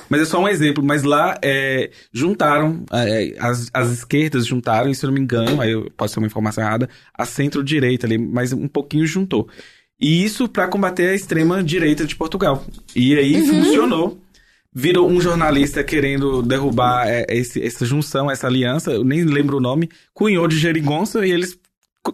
mas 0.10 0.22
é 0.22 0.26
só 0.26 0.40
um 0.40 0.48
exemplo. 0.48 0.84
Mas 0.84 1.04
lá 1.04 1.38
é, 1.42 1.90
juntaram, 2.14 2.84
é, 2.92 3.34
as, 3.40 3.70
as 3.74 3.92
esquerdas 3.92 4.46
juntaram, 4.46 4.90
e 4.90 4.96
se 4.96 5.06
eu 5.06 5.08
não 5.08 5.16
me 5.16 5.22
engano, 5.22 5.60
aí 5.62 5.72
eu- 5.72 5.92
pode 5.98 6.12
ser 6.12 6.20
uma 6.20 6.28
informação 6.28 6.64
errada, 6.64 6.90
a 7.14 7.26
centro-direita 7.26 8.06
ali, 8.08 8.18
mas 8.18 8.54
um 8.54 8.68
pouquinho 8.68 9.06
juntou. 9.08 9.48
E 10.00 10.24
isso 10.24 10.48
para 10.50 10.68
combater 10.68 11.10
a 11.10 11.16
extrema-direita 11.16 12.06
de 12.06 12.16
Portugal. 12.16 12.66
E 12.96 13.18
aí 13.18 13.36
Uhum. 13.42 13.48
funcionou. 13.64 14.22
Virou 14.78 15.10
um 15.10 15.22
jornalista 15.22 15.82
querendo 15.86 16.42
derrubar 16.42 17.08
é, 17.08 17.26
esse- 17.30 17.64
essa 17.64 17.86
junção, 17.86 18.30
essa 18.30 18.46
aliança, 18.48 18.92
eu 18.92 19.06
nem 19.06 19.24
lembro 19.24 19.56
o 19.56 19.62
nome, 19.62 19.90
cunhou 20.14 20.48
de 20.50 20.58
geringonça 20.60 21.26
e 21.26 21.32
eles 21.32 21.58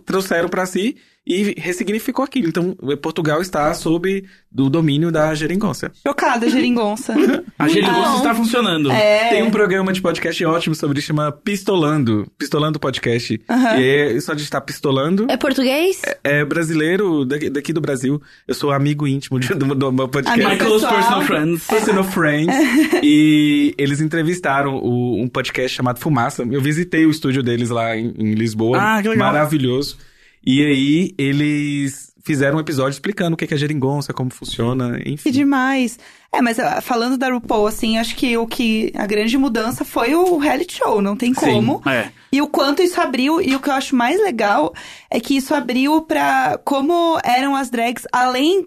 trouxeram 0.06 0.48
para 0.48 0.66
si 0.68 0.96
e 1.34 1.56
ressignificou 1.60 2.26
aquilo. 2.26 2.48
Então, 2.50 2.76
Portugal 3.02 3.42
está 3.42 3.74
sob 3.74 4.24
do 4.52 4.70
domínio 4.70 5.12
da 5.12 5.34
geringonça. 5.34 5.92
Chocada, 6.06 6.50
geringonça. 6.50 7.14
A 7.58 7.68
geringonça 7.68 8.18
está 8.18 8.36
funcionando. 8.36 8.92
É. 8.92 9.30
Tem 9.30 9.44
um 9.44 9.52
programa 9.52 9.94
de 9.94 10.02
podcast 10.02 10.44
ótimo 10.46 10.76
sobre 10.76 11.00
isso, 11.00 11.08
chama 11.08 11.32
Pistolando. 11.32 12.28
Pistolando 12.38 12.80
Podcast. 12.80 13.40
Aham. 13.50 13.78
E 13.80 14.16
é 14.18 14.20
só 14.20 14.34
de 14.34 14.44
estar 14.44 14.60
pistolando. 14.62 15.28
É 15.30 15.38
português? 15.38 16.02
É 16.24 16.44
brasileiro 16.44 17.24
daqui, 17.26 17.50
daqui 17.50 17.72
do 17.72 17.80
Brasil. 17.80 18.22
Eu 18.48 18.54
sou 18.54 18.72
amigo 18.72 19.08
íntimo 19.08 19.40
de, 19.40 19.48
do, 19.54 19.74
do 19.76 19.92
meu 19.92 20.08
podcast. 20.08 20.42
Amigo 20.44 20.50
My 20.64 20.68
close 20.68 20.86
personal 20.88 21.22
friends. 21.22 21.68
Personal 21.68 22.04
Friends. 22.04 22.56
e 23.04 23.74
eles 23.78 24.02
entrevistaram 24.02 24.76
o- 24.76 25.22
um 25.22 25.28
podcast 25.28 25.76
chamado 25.76 26.00
Fumaça. 26.00 26.44
Eu 26.50 26.62
visitei 26.62 27.06
o 27.06 27.12
estúdio 27.12 27.42
deles 27.44 27.70
lá 27.70 27.96
em, 27.96 28.14
em 28.18 28.34
Lisboa. 28.34 28.78
Ah, 28.80 29.02
que 29.02 29.08
legal. 29.10 29.28
Maravilhoso. 29.32 29.98
E 30.46 30.66
aí, 30.66 31.14
eles 31.18 32.12
fizeram 32.24 32.58
um 32.58 32.62
episódio 32.62 32.92
explicando 32.96 33.34
o 33.34 33.38
que 33.38 33.52
é 33.52 33.58
geringonça, 33.58 34.14
como 34.14 34.30
funciona, 34.32 35.00
Que 35.00 35.10
enfim. 35.10 35.32
demais. 35.32 35.98
É, 36.32 36.42
mas 36.42 36.60
ah, 36.60 36.80
falando 36.82 37.18
da 37.18 37.30
RuPaul, 37.30 37.68
assim, 37.68 37.98
acho 37.98 38.16
que 38.16 38.38
o 38.38 38.48
que. 38.48 38.92
A 38.96 39.06
grande 39.06 39.38
mudança 39.38 39.84
foi 39.84 40.16
o 40.16 40.38
reality 40.38 40.78
show, 40.78 41.02
não 41.02 41.16
tem 41.16 41.34
Sim. 41.34 41.42
como. 41.42 41.82
É. 41.88 42.10
E 42.32 42.42
o 42.42 42.48
quanto 42.48 42.82
isso 42.82 43.00
abriu, 43.02 43.42
e 43.42 43.56
o 43.56 43.60
que 43.60 43.70
eu 43.70 43.74
acho 43.74 43.96
mais 43.96 44.20
legal 44.22 44.74
é 45.10 45.20
que 45.20 45.36
isso 45.36 45.54
abriu 45.54 46.02
pra 46.04 46.60
como 46.64 47.20
eram 47.24 47.56
as 47.56 47.70
drags, 47.70 48.08
além 48.12 48.66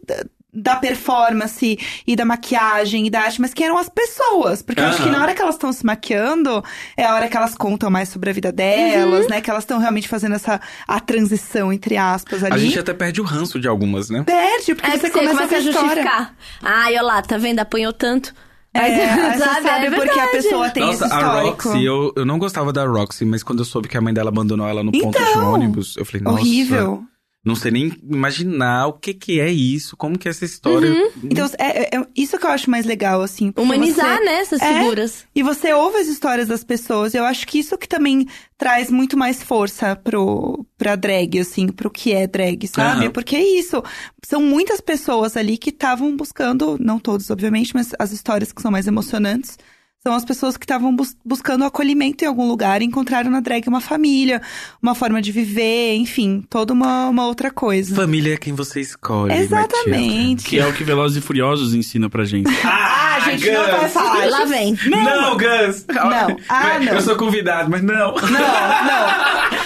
da- 0.54 0.76
performance 0.76 1.78
e 2.06 2.16
da 2.16 2.24
maquiagem 2.24 3.06
e 3.06 3.10
da 3.10 3.20
arte, 3.22 3.40
mas 3.40 3.52
que 3.52 3.62
eram 3.64 3.76
as 3.78 3.88
pessoas. 3.88 4.62
Porque 4.62 4.80
eu 4.80 4.86
acho 4.86 5.02
que 5.02 5.10
na 5.10 5.20
hora 5.22 5.34
que 5.34 5.42
elas 5.42 5.54
estão 5.56 5.72
se 5.72 5.84
maquiando, 5.84 6.62
é 6.96 7.04
a 7.04 7.14
hora 7.14 7.28
que 7.28 7.36
elas 7.36 7.54
contam 7.54 7.90
mais 7.90 8.08
sobre 8.08 8.30
a 8.30 8.32
vida 8.32 8.52
delas, 8.52 9.26
né? 9.28 9.40
Que 9.40 9.50
elas 9.50 9.64
estão 9.64 9.78
realmente 9.78 10.08
fazendo 10.08 10.34
essa 10.34 10.60
a 10.86 11.00
transição, 11.00 11.72
entre 11.72 11.96
aspas, 11.96 12.42
ali. 12.44 12.54
A 12.54 12.58
gente 12.58 12.78
até 12.78 12.94
perde 12.94 13.20
o 13.20 13.24
ranço 13.24 13.58
de 13.60 13.66
algumas, 13.68 14.08
né? 14.10 14.22
Perde, 14.24 14.74
porque 14.74 14.88
É 14.90 14.92
você 14.98 15.10
que 15.10 15.12
você 15.12 15.18
começa, 15.18 15.34
começa 15.36 15.54
a 15.54 15.58
a 15.58 15.60
justificar. 15.60 16.34
Ai, 16.62 16.92
olha 16.94 17.02
lá, 17.02 17.22
tá 17.22 17.36
vendo? 17.36 17.58
Apanhou 17.60 17.92
tanto. 17.92 18.32
É, 18.72 18.80
aí 18.80 19.38
você 19.38 19.44
sabe 19.62 19.86
é 19.86 19.90
porque 19.90 20.10
a 20.10 20.14
verdade. 20.24 20.30
pessoa 20.32 20.70
tem 20.70 20.84
Nossa, 20.84 21.04
esse 21.06 21.14
a 21.14 21.18
histórico. 21.18 21.68
Roxy, 21.68 21.84
eu, 21.84 22.12
eu 22.16 22.24
não 22.24 22.38
gostava 22.38 22.72
da 22.72 22.84
Roxy, 22.84 23.24
mas 23.24 23.42
quando 23.42 23.60
eu 23.60 23.64
soube 23.64 23.88
que 23.88 23.96
a 23.96 24.00
mãe 24.00 24.12
dela 24.12 24.30
abandonou 24.30 24.66
ela 24.68 24.82
no 24.82 24.90
ponto 24.90 25.16
de 25.16 25.24
Então, 25.24 25.52
ônibus, 25.52 25.96
eu 25.96 26.04
falei, 26.04 26.22
nossa. 26.22 26.40
Horrível. 26.40 27.04
Não 27.44 27.54
sei 27.54 27.70
nem 27.70 27.92
imaginar 28.02 28.86
o 28.86 28.94
que 28.94 29.12
que 29.12 29.38
é 29.38 29.50
isso, 29.52 29.96
como 29.98 30.18
que 30.18 30.26
é 30.26 30.30
essa 30.30 30.46
história. 30.46 30.88
Então, 31.22 31.46
é, 31.58 31.82
é- 31.94 31.98
é 31.98 32.06
isso 32.16 32.38
que 32.38 32.46
eu 32.46 32.50
acho 32.50 32.70
mais 32.70 32.86
legal, 32.86 33.20
assim. 33.20 33.52
Humanizar, 33.56 34.16
você- 34.18 34.24
né, 34.24 34.34
essas 34.40 34.62
É, 34.62 34.78
figuras. 34.78 35.26
E 35.34 35.42
você 35.42 35.72
ouve 35.74 35.98
as 35.98 36.06
histórias 36.08 36.48
das 36.48 36.64
pessoas. 36.64 37.12
Eu 37.14 37.24
acho 37.24 37.46
que 37.46 37.58
isso 37.58 37.76
que 37.76 37.86
também 37.86 38.26
traz 38.56 38.90
muito 38.90 39.14
mais 39.16 39.42
força 39.42 39.94
pro, 39.94 40.64
pra 40.78 40.96
drag, 40.96 41.38
assim, 41.38 41.68
pro 41.68 41.90
que 41.90 42.12
é 42.12 42.26
drag, 42.26 42.66
sabe? 42.66 43.02
Aham. 43.04 43.10
Porque 43.10 43.36
é 43.36 43.44
isso. 43.58 43.82
São 44.24 44.40
muitas 44.40 44.80
pessoas 44.80 45.36
ali 45.36 45.58
que 45.58 45.68
estavam 45.68 46.16
buscando, 46.16 46.78
não 46.80 46.98
todos, 46.98 47.28
obviamente, 47.30 47.74
mas 47.74 47.90
as 47.98 48.10
histórias 48.10 48.52
que 48.52 48.62
são 48.62 48.70
mais 48.70 48.86
emocionantes. 48.86 49.58
São 50.06 50.14
as 50.14 50.22
pessoas 50.26 50.58
que 50.58 50.64
estavam 50.66 50.94
bus- 50.94 51.16
buscando 51.24 51.64
acolhimento 51.64 52.22
em 52.22 52.26
algum 52.28 52.46
lugar 52.46 52.82
e 52.82 52.84
encontraram 52.84 53.30
na 53.30 53.40
drag 53.40 53.66
uma 53.66 53.80
família, 53.80 54.42
uma 54.82 54.94
forma 54.94 55.22
de 55.22 55.32
viver, 55.32 55.94
enfim, 55.94 56.44
toda 56.50 56.74
uma, 56.74 57.08
uma 57.08 57.24
outra 57.26 57.50
coisa. 57.50 57.94
Família 57.96 58.34
é 58.34 58.36
quem 58.36 58.52
você 58.52 58.82
escolhe. 58.82 59.32
Exatamente. 59.32 60.44
Que 60.44 60.58
é 60.60 60.66
o 60.66 60.74
que 60.74 60.84
Velozes 60.84 61.16
e 61.16 61.20
Furiosos 61.22 61.72
ensina 61.72 62.10
pra 62.10 62.26
gente. 62.26 62.50
Ah, 63.16 63.16
a 63.28 63.30
gente 63.30 63.48
não 63.50 63.64
vai 63.64 63.88
falar. 63.88 64.26
Lá 64.26 64.44
vem. 64.44 64.76
Não, 64.86 65.04
não 65.22 65.36
Gus! 65.38 65.86
Não. 65.86 66.36
Ah, 66.48 66.78
não. 66.80 66.94
Eu 66.94 67.00
sou 67.00 67.14
convidado, 67.16 67.70
mas 67.70 67.80
não. 67.80 68.12
Não, 68.16 68.30
não. 68.30 69.58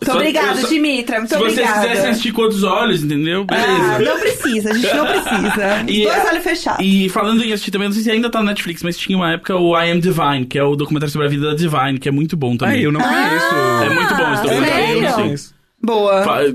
Muito 0.00 0.06
Só- 0.06 0.14
obrigada, 0.16 0.52
eu 0.58 0.62
só- 0.62 0.68
Dimitra. 0.68 1.18
Muito 1.18 1.30
Se 1.30 1.36
vocês 1.38 1.52
obrigada. 1.58 1.80
quisessem 1.88 2.10
assistir 2.10 2.32
com 2.32 2.42
outros 2.42 2.62
olhos, 2.62 3.02
entendeu? 3.02 3.46
Ah, 3.50 3.54
Beleza. 3.98 4.12
não 4.12 4.20
precisa, 4.20 4.70
a 4.70 4.74
gente 4.74 4.94
não 4.94 5.06
precisa. 5.06 5.84
E- 5.88 6.02
Dois 6.04 6.24
olhos 6.26 6.44
fechados. 6.44 6.84
E 6.86 7.08
falando 7.08 7.42
em 7.44 7.52
assistir 7.52 7.70
também, 7.70 7.88
não 7.88 7.92
sei 7.94 8.02
se 8.02 8.10
ainda 8.10 8.28
tá 8.30 8.40
no 8.40 8.46
Netflix, 8.46 8.82
mas 8.82 8.96
tinha 8.96 9.16
uma 9.16 9.32
época 9.32 9.56
o 9.56 9.76
I 9.80 9.90
Am 9.90 10.00
Divine, 10.00 10.46
que 10.46 10.58
é 10.58 10.62
o 10.64 10.76
documentário 10.76 11.12
sobre 11.12 11.26
a 11.26 11.30
vida 11.30 11.48
da 11.48 11.54
Divine, 11.54 11.98
que 11.98 12.08
é 12.08 12.12
muito 12.12 12.36
bom 12.36 12.56
também. 12.56 12.76
Ai, 12.76 12.86
eu 12.86 12.92
não 12.92 13.00
conheço. 13.00 13.54
É 13.84 13.90
muito 13.90 14.14
bom 14.14 14.32
esse 14.34 14.42
documentário. 14.42 14.86
não 14.86 14.94
eu 14.94 15.02
não 15.02 15.14
sério? 15.16 15.38
sei. 15.38 15.54
Boa. 15.82 16.22
Fa- 16.24 16.54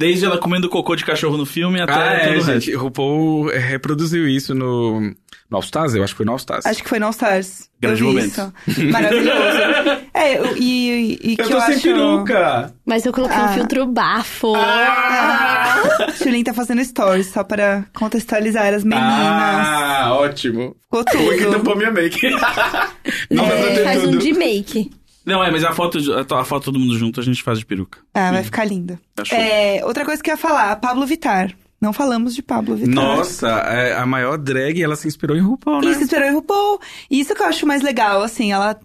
Desde 0.00 0.24
ela 0.24 0.38
comendo 0.38 0.66
cocô 0.70 0.96
de 0.96 1.04
cachorro 1.04 1.36
no 1.36 1.44
filme 1.44 1.78
até 1.80 1.92
Ah, 1.92 2.12
é, 2.14 2.40
gente. 2.40 2.70
resto. 2.70 2.78
RuPaul 2.78 3.50
eh, 3.52 3.58
reproduziu 3.58 4.26
isso 4.26 4.54
no, 4.54 4.98
no 5.00 5.12
All 5.56 5.60
Stars, 5.60 5.94
eu 5.94 6.02
acho 6.02 6.14
que 6.14 6.16
foi 6.16 6.24
no 6.26 6.32
All 6.32 6.38
Stars. 6.38 6.64
Acho 6.64 6.82
que 6.82 6.88
foi 6.88 6.98
no 6.98 7.04
All 7.04 7.10
Stars. 7.10 7.68
Grande 7.78 8.00
eu 8.02 8.06
momento. 8.08 8.52
Maravilhoso. 8.90 10.00
é, 10.14 10.38
eu- 10.38 10.56
e, 10.56 11.18
e, 11.22 11.36
que 11.36 11.42
eu 11.42 11.46
eu, 11.50 11.50
tô 11.50 11.60
sem 11.66 11.74
acho... 11.74 11.82
peruca! 11.82 12.74
Mas 12.86 13.04
eu 13.04 13.12
coloquei 13.12 13.36
Ah. 13.36 13.44
um 13.50 13.54
filtro 13.54 13.86
bafo. 13.86 14.54
Ah, 14.56 15.82
Chulin 16.16 16.42
tá 16.44 16.52
fazendo 16.54 16.82
stories, 16.84 17.26
só 17.28 17.44
para 17.44 17.84
contextualizar 17.94 18.72
as 18.74 18.84
meninas. 18.84 19.04
Ah, 19.06 20.08
ótimo. 20.14 20.76
Ficou 20.82 21.04
Como 21.04 21.32
é 21.32 21.36
que 21.36 21.44
tudo. 21.44 21.52
tampou 21.56 21.76
minha 21.76 21.90
make? 21.90 22.30
Não 23.30 23.46
dá 23.46 23.54
pra 23.54 23.70
É, 23.70 23.84
faz 23.84 24.04
um 24.04 24.10
tudo. 24.12 24.18
de 24.18 24.32
make. 24.32 24.90
Não, 25.30 25.42
é, 25.44 25.50
mas 25.50 25.64
a 25.64 25.72
foto, 25.72 26.00
de- 26.00 26.12
a 26.12 26.44
foto 26.44 26.64
todo 26.64 26.78
mundo 26.78 26.98
junto 26.98 27.20
a 27.20 27.22
gente 27.22 27.42
faz 27.42 27.58
de 27.58 27.66
peruca. 27.66 28.00
Ah, 28.14 28.30
vai 28.32 28.42
ficar 28.44 28.64
linda. 28.64 29.00
Tá 29.14 29.24
show. 29.24 29.38
É, 29.38 29.80
outra 29.84 30.04
coisa 30.04 30.22
que 30.22 30.30
eu 30.30 30.34
ia 30.34 30.38
falar, 30.38 30.76
Pablo 30.76 31.06
Vittar. 31.06 31.52
Não 31.80 31.92
falamos 31.94 32.34
de 32.34 32.42
Pablo 32.42 32.76
Vittar. 32.76 32.94
Nossa, 32.94 33.48
é, 33.48 33.94
a 33.96 34.04
maior 34.04 34.36
drag, 34.36 34.82
ela 34.82 34.96
se 34.96 35.08
inspirou 35.08 35.34
em 35.36 35.40
RuPaul, 35.40 35.80
né? 35.80 35.90
Isso, 35.92 36.02
inspirou 36.02 36.26
em 36.28 36.32
RuPaul. 36.34 36.78
E 37.10 37.20
isso 37.20 37.34
que 37.34 37.40
eu 37.42 37.46
acho 37.46 37.66
mais 37.66 37.80
legal, 37.80 38.22
assim, 38.22 38.52
ela 38.52 38.78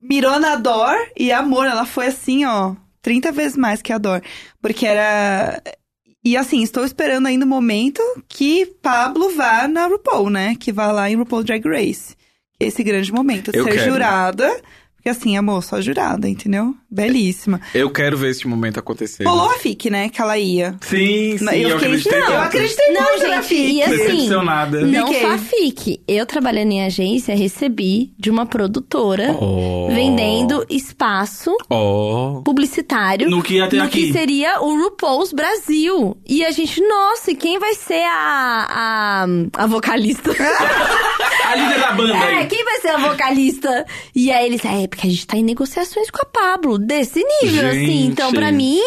mirou 0.00 0.38
na 0.38 0.54
Dor 0.54 0.94
e 1.18 1.32
amor, 1.32 1.66
ela 1.66 1.84
foi 1.84 2.06
assim, 2.06 2.44
ó, 2.44 2.74
30 3.02 3.32
vezes 3.32 3.56
mais 3.56 3.82
que 3.82 3.92
a 3.92 3.98
Dor. 3.98 4.22
Porque 4.62 4.86
era. 4.86 5.60
E 6.24 6.36
assim, 6.36 6.62
estou 6.62 6.84
esperando 6.84 7.26
ainda 7.26 7.44
o 7.44 7.48
momento 7.48 8.00
que 8.28 8.66
Pablo 8.82 9.30
vá 9.36 9.66
na 9.68 9.86
RuPaul, 9.86 10.30
né? 10.30 10.54
Que 10.58 10.72
vá 10.72 10.90
lá 10.92 11.10
em 11.10 11.16
RuPaul 11.16 11.42
Drag 11.44 11.64
Race. 11.68 12.14
Esse 12.58 12.82
grande 12.84 13.12
momento 13.12 13.50
de 13.52 13.58
Eu 13.58 13.64
ser 13.64 13.74
quero. 13.74 13.90
jurada. 13.92 14.60
Porque 15.06 15.20
assim, 15.20 15.36
amor, 15.36 15.62
só 15.62 15.80
jurada, 15.80 16.28
entendeu? 16.28 16.74
Belíssima. 16.90 17.60
Eu 17.72 17.90
quero 17.90 18.16
ver 18.16 18.30
esse 18.30 18.48
momento 18.48 18.80
acontecer. 18.80 19.22
Rolou 19.22 19.50
a 19.50 19.54
FIC, 19.58 19.88
né? 19.88 20.08
Que 20.08 20.20
ela 20.20 20.36
ia. 20.36 20.74
Sim, 20.80 21.38
sim, 21.38 21.44
eu, 21.44 21.78
fiquei- 21.78 21.92
acreditei 21.92 22.12
não, 22.18 22.26
tanto. 22.26 22.32
eu 22.32 22.40
acreditei 22.42 22.92
Não, 22.92 23.02
muito 23.02 23.20
gente, 23.26 23.42
FIC. 23.44 23.72
e 23.76 23.82
assim, 23.82 23.96
Decepcionada. 23.98 24.80
Não 24.80 25.06
Fiquei. 25.06 25.22
fafique. 25.28 26.00
Eu 26.08 26.26
trabalhando 26.26 26.72
em 26.72 26.84
agência, 26.84 27.36
recebi 27.36 28.12
de 28.18 28.30
uma 28.30 28.46
produtora 28.46 29.36
Oh. 29.40 29.86
vendendo 29.92 30.66
espaço 30.68 31.52
Oh. 31.70 32.42
publicitário 32.44 33.30
No 33.30 33.44
que 33.44 33.54
ia 33.54 33.68
ter 33.68 33.76
no 33.76 33.84
aqui. 33.84 34.06
que 34.08 34.12
seria 34.12 34.60
o 34.60 34.76
RuPaul's 34.76 35.32
Brasil. 35.32 36.16
E 36.26 36.44
a 36.44 36.50
gente, 36.50 36.80
nossa, 36.80 37.30
e 37.30 37.36
quem 37.36 37.60
vai 37.60 37.74
ser 37.76 38.02
a, 38.02 38.66
a, 38.68 39.62
a 39.62 39.66
vocalista? 39.68 40.32
A 41.46 41.54
líder 41.54 41.78
da 41.80 41.92
banda 41.92 42.12
É, 42.16 42.38
aí. 42.38 42.46
quem 42.48 42.64
vai 42.64 42.80
ser 42.80 42.88
a 42.88 42.96
vocalista? 42.98 43.86
E 44.12 44.32
aí 44.32 44.46
eles, 44.46 44.64
é, 44.64 44.88
porque 44.96 45.06
a 45.06 45.10
gente 45.10 45.26
tá 45.26 45.36
em 45.36 45.44
negociações 45.44 46.10
com 46.10 46.20
a 46.22 46.24
Pablo, 46.26 46.78
desse 46.78 47.22
nível, 47.42 47.70
Gente. 47.70 47.84
assim. 47.84 48.06
Então, 48.06 48.32
pra 48.32 48.50
mim, 48.50 48.80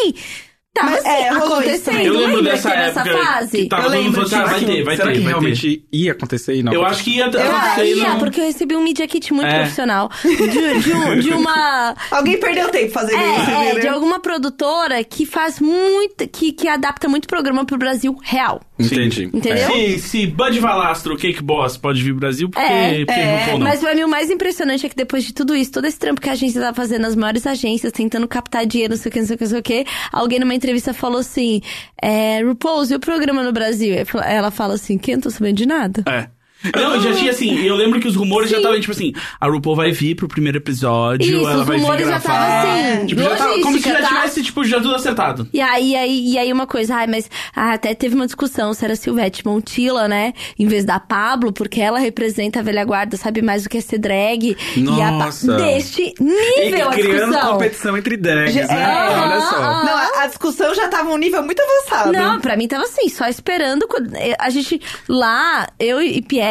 Tava 0.72 0.90
Mas, 0.92 1.00
assim, 1.04 1.08
é, 1.10 1.28
isso 1.32 1.36
acontecendo. 1.44 2.00
Eu 2.00 2.14
lembro 2.16 2.42
dessa 2.44 2.70
época 2.70 3.18
fase? 3.24 3.58
que 3.62 3.66
tava 3.68 3.82
Eu 3.86 3.90
lembro 3.90 4.24
falando, 4.28 4.46
ah, 4.46 4.50
vai 4.52 4.60
ter, 4.64 4.84
vai 4.84 4.96
Será 4.96 5.08
ter, 5.08 5.14
que 5.14 5.20
vai 5.24 5.28
realmente 5.32 5.84
ia 5.92 6.12
acontecer 6.12 6.54
e 6.54 6.62
não 6.62 6.70
ter. 6.70 6.76
Eu 6.78 6.84
acho 6.86 7.02
que 7.02 7.16
ia 7.16 7.26
acontecer. 7.26 7.84
ia, 7.96 8.08
não- 8.08 8.18
porque 8.20 8.40
eu 8.40 8.44
recebi 8.44 8.76
um 8.76 8.82
Media 8.84 9.08
Kit 9.08 9.32
muito 9.34 9.48
É. 9.48 9.58
profissional. 9.58 10.08
De, 10.22 10.36
de 10.80 10.92
um- 10.92 11.18
de 11.18 11.30
uma. 11.30 11.96
Alguém 12.12 12.38
perdeu 12.38 12.68
tempo 12.68 12.92
fazendo 12.92 13.20
isso, 13.20 13.50
É, 13.50 13.70
é, 13.70 13.74
né? 13.74 13.80
de 13.80 13.88
alguma 13.88 14.20
produtora 14.20 15.02
que 15.02 15.26
faz 15.26 15.58
muito. 15.58 16.28
que, 16.28 16.52
que 16.52 16.68
adapta 16.68 17.08
muito 17.08 17.26
programa 17.26 17.64
pro 17.64 17.76
Brasil 17.76 18.16
real. 18.22 18.60
Entendi. 18.86 19.30
Entendeu? 19.32 19.72
Se, 19.72 19.98
se 19.98 20.26
Bud 20.26 20.58
Valastro, 20.58 21.16
Cake 21.16 21.42
Boss, 21.42 21.76
pode 21.76 22.02
vir 22.02 22.10
pro 22.10 22.20
Brasil, 22.20 22.48
porque, 22.48 22.66
É, 22.66 23.04
porque 23.04 23.20
é, 23.20 23.38
RuPaul 23.38 23.58
não. 23.58 23.66
Mas 23.66 23.80
pra 23.80 23.94
mim 23.94 24.02
o 24.02 24.08
mais 24.08 24.30
impressionante 24.30 24.86
é 24.86 24.88
que 24.88 24.96
depois 24.96 25.24
de 25.24 25.32
tudo 25.32 25.54
isso, 25.54 25.72
todo 25.72 25.86
esse 25.86 25.98
trampo 25.98 26.20
que 26.20 26.28
a 26.28 26.32
agência 26.32 26.60
tá 26.60 26.72
fazendo, 26.72 27.06
as 27.06 27.16
maiores 27.16 27.46
agências, 27.46 27.92
tentando 27.92 28.26
captar 28.26 28.66
dinheiro, 28.66 28.94
não 28.94 28.98
sei 28.98 29.10
o 29.10 29.12
que, 29.12 29.20
não 29.20 29.26
sei 29.26 29.34
o 29.34 29.38
que, 29.38 29.44
não 29.44 29.50
sei 29.50 29.58
o 29.60 29.62
que, 29.62 29.84
alguém 30.12 30.38
numa 30.38 30.54
entrevista 30.54 30.92
falou 30.92 31.20
assim: 31.20 31.60
é, 32.00 32.42
RuPaul, 32.42 32.84
e 32.90 32.94
o 32.94 33.00
programa 33.00 33.42
no 33.42 33.52
Brasil? 33.52 33.94
Ela 34.24 34.50
fala 34.50 34.74
assim: 34.74 34.98
que 34.98 35.12
eu 35.12 35.16
não 35.16 35.22
tô 35.22 35.30
sabendo 35.30 35.56
de 35.56 35.66
nada. 35.66 36.04
É. 36.08 36.28
Não, 36.74 37.00
já 37.00 37.14
tinha 37.14 37.30
assim, 37.30 37.58
eu 37.64 37.74
lembro 37.74 37.98
que 38.00 38.06
os 38.08 38.14
rumores 38.16 38.50
já 38.50 38.56
Sim. 38.56 38.62
estavam 38.62 38.80
tipo 38.80 38.92
assim, 38.92 39.12
a 39.40 39.46
RuPaul 39.48 39.76
vai 39.76 39.92
vir 39.92 40.14
pro 40.14 40.28
primeiro 40.28 40.58
episódio, 40.58 41.38
Isso, 41.38 41.48
ela 41.48 41.60
os 41.62 41.66
vai 41.66 41.76
vir 41.78 41.82
rumores 41.82 42.06
já 42.08 42.18
gravar. 42.18 42.34
estavam 42.66 42.92
assim, 42.96 43.06
tipo, 43.06 43.22
já 43.22 43.36
tava, 43.36 43.52
como 43.60 43.60
se 43.60 43.64
já 43.64 43.70
logística, 43.70 44.02
tá? 44.02 44.08
tivesse, 44.08 44.42
tipo, 44.42 44.64
já 44.64 44.76
tudo 44.80 44.94
acertado. 44.94 45.48
E 45.52 45.60
aí, 45.60 45.96
aí, 45.96 46.32
e 46.32 46.38
aí 46.38 46.52
uma 46.52 46.66
coisa, 46.66 46.96
ai, 46.96 47.06
mas 47.06 47.30
ah, 47.56 47.72
até 47.72 47.94
teve 47.94 48.14
uma 48.14 48.26
discussão 48.26 48.74
se 48.74 48.84
era 48.84 48.94
Silvete 48.96 49.44
Montilla, 49.46 50.06
né? 50.08 50.32
Em 50.58 50.66
vez 50.66 50.84
da 50.84 51.00
Pablo, 51.00 51.52
porque 51.52 51.80
ela 51.80 51.98
representa 51.98 52.60
a 52.60 52.62
velha 52.62 52.84
guarda, 52.84 53.16
sabe 53.16 53.40
mais 53.42 53.62
do 53.62 53.68
que 53.70 53.78
é 53.78 53.80
ser 53.80 53.98
drag. 53.98 54.56
E 54.76 55.02
a, 55.02 55.12
Pa- 55.18 55.30
deste 55.56 56.14
E 56.20 56.64
nível 56.64 56.88
a 56.88 56.92
criando 56.92 57.26
discussão. 57.30 57.52
competição 57.52 57.96
entre 57.96 58.16
drags, 58.16 58.54
Já- 58.54 58.66
né? 58.66 58.82
é. 58.82 59.18
Olha 59.18 59.40
só. 59.40 59.56
Ah, 59.56 59.82
Não, 59.84 59.96
a, 60.20 60.24
a 60.24 60.26
discussão 60.26 60.74
já 60.74 60.88
tava 60.88 61.10
um 61.10 61.16
nível 61.16 61.42
muito 61.42 61.60
avançado. 61.62 62.12
Não, 62.12 62.40
pra 62.40 62.56
mim 62.56 62.68
tava 62.68 62.84
assim, 62.84 63.08
só 63.08 63.26
esperando. 63.26 63.86
quando- 63.88 64.10
A 64.38 64.50
gente, 64.50 64.80
lá, 65.08 65.66
eu 65.78 66.02
e 66.02 66.20
Pierre, 66.22 66.49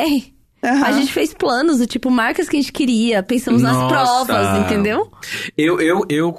Aham. 0.62 0.86
a 0.86 0.92
gente 0.92 1.14
fez 1.14 1.34
planos 1.34 1.78
do 1.78 1.88
tipo, 1.88 2.12
marcas 2.12 2.50
que 2.50 2.58
a 2.58 2.60
gente 2.60 2.74
queria, 2.74 3.24
pensamos 3.24 3.62
nas 3.62 3.78
Nossa. 3.78 3.88
provas, 3.88 4.66
entendeu? 4.66 5.10
Eu, 5.58 5.80
eu, 5.80 6.06
eu, 6.10 6.36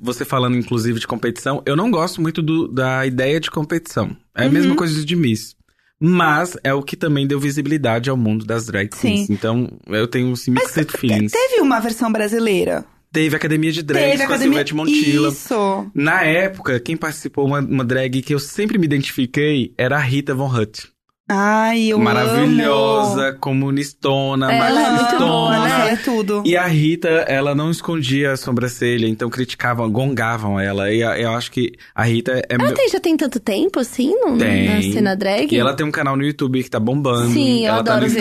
você 0.00 0.24
falando 0.24 0.56
inclusive 0.56 0.98
de 0.98 1.06
competição, 1.06 1.62
eu 1.64 1.76
não 1.76 1.88
gosto 1.90 2.20
muito 2.20 2.42
do- 2.42 2.66
da 2.66 3.06
ideia 3.06 3.38
de 3.38 3.50
competição. 3.52 4.16
É 4.36 4.42
a 4.42 4.46
Uhum. 4.46 4.52
mesma 4.52 4.74
coisa 4.74 5.04
de 5.04 5.14
Miss. 5.14 5.54
Mas 6.00 6.56
é 6.64 6.74
o 6.74 6.82
que 6.82 6.96
também 6.96 7.26
deu 7.28 7.38
visibilidade 7.38 8.10
ao 8.10 8.16
mundo 8.16 8.44
das 8.44 8.66
drag 8.66 8.88
queens. 8.90 9.26
Sim. 9.28 9.32
Então 9.32 9.68
eu 9.86 10.08
tenho 10.08 10.32
assim, 10.32 10.50
mixed 10.50 10.90
feelings. 10.98 11.30
Teve 11.30 11.60
uma 11.62 11.78
versão 11.80 12.10
brasileira. 12.10 12.84
Teve 13.12 13.36
Academia 13.36 13.70
de 13.70 13.80
Drags 13.84 14.10
Teve 14.10 14.16
com 14.26 14.32
a 14.32 14.34
academia. 14.34 14.66
Silvete 14.66 14.74
Montilla. 14.74 15.28
Isso. 15.28 15.90
Na 15.94 16.22
época, 16.24 16.80
quem 16.80 16.96
participou 16.96 17.46
uma, 17.46 17.60
uma 17.60 17.84
drag 17.84 18.20
que 18.22 18.34
eu 18.34 18.40
sempre 18.40 18.76
me 18.76 18.84
identifiquei 18.86 19.72
era 19.78 19.96
a 19.96 20.00
Rita 20.00 20.34
Von 20.34 20.52
Hutt. 20.52 20.88
Ai, 21.26 21.84
eu 21.86 21.98
Maravilhosa, 21.98 23.28
amo. 23.28 23.38
comunistona, 23.38 24.52
Ela 24.52 24.66
é 24.66 24.90
muito 24.90 25.02
machistona. 25.02 25.26
boa, 25.26 25.58
né? 25.58 25.70
ela 25.70 25.90
é 25.92 25.96
tudo. 25.96 26.42
E 26.44 26.54
a 26.54 26.66
Rita, 26.66 27.08
ela 27.08 27.54
não 27.54 27.70
escondia 27.70 28.32
a 28.32 28.36
sobrancelha, 28.36 29.06
então 29.08 29.30
criticavam, 29.30 29.90
gongavam 29.90 30.60
ela. 30.60 30.92
E 30.92 31.00
eu 31.00 31.32
acho 31.32 31.50
que 31.50 31.72
a 31.94 32.04
Rita 32.04 32.32
é 32.32 32.42
Ela 32.50 32.64
meu... 32.64 32.74
tem, 32.74 32.88
já 32.90 33.00
tem 33.00 33.16
tanto 33.16 33.40
tempo, 33.40 33.80
assim, 33.80 34.14
no, 34.20 34.36
Tem. 34.36 34.68
na 34.68 34.82
cena 34.82 35.16
drag? 35.16 35.50
E 35.50 35.58
ela 35.58 35.72
tem 35.72 35.86
um 35.86 35.90
canal 35.90 36.14
no 36.14 36.22
YouTube 36.22 36.62
que 36.62 36.68
tá 36.68 36.78
bombando. 36.78 37.30
Sim, 37.32 37.60
eu 37.64 37.72
ela 37.72 37.82
tá 37.82 37.92
no 37.92 37.96
adoro 38.04 38.12
ver. 38.12 38.20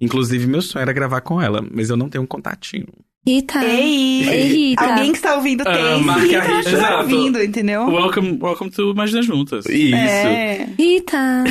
Inclusive, 0.00 0.46
meu 0.46 0.60
sonho 0.62 0.82
era 0.82 0.92
gravar 0.92 1.20
com 1.22 1.40
ela, 1.40 1.64
mas 1.72 1.88
eu 1.90 1.96
não 1.96 2.08
tenho 2.08 2.24
um 2.24 2.26
contatinho. 2.26 2.86
Rita. 3.26 3.64
Ei, 3.64 4.22
Ei, 4.28 4.42
Rita. 4.70 4.84
alguém 4.84 5.10
que 5.10 5.18
está 5.18 5.34
ouvindo 5.34 5.64
tem. 5.64 5.72
Ah, 5.74 5.98
marca 5.98 6.22
Rita 6.22 6.38
a 6.38 6.56
Rita. 6.58 6.70
Exato. 6.70 6.98
ouvindo, 7.02 7.42
entendeu? 7.42 7.86
Welcome, 7.88 8.38
welcome 8.40 8.70
to 8.70 8.90
Imagina 8.92 9.20
Juntas. 9.22 9.66
Isso. 9.66 9.96
É. 9.96 10.68
Rita. 10.78 11.44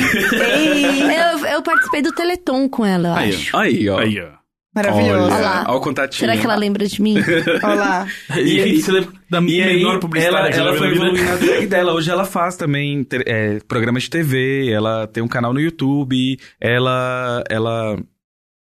Ei, 0.58 1.02
eu, 1.02 1.46
eu 1.46 1.62
participei 1.62 2.00
do 2.00 2.12
Teleton 2.12 2.68
com 2.68 2.84
ela, 2.86 3.08
eu 3.08 3.14
Aí, 3.14 3.28
acho. 3.30 3.56
Aí, 3.56 3.88
ó. 3.90 3.98
Aí, 3.98 4.18
ó. 4.20 4.28
maravilhoso. 4.74 5.24
Olha, 5.24 5.34
Olha 5.34 5.38
lá. 5.44 5.64
ó 5.68 5.76
o 5.76 5.80
contatinho. 5.80 6.20
Será 6.20 6.36
que 6.38 6.44
ela 6.46 6.54
lembra 6.56 6.86
de 6.86 7.02
mim? 7.02 7.16
Olha 7.62 7.74
lá. 7.74 8.06
E, 8.38 8.58
E- 8.58 8.80
você 8.82 8.92
lembra 8.92 9.12
da 9.28 9.40
E 9.42 9.62
aí, 9.62 9.76
menor 9.76 9.98
publicitária 10.00 10.38
ela, 10.46 10.52
que 10.52 10.58
ela 10.58 10.74
foi 10.78 10.92
evoluindo 10.92 11.22
na 11.24 11.36
drag 11.36 11.66
dela. 11.66 11.92
Hoje 11.92 12.10
ela 12.10 12.24
faz 12.24 12.56
também 12.56 13.04
ter- 13.04 13.24
é, 13.28 13.58
programas 13.68 14.04
de 14.04 14.10
TV, 14.10 14.70
ela 14.72 15.06
tem 15.06 15.22
um 15.22 15.28
canal 15.28 15.52
no 15.52 15.60
YouTube, 15.60 16.38
ela... 16.58 17.44
ela... 17.50 17.98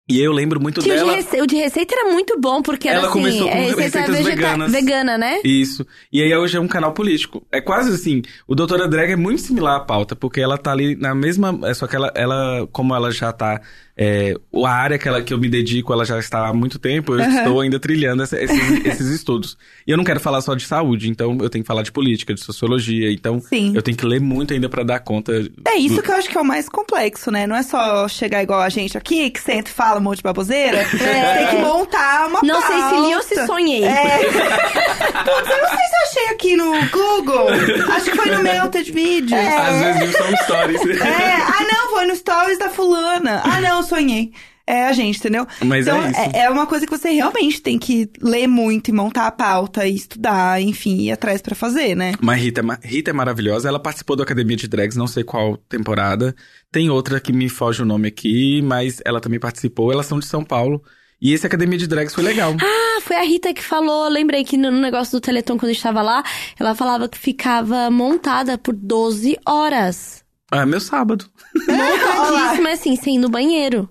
E 0.09 0.21
eu 0.21 0.33
lembro 0.33 0.61
muito 0.61 0.81
Tinha 0.83 0.95
o 0.95 0.99
de 0.99 1.05
dela... 1.05 1.17
rece- 1.17 1.41
O 1.41 1.47
de 1.47 1.55
receita 1.57 1.95
era 1.97 2.11
muito 2.11 2.39
bom, 2.39 2.61
porque 2.61 2.89
era 2.89 2.99
Ela 2.99 3.07
assim, 3.09 3.13
começou 3.21 3.49
com 3.49 3.55
é 3.57 3.61
receita 3.67 4.01
receitas 4.01 4.27
veganas. 4.27 4.73
vegana, 4.73 5.17
né? 5.17 5.41
Isso. 5.45 5.87
E 6.13 6.21
aí 6.21 6.37
hoje 6.37 6.57
é 6.57 6.61
um 6.61 6.67
canal 6.67 6.93
político. 6.93 7.47
É 7.53 7.61
quase 7.61 7.95
assim, 7.95 8.21
o 8.47 8.55
Doutora 8.55 8.89
Drag 8.89 9.13
é 9.13 9.17
muito 9.17 9.43
similar 9.43 9.77
à 9.77 9.81
pauta, 9.81 10.17
porque 10.17 10.41
ela 10.41 10.59
tá 10.59 10.73
ali 10.73 10.97
na 10.97 11.15
mesma. 11.15 11.57
É 11.65 11.73
só 11.73 11.87
que 11.87 11.95
ela, 11.95 12.13
ela 12.17 12.67
como 12.73 12.95
ela 12.95 13.13
já 13.13 13.33
tá. 13.33 13.61
É, 13.95 14.35
a 14.65 14.71
área 14.71 14.99
que, 14.99 15.07
ela, 15.07 15.21
que 15.21 15.35
eu 15.35 15.39
me 15.39 15.51
dedico, 15.51 15.93
ela 15.93 16.05
já 16.05 16.19
está 16.19 16.49
há 16.49 16.53
muito 16.55 16.79
tempo, 16.79 17.15
eu 17.15 17.21
estou 17.21 17.61
ainda 17.61 17.79
trilhando 17.79 18.23
essa- 18.23 18.41
esses, 18.43 18.59
esses 18.87 19.07
estudos. 19.09 19.57
E 19.87 19.91
eu 19.91 19.99
não 19.99 20.05
quero 20.05 20.19
falar 20.19 20.41
só 20.41 20.55
de 20.55 20.65
saúde, 20.65 21.11
então 21.11 21.37
eu 21.43 21.51
tenho 21.51 21.63
que 21.63 21.69
falar 21.69 21.83
de 21.83 21.93
política, 21.93 22.33
de 22.33 22.41
sociologia, 22.41 23.13
então 23.13 23.39
Sim. 23.41 23.73
eu 23.77 23.83
tenho 23.83 23.95
que 23.97 24.07
ler 24.07 24.19
muito 24.21 24.55
ainda 24.55 24.67
pra 24.69 24.83
dar 24.83 25.01
conta. 25.01 25.33
É 25.69 25.77
isso 25.77 25.97
do- 25.97 26.03
que 26.03 26.11
eu 26.11 26.15
acho 26.17 26.29
que 26.31 26.39
é 26.39 26.41
o 26.41 26.45
mais 26.45 26.71
complexo, 26.71 27.31
né? 27.31 27.47
Não 27.47 27.55
é 27.55 27.63
só 27.63 28.09
chegar 28.09 28.43
igual 28.43 28.61
a 28.63 28.69
gente 28.71 28.97
aqui, 28.97 29.29
que 29.31 29.39
senta 29.41 29.69
e 29.69 29.73
fala 29.75 30.01
um 30.01 30.03
monte 30.03 30.19
de 30.19 30.23
baboseira. 30.23 30.79
Tem 30.89 31.49
que 31.51 31.57
montar 31.57 32.29
uma 32.29 32.41
Não 32.43 32.63
sei 32.63 32.77
se 32.77 32.95
li 32.95 33.15
ou 33.15 33.21
pauta. 33.21 33.23
se 33.29 33.47
sonhei. 33.47 33.85
É. 33.85 34.19
Putz, 34.19 35.51
eu 35.51 35.63
não 35.63 35.69
sei 35.69 35.79
se 35.87 35.95
eu 35.95 36.03
achei 36.09 36.27
aqui 36.35 36.57
no 36.57 36.73
Google. 36.91 37.49
Acho 37.95 38.11
que 38.11 38.17
foi 38.17 38.31
no 38.31 38.43
Melted 38.43 38.91
Videos. 38.91 39.33
Às 39.41 39.99
vezes 39.99 40.15
um 40.21 40.37
stories. 40.45 40.81
É. 41.01 41.35
Ah, 41.35 41.67
não, 41.71 41.91
foi 41.91 42.07
no 42.07 42.17
Stories 42.17 42.59
da 42.59 42.71
fulana. 42.71 43.43
Ah, 43.45 43.61
não, 43.61 43.82
sonhei. 43.83 44.33
É 44.67 44.87
a 44.87 44.93
gente, 44.93 45.19
entendeu? 45.19 45.47
Mas 45.65 45.87
então, 45.87 46.03
é 46.03 46.11
isso. 46.11 46.37
é 46.37 46.49
uma 46.49 46.67
coisa 46.67 46.87
que 46.87 46.97
você 46.97 47.11
realmente 47.11 47.61
tem 47.61 47.79
que 47.79 48.09
ler 48.21 48.47
muito 48.47 48.89
e 48.89 48.93
montar 48.93 49.27
a 49.27 49.33
pauta 49.33 49.87
e 49.87 49.95
estudar, 49.95 50.63
enfim, 50.63 51.03
ir 51.03 51.13
atrás 51.13 51.43
pra 51.43 51.55
fazer, 51.55 51.97
né? 51.97 52.13
Mas 52.21 52.41
Rita, 52.41 52.61
é 52.61 52.87
Rita 52.87 53.11
é 53.11 53.13
maravilhosa. 53.13 53.69
Ela 53.69 53.81
participou 53.81 54.15
da 54.15 54.23
Academia 54.23 54.57
de 54.57 54.69
Drags, 54.69 54.97
não 54.97 55.09
sei 55.09 55.25
qual 55.25 55.57
temporada. 55.57 56.35
Tem 56.71 56.89
outra 56.91 57.21
que 57.21 57.33
me 57.33 57.49
foge 57.49 57.83
o 57.83 57.87
nome 57.87 58.07
aqui, 58.09 58.63
mas 58.63 59.01
ela 59.05 59.21
também 59.21 59.41
participou. 59.41 59.93
Elas 59.93 60.07
são 60.07 60.21
de 60.21 60.27
São 60.27 60.45
Paulo. 60.45 60.81
E 61.21 61.33
esse 61.33 61.47
Academia 61.47 61.79
de 61.79 61.87
Drags 61.87 62.15
foi 62.15 62.25
legal. 62.25 62.55
Ah, 62.61 63.01
foi 63.03 63.17
a 63.17 63.23
Rita 63.23 63.53
que 63.53 63.63
falou, 63.63 64.09
lembrei 64.09 64.45
que 64.45 64.57
no 64.57 64.71
no 64.71 64.81
negócio 64.81 65.13
do 65.13 65.21
Teleton, 65.21 65.59
quando 65.59 65.71
a 65.71 65.73
gente 65.73 65.83
tava 65.83 66.03
lá, 66.03 66.23
ela 66.59 66.75
falava 66.75 67.09
que 67.09 67.19
ficava 67.19 67.91
montada 67.91 68.57
por 68.57 68.75
12 68.75 69.39
horas. 69.47 70.22
Ah, 70.53 70.67
meu 70.67 70.81
sábado. 70.81 71.25
Montadíssima, 71.67 72.71
assim, 72.71 72.95
sem 72.97 73.17
ir 73.17 73.19
no 73.19 73.29
banheiro. 73.29 73.89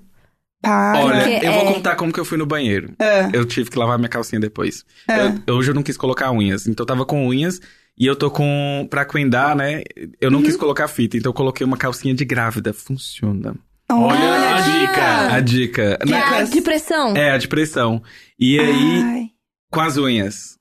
Para. 0.62 1.00
Olha, 1.04 1.20
Porque 1.24 1.46
eu 1.48 1.52
vou 1.54 1.62
é- 1.64 1.74
contar 1.74 1.96
como 1.96 2.14
que 2.14 2.20
eu 2.20 2.26
fui 2.26 2.38
no 2.38 2.46
banheiro. 2.46 2.94
É. 3.00 3.30
Eu 3.34 3.46
tive 3.46 3.70
que 3.72 3.80
lavar 3.80 3.98
minha 3.98 4.10
calcinha 4.10 4.40
depois. 4.40 4.86
É. 5.10 5.34
Eu- 5.48 5.56
hoje 5.56 5.72
eu 5.72 5.76
não 5.76 5.82
quis 5.82 5.98
colocar 5.98 6.30
unhas. 6.32 6.68
Então 6.68 6.84
eu 6.84 6.88
tava 6.88 7.04
com 7.04 7.28
unhas 7.28 7.60
e 7.98 8.06
eu 8.06 8.16
tô 8.16 8.30
com. 8.30 8.86
Pra 8.90 9.04
coendar, 9.04 9.56
né? 9.56 9.82
Eu 10.22 10.30
não 10.30 10.38
Uhum. 10.40 10.46
quis 10.46 10.56
colocar 10.56 10.88
fita, 10.88 11.18
então 11.18 11.32
eu 11.32 11.34
coloquei 11.34 11.66
uma 11.66 11.78
calcinha 11.78 12.14
de 12.14 12.24
grávida. 12.24 12.74
Funciona. 12.74 13.56
Olha 13.92 14.56
a 14.56 14.62
dica. 14.62 15.34
A 15.36 15.40
dica. 15.40 15.98
Que 16.06 16.14
é 16.14 16.16
né? 16.16 16.22
a 16.22 16.44
depressão. 16.44 17.16
É, 17.18 17.32
a 17.32 17.38
de 17.40 17.48
pressão. 17.48 18.02
E 18.40 18.60
aí, 18.60 19.02
Ai. 19.04 19.24
com 19.72 19.82
as 19.82 19.98
unhas. 19.98 20.58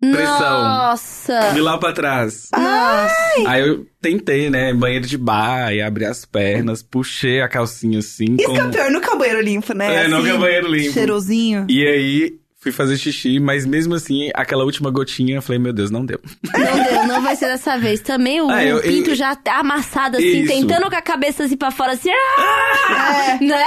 Pressão. 0.00 0.62
Nossa! 0.64 1.50
De 1.52 1.60
lá 1.60 1.76
pra 1.78 1.92
trás. 1.92 2.48
Nossa! 2.56 3.14
Aí 3.46 3.60
eu 3.68 3.86
tentei, 4.00 4.48
né? 4.50 4.72
Banheiro 4.72 5.06
de 5.06 5.18
bar, 5.18 5.72
e 5.72 5.82
abri 5.82 6.04
as 6.04 6.24
pernas, 6.24 6.82
puxei 6.82 7.40
a 7.42 7.48
calcinha 7.48 7.98
assim. 7.98 8.36
Isso 8.38 8.44
como- 8.46 8.54
que 8.54 8.60
é 8.60 8.64
o 8.64 8.70
pior, 8.70 8.90
nunca 8.90 9.12
é 9.12 9.16
banheiro 9.18 9.40
limpo, 9.42 9.74
né? 9.74 10.04
É, 10.04 10.08
nunca 10.08 10.28
é 10.30 10.34
o 10.34 10.38
banheiro 10.38 10.68
limpo. 10.72 10.92
Cheirosinho. 10.92 11.66
E 11.68 11.86
aí, 11.86 12.32
fui 12.62 12.70
fazer 12.72 12.98
xixi, 12.98 13.40
mas 13.40 13.64
mesmo 13.64 13.94
assim, 13.94 14.30
aquela 14.34 14.64
última 14.64 14.90
gotinha, 14.90 15.36
eu 15.36 15.42
falei, 15.42 15.58
meu 15.58 15.72
Deus, 15.72 15.90
não 15.90 16.04
deu. 16.04 16.20
Não 16.52 16.84
deu, 16.84 17.06
não 17.06 17.22
vai 17.22 17.34
ser 17.34 17.46
dessa 17.46 17.78
vez. 17.78 18.00
Também 18.00 18.40
o, 18.42 18.50
Ah, 18.50 18.62
eu- 18.62 18.82
pinto 18.82 19.10
eu- 19.10 19.14
já 19.14 19.34
amassado, 19.46 20.18
assim, 20.18 20.42
Isso. 20.42 20.52
tentando 20.52 20.90
com 20.90 20.96
a 20.96 21.00
cabeça 21.00 21.44
assim 21.44 21.56
pra 21.56 21.70
fora, 21.70 21.92
assim, 21.92 22.10
ah! 22.10 23.38
né? 23.40 23.64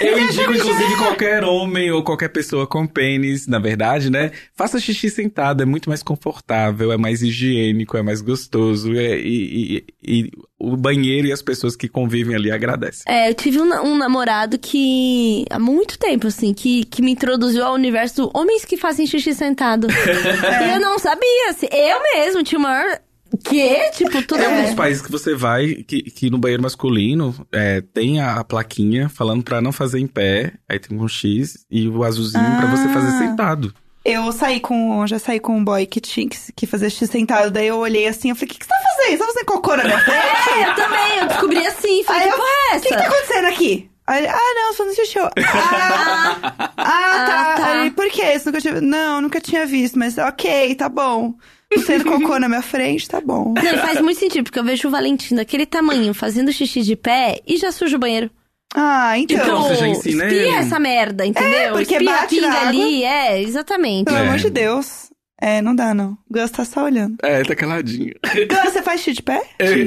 Eu 0.00 0.18
indico, 0.18 0.50
inclusive, 0.54 0.96
qualquer 0.96 1.44
homem 1.44 1.90
ou 1.90 2.02
qualquer 2.02 2.28
pessoa 2.30 2.66
com 2.66 2.86
pênis, 2.86 3.46
na 3.46 3.58
verdade, 3.58 4.08
né? 4.10 4.30
Faça 4.56 4.80
xixi 4.80 5.10
sentado, 5.10 5.62
é 5.62 5.66
muito 5.66 5.90
mais 5.90 6.02
confortável, 6.02 6.90
é 6.90 6.96
mais 6.96 7.22
higiênico, 7.22 7.96
é 7.98 8.02
mais 8.02 8.22
gostoso. 8.22 8.92
é- 8.96 9.18
e, 9.18 9.84
e- 10.02 10.22
e 10.24 10.30
o 10.62 10.76
banheiro 10.76 11.26
e 11.26 11.32
as 11.32 11.42
pessoas 11.42 11.74
que 11.74 11.88
convivem 11.88 12.36
ali 12.36 12.50
agradecem. 12.52 13.02
É, 13.06 13.28
eu 13.28 13.34
tive 13.34 13.60
um, 13.60 13.64
um 13.84 13.96
namorado 13.96 14.58
que, 14.58 15.44
há 15.50 15.58
muito 15.58 15.98
tempo, 15.98 16.28
assim, 16.28 16.54
que, 16.54 16.84
que 16.84 17.02
me 17.02 17.10
introduziu 17.10 17.64
ao 17.64 17.74
universo 17.74 18.22
do 18.22 18.30
homens 18.32 18.64
que 18.64 18.76
fazem 18.76 19.04
xixi 19.06 19.34
sentado. 19.34 19.88
e 19.90 20.74
eu 20.74 20.80
não 20.80 20.98
sabia, 21.00 21.50
assim, 21.50 21.66
eu 21.72 22.00
mesmo 22.14 22.42
tinha 22.44 22.58
o 22.58 22.62
maior... 22.62 23.00
Que? 23.42 23.90
Tipo, 23.92 24.22
tudo... 24.22 24.40
Tem 24.40 24.46
alguns 24.46 24.74
países 24.74 25.02
que 25.02 25.10
você 25.10 25.34
vai 25.34 25.76
que, 25.88 26.02
que 26.02 26.28
no 26.30 26.36
banheiro 26.36 26.62
masculino 26.62 27.34
é, 27.50 27.80
tem 27.80 28.20
a, 28.20 28.34
a 28.36 28.44
plaquinha 28.44 29.08
falando 29.08 29.42
pra 29.42 29.60
não 29.62 29.72
fazer 29.72 29.98
em 30.00 30.06
pé, 30.06 30.52
aí 30.68 30.78
tem 30.78 30.96
um 30.96 31.08
X 31.08 31.64
e 31.70 31.88
o 31.88 32.04
azulzinho 32.04 32.44
pra 32.58 32.66
você 32.66 32.88
fazer 32.90 33.08
Ah. 33.08 33.18
sentado. 33.18 33.74
Eu 34.04 34.32
saí 34.32 34.58
com. 34.60 35.06
Já 35.06 35.18
saí 35.18 35.38
com 35.38 35.56
um 35.56 35.64
boy 35.64 35.86
que 35.86 36.00
tinha 36.00 36.28
que, 36.28 36.36
que 36.54 36.66
fazer 36.66 36.90
xixi 36.90 37.06
sentado. 37.06 37.50
Daí 37.52 37.68
eu 37.68 37.78
olhei 37.78 38.06
assim, 38.06 38.30
eu 38.30 38.36
falei, 38.36 38.50
o 38.50 38.52
que, 38.52 38.58
que 38.58 38.66
você 38.66 38.68
tá 38.70 38.76
fazendo? 38.76 38.91
Você 39.10 39.18
tá 39.18 39.26
fazendo 39.26 39.44
cocô 39.46 39.76
na 39.76 39.84
minha 39.84 39.98
frente? 40.04 40.50
É, 40.50 40.68
eu 40.70 40.74
também, 40.74 41.18
eu 41.18 41.26
descobri 41.26 41.66
assim, 41.66 42.04
falei, 42.04 42.22
Aí 42.22 42.28
que 42.28 42.34
eu, 42.34 42.38
porra 42.38 42.50
é 42.72 42.76
O 42.76 42.80
que, 42.80 42.88
que 42.88 42.94
tá 42.94 43.00
essa? 43.04 43.08
acontecendo 43.16 43.46
aqui? 43.48 43.90
Aí 44.06 44.26
ah, 44.26 44.54
não, 44.56 44.74
só 44.74 44.84
no 44.84 44.94
xixi. 44.94 45.18
Eu, 45.18 45.24
Ah, 45.36 46.36
ah, 46.42 46.52
tá. 46.74 46.74
Ah, 46.76 47.54
tá. 47.56 47.80
Aí, 47.82 47.90
por 47.90 48.08
quê? 48.10 48.38
Você 48.38 48.46
nunca 48.46 48.60
tinha... 48.60 48.80
Não, 48.80 49.20
nunca 49.20 49.40
tinha 49.40 49.64
visto, 49.66 49.98
mas 49.98 50.18
ok, 50.18 50.74
tá 50.74 50.88
bom. 50.88 51.34
Você 51.74 52.00
cocô 52.04 52.38
na 52.38 52.48
minha 52.48 52.62
frente, 52.62 53.08
tá 53.08 53.20
bom. 53.20 53.54
Não, 53.54 53.78
faz 53.78 54.00
muito 54.00 54.18
sentido, 54.18 54.44
porque 54.44 54.58
eu 54.58 54.64
vejo 54.64 54.88
o 54.88 54.90
Valentim 54.90 55.34
daquele 55.34 55.64
tamanho 55.64 56.12
fazendo 56.12 56.52
xixi 56.52 56.82
de 56.82 56.96
pé 56.96 57.40
e 57.46 57.56
já 57.56 57.72
suja 57.72 57.96
o 57.96 58.00
banheiro. 58.00 58.30
Ah, 58.74 59.18
então. 59.18 59.36
Então, 59.38 59.62
você 59.62 59.76
já 59.76 59.88
ensina 59.88 60.24
espia 60.24 60.40
ele. 60.42 60.54
essa 60.56 60.78
merda, 60.78 61.24
entendeu? 61.26 61.58
É, 61.58 61.70
porque 61.70 61.94
espia 61.94 62.10
a 62.10 62.20
bate 62.20 62.40
na 62.40 62.46
pinga 62.48 62.58
água. 62.58 62.68
ali, 62.68 63.04
é, 63.04 63.40
exatamente. 63.42 64.04
Pelo 64.06 64.16
É. 64.16 64.20
amor 64.22 64.36
de 64.38 64.50
Deus. 64.50 65.11
É, 65.44 65.60
não 65.60 65.74
dá, 65.74 65.92
não. 65.92 66.12
O 66.30 66.32
Gus 66.32 66.50
tá 66.52 66.64
só 66.64 66.84
olhando. 66.84 67.16
É, 67.22 67.42
tá 67.42 67.56
caladinho. 67.56 68.14
Gus, 68.22 68.72
você 68.72 68.80
faz 68.82 69.00
xixi 69.00 69.16
de 69.16 69.22
pé? 69.22 69.42
É. 69.58 69.86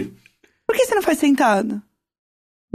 Por 0.67 0.75
que 0.75 0.85
você 0.85 0.95
não 0.95 1.01
faz 1.01 1.17
sentado? 1.17 1.81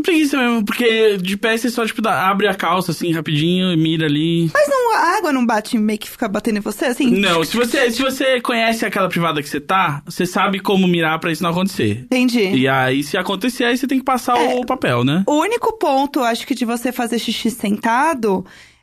Preguiça 0.02 0.38
mesmo, 0.38 0.64
porque 0.64 1.18
de 1.18 1.36
pé 1.36 1.58
você 1.58 1.68
só, 1.68 1.84
tipo, 1.84 2.00
dá- 2.00 2.26
abre 2.30 2.46
a 2.48 2.54
calça 2.54 2.90
assim 2.90 3.12
rapidinho 3.12 3.70
e 3.70 3.76
mira 3.76 4.06
ali. 4.06 4.50
Mas 4.54 4.66
não, 4.66 4.94
a 4.94 5.18
água 5.18 5.30
não 5.30 5.44
bate 5.44 5.76
meio 5.76 5.98
que 5.98 6.08
fica 6.08 6.26
batendo 6.26 6.56
em 6.56 6.60
você, 6.62 6.86
assim? 6.86 7.10
Não, 7.10 7.44
se 7.44 7.54
você, 7.54 7.90
se 7.90 8.00
você 8.00 8.40
conhece 8.40 8.86
aquela 8.86 9.10
privada 9.10 9.42
que 9.42 9.48
você 9.48 9.60
tá, 9.60 10.00
você 10.06 10.24
sabe 10.24 10.58
como 10.58 10.88
mirar 10.88 11.18
pra 11.18 11.30
isso 11.30 11.42
não 11.42 11.50
acontecer. 11.50 12.04
Entendi. 12.04 12.40
E 12.48 12.66
aí, 12.66 13.02
se 13.02 13.18
acontecer, 13.18 13.64
aí 13.64 13.76
você 13.76 13.86
tem 13.86 13.98
que 13.98 14.04
passar 14.04 14.38
É. 14.38 14.54
o 14.54 14.64
papel, 14.64 15.04
né? 15.04 15.22
O 15.26 15.38
único 15.38 15.76
ponto, 15.76 16.20
acho 16.20 16.46
que, 16.46 16.54
de 16.54 16.64
você 16.64 16.90
fazer 16.92 17.18
xixi 17.18 17.50
sentado 17.50 18.42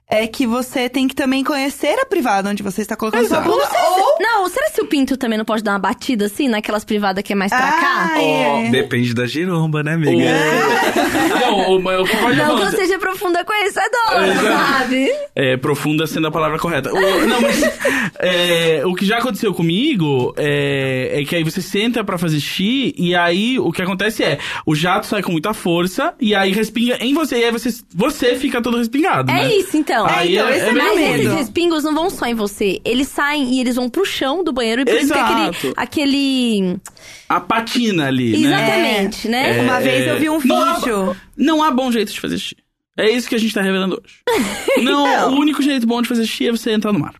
é 0.09 0.25
que 0.25 0.47
você 0.47 0.87
tem 0.87 1.05
que 1.07 1.13
também 1.13 1.43
conhecer 1.43 1.99
a 1.99 2.05
privada 2.05 2.49
onde 2.49 2.63
você 2.63 2.81
está 2.81 2.95
colocando 2.95 3.27
sua 3.27 3.39
Exato. 3.39 3.49
bunda. 3.51 3.67
Ou... 3.89 4.17
Não, 4.21 4.47
será 4.49 4.69
que 4.71 4.81
o 4.81 4.85
pinto 4.85 5.17
também 5.17 5.37
não 5.37 5.43
pode 5.43 5.61
dar 5.61 5.73
uma 5.73 5.79
batida 5.79 6.25
assim, 6.25 6.47
naquelas 6.47 6.85
privadas 6.85 7.21
que 7.23 7.33
é 7.33 7.35
mais 7.35 7.51
pra 7.51 7.59
cá? 7.59 8.11
Ah, 8.13 8.21
é. 8.21 8.69
Depende 8.69 9.13
da 9.13 9.25
giromba, 9.27 9.83
né, 9.83 9.93
amiga? 9.95 10.13
não, 11.41 11.71
o, 11.71 11.75
o 11.77 12.05
que 12.05 12.17
pode 12.17 12.37
Não 12.37 12.55
que 12.55 12.63
eu 12.63 12.71
seja 12.71 12.97
profunda 12.97 13.43
conhecedora, 13.43 14.27
Exato. 14.27 14.47
sabe? 14.47 15.11
É, 15.35 15.57
profunda 15.57 16.07
sendo 16.07 16.27
a 16.27 16.31
palavra 16.31 16.57
correta. 16.57 16.89
O, 16.93 17.27
não, 17.27 17.41
mas 17.41 17.61
é, 18.19 18.81
o 18.85 18.93
que 18.95 19.05
já 19.05 19.17
aconteceu 19.17 19.53
comigo 19.53 20.33
é, 20.37 21.19
é 21.21 21.25
que 21.25 21.35
aí 21.35 21.43
você 21.43 21.61
senta 21.61 22.01
pra 22.03 22.17
fazer 22.17 22.39
xixi 22.39 22.93
e 22.97 23.13
aí 23.13 23.59
o 23.59 23.71
que 23.73 23.81
acontece 23.81 24.23
é, 24.23 24.39
o 24.65 24.73
jato 24.73 25.05
sai 25.05 25.21
com 25.21 25.31
muita 25.33 25.53
força 25.53 26.13
e 26.19 26.33
aí 26.33 26.51
respinga 26.53 26.97
em 27.01 27.13
você 27.13 27.39
e 27.39 27.43
aí 27.43 27.51
você, 27.51 27.69
você 27.93 28.35
fica 28.35 28.61
todo 28.61 28.77
respingado, 28.77 29.29
É 29.31 29.35
né? 29.43 29.53
isso, 29.53 29.75
então. 29.75 29.96
Aí 30.05 30.35
então, 30.35 30.49
esse 30.49 30.59
é 30.65 30.71
meio 30.71 30.75
meu 30.85 30.85
Mas 30.85 30.99
medo. 30.99 31.21
esses 31.23 31.33
respingos 31.33 31.83
não 31.83 31.93
vão 31.95 32.09
só 32.09 32.25
em 32.25 32.33
você. 32.35 32.79
Eles 32.85 33.07
saem 33.07 33.55
e 33.55 33.59
eles 33.59 33.75
vão 33.75 33.89
pro 33.89 34.05
chão 34.05 34.43
do 34.43 34.51
banheiro. 34.53 34.81
E 34.81 34.85
por 34.85 34.93
isso 34.93 35.11
que 35.13 35.19
Exato. 35.19 35.49
aquele. 35.49 35.73
aquele... 35.75 36.77
A 37.29 37.39
patina 37.39 38.07
ali, 38.07 38.37
né? 38.37 38.47
Exatamente, 38.47 39.27
né? 39.27 39.57
É, 39.57 39.61
Uma 39.61 39.79
vez 39.79 40.07
eu 40.07 40.19
vi 40.19 40.29
um 40.29 40.39
não 40.45 40.61
há- 40.61 40.73
vídeo. 40.75 41.17
Não 41.35 41.63
há 41.63 41.71
bom 41.71 41.91
jeito 41.91 42.11
de 42.13 42.19
fazer 42.19 42.37
xixi. 42.37 42.55
É 42.99 43.09
isso 43.11 43.29
que 43.29 43.35
a 43.35 43.37
gente 43.37 43.53
tá 43.53 43.61
revelando 43.61 44.01
hoje. 44.03 44.15
Não, 44.83 45.05
Não. 45.05 45.33
o 45.35 45.39
único 45.39 45.61
jeito 45.61 45.85
bom 45.85 46.01
de 46.01 46.07
fazer 46.07 46.25
xixi 46.25 46.47
é 46.47 46.51
você 46.51 46.71
entrar 46.71 46.91
no 46.91 46.99
mar. 46.99 47.13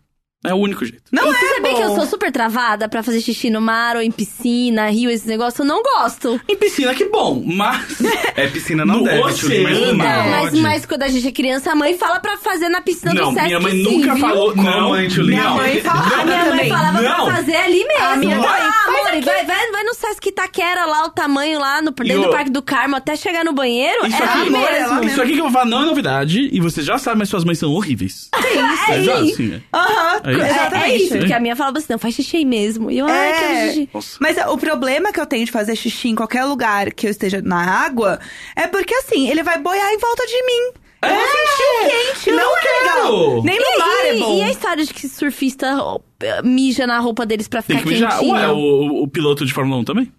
É 0.46 0.54
o 0.54 0.56
único 0.56 0.84
jeito. 0.84 1.02
Não 1.10 1.24
e 1.24 1.34
você 1.34 1.44
é 1.44 1.54
sabia 1.56 1.70
bom. 1.72 1.76
que 1.76 1.82
eu 1.82 1.94
sou 1.96 2.06
super 2.06 2.30
travada 2.30 2.88
pra 2.88 3.02
fazer 3.02 3.20
xixi 3.20 3.50
no 3.50 3.60
mar 3.60 3.96
ou 3.96 4.02
em 4.02 4.10
piscina, 4.10 4.88
rio, 4.88 5.10
esses 5.10 5.26
negócios? 5.26 5.58
Eu 5.58 5.64
não 5.64 5.82
gosto. 5.82 6.40
Em 6.48 6.56
piscina, 6.56 6.94
que 6.94 7.06
bom, 7.06 7.42
mas... 7.44 7.98
É, 8.36 8.46
piscina 8.46 8.84
não 8.86 8.98
No 8.98 9.04
deve, 9.04 9.20
oceano. 9.20 9.64
Mas 9.64 9.78
no 9.78 9.84
Então, 9.86 9.96
mar 9.96 10.28
mas, 10.30 10.50
pode. 10.50 10.60
mas 10.62 10.86
quando 10.86 11.02
a 11.02 11.08
gente 11.08 11.26
é 11.26 11.32
criança, 11.32 11.72
a 11.72 11.74
mãe 11.74 11.98
fala 11.98 12.20
pra 12.20 12.36
fazer 12.36 12.68
na 12.68 12.80
piscina 12.80 13.12
não, 13.12 13.30
do 13.30 13.34
Sesc 13.34 13.46
minha 13.46 13.58
mãe 13.60 13.72
sim, 13.72 13.82
nunca 13.82 14.14
viu? 14.14 14.20
falou... 14.28 14.52
Com 14.54 14.60
a 14.60 14.64
não, 14.64 14.88
mãe, 14.90 15.08
Tchuli. 15.08 15.28
Minha 15.30 15.42
não. 15.44 15.56
mãe 15.56 15.80
falava 15.80 16.14
A 16.14 16.24
minha 16.24 16.36
mãe 16.38 16.50
também. 16.50 16.68
falava 16.70 17.02
Não. 17.02 17.24
pra 17.24 17.34
fazer 17.34 17.56
ali 17.56 17.84
mesmo. 17.84 18.04
A 18.04 18.16
minha 18.16 18.36
mãe- 18.36 18.46
ah, 18.48 18.84
Mas 18.86 19.08
amor, 19.08 19.24
vai, 19.24 19.44
vai, 19.44 19.70
vai 19.72 19.82
no 19.82 19.94
Sesc 19.94 20.28
Itaquera 20.28 20.86
lá, 20.86 21.04
o 21.06 21.10
tamanho 21.10 21.58
lá, 21.58 21.82
no, 21.82 21.90
dentro 21.90 22.20
o- 22.20 22.24
do 22.26 22.30
Parque 22.30 22.50
do 22.50 22.62
Carmo, 22.62 22.94
até 22.94 23.16
chegar 23.16 23.44
no 23.44 23.52
banheiro, 23.52 24.06
Isso 24.06 24.22
é 24.22 24.24
aqui, 24.24 24.38
é 24.46 24.50
mesmo. 24.50 24.88
lá 25.00 25.04
Isso 25.04 25.20
aqui 25.20 25.32
que 25.32 25.38
eu 25.40 25.44
vou 25.44 25.52
falar 25.52 25.64
não 25.64 25.82
é 25.82 25.86
novidade, 25.86 26.48
e 26.52 26.60
você 26.60 26.80
já 26.80 26.96
sabe, 26.96 27.18
mas 27.18 27.28
suas 27.28 27.44
mães 27.44 27.58
são 27.58 27.72
horríveis. 27.72 28.28
É 28.88 28.98
Exato, 29.00 29.24
isso. 29.24 29.36
sim. 29.36 29.60
Aham, 29.74 30.20
É 30.28 30.32
isso. 30.32 30.42
É, 30.42 30.46
é 30.46 30.50
exatamente. 30.50 31.02
isso, 31.04 31.18
porque 31.18 31.32
a 31.32 31.40
minha 31.40 31.56
falava 31.56 31.78
assim, 31.78 31.86
não, 31.90 31.98
faz 31.98 32.14
xixi 32.14 32.36
aí 32.38 32.44
mesmo. 32.44 32.90
E 32.90 32.98
eu, 32.98 33.06
ai, 33.06 33.30
É. 33.30 33.32
quero 33.40 33.66
xixi. 33.68 33.90
Nossa. 33.94 34.16
Mas 34.20 34.36
o 34.38 34.56
problema 34.58 35.12
que 35.12 35.20
eu 35.20 35.26
tenho 35.26 35.44
de 35.44 35.50
fazer 35.52 35.74
xixi 35.76 36.08
em 36.08 36.14
qualquer 36.14 36.44
lugar 36.44 36.92
que 36.92 37.06
eu 37.06 37.10
esteja 37.10 37.40
na 37.42 37.84
água 37.84 38.18
é 38.56 38.66
porque 38.66 38.94
assim, 38.94 39.28
ele 39.28 39.42
vai 39.42 39.58
boiar 39.58 39.92
em 39.92 39.98
volta 39.98 40.26
de 40.26 40.42
mim. 40.44 40.72
Eu 41.00 41.10
vou 41.10 41.26
sentir 41.26 42.14
quente, 42.14 42.30
não, 42.32 42.56
é 42.56 42.60
quero! 42.60 42.80
legal. 42.82 43.42
Nem 43.44 43.56
no 43.58 43.64
E, 43.66 43.78
mar 43.78 44.04
é 44.06 44.16
e- 44.16 44.18
bom. 44.20 44.36
e 44.38 44.42
a 44.42 44.50
história 44.50 44.84
de 44.84 44.92
que 44.92 45.08
surfista 45.08 45.76
ó, 45.80 46.00
mija 46.42 46.88
na 46.88 46.98
roupa 46.98 47.24
deles 47.24 47.46
pra 47.46 47.62
Tem 47.62 47.76
ficar 47.78 47.88
que 47.88 47.94
mijar. 47.94 48.12
quentinho? 48.18 48.34
Ué, 48.34 48.48
o, 48.48 49.02
o 49.04 49.08
piloto 49.08 49.46
de 49.46 49.52
Fórmula 49.54 49.80
1 49.80 49.84
também? 49.84 50.12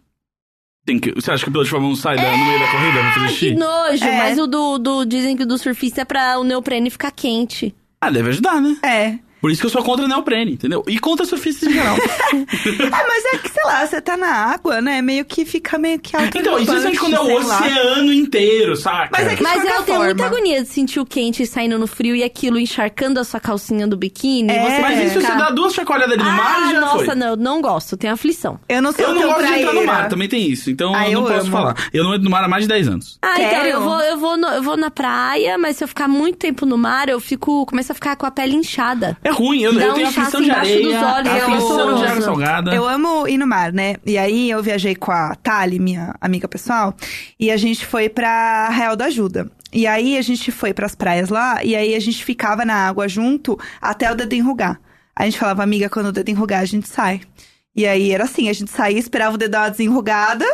Tem 0.86 0.98
que, 0.98 1.11
você 1.11 1.31
acha 1.31 1.44
que 1.44 1.49
o 1.49 1.52
piloto 1.52 1.65
de 1.65 1.72
Fórmula 1.72 1.91
1 1.94 1.95
sai 1.98 2.15
da- 2.15 2.31
no 2.31 2.45
meio 2.45 2.60
da 2.60 2.72
corrida 2.72 2.99
pra 2.99 3.11
fazer 3.11 3.26
Ah, 3.26 3.27
que 3.27 3.34
xixi? 3.34 3.56
nojo, 3.56 4.03
É. 4.06 4.18
mas 4.18 4.40
o 4.40 4.48
do, 4.48 4.77
do- 4.77 5.06
Dizem 5.06 5.36
que 5.36 5.44
o 5.44 5.45
do 5.45 5.57
surfista 5.57 6.02
é 6.02 6.06
pra 6.06 6.40
o 6.40 6.45
neoprene 6.45 6.90
ficar 6.90 7.11
quente. 7.11 7.76
Ah, 8.02 8.10
deve 8.10 8.30
ajudar, 8.30 8.61
né? 8.61 8.77
É. 8.81 9.19
Por 9.41 9.49
isso 9.52 9.61
que 9.61 9.68
eu 9.68 9.72
sou 9.72 9.84
contra 9.84 10.07
neoprene, 10.07 10.53
entendeu? 10.53 10.84
E 10.88 10.99
contra 10.99 11.26
surfistas 11.26 11.70
em 11.70 11.74
geral. 11.74 11.95
Ah, 12.91 13.06
mas 13.07 13.26
é 13.34 13.38
que, 13.38 13.49
sei 13.49 13.64
lá, 13.64 13.86
você 13.86 14.02
tá 14.02 14.18
na 14.18 14.28
água, 14.32 14.82
né? 14.82 15.02
Meio 15.02 15.24
que 15.26 15.45
fica 15.45 15.78
meio 15.78 15.99
que 15.99 16.16
alto. 16.16 16.38
então, 16.38 16.60
isso 16.60 16.72
é 16.88 16.95
quando 16.95 17.16
é 17.16 17.20
o 17.20 17.36
oceano 17.38 18.11
inteiro, 18.14 18.76
saca? 18.76 19.10
Mas 19.11 19.28
é 19.28 19.36
que- 19.36 19.44
Mas 19.44 19.64
eu 19.64 19.84
tenho 19.84 20.03
muita 20.03 20.26
agonia 20.26 20.61
de 20.64 20.68
sentir 20.70 20.99
o 20.99 21.06
quente 21.06 21.45
saindo 21.45 21.78
no 21.78 21.88
frio 21.88 22.16
e 22.16 22.24
aquilo 22.24 22.57
encharcando 22.60 23.20
a 23.20 23.24
sua 23.24 23.40
calcinha 23.40 23.88
do 23.88 23.95
biquíni. 23.98 24.52
É. 24.52 24.60
você 24.76 24.82
Mas 24.82 24.99
isso 25.11 25.20
ficar... 25.22 25.34
você 25.34 25.38
dá 25.40 25.49
duas 25.52 25.74
chacoalhadas 25.74 26.14
ali 26.16 26.24
no 26.24 26.32
mar 26.32 26.56
ah, 26.60 26.68
e 26.68 26.72
já 26.74 26.80
nossa, 26.82 27.06
foi. 27.06 27.16
não, 27.16 27.28
eu 27.28 27.36
não 27.38 27.61
gosto, 27.61 27.98
tenho 27.98 28.14
aflição. 28.14 28.60
Eu 28.68 28.82
não 28.82 28.91
sou 28.91 29.06
Eu 29.06 29.14
não 29.16 29.22
gosto 29.24 29.45
de 29.48 29.53
entrar 29.60 29.74
no 29.74 29.86
mar, 29.86 30.10
também 30.10 30.28
tem 30.28 30.49
isso. 30.49 30.70
Então 30.72 30.94
Ah, 30.95 31.07
eu 31.10 31.22
não 31.22 31.28
eu 31.28 31.34
posso 31.36 31.48
amo. 31.48 31.52
falar. 31.52 31.76
Eu 31.94 32.03
não 32.03 32.11
entro 32.14 32.24
no 32.26 32.30
mar 32.30 32.44
há 32.44 32.48
mais 32.48 32.64
de 32.64 32.68
10 32.70 32.88
anos. 32.88 33.18
Ah, 33.22 33.41
então, 33.41 33.64
eu 33.66 33.82
vou, 33.82 33.99
eu, 34.02 34.18
vou 34.18 34.38
no- 34.38 34.48
eu 34.49 34.64
vou 34.64 34.78
na 34.78 34.90
praia, 34.91 35.57
mas 35.57 35.78
se 35.78 35.84
eu 35.84 35.88
ficar 35.88 36.07
muito 36.07 36.38
tempo 36.38 36.66
no 36.66 36.78
mar, 36.78 37.10
eu 37.10 37.20
fico. 37.20 37.66
começo 37.66 37.91
a 37.91 37.95
ficar 37.95 38.16
com 38.16 38.26
a 38.26 38.32
pele 38.32 38.56
inchada. 38.56 39.18
É 39.30 39.31
ruim, 39.31 39.61
eu, 39.61 39.73
Dá 39.73 39.85
eu 39.85 39.91
um 39.91 39.93
tenho 39.93 40.07
aflição 40.07 40.41
de 40.41 40.51
areia, 40.51 40.95
é 40.95 41.41
aflição 41.41 41.95
de 41.95 42.06
água 42.06 42.22
salgada. 42.22 42.76
Eu 42.76 42.88
amo 42.88 43.27
ir 43.27 43.38
no 43.38 43.45
mar, 43.45 43.72
né? 43.72 43.95
E 44.06 44.18
aí 44.18 44.49
eu 44.49 44.61
viajei 44.64 44.95
com 44.95 45.11
a 45.11 45.35
Tali, 45.35 45.80
minha 45.80 46.15
amiga 46.19 46.47
pessoal, 46.47 46.95
e 47.39 47.51
a 47.51 47.57
gente 47.57 47.85
foi 47.85 48.10
pra 48.10 48.69
Real 48.69 48.95
da 48.95 49.06
Ajuda. 49.06 49.49
E 49.72 49.85
aí 49.85 50.18
a 50.18 50.22
gente 50.22 50.51
foi 50.51 50.73
pras 50.73 50.95
praias 50.95 51.30
lá, 51.30 51.64
e 51.64 51.76
aí 51.76 51.93
a 51.95 51.99
gente 51.99 52.26
ficava 52.26 52.65
na 52.65 52.88
água 52.88 53.07
junto 53.07 53.57
até 53.80 54.11
o 54.11 54.15
dedo 54.15 54.34
enrugar. 54.34 54.80
A 55.15 55.26
gente 55.26 55.38
falava, 55.38 55.61
amiga, 55.61 55.89
quando 55.89 56.07
o 56.07 56.11
dedo 56.11 56.30
enrugar, 56.30 56.61
a 56.61 56.65
gente 56.65 56.88
sai. 56.88 57.22
E 57.76 57.85
aí 57.85 58.11
era 58.11 58.23
assim, 58.23 58.49
a 58.49 58.53
gente 58.53 58.72
saía, 58.72 58.97
esperava 58.97 59.35
o 59.35 59.38
dedo 59.38 59.51
dar 59.51 59.64
uma 59.64 59.72
desenrugada, 59.72 60.45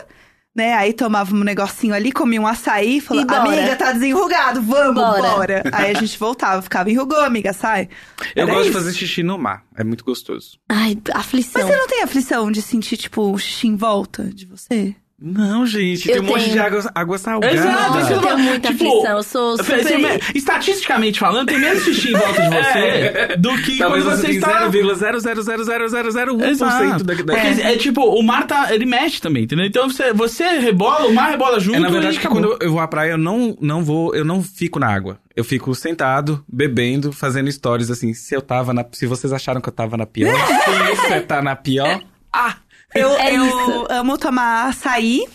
né? 0.56 0.74
Aí 0.74 0.94
tomava 0.94 1.36
um 1.36 1.44
negocinho 1.44 1.94
ali, 1.94 2.12
comia 2.12 2.40
um 2.40 2.48
açaí, 2.48 3.02
falava, 3.02 3.36
amiga, 3.40 3.76
tá 3.76 3.92
desenrugado, 3.92 4.62
vamos, 4.62 4.96
Bora. 4.96 5.22
bora. 5.22 5.64
Aí 5.74 5.92
a 5.92 6.00
gente 6.00 6.18
voltava, 6.18 6.62
ficava, 6.62 6.90
enrugou, 6.90 7.20
amiga, 7.20 7.52
sai. 7.52 7.90
Eu 8.36 8.44
Era 8.44 8.52
gosto 8.54 8.64
de 8.64 8.70
isso. 8.70 8.78
fazer 8.80 8.94
xixi 8.94 9.22
no 9.24 9.38
mar. 9.38 9.64
É 9.76 9.84
muito 9.84 10.06
gostoso. 10.06 10.58
Ai, 10.70 10.98
aflição. 11.14 11.62
Mas 11.62 11.72
você 11.72 11.78
não 11.78 11.88
tem 11.88 12.02
aflição 12.04 12.50
de 12.52 12.62
sentir, 12.62 12.96
tipo, 12.98 13.30
um 13.30 13.38
xixi 13.38 13.68
em 13.68 13.76
volta 13.76 14.24
de 14.24 14.46
você? 14.46 14.96
Não, 15.22 15.66
gente. 15.66 16.10
Eu 16.10 16.16
tem 16.18 16.24
um 16.24 16.26
monte 16.26 16.42
tenho. 16.42 16.52
de 16.54 16.60
água, 16.60 16.92
água 16.94 17.18
salgada. 17.18 17.56
Exato, 17.56 17.98
eu 18.14 18.22
tenho 18.22 18.38
muita 18.40 18.68
Tipo, 18.74 18.86
aflição, 18.86 19.18
eu 19.18 19.24
sou 19.24 19.54
Assim, 19.54 19.64
super... 19.64 19.98
me- 19.98 20.20
Estatisticamente 20.36 21.20
falando, 21.20 21.48
tem 21.48 21.58
menos 21.58 21.84
xixi 21.84 22.10
em 22.10 22.18
volta 22.18 22.42
de 22.42 22.50
você 22.50 23.38
do 23.38 23.58
que 23.62 23.78
Talvez 23.78 24.04
quando 24.04 24.18
você 24.18 24.28
você 24.28 24.32
está... 24.34 24.70
0,0000001% 24.70 26.44
Exato. 26.50 27.04
da. 27.04 27.16
Porque 27.16 27.62
é. 27.62 27.78
tipo, 27.78 28.02
o 28.02 28.22
mar 28.22 28.46
tá, 28.46 28.74
ele 28.74 28.86
mexe 28.86 29.22
também, 29.22 29.44
entendeu? 29.44 29.66
Então 29.66 29.90
você, 29.90 30.12
você 30.14 30.44
rebola, 30.60 31.06
o 31.08 31.14
mar 31.14 31.30
rebola 31.30 31.60
junto 31.60 31.78
É, 31.78 31.80
na 31.80 31.90
verdade, 31.90 32.20
que 32.20 32.26
acabou. 32.26 32.44
quando 32.50 32.64
eu 32.64 32.72
vou 32.72 32.80
à 32.82 32.88
praia, 32.88 33.12
eu 33.12 33.18
não, 33.18 33.58
não 33.62 33.84
vou, 33.84 34.14
eu 34.16 34.26
não 34.26 34.42
fico 34.44 34.80
na 34.80 34.88
água. 34.94 35.18
Eu 35.36 35.44
fico 35.44 35.74
sentado, 35.76 36.44
bebendo, 36.48 37.12
fazendo 37.12 37.52
stories 37.52 37.90
assim. 37.92 38.14
Se 38.14 38.34
eu 38.36 38.42
tava 38.42 38.74
na. 38.74 38.86
Se 38.92 39.06
vocês 39.06 39.34
acharam 39.34 39.60
que 39.62 39.68
eu 39.70 39.74
tava 39.74 39.98
na 39.98 40.06
pior, 40.06 40.34
se 40.96 41.08
você 41.08 41.22
tá 41.22 41.42
na 41.42 41.56
pior. 41.56 42.02
Ah! 42.32 42.56
Eu, 42.96 43.10
É 43.12 43.36
eu 43.36 43.88
amo 43.90 44.18
tomar 44.18 44.70
açaí 44.70 45.26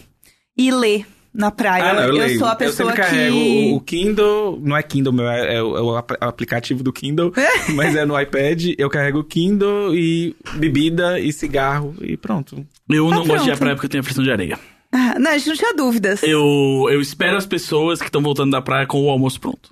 e 0.57 0.71
ler 0.73 1.07
na 1.33 1.51
praia. 1.51 1.85
Ah, 1.91 1.95
não, 1.95 2.03
eu, 2.05 2.13
leio. 2.15 2.39
sou 2.39 2.49
a 2.49 2.53
eu 2.53 2.57
pessoa 2.57 2.91
sempre 2.91 3.03
carrego 3.05 3.37
que. 3.37 3.71
o, 3.73 3.77
o 3.77 3.81
Kindle, 3.83 4.61
não 4.63 4.77
é 4.77 4.83
Kindle 4.83 5.13
meu, 5.13 5.29
é, 5.29 5.57
é 5.57 5.63
o, 5.63 5.77
é 5.77 5.81
o 5.83 5.97
aplicativo 6.21 6.83
do 6.83 6.93
Kindle, 6.93 7.33
mas 7.75 7.95
é 7.95 8.05
no 8.05 8.19
iPad. 8.21 8.75
Eu 8.77 8.91
carrego 8.91 9.21
o 9.21 9.25
Kindle 9.25 9.95
e 9.95 10.35
bebida 10.55 11.21
e 11.21 11.33
cigarro 11.33 11.95
e 12.01 12.17
pronto. 12.17 12.67
Eu 12.89 13.09
não 13.11 13.23
Ah, 13.23 13.27
gosto 13.27 13.45
de 13.45 13.51
ir 13.51 13.53
à 13.53 13.57
pronto. 13.57 13.59
praia 13.59 13.75
porque 13.77 13.87
eu 13.87 13.91
tenho 13.91 14.01
aflição 14.03 14.25
de 14.25 14.33
areia. 14.33 14.59
Ah, 14.93 15.17
não, 15.21 15.31
a 15.31 15.39
gente 15.39 15.49
não 15.51 15.57
tinha 15.57 15.73
dúvidas. 15.75 16.21
Eu, 16.25 16.89
eu 16.91 17.01
espero 17.01 17.37
as 17.37 17.47
pessoas 17.47 18.01
que 18.01 18.07
estão 18.07 18.21
voltando 18.23 18.51
da 18.51 18.61
praia 18.61 18.87
com 18.89 19.01
o 19.05 19.09
almoço 19.11 19.41
pronto. 19.41 19.71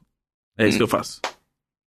É 0.57 0.69
isso 0.69 0.77
que 0.77 0.83
eu 0.85 0.89
faço. 0.89 1.21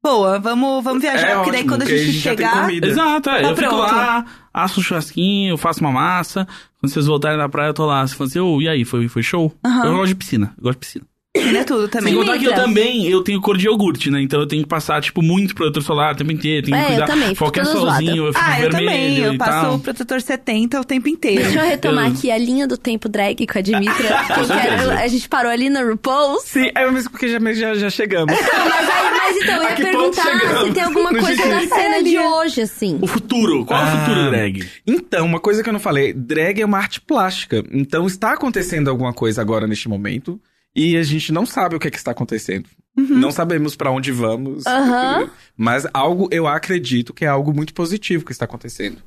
Boa, 0.03 0.39
vamos, 0.39 0.83
vamos 0.83 1.01
viajar, 1.01 1.27
É 1.29 1.35
porque 1.35 1.51
daí 1.51 1.59
ótimo, 1.59 1.75
quando 1.75 1.81
a 1.83 1.85
gente 1.85 2.11
já 2.11 2.35
tem 2.35 2.47
chegar. 2.47 2.73
Exato, 2.73 3.29
é. 3.29 3.41
Tá 3.41 3.49
eu 3.49 3.55
fico 3.55 3.69
pronto. 3.69 3.93
lá, 3.93 4.25
asso 4.51 4.79
um 4.79 4.83
churrasquinho, 4.83 5.57
faço 5.57 5.79
uma 5.81 5.91
massa. 5.91 6.47
Quando 6.79 6.91
vocês 6.91 7.05
voltarem 7.05 7.37
da 7.37 7.47
praia, 7.47 7.69
eu 7.69 7.73
tô 7.73 7.85
lá. 7.85 8.05
Você 8.05 8.15
fala 8.15 8.27
assim, 8.27 8.39
ô, 8.39 8.59
e 8.59 8.67
aí, 8.67 8.83
foi, 8.83 9.07
foi 9.07 9.21
show? 9.21 9.55
Aham. 9.63 9.85
Eu 9.85 9.91
gosto 9.93 10.07
de 10.07 10.15
piscina, 10.15 10.53
eu 10.57 10.63
gosto 10.63 10.79
de 10.79 10.85
piscina. 10.85 11.05
Ele 11.33 11.57
é 11.57 11.63
tudo 11.63 11.87
também. 11.87 12.11
Sem 12.13 12.21
contar 12.21 12.37
que 12.37 12.43
eu 12.45 12.53
também, 12.53 13.07
eu 13.07 13.23
tenho 13.23 13.39
cor 13.39 13.57
de 13.57 13.65
iogurte, 13.65 14.11
né? 14.11 14.21
Então 14.21 14.41
eu 14.41 14.45
tenho 14.47 14.63
que 14.63 14.67
passar, 14.67 15.01
tipo, 15.01 15.21
muito 15.21 15.55
protetor 15.55 15.81
solar 15.81 16.13
o 16.13 16.17
tempo 16.17 16.29
inteiro. 16.33 16.65
Tenho 16.65 16.85
que 16.85 16.91
É, 16.93 16.99
eu 16.99 17.05
também, 17.05 17.29
fico 17.29 17.37
Qualquer 17.39 17.65
solzinho, 17.65 18.25
eu 18.27 18.33
fico 18.33 18.45
Ah, 18.45 18.59
eu 18.59 18.69
vermelho 18.69 18.89
também. 18.91 19.17
Eu 19.23 19.37
passo 19.37 19.51
tal. 19.61 19.75
o 19.75 19.79
protetor 19.79 20.21
70 20.21 20.81
o 20.81 20.83
tempo 20.83 21.07
inteiro. 21.07 21.41
Deixa 21.43 21.59
eu 21.59 21.65
retomar 21.65 22.07
Eu- 22.07 22.11
aqui 22.11 22.29
a 22.29 22.37
linha 22.37 22.67
do 22.67 22.77
tempo 22.77 23.07
drag 23.07 23.47
com 23.47 23.57
a 23.57 23.61
Dimitra. 23.61 24.07
eu 24.41 24.47
quero- 24.47 24.91
a 24.91 25.07
gente 25.07 25.29
parou 25.29 25.49
ali 25.49 25.69
no 25.69 25.79
RuPaul's. 25.89 26.43
Sim, 26.43 26.69
é 26.75 26.91
mesmo 26.91 27.09
porque 27.11 27.29
já, 27.29 27.39
já, 27.53 27.75
já 27.75 27.89
chegamos. 27.89 28.35
Não, 28.35 28.69
mas, 28.69 28.89
aí, 28.89 29.11
mas 29.17 29.37
então, 29.37 29.55
eu 29.55 29.69
ia 29.69 29.75
perguntar 29.75 30.63
se 30.65 30.71
tem 30.73 30.83
alguma 30.83 31.09
coisa 31.11 31.47
da 31.47 31.59
GG. 31.61 31.67
cena 31.69 32.03
de 32.03 32.19
hoje, 32.19 32.61
assim. 32.61 32.99
O 33.01 33.07
futuro. 33.07 33.63
Qual 33.65 33.79
é 33.79 33.83
o 33.83 33.87
Ah. 33.87 34.05
futuro 34.05 34.29
drag? 34.31 34.67
Então, 34.85 35.25
uma 35.25 35.39
coisa 35.39 35.63
que 35.63 35.69
eu 35.69 35.73
não 35.73 35.79
falei, 35.79 36.11
drag 36.11 36.59
é 36.61 36.65
uma 36.65 36.77
arte 36.77 36.99
plástica. 36.99 37.63
Então 37.71 38.05
está 38.05 38.33
acontecendo 38.33 38.89
alguma 38.89 39.13
coisa 39.13 39.39
agora 39.41 39.65
neste 39.65 39.87
momento 39.87 40.37
e 40.75 40.95
a 40.97 41.03
gente 41.03 41.31
não 41.31 41.45
sabe 41.45 41.75
o 41.75 41.79
que, 41.79 41.87
é 41.87 41.91
que 41.91 41.97
está 41.97 42.11
acontecendo. 42.11 42.67
Não 42.95 43.31
sabemos 43.31 43.75
pra 43.75 43.89
onde 43.89 44.11
vamos. 44.11 44.65
Aham. 44.67 45.29
Mas 45.55 45.87
algo, 45.93 46.27
eu 46.29 46.45
acredito 46.45 47.13
que 47.13 47.23
é 47.23 47.27
algo 47.27 47.53
muito 47.53 47.73
positivo 47.73 48.25
que 48.25 48.33
está 48.33 48.43
acontecendo. 48.45 48.97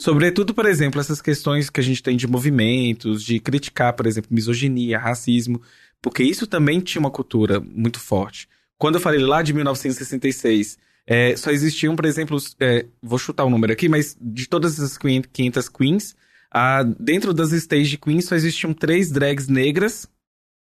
Sobretudo, 0.00 0.54
por 0.54 0.64
exemplo, 0.64 1.00
essas 1.00 1.20
questões 1.20 1.68
que 1.68 1.80
a 1.80 1.82
gente 1.82 2.02
tem 2.02 2.16
de 2.16 2.26
movimentos, 2.28 3.22
de 3.22 3.40
criticar, 3.40 3.94
por 3.94 4.06
exemplo, 4.06 4.30
misoginia, 4.32 4.98
racismo, 4.98 5.60
porque 6.00 6.22
isso 6.22 6.46
também 6.46 6.78
tinha 6.80 7.00
uma 7.00 7.10
cultura 7.10 7.60
muito 7.60 7.98
forte. 7.98 8.48
Quando 8.78 8.94
eu 8.96 9.00
falei 9.00 9.20
lá 9.20 9.42
de 9.42 9.52
1966, 9.52 10.78
é, 11.06 11.36
só 11.36 11.50
existiam, 11.50 11.96
por 11.96 12.04
exemplo, 12.04 12.38
é, 12.60 12.86
vou 13.02 13.18
chutar 13.18 13.44
o 13.44 13.50
número 13.50 13.72
aqui, 13.72 13.88
mas 13.88 14.16
de 14.20 14.48
todas 14.48 14.78
as 14.80 14.96
queen- 14.96 15.24
500 15.32 15.68
queens, 15.68 16.16
ah, 16.50 16.84
dentro 16.98 17.32
das 17.34 17.52
stage 17.52 17.96
queens 17.96 18.24
só 18.26 18.34
existiam 18.36 18.72
três 18.72 19.10
drags 19.10 19.48
negras 19.48 20.06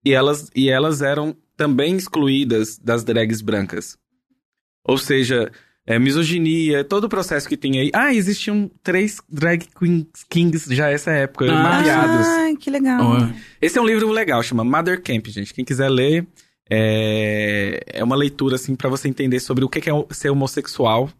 e 0.05 0.13
elas, 0.13 0.51
e 0.55 0.69
elas 0.71 1.03
eram 1.03 1.37
também 1.57 1.97
excluídas 1.97 2.79
das 2.79 3.05
drags 3.05 3.41
brancas. 3.41 3.99
Ou 4.85 4.97
seja, 4.97 5.51
é, 5.87 5.99
misoginia, 5.99 6.83
todo 6.85 7.05
o 7.05 7.09
processo 7.09 7.49
que 7.49 7.57
tem 7.57 7.79
aí. 7.79 7.91
Ah, 7.95 8.15
existiam 8.15 8.71
três 8.83 9.21
drag 9.29 9.67
queens 9.79 10.07
kings 10.29 10.75
já 10.75 10.89
essa 10.91 11.11
época, 11.11 11.51
Ah. 11.51 11.63
mapeados. 11.63 12.27
Ai, 12.27 12.57
que 12.57 12.71
legal. 12.71 13.01
Ó, 13.05 13.29
Esse 13.61 13.79
é 13.79 13.81
um 13.83 13.87
livro 13.87 14.11
legal, 14.11 14.43
chama 14.43 14.65
Mother 14.65 15.03
Camp, 15.03 15.27
gente. 15.27 15.53
Quem 15.53 15.65
quiser 15.65 15.89
ler, 15.91 16.27
é, 16.85 17.83
é 17.87 18.05
uma 18.05 18.17
leitura, 18.17 18.55
assim, 18.57 18.75
pra 18.75 18.89
você 18.89 19.09
entender 19.09 19.41
sobre 19.41 19.65
o 19.65 19.69
que 19.69 19.91
é 19.91 19.93
ser 20.11 20.31
homossexual. 20.31 21.11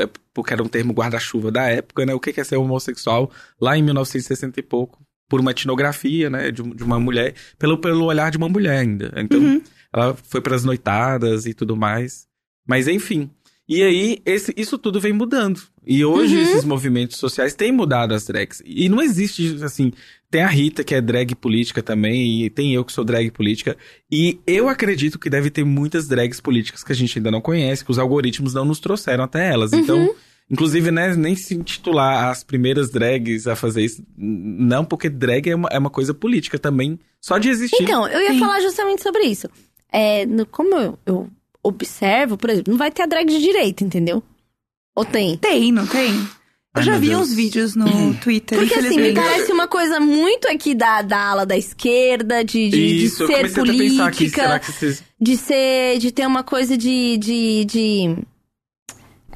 É, 0.00 0.08
Porque 0.34 0.52
era 0.52 0.62
um 0.62 0.68
termo 0.68 0.92
guarda-chuva 0.92 1.52
da 1.52 1.68
época, 1.68 2.04
né? 2.04 2.12
O 2.14 2.18
que 2.20 2.32
que 2.32 2.40
é 2.40 2.44
ser 2.44 2.56
homossexual 2.56 3.30
lá 3.60 3.76
em 3.78 3.82
1960 3.82 4.58
e 4.58 4.62
pouco. 4.62 4.98
Por 5.28 5.40
uma 5.40 5.50
etnografia, 5.50 6.30
né? 6.30 6.50
De, 6.50 6.62
de 6.62 6.82
uma 6.82 6.98
mulher. 6.98 7.34
Pelo, 7.58 7.78
pelo 7.78 8.04
olhar 8.06 8.30
de 8.30 8.38
uma 8.38 8.48
mulher 8.48 8.78
ainda. 8.80 9.12
Então, 9.16 9.38
Uhum. 9.40 9.60
ela 9.92 10.16
foi 10.24 10.40
pras 10.40 10.64
noitadas 10.64 11.44
e 11.46 11.52
tudo 11.54 11.76
mais. 11.76 12.26
Mas, 12.66 12.88
enfim. 12.88 13.30
E 13.68 13.82
aí, 13.82 14.18
esse, 14.24 14.54
isso 14.56 14.78
tudo 14.78 14.98
vem 14.98 15.12
mudando. 15.12 15.60
E 15.86 16.02
hoje, 16.02 16.34
Uhum. 16.36 16.42
esses 16.42 16.64
movimentos 16.64 17.18
sociais 17.18 17.52
têm 17.54 17.70
mudado 17.70 18.14
as 18.14 18.24
drags. 18.24 18.62
E 18.64 18.88
não 18.88 19.02
existe, 19.02 19.58
assim... 19.62 19.92
Tem 20.30 20.42
a 20.42 20.46
Rita, 20.46 20.84
que 20.84 20.94
é 20.94 21.00
drag 21.00 21.34
política 21.34 21.82
também, 21.82 22.44
e 22.44 22.50
tem 22.50 22.74
eu 22.74 22.84
que 22.84 22.92
sou 22.92 23.02
drag 23.02 23.30
política. 23.30 23.78
E 24.12 24.38
eu 24.46 24.68
acredito 24.68 25.18
que 25.18 25.30
deve 25.30 25.48
ter 25.48 25.64
muitas 25.64 26.06
drags 26.06 26.38
políticas 26.38 26.84
que 26.84 26.92
a 26.92 26.94
gente 26.94 27.18
ainda 27.18 27.30
não 27.30 27.40
conhece, 27.40 27.82
que 27.82 27.90
os 27.90 27.98
algoritmos 27.98 28.52
não 28.52 28.66
nos 28.66 28.78
trouxeram 28.78 29.24
até 29.24 29.50
elas. 29.50 29.72
Uhum. 29.72 30.14
Inclusive, 30.50 30.90
né, 30.90 31.14
nem 31.14 31.36
se 31.36 31.54
intitular 31.54 32.28
as 32.30 32.42
primeiras 32.42 32.90
drags 32.90 33.46
a 33.46 33.54
fazer 33.54 33.84
isso. 33.84 34.02
Não, 34.16 34.84
porque 34.84 35.08
drag 35.10 35.46
é 35.50 35.54
uma, 35.54 35.68
é 35.70 35.78
uma 35.78 35.90
coisa 35.90 36.14
política 36.14 36.58
também, 36.58 36.98
só 37.20 37.36
de 37.38 37.50
existir. 37.50 37.82
Então, 37.82 38.08
eu 38.08 38.20
ia 38.20 38.32
Sim. 38.32 38.38
falar 38.40 38.60
justamente 38.60 39.02
sobre 39.02 39.24
isso. 39.24 39.46
É, 39.92 40.24
no- 40.24 40.46
como 40.46 40.74
eu, 40.76 40.98
eu 41.04 41.28
observo, 41.62 42.36
por 42.38 42.48
exemplo, 42.50 42.70
não 42.72 42.78
vai 42.78 42.90
ter 42.90 43.02
a 43.02 43.06
drag 43.06 43.26
de 43.28 43.40
direita, 43.40 43.84
entendeu? 43.84 44.22
Ou 44.96 45.04
tem? 45.04 45.36
Tem, 45.36 45.70
não 45.70 45.86
tem? 45.86 46.12
Eu 46.12 46.80
Ai, 46.80 46.82
já 46.82 46.96
vi 46.98 47.08
Deus. 47.08 47.28
uns 47.28 47.34
vídeos 47.34 47.74
no 47.76 48.14
Twitter, 48.22 48.58
Porque 48.58 48.74
assim, 48.74 49.00
me 49.00 49.12
parece 49.12 49.52
uma 49.52 49.68
coisa 49.68 50.00
muito 50.00 50.48
aqui 50.48 50.74
da, 50.74 51.02
da 51.02 51.18
ala 51.18 51.44
da 51.46 51.56
esquerda, 51.58 52.42
de, 52.44 52.68
de, 52.68 52.76
de 52.98 53.04
Isso, 53.04 53.22
eu 53.24 53.26
ser 53.28 53.34
aqui, 53.44 53.54
política, 53.54 54.12
será 54.42 54.58
que 54.58 54.72
vocês... 54.72 55.02
de 55.20 55.36
ser, 55.36 55.98
de 55.98 56.10
ter 56.12 56.26
uma 56.26 56.42
coisa 56.42 56.76
de, 56.76 57.16
de, 57.18 57.64
de 57.64 58.16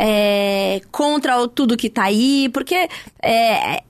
é, 0.05 0.81
contra 0.91 1.47
tudo 1.47 1.77
que 1.77 1.89
tá 1.89 2.03
aí, 2.03 2.49
porque 2.53 2.89
é, 3.23 3.85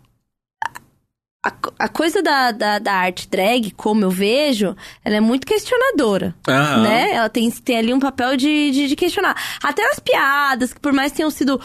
a, 1.43 1.53
a 1.79 1.89
coisa 1.89 2.23
da, 2.23 2.53
da, 2.53 2.79
da 2.79 2.93
arte 2.93 3.27
drag, 3.31 3.71
como 3.73 4.05
eu 4.05 4.11
vejo, 4.11 4.77
ela 5.03 5.17
é 5.17 5.21
muito 5.21 5.47
questionadora. 5.47 6.35
Aham. 6.47 6.83
né? 6.83 7.13
Ela 7.13 7.31
tem, 7.31 7.51
tem 7.51 7.79
ali 7.79 7.95
um 7.95 7.99
papel 7.99 8.37
de, 8.37 8.71
de, 8.73 8.89
de 8.89 8.95
questionar. 8.95 9.35
Até 9.63 9.83
as 9.91 9.99
piadas, 9.99 10.75
que 10.75 10.81
por 10.81 10.93
mais 10.93 11.13
tenham 11.13 11.31
sido 11.31 11.59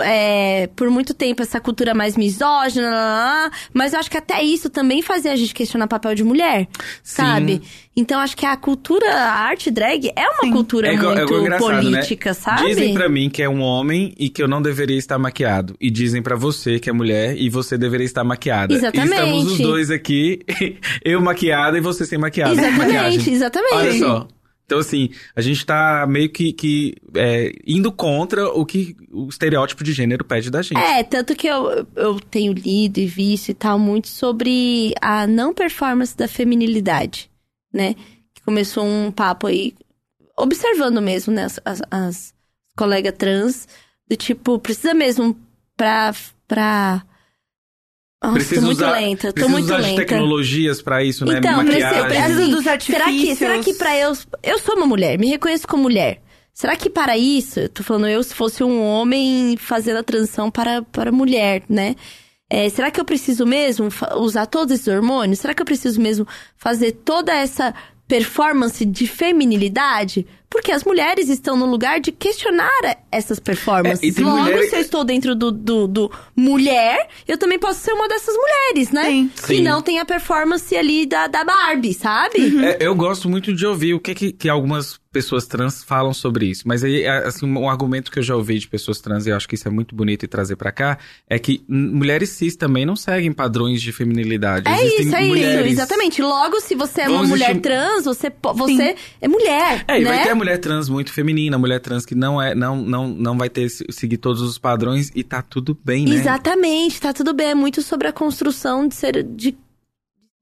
é, 0.00 0.68
por 0.74 0.88
muito 0.88 1.12
tempo 1.12 1.42
essa 1.42 1.60
cultura 1.60 1.92
mais 1.92 2.16
misógina, 2.16 2.90
lá, 2.90 2.96
lá, 2.96 3.24
lá, 3.44 3.50
mas 3.74 3.92
eu 3.92 4.00
acho 4.00 4.10
que 4.10 4.16
até 4.16 4.42
isso 4.42 4.70
também 4.70 5.02
fazia 5.02 5.32
a 5.32 5.36
gente 5.36 5.52
questionar 5.52 5.84
o 5.84 5.88
papel 5.88 6.14
de 6.14 6.24
mulher, 6.24 6.66
sabe? 7.02 7.60
Então 8.00 8.18
acho 8.20 8.36
que 8.36 8.46
a 8.46 8.56
cultura, 8.56 9.06
a 9.12 9.32
arte 9.40 9.70
drag 9.70 10.10
é 10.16 10.28
uma 10.28 10.40
Sim. 10.44 10.52
cultura 10.52 10.88
É 10.88 10.94
é 10.94 10.96
muito 10.96 11.20
igual 11.22 11.40
engraçado, 11.40 11.72
né? 11.72 11.80
política, 11.82 12.34
sabe? 12.34 12.66
Dizem 12.66 12.94
pra 12.94 13.08
mim 13.08 13.28
que 13.30 13.42
é 13.42 13.48
um 13.48 13.60
homem 13.60 14.14
e 14.18 14.28
que 14.28 14.42
eu 14.42 14.48
não 14.48 14.60
deveria 14.60 14.98
estar 14.98 15.18
maquiado. 15.18 15.74
E 15.80 15.90
dizem 15.90 16.22
pra 16.22 16.36
você 16.36 16.78
que 16.80 16.88
é 16.88 16.92
mulher 16.92 17.36
e 17.36 17.48
você 17.48 17.76
deveria 17.78 18.06
estar 18.06 18.24
maquiada. 18.24 18.72
Exatamente. 18.74 19.10
E 19.10 19.14
estamos 19.14 19.52
os 19.52 19.58
dois 19.58 19.90
aqui, 19.90 20.40
eu 21.04 21.20
maquiada 21.20 21.78
e 21.78 21.80
você 21.80 22.04
sem 22.04 22.18
maquiada. 22.18 22.52
Exatamente, 22.52 22.78
maquiagem. 22.78 23.34
exatamente. 23.34 23.74
Olha 23.74 23.98
só. 23.98 24.28
Então, 24.64 24.78
assim, 24.78 25.10
a 25.34 25.40
gente 25.40 25.66
tá 25.66 26.06
meio 26.08 26.30
que, 26.30 26.52
que 26.52 26.94
é, 27.16 27.52
indo 27.66 27.90
contra 27.90 28.48
o 28.50 28.64
que 28.64 28.94
o 29.10 29.28
estereótipo 29.28 29.82
de 29.82 29.92
gênero 29.92 30.24
pede 30.24 30.48
da 30.48 30.62
gente. 30.62 30.78
É, 30.78 31.02
tanto 31.02 31.34
que 31.34 31.48
eu, 31.48 31.84
eu 31.96 32.20
tenho 32.20 32.52
lido 32.52 32.98
e 32.98 33.06
visto 33.06 33.48
e 33.48 33.54
tal 33.54 33.80
muito 33.80 34.06
sobre 34.06 34.94
a 35.02 35.26
não 35.26 35.52
performance 35.52 36.16
da 36.16 36.28
feminilidade, 36.28 37.29
né? 37.72 37.94
Que 38.34 38.42
começou 38.42 38.84
um 38.84 39.10
papo 39.10 39.46
aí, 39.46 39.74
observando 40.36 41.00
mesmo, 41.00 41.32
né, 41.32 41.44
as, 41.44 41.60
as, 41.64 41.82
as 41.90 42.34
colegas 42.76 43.14
trans, 43.16 43.68
do 44.08 44.16
tipo, 44.16 44.58
precisa 44.58 44.94
mesmo 44.94 45.36
pra. 45.76 46.14
pra... 46.48 47.02
Nossa, 48.22 48.34
Precisa 48.34 48.60
tô 48.60 48.66
muito 48.66 48.78
usar, 48.78 48.90
lenta, 48.92 49.32
tô 49.32 49.48
muito 49.48 49.64
usar 49.64 49.76
de 49.80 49.82
lenta. 49.82 50.02
tecnologias 50.02 50.82
pra 50.82 51.02
isso, 51.02 51.24
né? 51.24 51.38
Então, 51.38 51.56
Maquiagem. 51.56 52.18
assim, 52.18 52.50
dos 52.50 52.64
será 52.64 52.76
que, 52.76 52.92
artifícios. 52.92 53.38
será 53.38 53.58
que 53.60 53.74
pra 53.74 53.96
eu... 53.96 54.12
Eu 54.42 54.58
sou 54.58 54.76
uma 54.76 54.84
mulher, 54.86 55.18
me 55.18 55.28
reconheço 55.28 55.66
como 55.66 55.84
mulher. 55.84 56.20
Será 56.52 56.76
que 56.76 56.90
para 56.90 57.16
isso, 57.16 57.60
eu 57.60 57.68
tô 57.70 57.82
falando 57.82 58.08
eu 58.08 58.22
se 58.22 58.34
fosse 58.34 58.62
um 58.62 58.82
homem 58.82 59.56
fazendo 59.56 60.00
a 60.00 60.02
transição 60.02 60.50
para, 60.50 60.82
para 60.82 61.10
mulher, 61.10 61.62
né? 61.66 61.96
É, 62.52 62.68
será 62.68 62.90
que 62.90 63.00
eu 63.00 63.04
preciso 63.04 63.46
mesmo 63.46 63.88
usar 64.16 64.46
todos 64.46 64.74
esses 64.74 64.88
hormônios? 64.88 65.38
Será 65.38 65.54
que 65.54 65.62
eu 65.62 65.66
preciso 65.66 66.00
mesmo 66.00 66.26
fazer 66.56 66.90
toda 66.92 67.32
essa 67.32 67.72
performance 68.08 68.84
de 68.84 69.06
feminilidade? 69.06 70.26
Porque 70.50 70.72
as 70.72 70.82
mulheres 70.82 71.28
estão 71.28 71.56
no 71.56 71.64
lugar 71.64 72.00
de 72.00 72.10
questionar 72.10 72.68
essas 73.12 73.38
performances. 73.38 74.16
É, 74.16 74.20
e 74.20 74.24
Logo, 74.24 74.36
mulher- 74.42 74.68
se 74.68 74.74
eu 74.74 74.80
estou 74.80 75.04
dentro 75.04 75.36
do, 75.36 75.52
do, 75.52 75.86
do 75.86 76.10
mulher, 76.34 77.06
eu 77.28 77.38
também 77.38 77.56
posso 77.56 77.78
ser 77.78 77.92
uma 77.92 78.08
dessas 78.08 78.34
mulheres, 78.34 78.90
né? 78.90 79.04
Sim. 79.04 79.30
Que 79.46 79.46
Sim. 79.58 79.62
não 79.62 79.80
tem 79.80 80.00
a 80.00 80.04
performance 80.04 80.76
ali 80.76 81.06
da, 81.06 81.28
da 81.28 81.44
Barbie, 81.44 81.94
sabe? 81.94 82.64
É, 82.66 82.78
eu 82.80 82.96
gosto 82.96 83.28
muito 83.28 83.54
de 83.54 83.64
ouvir 83.64 83.94
o 83.94 84.00
que, 84.00 84.12
que, 84.12 84.32
que 84.32 84.48
algumas 84.48 84.98
pessoas 85.12 85.46
trans 85.46 85.82
falam 85.82 86.14
sobre 86.14 86.46
isso. 86.46 86.62
Mas 86.66 86.84
aí, 86.84 87.06
assim, 87.06 87.46
um 87.46 87.68
argumento 87.68 88.10
que 88.10 88.18
eu 88.18 88.22
já 88.22 88.36
ouvi 88.36 88.58
de 88.58 88.68
pessoas 88.68 89.00
trans, 89.00 89.26
e 89.26 89.30
eu 89.30 89.36
acho 89.36 89.48
que 89.48 89.54
isso 89.56 89.66
é 89.66 89.70
muito 89.70 89.94
bonito 89.94 90.24
e 90.24 90.28
trazer 90.28 90.56
pra 90.56 90.70
cá, 90.70 90.98
é 91.28 91.38
que 91.38 91.62
mulheres 91.68 92.30
cis 92.30 92.54
também 92.56 92.86
não 92.86 92.94
seguem 92.94 93.32
padrões 93.32 93.82
de 93.82 93.92
feminilidade. 93.92 94.68
É 94.68 94.74
Existem 94.84 95.06
isso, 95.06 95.16
é 95.16 95.26
mulheres... 95.26 95.66
isso, 95.66 95.80
exatamente. 95.80 96.22
Logo, 96.22 96.60
se 96.60 96.74
você 96.74 97.02
é 97.02 97.08
uma 97.08 97.24
mulher 97.24 97.50
existir- 97.50 97.60
trans, 97.62 98.04
você, 98.04 98.32
você 98.54 98.94
é 99.20 99.28
mulher, 99.28 99.84
É, 99.88 100.00
e 100.00 100.04
né? 100.04 100.10
vai 100.14 100.22
ter 100.22 100.30
a 100.30 100.34
mulher 100.34 100.58
trans 100.58 100.88
muito 100.88 101.12
feminina, 101.12 101.56
a 101.56 101.58
mulher 101.58 101.80
trans 101.80 102.06
que 102.06 102.14
não 102.14 102.40
é, 102.40 102.54
não, 102.54 102.76
não, 102.76 103.08
não 103.08 103.36
vai 103.36 103.48
ter 103.50 103.68
seguir 103.68 104.18
todos 104.18 104.40
os 104.42 104.58
padrões 104.58 105.10
e 105.14 105.24
tá 105.24 105.42
tudo 105.42 105.76
bem, 105.84 106.04
né? 106.06 106.14
Exatamente, 106.14 107.00
tá 107.00 107.12
tudo 107.12 107.34
bem. 107.34 107.48
É 107.50 107.54
muito 107.54 107.82
sobre 107.82 108.06
a 108.06 108.12
construção 108.12 108.86
de 108.86 108.94
ser, 108.94 109.22
de 109.24 109.56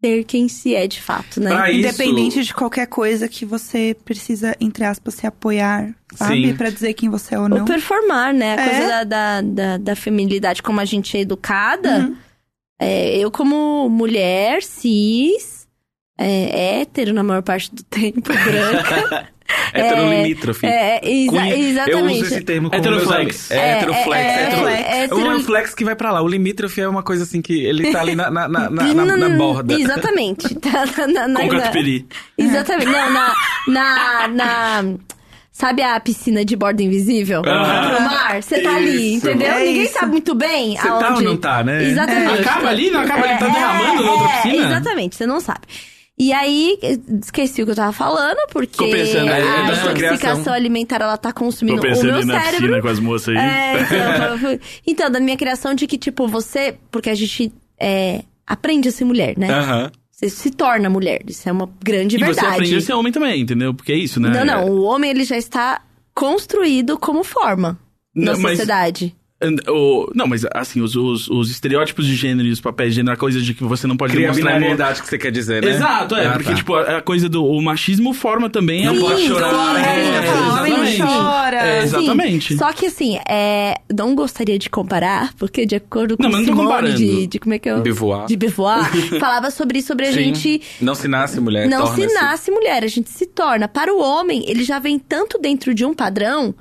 ser 0.00 0.24
quem 0.24 0.48
se 0.48 0.74
é 0.74 0.86
de 0.86 1.00
fato, 1.02 1.40
né? 1.40 1.50
Pra 1.50 1.70
isso- 1.70 1.80
Independente 1.88 2.44
de 2.44 2.54
qualquer 2.54 2.86
coisa 2.86 3.26
que 3.28 3.44
você 3.44 3.96
precisa, 4.04 4.54
entre 4.60 4.84
aspas, 4.84 5.14
se 5.14 5.26
apoiar, 5.26 5.94
sabe? 6.14 6.54
Pra 6.54 6.70
dizer 6.70 6.94
quem 6.94 7.08
você 7.08 7.34
é 7.34 7.38
ou 7.38 7.44
Ou 7.44 7.48
não. 7.48 7.64
performar, 7.64 8.32
né? 8.32 8.54
A 8.56 8.60
É. 8.60 8.68
coisa 8.68 8.88
da, 8.88 9.04
da, 9.04 9.40
da, 9.42 9.76
da 9.78 9.96
feminilidade, 9.96 10.62
como 10.62 10.80
a 10.80 10.84
gente 10.84 11.16
é 11.16 11.20
educada. 11.20 11.98
Uhum. 12.00 12.16
É, 12.80 13.18
eu, 13.18 13.28
como 13.30 13.88
mulher, 13.88 14.62
cis, 14.62 15.66
é, 16.16 16.80
hétero 16.80 17.12
na 17.12 17.24
maior 17.24 17.42
parte 17.42 17.74
do 17.74 17.82
tempo, 17.90 18.20
branca. 18.32 19.28
Heterolimítrofe. 19.72 20.66
É, 20.66 21.00
exa 21.02 21.30
Cunha- 21.30 21.56
exatamente. 21.56 21.90
Eu 21.90 22.04
uso 22.06 22.24
esse 22.24 22.40
termo 22.42 22.70
como 22.70 22.80
Heteroflex. 22.80 23.08
meus 23.08 23.16
amigos. 23.18 23.50
É, 23.50 23.56
É, 23.58 23.76
heteroflex. 23.76 24.24
é, 24.24 24.46
hetero- 24.46 24.68
é, 24.68 25.04
É 25.04 25.34
um 25.36 25.40
flex 25.42 25.74
que 25.74 25.84
vai 25.84 25.96
pra 25.96 26.10
lá. 26.12 26.22
O 26.22 26.28
limítrofe 26.28 26.80
é 26.80 26.88
uma 26.88 27.02
coisa 27.02 27.24
assim 27.24 27.40
que 27.42 27.64
ele 27.64 27.90
tá 27.92 28.00
ali 28.00 28.14
na, 28.14 28.30
na, 28.30 28.48
na, 28.48 28.70
na, 28.70 28.94
na- 28.94 29.16
na 29.16 29.28
borda. 29.36 29.74
Exatamente. 29.74 30.48
Tá 30.58 30.84
na, 30.86 31.06
na, 31.06 31.28
na, 31.28 31.40
Com 31.40 31.48
catupiry. 31.48 32.06
Exatamente. 32.36 32.86
Não, 32.90 33.10
na, 33.12 33.34
na, 33.68 34.28
na- 34.28 34.94
Sabe 35.50 35.82
a 35.82 35.98
piscina 35.98 36.44
de 36.44 36.54
borda 36.54 36.82
invisível? 36.82 37.42
Ah. 37.44 37.94
Pro 37.96 38.04
mar? 38.04 38.42
Você 38.42 38.60
tá 38.60 38.76
ali, 38.76 39.16
Isso. 39.16 39.28
entendeu? 39.28 39.48
É 39.52 39.58
Ninguém 39.64 39.82
isso. 39.84 39.94
sabe 39.94 40.12
muito 40.12 40.32
bem 40.34 40.76
Você 40.76 40.86
tá 40.86 40.92
aonde... 41.08 41.18
ou 41.26 41.30
não 41.32 41.36
tá, 41.36 41.64
né? 41.64 41.82
Exatamente. 41.84 42.40
Acaba 42.42 42.68
ali, 42.68 42.90
não 42.90 43.00
acaba 43.00 43.26
ali, 43.26 43.38
tá 43.38 43.46
É, 43.46 43.50
derramando 43.50 44.04
na 44.04 44.12
outra 44.12 44.28
é, 44.28 44.42
piscina? 44.42 44.66
Exatamente, 44.66 45.16
você 45.16 45.26
não 45.26 45.40
sabe. 45.40 45.60
E 46.18 46.32
aí, 46.32 46.78
esqueci 47.22 47.62
o 47.62 47.64
que 47.64 47.70
eu 47.70 47.76
tava 47.76 47.92
falando, 47.92 48.38
porque 48.50 48.90
pensando, 48.90 49.28
é, 49.30 49.40
a 49.40 49.62
da 49.68 49.74
sua 49.76 49.92
intoxicação 49.92 50.18
criação. 50.18 50.52
alimentar, 50.52 51.00
ela 51.00 51.16
tá 51.16 51.32
consumindo 51.32 51.80
Tô 51.80 51.86
o 51.86 52.02
meu 52.02 52.26
na 52.26 52.40
cérebro. 52.40 52.60
piscina 52.60 52.82
com 52.82 52.88
as 52.88 52.98
moças 52.98 53.28
aí. 53.28 53.36
É, 53.36 53.80
então, 53.82 54.58
então, 54.86 55.10
da 55.10 55.20
minha 55.20 55.36
criação 55.36 55.74
de 55.74 55.86
que, 55.86 55.96
tipo, 55.96 56.26
você... 56.26 56.76
Porque 56.90 57.08
a 57.08 57.14
gente 57.14 57.52
é, 57.78 58.24
aprende 58.44 58.88
a 58.88 58.92
ser 58.92 59.04
mulher, 59.04 59.38
né? 59.38 59.48
Aham. 59.48 59.92
Você 60.10 60.28
se 60.28 60.50
torna 60.50 60.90
mulher. 60.90 61.20
Isso 61.28 61.48
é 61.48 61.52
uma 61.52 61.70
grande 61.84 62.16
E 62.16 62.18
verdade. 62.18 62.40
você 62.40 62.46
aprende 62.46 62.76
a 62.76 62.80
ser 62.80 62.92
homem 62.94 63.12
também, 63.12 63.40
entendeu? 63.40 63.72
Porque 63.72 63.92
é 63.92 63.96
isso, 63.96 64.18
né? 64.18 64.30
Não, 64.30 64.44
não. 64.44 64.68
O 64.68 64.82
homem, 64.82 65.10
ele 65.12 65.22
já 65.22 65.36
está 65.36 65.80
construído 66.12 66.98
como 66.98 67.22
forma 67.22 67.78
Não, 68.12 68.32
na 68.32 68.38
mas- 68.40 68.58
sociedade. 68.58 69.14
O- 69.69 70.10
Não, 70.16 70.27
mas 70.27 70.44
assim, 70.52 70.81
os, 70.81 70.97
os, 70.97 71.28
os 71.28 71.48
estereótipos 71.51 72.05
de 72.06 72.15
gênero 72.16 72.48
e 72.48 72.51
os 72.51 72.60
papéis 72.60 72.90
de 72.90 72.97
gênero, 72.97 73.15
a 73.15 73.16
coisa 73.16 73.40
de 73.40 73.55
que 73.55 73.62
você 73.62 73.86
não 73.86 73.97
pode 73.97 74.12
Cria 74.12 74.27
a 74.28 74.32
demonstrar 74.32 74.52
emo- 74.56 74.60
binariedade 74.65 75.01
que 75.02 75.09
você 75.09 75.16
quer 75.16 75.31
dizer, 75.31 75.62
né? 75.65 75.70
Exato, 75.70 76.16
é, 76.16 76.27
Ah, 76.27 76.32
porque, 76.32 76.51
tá. 76.51 76.55
tipo, 76.56 76.74
a, 76.74 76.97
a 76.98 77.02
coisa 77.02 77.28
do 77.28 77.44
o 77.47 77.62
machismo 77.62 78.12
forma 78.12 78.51
também 78.51 78.85
Não 78.85 78.97
a 78.97 79.01
pode 79.01 79.27
chorar, 79.28 79.77
sim, 79.77 79.81
é, 79.81 79.90
é, 79.90 80.19
exatamente. 80.19 80.98
chora. 81.02 81.56
É, 81.56 81.82
exatamente. 81.82 82.52
Sim, 82.55 82.59
só 82.59 82.73
que 82.73 82.86
assim, 82.86 83.19
é, 83.28 83.77
não 83.94 84.15
gostaria 84.16 84.59
de 84.59 84.69
comparar, 84.69 85.32
porque 85.35 85.65
de 85.65 85.77
acordo 85.77 86.16
com 86.16 86.23
Não, 86.24 86.31
mas 86.31 86.40
não 86.40 86.47
Simone 86.55 86.66
comparando. 86.69 86.97
de, 86.97 87.27
de 87.28 87.39
como 87.39 87.55
é 87.55 87.59
que 87.60 87.70
eu... 87.70 87.81
Beauvoir. 87.81 88.27
De 88.27 88.36
Beauvoir, 88.36 88.90
falava 89.20 89.51
sobre 89.52 89.78
isso, 89.78 89.89
sobre 89.89 90.06
a 90.06 90.12
Sim. 90.12 90.35
gente 90.35 90.62
Não 90.81 90.94
se 90.97 91.06
nasce 91.06 91.40
mulher, 91.40 91.69
não 91.69 91.86
se 91.94 92.06
nasce 92.12 92.51
mulher, 92.51 92.82
a 92.82 92.89
gente 92.89 93.09
se 93.09 93.24
torna. 93.27 93.69
Para 93.69 93.94
o 93.94 94.01
homem, 94.01 94.44
ele 94.51 94.65
já 94.65 94.78
vem 94.81 94.98
tanto 94.98 95.39
dentro 95.39 95.73
de 95.73 95.85
um 95.85 95.94
padrão 95.94 96.55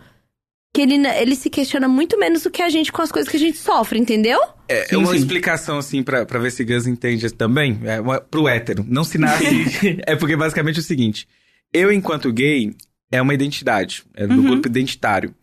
que 0.77 0.81
ele, 0.83 1.07
ele 1.07 1.35
se 1.35 1.49
questiona 1.49 1.87
muito 1.87 2.19
menos 2.19 2.43
do 2.43 2.51
que 2.51 2.61
a 2.61 2.69
gente 2.69 2.91
com 2.91 3.01
as 3.01 3.11
coisas 3.11 3.27
que 3.31 3.35
a 3.35 3.39
gente 3.39 3.57
sofre, 3.57 3.97
entendeu? 3.97 4.39
É 4.67 4.85
Sim, 4.85 4.97
uma 4.97 5.11
sim. 5.11 5.17
explicação, 5.17 5.79
assim, 5.79 6.03
pra, 6.03 6.23
pra 6.23 6.37
ver 6.37 6.51
se 6.51 6.63
Gus 6.63 6.85
entende 6.85 7.31
também. 7.31 7.79
É 7.83 7.99
uma, 7.99 8.21
pro 8.21 8.47
hétero. 8.47 8.85
Não 8.87 9.03
se 9.03 9.17
nasce. 9.17 9.97
é 10.05 10.15
porque 10.15 10.35
basicamente 10.35 10.75
é 10.77 10.79
o 10.79 10.83
seguinte: 10.83 11.27
eu, 11.73 11.91
enquanto 11.91 12.31
gay, 12.31 12.75
é 13.11 13.19
uma 13.19 13.33
identidade. 13.33 14.03
É 14.13 14.27
do 14.27 14.35
Uhum. 14.35 14.43
grupo 14.43 14.67
identitário. 14.67 15.33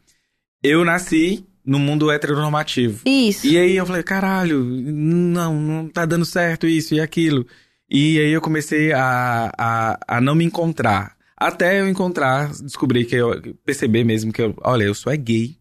Eu 0.63 0.85
nasci 0.85 1.45
no 1.67 1.81
mundo 1.81 2.13
heteronormativo. 2.13 3.01
Isso. 3.05 3.45
E 3.47 3.59
aí 3.59 3.75
eu 3.77 3.85
falei, 3.87 4.05
caralho, 4.05 4.63
não, 4.65 5.55
não 5.55 5.89
tá 5.89 6.07
dando 6.07 6.25
certo 6.25 6.65
isso 6.69 6.95
e 6.95 7.01
aquilo. 7.01 7.45
E 7.91 8.21
aí 8.21 8.31
eu 8.31 8.41
comecei 8.41 8.93
a, 8.93 9.51
a, 9.59 9.99
a 10.17 10.21
não 10.21 10.37
me 10.37 10.45
encontrar. 10.45 11.14
Até 11.37 11.81
eu 11.81 11.89
encontrar, 11.89 12.53
descobrir 12.53 13.05
que 13.05 13.17
eu 13.17 13.41
perceber 13.65 14.05
mesmo 14.05 14.33
que 14.33 14.41
eu, 14.41 14.55
olha, 14.63 14.85
eu 14.85 14.95
sou 14.95 15.13
é 15.13 15.17
gay. 15.17 15.57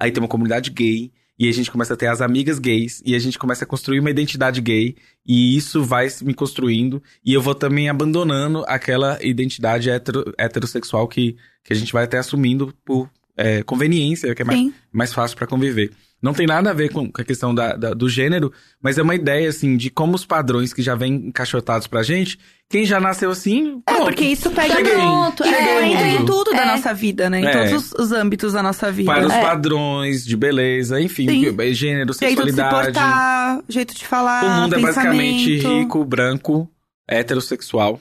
Aí 0.00 0.10
tem 0.10 0.22
uma 0.22 0.28
comunidade 0.28 0.70
gay. 0.70 1.12
E 1.38 1.48
a 1.48 1.52
gente 1.52 1.70
começa 1.70 1.94
a 1.94 1.96
ter 1.96 2.08
as 2.08 2.20
amigas 2.20 2.58
gays. 2.58 3.00
E 3.06 3.14
a 3.14 3.18
gente 3.18 3.38
começa 3.38 3.64
a 3.64 3.66
construir 3.66 4.00
uma 4.00 4.10
identidade 4.10 4.60
gay. 4.60 4.96
E 5.24 5.56
isso 5.56 5.84
vai 5.84 6.08
me 6.22 6.34
construindo. 6.34 7.02
E 7.24 7.32
eu 7.32 7.40
vou 7.40 7.54
também 7.54 7.88
abandonando 7.88 8.64
aquela 8.66 9.18
identidade 9.22 9.88
hetero, 9.88 10.32
heterossexual 10.36 11.06
que, 11.06 11.36
que 11.62 11.72
a 11.72 11.76
gente 11.76 11.92
vai 11.92 12.04
até 12.04 12.18
assumindo 12.18 12.74
por 12.84 13.08
é, 13.36 13.62
conveniência, 13.62 14.34
que 14.34 14.42
é 14.42 14.44
mais, 14.44 14.58
Sim. 14.58 14.74
mais 14.92 15.12
fácil 15.12 15.36
pra 15.36 15.46
conviver. 15.46 15.92
Não 16.20 16.34
tem 16.34 16.46
nada 16.48 16.70
a 16.70 16.74
ver 16.74 16.90
com, 16.90 17.08
a 17.14 17.24
questão 17.24 17.54
da, 17.54 17.76
da- 17.76 17.94
do 17.94 18.08
gênero, 18.08 18.52
mas 18.82 18.98
é 18.98 19.02
uma 19.02 19.14
ideia, 19.14 19.48
assim, 19.48 19.76
de 19.76 19.88
como 19.88 20.16
os 20.16 20.26
padrões 20.26 20.72
que 20.72 20.82
já 20.82 20.96
vêm 20.96 21.14
encaixotados 21.28 21.86
pra 21.86 22.02
gente, 22.02 22.36
quem 22.68 22.84
já 22.84 22.98
nasceu 22.98 23.30
assim, 23.30 23.80
É, 23.86 23.92
pronto. 23.92 24.04
porque 24.06 24.24
isso 24.24 24.50
pega 24.50 24.80
em- 24.80 24.84
pronto, 24.84 25.44
isso 25.44 25.54
é. 25.54 25.88
entra 25.92 26.08
em 26.08 26.24
tudo 26.26 26.50
da 26.50 26.62
É. 26.62 26.66
nossa 26.66 26.92
vida, 26.92 27.30
né? 27.30 27.40
Em 27.40 27.46
É. 27.46 27.52
todos 27.52 27.72
os, 27.72 27.92
os 28.06 28.12
âmbitos 28.12 28.52
da 28.52 28.62
nossa 28.64 28.90
vida. 28.90 29.12
Para 29.14 29.26
os 29.28 29.32
É. 29.32 29.40
padrões 29.40 30.24
de 30.26 30.36
beleza, 30.36 31.00
enfim, 31.00 31.28
Sim. 31.28 31.54
que- 31.54 31.72
gênero, 31.74 32.12
Jeito 32.12 32.12
de 32.12 32.14
se 32.14 32.18
sexualidade. 32.18 32.84
portar, 32.86 33.60
jeito 33.68 33.94
de 33.94 34.04
falar, 34.04 34.44
o 34.44 34.62
mundo 34.62 34.74
é 34.74 34.80
basicamente 34.80 35.50
pensamento. 35.56 35.78
rico, 35.82 36.04
branco, 36.04 36.70
heterossexual 37.08 38.00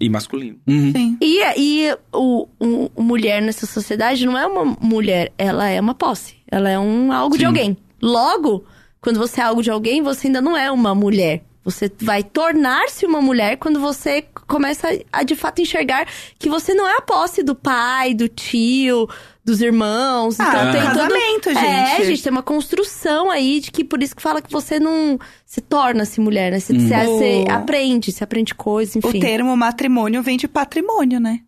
e 0.00 0.08
masculino. 0.08 0.58
Uhum. 0.66 0.92
Sim. 0.92 1.18
E, 1.20 1.42
e 1.88 1.96
o, 2.12 2.46
o- 2.60 2.90
o 2.94 3.02
mulher 3.02 3.40
nessa 3.42 3.66
sociedade 3.66 4.24
não 4.26 4.36
é 4.38 4.46
uma 4.46 4.64
mulher, 4.80 5.32
ela 5.36 5.68
é 5.68 5.80
uma 5.80 5.94
posse. 5.94 6.37
Ela 6.50 6.70
é 6.70 6.78
um 6.78 7.12
algo 7.12 7.34
de 7.36 7.40
Sim. 7.42 7.46
alguém. 7.46 7.76
Logo, 8.00 8.64
quando 9.00 9.18
você 9.18 9.40
é 9.40 9.44
algo 9.44 9.62
de 9.62 9.70
alguém, 9.70 10.02
você 10.02 10.26
ainda 10.28 10.40
não 10.40 10.56
é 10.56 10.70
uma 10.70 10.94
mulher. 10.94 11.42
Você 11.64 11.92
vai 12.00 12.22
tornar-se 12.22 13.04
uma 13.04 13.20
mulher 13.20 13.58
quando 13.58 13.78
você 13.78 14.24
começa 14.46 14.88
a 15.12 15.22
de 15.22 15.36
fato 15.36 15.60
enxergar 15.60 16.06
que 16.38 16.48
você 16.48 16.72
não 16.72 16.88
é 16.88 16.96
a 16.96 17.02
posse 17.02 17.42
do 17.42 17.54
pai, 17.54 18.14
do 18.14 18.26
tio, 18.26 19.06
dos 19.44 19.60
irmãos. 19.60 20.40
Ah, 20.40 20.48
então 20.48 20.72
tem 20.72 20.80
todo... 20.80 20.94
casamento, 21.10 21.48
É, 21.50 21.54
gente. 21.96 22.06
gente, 22.06 22.22
tem 22.22 22.32
uma 22.32 22.42
construção 22.42 23.30
aí 23.30 23.60
de 23.60 23.70
que 23.70 23.84
por 23.84 24.02
isso 24.02 24.16
que 24.16 24.22
fala 24.22 24.40
que 24.40 24.50
você 24.50 24.80
não 24.80 25.18
se 25.44 25.60
torna-se 25.60 26.20
mulher, 26.20 26.52
né? 26.52 26.58
Você, 26.58 26.72
Hum. 26.72 26.78
você- 26.88 27.04
você 27.06 27.44
aprende, 27.50 28.12
você 28.12 28.24
aprende 28.24 28.54
coisas, 28.54 28.96
enfim. 28.96 29.18
O 29.18 29.20
termo 29.20 29.54
matrimônio 29.54 30.22
vem 30.22 30.38
de 30.38 30.48
patrimônio, 30.48 31.20
né? 31.20 31.40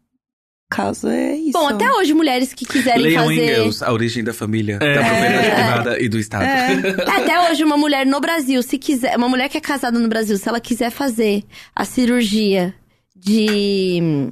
O 0.73 0.77
caso 0.77 1.09
é 1.09 1.35
isso. 1.35 1.53
Bom, 1.53 1.67
até 1.67 1.91
hoje, 1.91 2.15
mulheres 2.15 2.55
que 2.55 2.65
quiserem 2.65 3.03
Leiam 3.03 3.25
fazer. 3.25 3.59
Engels, 3.59 3.83
a 3.83 3.93
origem 3.93 4.23
da 4.23 4.33
família, 4.33 4.79
É. 4.81 4.95
da 4.95 5.05
propriedade 5.05 5.51
privada 5.51 6.01
e 6.01 6.09
do 6.09 6.17
Estado. 6.17 6.45
É. 6.45 6.91
Até 7.11 7.51
hoje, 7.51 7.65
uma 7.65 7.77
mulher 7.77 8.07
no 8.07 8.21
Brasil, 8.21 8.63
se 8.63 8.79
quiser. 8.79 9.17
Uma 9.17 9.29
mulher 9.29 9.49
que 9.49 9.59
é 9.59 9.61
casada 9.61 9.99
no 9.99 10.09
Brasil, 10.09 10.37
se 10.37 10.49
ela 10.49 10.61
quiser 10.61 10.91
fazer 10.91 11.43
a 11.75 11.85
cirurgia 11.85 12.73
de. 13.17 14.31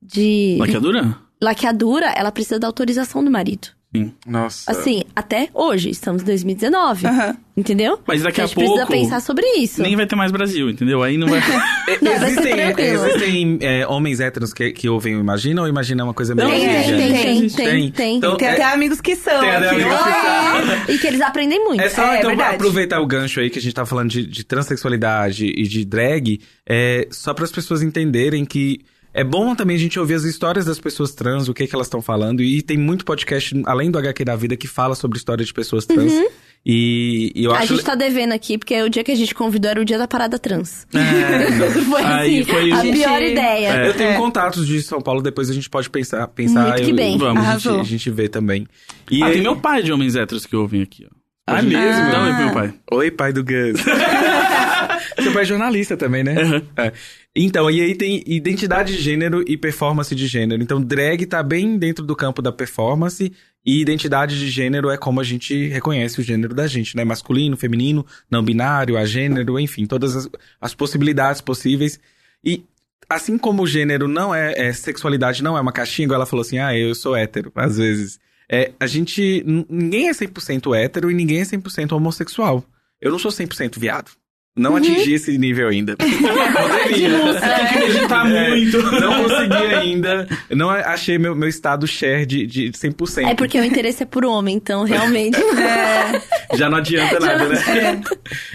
de. 0.00 0.56
Laqueadura? 0.58 1.16
laqueadura, 1.42 2.06
ela 2.14 2.30
precisa 2.30 2.58
da 2.60 2.66
autorização 2.68 3.24
do 3.24 3.30
marido. 3.30 3.68
Sim. 3.94 4.12
Nossa. 4.26 4.70
Assim, 4.70 5.02
até 5.14 5.48
hoje, 5.52 5.90
estamos 5.90 6.22
em 6.22 6.24
2019. 6.24 7.06
Aham. 7.06 7.36
Entendeu? 7.54 8.00
Mas 8.06 8.22
daqui 8.22 8.40
a 8.40 8.44
a 8.44 8.46
gente 8.46 8.56
precisa 8.56 8.86
pouco, 8.86 8.92
pensar 8.92 9.20
sobre 9.20 9.44
isso. 9.58 9.82
Nem 9.82 9.94
vai 9.94 10.06
ter 10.06 10.16
mais 10.16 10.32
Brasil, 10.32 10.70
entendeu? 10.70 11.02
Aí 11.02 11.18
não 11.18 11.28
vai. 11.28 11.40
Não, 12.00 12.12
vai 12.18 12.30
ser 12.30 12.38
existem 12.40 12.52
tranquilo. 12.56 13.06
existem 13.06 13.58
é, 13.60 13.86
homens 13.86 14.20
héteros 14.20 14.54
que, 14.54 14.70
que 14.72 14.88
ouvem 14.88 15.14
o 15.16 15.20
Imagina 15.20 15.60
ou 15.60 15.68
Imagina 15.68 16.00
é 16.00 16.04
uma 16.04 16.14
coisa 16.14 16.34
meio... 16.34 16.48
Tem, 16.48 16.60
tem, 16.60 16.70
Tem, 16.70 16.84
tem, 16.84 16.96
tem, 16.96 17.22
tem, 17.22 17.48
tem. 17.50 17.66
tem, 17.66 17.90
tem. 17.90 18.16
Então, 18.16 18.36
Tem 18.38 18.48
é- 18.48 18.52
até 18.52 18.64
amigos 18.64 19.00
que 19.02 19.14
são. 19.14 19.38
Tem 19.40 19.50
até 19.50 19.68
aqui. 19.68 19.82
amigos 19.82 19.98
que 19.98 20.10
são. 20.10 20.72
É, 20.88 20.92
E 20.94 20.98
que 20.98 21.06
eles 21.06 21.20
aprendem 21.20 21.62
muito. 21.62 21.82
É 21.82 21.90
só, 21.90 22.02
É, 22.14 22.18
então, 22.18 22.30
verdade. 22.30 22.54
aproveitar 22.54 23.00
o 23.00 23.06
gancho 23.06 23.40
aí 23.40 23.50
que 23.50 23.58
a 23.58 23.62
gente 23.62 23.74
tá 23.74 23.84
falando 23.84 24.08
de, 24.08 24.26
de 24.26 24.42
transexualidade 24.44 25.44
e 25.46 25.64
de 25.64 25.84
drag, 25.84 26.40
é, 26.66 27.06
só 27.10 27.34
para 27.34 27.44
as 27.44 27.52
pessoas 27.52 27.82
entenderem 27.82 28.46
que 28.46 28.80
é 29.14 29.22
bom 29.24 29.54
também 29.54 29.76
a 29.76 29.78
gente 29.78 29.98
ouvir 29.98 30.14
as 30.14 30.24
histórias 30.24 30.64
das 30.64 30.78
pessoas 30.78 31.12
trans, 31.12 31.48
o 31.48 31.54
que, 31.54 31.66
que 31.66 31.74
elas 31.74 31.86
estão 31.86 32.00
falando. 32.02 32.42
E 32.42 32.62
tem 32.62 32.76
muito 32.78 33.04
podcast, 33.04 33.54
além 33.66 33.90
do 33.90 33.98
HQ 33.98 34.24
da 34.24 34.34
Vida, 34.36 34.56
que 34.56 34.66
fala 34.66 34.94
sobre 34.94 35.18
história 35.18 35.44
de 35.44 35.52
pessoas 35.52 35.84
trans. 35.86 36.12
E, 36.64 37.32
e 37.34 37.44
eu 37.44 37.50
Uhum. 37.50 37.56
A 37.56 37.60
acho. 37.60 37.74
gente 37.74 37.84
tá 37.84 37.94
devendo 37.96 38.32
aqui, 38.32 38.56
porque 38.56 38.80
o 38.82 38.88
dia 38.88 39.02
que 39.02 39.10
a 39.10 39.16
gente 39.16 39.34
convidou 39.34 39.70
era 39.70 39.80
o 39.80 39.84
dia 39.84 39.98
da 39.98 40.06
parada 40.06 40.38
trans. 40.38 40.86
É, 40.94 41.60
foi 41.90 42.02
Aí 42.02 42.40
assim, 42.40 42.50
foi- 42.52 42.72
a 42.72 42.82
Gente, 42.82 42.98
pior 42.98 43.20
ideia. 43.22 43.68
É. 43.82 43.88
Eu 43.88 43.94
tenho 43.94 44.10
É. 44.10 44.16
contatos 44.16 44.66
de 44.66 44.80
São 44.82 45.00
Paulo, 45.00 45.20
depois 45.20 45.50
a 45.50 45.52
gente 45.54 45.68
pode 45.68 45.90
pensar. 45.90 46.28
pensar 46.28 46.68
Muito 46.68 46.84
que 46.84 46.90
eu- 46.90 46.96
bem. 46.96 47.18
Vamos, 47.18 47.44
a 47.44 47.58
gente, 47.58 47.68
a 47.80 47.82
gente 47.82 48.10
vê 48.10 48.28
também. 48.28 48.66
E 49.10 49.22
ah, 49.22 49.30
tem 49.30 49.42
meu 49.42 49.56
pai 49.56 49.82
de 49.82 49.92
homens 49.92 50.14
héteros 50.14 50.46
que 50.46 50.54
ouvem 50.54 50.82
aqui, 50.82 51.04
ó. 51.10 51.14
Ah, 51.44 51.60
mesmo? 51.60 52.10
Dá 52.12 52.20
um 52.20 52.26
oi 52.26 52.32
pro 52.34 52.44
meu 52.44 52.54
pai. 52.54 52.74
Oi, 52.92 53.10
pai 53.10 53.32
do 53.32 53.42
Gus. 53.42 53.82
Seu 55.20 55.32
pai 55.32 55.42
é 55.42 55.46
jornalista 55.46 55.96
também, 55.96 56.22
né? 56.22 56.42
Uhum. 56.42 56.62
É. 56.76 56.92
Então, 57.34 57.70
e 57.70 57.80
aí 57.80 57.94
tem 57.94 58.22
identidade 58.26 58.94
de 58.96 59.02
gênero 59.02 59.42
e 59.46 59.56
performance 59.56 60.14
de 60.14 60.26
gênero. 60.26 60.62
Então, 60.62 60.80
drag 60.80 61.24
tá 61.26 61.42
bem 61.42 61.78
dentro 61.78 62.04
do 62.04 62.14
campo 62.14 62.42
da 62.42 62.52
performance 62.52 63.32
e 63.64 63.80
identidade 63.80 64.38
de 64.38 64.50
gênero 64.50 64.90
é 64.90 64.96
como 64.96 65.20
a 65.20 65.24
gente 65.24 65.68
reconhece 65.68 66.20
o 66.20 66.22
gênero 66.22 66.54
da 66.54 66.66
gente, 66.66 66.96
né? 66.96 67.04
Masculino, 67.04 67.56
feminino, 67.56 68.04
não 68.30 68.42
binário, 68.42 68.98
agênero, 68.98 69.58
enfim, 69.58 69.86
todas 69.86 70.16
as, 70.16 70.28
as 70.60 70.74
possibilidades 70.74 71.40
possíveis. 71.40 71.98
E 72.44 72.64
assim 73.08 73.38
como 73.38 73.62
o 73.62 73.66
gênero 73.66 74.08
não 74.08 74.34
é, 74.34 74.52
é, 74.56 74.72
sexualidade 74.72 75.42
não 75.42 75.56
é 75.56 75.60
uma 75.60 75.72
caixinha, 75.72 76.04
igual 76.04 76.16
ela 76.16 76.26
falou 76.26 76.42
assim, 76.42 76.58
ah, 76.58 76.76
eu 76.76 76.94
sou 76.94 77.16
hétero, 77.16 77.52
às 77.54 77.76
vezes. 77.76 78.18
É, 78.48 78.72
a 78.78 78.86
gente, 78.86 79.44
ninguém 79.68 80.08
é 80.08 80.12
100% 80.12 80.76
hétero 80.76 81.10
e 81.10 81.14
ninguém 81.14 81.40
é 81.40 81.44
100% 81.44 81.92
homossexual. 81.92 82.64
Eu 83.00 83.10
não 83.10 83.18
sou 83.18 83.30
100% 83.30 83.78
viado. 83.78 84.10
Não 84.54 84.76
atingi 84.76 85.14
esse 85.14 85.38
nível 85.38 85.68
ainda. 85.68 85.96
Poderia. 85.96 87.08
Tem 87.40 87.66
que 87.68 87.78
meditar 87.94 88.26
É, 88.30 88.50
muito. 88.50 88.82
Não 88.82 89.22
consegui 89.22 89.74
ainda. 89.74 90.28
Não 90.50 90.68
achei 90.68 91.16
meu, 91.16 91.34
meu 91.34 91.48
estado 91.48 91.86
share 91.86 92.26
de, 92.26 92.46
de 92.46 92.70
100%. 92.72 93.28
É 93.30 93.34
porque 93.34 93.58
o 93.58 93.64
interesse 93.64 94.02
é 94.02 94.06
por 94.06 94.26
homem, 94.26 94.54
então 94.56 94.84
realmente. 94.84 95.38
Já 96.54 96.68
não 96.68 96.78
adianta 96.78 97.14
Já 97.18 97.20
nada, 97.20 97.44
não 97.44 97.48
né? 97.50 98.00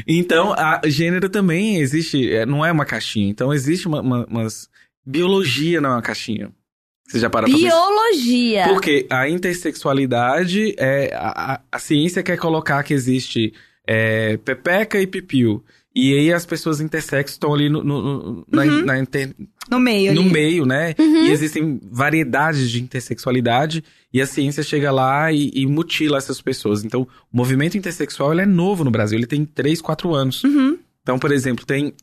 Então, 0.07 0.53
a 0.53 0.81
gênero 0.85 1.29
também 1.29 1.77
existe, 1.77 2.31
é, 2.31 2.45
não 2.45 2.63
é 2.63 2.71
uma 2.71 2.85
caixinha. 2.85 3.29
Então, 3.29 3.51
existe 3.53 3.87
uma, 3.87 4.01
uma- 4.01 4.25
umas... 4.29 4.69
Biologia 5.05 5.81
não 5.81 5.89
é 5.91 5.93
uma 5.93 6.01
caixinha. 6.01 6.51
Você 7.07 7.19
já 7.19 7.29
parou 7.29 7.49
pra 7.49 7.57
pensar? 7.57 7.69
Biologia. 7.75 8.65
Porque 8.67 9.07
a 9.09 9.29
intersexualidade 9.29 10.75
é. 10.77 11.13
A, 11.15 11.53
a- 11.53 11.61
a 11.71 11.79
ciência 11.79 12.21
quer 12.21 12.37
colocar 12.37 12.83
que 12.83 12.93
existe 12.93 13.53
é, 13.87 14.35
pepeca 14.37 14.99
e 15.01 15.07
pipiu. 15.07 15.63
E 15.99 16.13
aí 16.13 16.31
as 16.31 16.45
pessoas 16.45 16.79
intersexo 16.79 17.33
estão 17.33 17.53
ali 17.53 17.69
no, 17.69 17.83
no- 17.83 18.01
no- 18.01 18.45
na, 18.51 18.65
na 18.65 18.99
inter- 18.99 19.33
No 19.69 19.79
meio 19.79 20.13
no 20.13 20.21
ali. 20.21 20.29
meio, 20.31 20.65
né? 20.65 20.93
E 20.97 21.29
existem 21.31 21.79
variedades 21.91 22.69
de 22.69 22.81
intersexualidade 22.81 23.83
e 24.13 24.21
a 24.21 24.27
ciência 24.27 24.61
chega 24.63 24.91
lá 24.91 25.31
e, 25.31 25.49
e 25.53 25.65
mutila 25.65 26.17
essas 26.17 26.39
pessoas. 26.41 26.83
Então, 26.85 27.01
o 27.01 27.07
movimento 27.37 27.77
intersexual 27.77 28.31
ele 28.31 28.41
é 28.41 28.45
novo 28.45 28.83
no 28.83 28.91
Brasil, 28.91 29.17
ele 29.17 29.25
tem 29.27 29.43
3, 29.43 29.81
4 29.81 30.13
anos. 30.13 30.43
Uhum. 30.43 30.77
Então, 31.01 31.17
por 31.17 31.31
exemplo, 31.31 31.65
tem, 31.65 31.93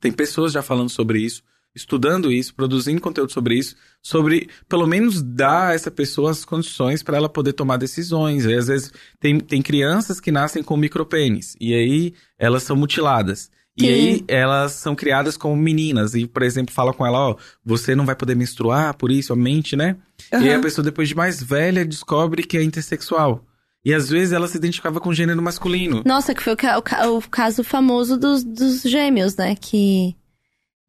tem 0.00 0.10
pessoas 0.10 0.52
já 0.52 0.62
falando 0.62 0.88
sobre 0.90 1.20
isso, 1.20 1.42
estudando 1.76 2.32
isso, 2.32 2.54
produzindo 2.54 3.00
conteúdo 3.00 3.30
sobre 3.32 3.54
isso, 3.56 3.76
sobre 4.02 4.48
pelo 4.68 4.86
menos 4.86 5.22
dar 5.22 5.68
a 5.68 5.74
essa 5.74 5.90
pessoa 5.90 6.30
as 6.32 6.44
condições 6.44 7.02
para 7.02 7.16
ela 7.18 7.28
poder 7.28 7.52
tomar 7.52 7.76
decisões. 7.76 8.44
E 8.46 8.54
às 8.54 8.66
vezes 8.66 8.90
tem, 9.20 9.38
tem 9.38 9.62
crianças 9.62 10.18
que 10.18 10.32
nascem 10.32 10.62
com 10.62 10.76
micropênis 10.76 11.54
e 11.60 11.74
aí 11.74 12.14
elas 12.38 12.62
são 12.62 12.74
mutiladas. 12.74 13.50
E 13.78 13.88
aí 13.90 14.24
elas 14.26 14.72
são 14.72 14.94
criadas 14.94 15.36
como 15.36 15.54
meninas 15.54 16.14
e, 16.14 16.26
por 16.26 16.42
exemplo, 16.42 16.74
fala 16.74 16.94
com 16.94 17.04
ela, 17.06 17.18
ó, 17.32 17.36
você 17.62 17.94
não 17.94 18.06
vai 18.06 18.16
poder 18.16 18.34
menstruar, 18.34 18.94
por 18.96 19.10
isso 19.10 19.34
a 19.34 19.36
mente, 19.36 19.76
né? 19.76 19.96
E 20.32 20.36
aí 20.36 20.54
a 20.54 20.60
pessoa 20.60 20.82
depois 20.82 21.10
de 21.10 21.14
mais 21.14 21.42
velha 21.42 21.84
descobre 21.84 22.42
que 22.42 22.56
é 22.56 22.62
intersexual. 22.62 23.44
E 23.84 23.92
às 23.92 24.08
vezes 24.08 24.32
ela 24.32 24.48
se 24.48 24.56
identificava 24.56 24.98
com 24.98 25.12
gênero 25.12 25.42
masculino. 25.42 26.02
Nossa, 26.06 26.34
que 26.34 26.42
foi 26.42 26.54
o, 26.54 26.56
ca- 26.56 26.78
o 26.78 26.82
ca- 26.82 27.10
o 27.10 27.20
caso 27.28 27.62
famoso 27.62 28.16
dos, 28.16 28.42
dos 28.42 28.80
gêmeos, 28.82 29.36
né? 29.36 29.54
Que 29.54 30.16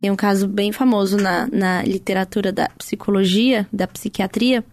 tem 0.02 0.12
um 0.12 0.16
caso 0.16 0.48
bem 0.48 0.72
famoso 0.72 1.18
na, 1.18 1.48
na 1.52 1.82
literatura 1.84 2.52
da 2.52 2.70
psicologia, 2.78 3.68
da 3.74 3.88
psiquiatria. 3.88 4.64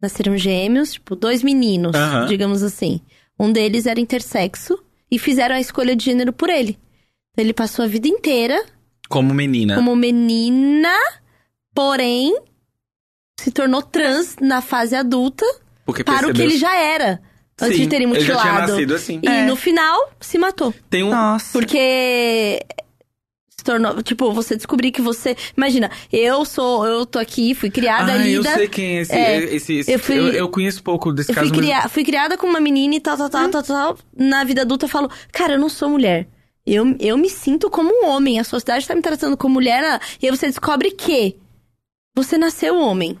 Nasceram 0.00 0.36
gêmeos, 0.36 0.94
tipo, 0.94 1.14
dois 1.14 1.42
meninos, 1.44 1.94
Aham. 1.94 2.26
digamos 2.26 2.62
assim. 2.62 3.00
Um 3.38 3.52
deles 3.52 3.86
era 3.86 4.00
intersexo 4.00 4.76
e 5.10 5.18
fizeram 5.18 5.54
a 5.54 5.60
escolha 5.60 5.94
de 5.94 6.04
gênero 6.04 6.32
por 6.32 6.48
ele. 6.50 6.78
Então 7.32 7.44
ele 7.44 7.52
passou 7.52 7.84
a 7.84 7.88
vida 7.88 8.08
inteira 8.08 8.60
Como 9.08 9.32
menina. 9.32 9.76
como 9.76 9.94
menina, 9.94 10.92
porém 11.74 12.36
se 13.40 13.50
tornou 13.50 13.82
trans 13.82 14.36
na 14.40 14.60
fase 14.60 14.94
adulta 14.94 15.44
Porque 15.84 16.04
para 16.04 16.28
o 16.28 16.32
que 16.34 16.42
ele 16.42 16.56
já 16.58 16.76
era. 16.76 17.20
Antes 17.60 17.76
Sim, 17.76 17.82
de 17.84 17.88
terem 17.88 18.10
Ele 18.10 18.20
já 18.20 18.34
tinha 18.34 18.44
mutilado. 18.52 18.72
nascido 18.72 18.94
assim. 18.94 19.20
E 19.22 19.28
É. 19.28 19.46
no 19.46 19.54
final, 19.54 20.10
se 20.20 20.36
matou. 20.38 20.74
Tem 20.90 21.02
um. 21.04 21.10
Nossa. 21.10 21.52
Porque 21.52 22.60
se 23.62 23.64
tornou, 23.64 24.02
tipo, 24.02 24.32
você 24.32 24.56
descobrir 24.56 24.90
que 24.90 25.00
você, 25.00 25.36
imagina, 25.56 25.88
eu 26.12 26.44
sou, 26.44 26.84
eu 26.84 27.06
tô 27.06 27.18
aqui, 27.20 27.54
fui 27.54 27.70
criada 27.70 28.10
ah, 28.12 28.16
ali 28.16 28.32
eu 28.32 28.42
da- 28.42 28.54
sei 28.54 28.66
quem 28.68 28.98
é 28.98 29.00
esse. 29.02 29.12
É, 29.12 29.54
esse, 29.54 29.72
esse- 29.74 29.92
eu 29.92 29.98
fui- 30.00 30.18
eu, 30.18 30.28
eu 30.32 30.48
conheço 30.48 30.82
pouco 30.82 31.12
desse 31.12 31.30
eu 31.30 31.34
fui, 31.34 31.42
caso, 31.44 31.54
mas. 31.54 31.60
cria- 31.64 31.88
fui 31.88 32.04
criada 32.04 32.36
com 32.36 32.46
uma 32.46 32.60
menina 32.60 32.96
e 32.96 33.00
tal, 33.00 33.16
tal, 33.16 33.30
tal, 33.30 33.48
tal, 33.50 33.62
tal. 33.62 33.98
Na 34.16 34.42
vida 34.44 34.62
adulta 34.62 34.86
eu 34.86 34.88
falo, 34.90 35.08
cara, 35.32 35.54
eu 35.54 35.58
não 35.60 35.68
sou 35.68 35.88
mulher. 35.88 36.28
Eu, 36.66 36.96
eu 37.00 37.16
me 37.16 37.28
sinto 37.30 37.70
como 37.70 37.90
um 37.92 38.08
homem. 38.08 38.38
A 38.40 38.44
sociedade 38.44 38.86
tá 38.86 38.94
me 38.94 39.02
tratando 39.02 39.36
como 39.36 39.54
mulher. 39.54 39.82
ah, 39.84 40.00
E 40.20 40.26
aí 40.26 40.30
você 40.36 40.46
descobre 40.46 40.90
que 40.92 41.36
você 42.16 42.36
nasceu 42.38 42.76
homem. 42.76 43.18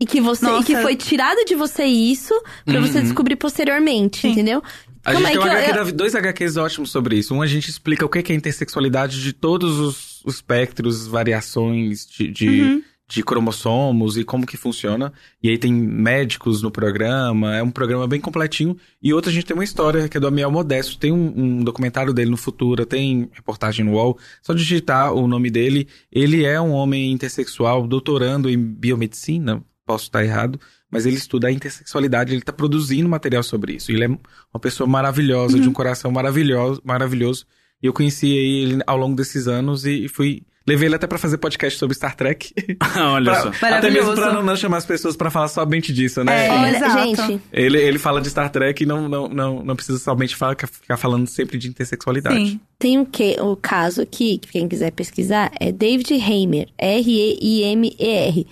E 0.00 0.06
que 0.06 0.20
você 0.20 0.46
e 0.48 0.62
que 0.62 0.76
foi 0.76 0.94
tirado 0.94 1.44
de 1.44 1.56
você 1.56 1.84
isso 1.84 2.32
pra 2.64 2.80
você 2.80 2.98
Uhum. 2.98 3.02
descobrir 3.04 3.34
posteriormente, 3.34 4.20
Sim. 4.20 4.28
entendeu? 4.30 4.62
A 5.08 5.14
gente 5.14 5.26
tem 5.28 5.38
um 5.38 5.42
que 5.42 5.48
eu- 5.48 5.52
HQ 5.52 5.70
eu- 5.70 5.84
da- 5.84 5.90
dois 5.90 6.14
HQs 6.14 6.56
ótimos 6.56 6.90
sobre 6.90 7.16
isso. 7.16 7.34
Um 7.34 7.42
a 7.42 7.46
gente 7.46 7.68
explica 7.70 8.04
o 8.04 8.08
que 8.08 8.32
é 8.32 8.34
intersexualidade 8.34 9.22
de 9.22 9.32
todos 9.32 9.78
os, 9.78 10.22
os 10.24 10.34
espectros, 10.36 11.06
variações 11.06 12.06
de, 12.06 12.28
de, 12.30 12.48
Uhum. 12.60 12.82
de 13.08 13.22
cromossomos 13.22 14.16
e 14.18 14.24
como 14.24 14.46
que 14.46 14.56
funciona. 14.56 15.12
E 15.42 15.48
aí 15.48 15.56
tem 15.56 15.72
médicos 15.72 16.60
no 16.62 16.70
programa, 16.70 17.56
é 17.56 17.62
um 17.62 17.70
programa 17.70 18.06
bem 18.06 18.20
completinho. 18.20 18.76
E 19.02 19.12
outro 19.14 19.30
a 19.30 19.32
gente 19.32 19.46
tem 19.46 19.56
uma 19.56 19.64
história 19.64 20.08
que 20.08 20.16
é 20.16 20.20
do 20.20 20.26
Amiel 20.26 20.50
Modesto. 20.50 20.98
Tem 20.98 21.10
um, 21.12 21.32
um 21.36 21.64
documentário 21.64 22.12
dele 22.12 22.30
no 22.30 22.36
Futura, 22.36 22.84
tem 22.84 23.28
reportagem 23.32 23.84
no 23.84 23.92
UOL. 23.92 24.18
Só 24.42 24.52
digitar 24.52 25.12
o 25.14 25.26
nome 25.26 25.50
dele. 25.50 25.88
Ele 26.12 26.44
é 26.44 26.60
um 26.60 26.72
homem 26.72 27.10
intersexual, 27.12 27.86
doutorando 27.86 28.50
em 28.50 28.58
biomedicina. 28.58 29.62
Posso 29.86 30.04
estar 30.04 30.22
errado, 30.22 30.60
mas 30.90 31.06
ele 31.06 31.16
estuda 31.16 31.48
a 31.48 31.52
intersexualidade, 31.52 32.32
ele 32.32 32.40
está 32.40 32.52
produzindo 32.52 33.08
material 33.08 33.42
sobre 33.42 33.74
isso. 33.74 33.90
Ele 33.92 34.04
é 34.04 34.08
uma 34.08 34.60
pessoa 34.60 34.86
maravilhosa, 34.88 35.58
de 35.58 35.68
um 35.68 35.72
coração 35.72 36.10
maravilhoso, 36.10 36.80
maravilhoso. 36.84 37.44
E 37.82 37.86
eu 37.86 37.92
conheci 37.92 38.28
ele 38.30 38.82
ao 38.86 38.96
longo 38.96 39.14
desses 39.16 39.46
anos 39.48 39.84
e 39.84 40.04
e 40.04 40.08
fui. 40.08 40.42
Levei 40.66 40.86
ele 40.86 40.96
até 40.96 41.06
pra 41.06 41.16
fazer 41.16 41.38
podcast 41.38 41.78
sobre 41.78 41.94
Star 41.96 42.14
Trek. 42.14 42.52
Olha 42.94 43.32
Pra- 43.32 43.42
só. 43.54 43.66
até 43.74 43.90
mesmo 43.90 44.12
pra 44.14 44.34
não, 44.34 44.42
não 44.42 44.54
chamar 44.54 44.76
as 44.76 44.84
pessoas 44.84 45.16
pra 45.16 45.30
falar 45.30 45.48
somente 45.48 45.94
disso, 45.94 46.22
né? 46.22 46.46
É. 46.46 46.50
Olha, 46.50 46.76
Exato. 46.76 47.02
gente, 47.26 47.40
Ele, 47.50 47.78
ele 47.78 47.98
fala 47.98 48.20
de 48.20 48.28
Star 48.28 48.50
Trek 48.50 48.82
e 48.82 48.86
não, 48.86 49.08
não, 49.08 49.28
não, 49.30 49.64
não 49.64 49.74
precisa 49.74 49.98
somente 49.98 50.36
falar, 50.36 50.56
ficar 50.58 50.98
falando 50.98 51.26
sempre 51.26 51.56
de 51.56 51.68
intersexualidade. 51.68 52.36
Sim. 52.50 52.60
tem 52.78 52.98
o 52.98 53.06
que 53.06 53.40
o 53.40 53.56
caso 53.56 54.02
aqui, 54.02 54.36
que 54.36 54.48
quem 54.48 54.68
quiser 54.68 54.90
pesquisar, 54.90 55.50
é 55.58 55.72
David 55.72 56.12
Heimer, 56.12 56.68
R-E-I-M-E-R. 56.76 58.46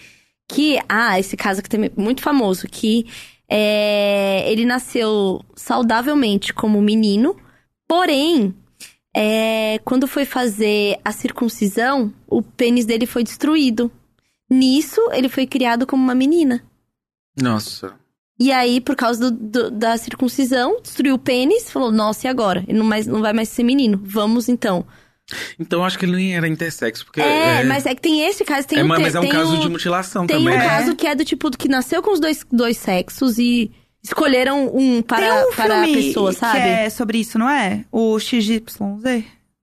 Que, 0.49 0.79
ah, 0.89 1.19
esse 1.19 1.37
caso 1.37 1.61
aqui 1.61 1.69
também 1.69 1.91
é 1.97 2.01
muito 2.01 2.23
famoso, 2.23 2.67
que 2.69 3.07
é, 3.49 4.45
ele 4.51 4.65
nasceu 4.65 5.41
saudavelmente 5.55 6.53
como 6.55 6.81
menino, 6.81 7.37
porém, 7.89 8.55
é, 9.15 9.79
quando 9.85 10.07
foi 10.07 10.25
fazer 10.25 10.99
a 11.05 11.11
circuncisão, 11.13 12.13
o 12.29 12.43
pênis 12.43 12.85
dele 12.87 13.07
foi 13.07 13.25
destruído. 13.25 13.91
Nisso, 14.49 15.01
ele 15.13 15.29
foi 15.29 15.47
criado 15.47 15.87
como 15.87 16.03
uma 16.03 16.15
menina. 16.15 16.63
Nossa. 17.41 17.95
E 18.39 18.53
aí, 18.53 18.81
por 18.81 18.95
causa 18.95 19.31
do- 19.31 19.49
do- 19.49 19.71
da 19.71 19.97
circuncisão, 19.97 20.81
destruiu 20.83 21.15
o 21.15 21.19
pênis, 21.19 21.71
falou, 21.71 21.91
nossa, 21.91 22.27
e 22.27 22.31
agora? 22.31 22.63
Ele 22.69 22.79
não, 22.79 22.85
mais, 22.87 23.07
não 23.07 23.21
vai 23.21 23.33
mais 23.33 23.49
ser 23.49 23.63
menino. 23.65 23.99
Vamos, 24.05 24.49
então. 24.49 24.87
Então 25.59 25.85
acho 25.85 25.99
que 25.99 26.05
ele 26.05 26.15
nem 26.17 26.37
era 26.37 26.47
intersexo, 26.47 27.05
porque. 27.05 27.21
É, 27.21 27.65
mas 27.65 27.85
é 27.87 27.95
que 27.95 28.01
tem 28.01 28.23
esse 28.29 28.45
caso, 28.45 28.67
tem 28.69 28.79
é, 28.79 28.85
um... 28.85 28.87
mas 28.87 29.15
é 29.15 29.19
um 29.19 29.23
tem 29.23 29.33
caso 29.33 29.57
o- 29.57 29.61
de 29.61 29.69
mutilação 29.69 30.27
Tem 30.27 30.39
também. 30.39 30.55
um 30.55 30.59
né? 30.59 30.65
caso 30.69 30.95
que 30.95 31.07
é 31.07 31.15
do 31.15 31.25
tipo 31.25 31.51
do 31.51 31.59
que 31.59 31.69
nasceu 31.69 32.01
com 32.03 32.13
os 32.13 32.21
dois, 32.21 32.47
dois 32.53 32.77
sexos 32.77 33.37
e 33.39 33.71
escolheram 34.03 34.71
um 34.75 35.03
para, 35.03 35.19
Tem 35.43 35.49
um 35.51 35.55
para 35.57 35.83
a 35.83 35.87
pessoa, 35.87 36.33
sabe? 36.33 36.59
que 36.61 36.65
é 36.69 36.91
sobre 36.91 37.19
isso, 37.19 37.39
não 37.39 37.49
é? 37.51 37.85
O 37.91 38.19
XYZ. 38.21 38.63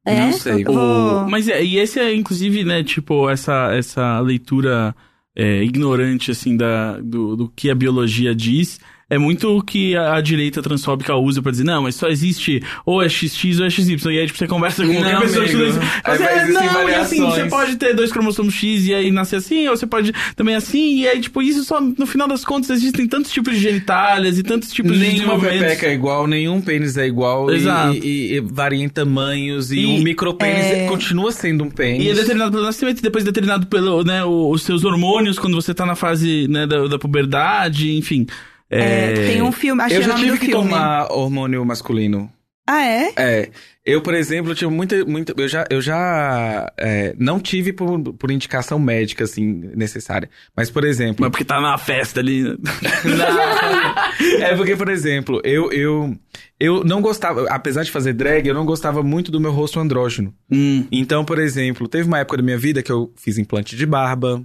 É? 0.05 0.19
Não 0.19 0.33
sei. 0.33 0.65
Vou- 0.65 1.29
Mas 1.29 1.47
é, 1.47 1.63
e 1.63 1.77
esse 1.77 1.97
é, 1.97 2.13
inclusive, 2.13 2.65
né, 2.65 2.83
tipo, 2.83 3.29
essa, 3.29 3.73
essa 3.73 4.19
leitura 4.19 4.93
é, 5.33 5.63
ignorante, 5.63 6.29
assim, 6.31 6.57
da, 6.57 6.99
do, 6.99 7.37
do 7.37 7.47
que 7.55 7.69
a 7.69 7.75
biologia 7.75 8.35
diz. 8.35 8.81
É 9.13 9.17
muito 9.17 9.57
o 9.57 9.61
que 9.61 9.95
a, 9.95 10.15
a 10.15 10.21
direita 10.21 10.61
transfóbica 10.61 11.15
usa 11.15 11.41
pra 11.41 11.51
dizer, 11.51 11.63
não, 11.63 11.83
mas 11.83 11.95
só 11.95 12.07
existe 12.07 12.61
ou 12.85 13.01
é 13.01 13.09
XX 13.09 13.59
ou 13.59 13.65
é 13.65 13.69
XY. 13.69 13.97
E 14.05 14.19
aí, 14.19 14.25
tipo, 14.27 14.37
você 14.39 14.47
conversa 14.47 14.85
com 14.85 14.93
qualquer 14.93 15.13
Não, 15.13 15.21
pessoa 15.21 15.45
que 15.45 15.51
amigo. 15.53 15.67
estuda 15.69 15.85
isso. 15.85 16.01
Aí 16.03 16.17
Você, 16.17 16.23
vai 16.23 16.37
existir 16.43 16.53
não, 16.73 16.89
e 16.89 16.95
assim, 16.95 17.19
você 17.21 17.45
pode 17.45 17.75
ter 17.75 17.93
dois 17.95 18.11
cromossomos 18.11 18.53
X 18.53 18.87
e 18.87 18.93
aí 18.93 19.11
nascer 19.11 19.35
assim, 19.37 19.67
ou 19.67 19.75
você 19.77 19.85
pode 19.87 20.11
também 20.35 20.55
assim, 20.55 20.97
e 20.99 21.07
aí, 21.07 21.19
tipo, 21.21 21.41
isso 21.41 21.63
só, 21.63 21.79
no 21.81 22.05
final 22.05 22.27
das 22.27 22.43
contas, 22.45 22.69
existem 22.71 23.07
tantos 23.07 23.31
tipos 23.31 23.53
de 23.53 23.59
genitálias 23.59 24.37
e 24.37 24.43
tantos 24.43 24.71
tipos 24.71 24.93
de 24.93 24.99
Nenhuma 24.99 25.15
desenvolvimentos. 25.35 25.59
pepeca 25.61 25.87
é 25.87 25.93
igual, 25.93 26.27
nenhum 26.27 26.61
pênis 26.61 26.97
é 26.97 27.05
igual. 27.05 27.51
e- 27.51 27.55
Exato. 27.55 27.93
E, 27.97 28.33
e 28.35 28.39
varia 28.39 28.83
em 28.83 28.89
tamanhos. 28.89 29.71
E, 29.71 29.79
E- 29.79 29.85
um 29.85 29.99
micropênis 30.01 30.65
é- 30.65 30.87
continua 30.87 31.31
sendo 31.31 31.63
um 31.63 31.69
pênis. 31.69 32.05
E 32.05 32.09
é 32.09 32.13
determinado 32.13 32.51
pelo 32.51 32.63
nascimento, 32.63 32.99
e 32.99 33.01
depois 33.01 33.23
determinado 33.23 33.67
pelo, 33.67 34.03
né, 34.03 34.23
os 34.25 34.63
seus 34.63 34.83
hormônios 34.83 35.37
quando 35.37 35.53
você 35.55 35.73
tá 35.73 35.85
na 35.85 35.95
fase, 35.95 36.47
né, 36.47 36.65
da, 36.65 36.87
da 36.87 36.97
puberdade, 36.99 37.91
enfim. 37.97 38.25
É, 38.73 39.13
tem 39.13 39.41
um 39.41 39.51
filme, 39.51 39.81
achei 39.81 39.97
Eu 39.97 40.01
o 40.01 40.05
já 40.05 40.15
tive 40.15 40.37
que 40.39 40.45
filme. 40.47 40.69
tomar 40.69 41.11
hormônio 41.11 41.63
masculino. 41.65 42.31
Ah, 42.65 42.85
é? 42.85 43.13
É. 43.17 43.49
Eu, 43.85 44.01
por 44.01 44.13
exemplo, 44.13 44.55
tive 44.55 44.71
muita. 44.71 45.03
muita 45.03 45.33
eu 45.35 45.47
já, 45.49 45.65
eu 45.69 45.81
já 45.81 46.71
é, 46.77 47.13
não 47.19 47.37
tive 47.37 47.73
por, 47.73 48.01
por 48.13 48.31
indicação 48.31 48.79
médica, 48.79 49.25
assim, 49.25 49.69
necessária. 49.75 50.29
Mas, 50.55 50.71
por 50.71 50.85
exemplo. 50.85 51.17
Mas 51.19 51.29
porque 51.29 51.43
tá 51.43 51.59
na 51.59 51.77
festa 51.77 52.21
ali. 52.21 52.43
né? 52.43 52.55
Não. 53.03 54.45
É 54.45 54.55
porque, 54.55 54.77
por 54.77 54.87
exemplo, 54.87 55.41
eu, 55.43 55.69
eu, 55.73 56.15
eu 56.57 56.83
não 56.85 57.01
gostava, 57.01 57.45
apesar 57.49 57.83
de 57.83 57.91
fazer 57.91 58.13
drag, 58.13 58.47
eu 58.47 58.53
não 58.53 58.65
gostava 58.65 59.03
muito 59.03 59.29
do 59.29 59.41
meu 59.41 59.51
rosto 59.51 59.81
andrógeno. 59.81 60.33
Hum. 60.49 60.87
Então, 60.89 61.25
por 61.25 61.39
exemplo, 61.39 61.89
teve 61.89 62.07
uma 62.07 62.19
época 62.19 62.37
da 62.37 62.43
minha 62.43 62.57
vida 62.57 62.81
que 62.81 62.91
eu 62.91 63.11
fiz 63.17 63.37
implante 63.37 63.75
de 63.75 63.85
barba, 63.85 64.41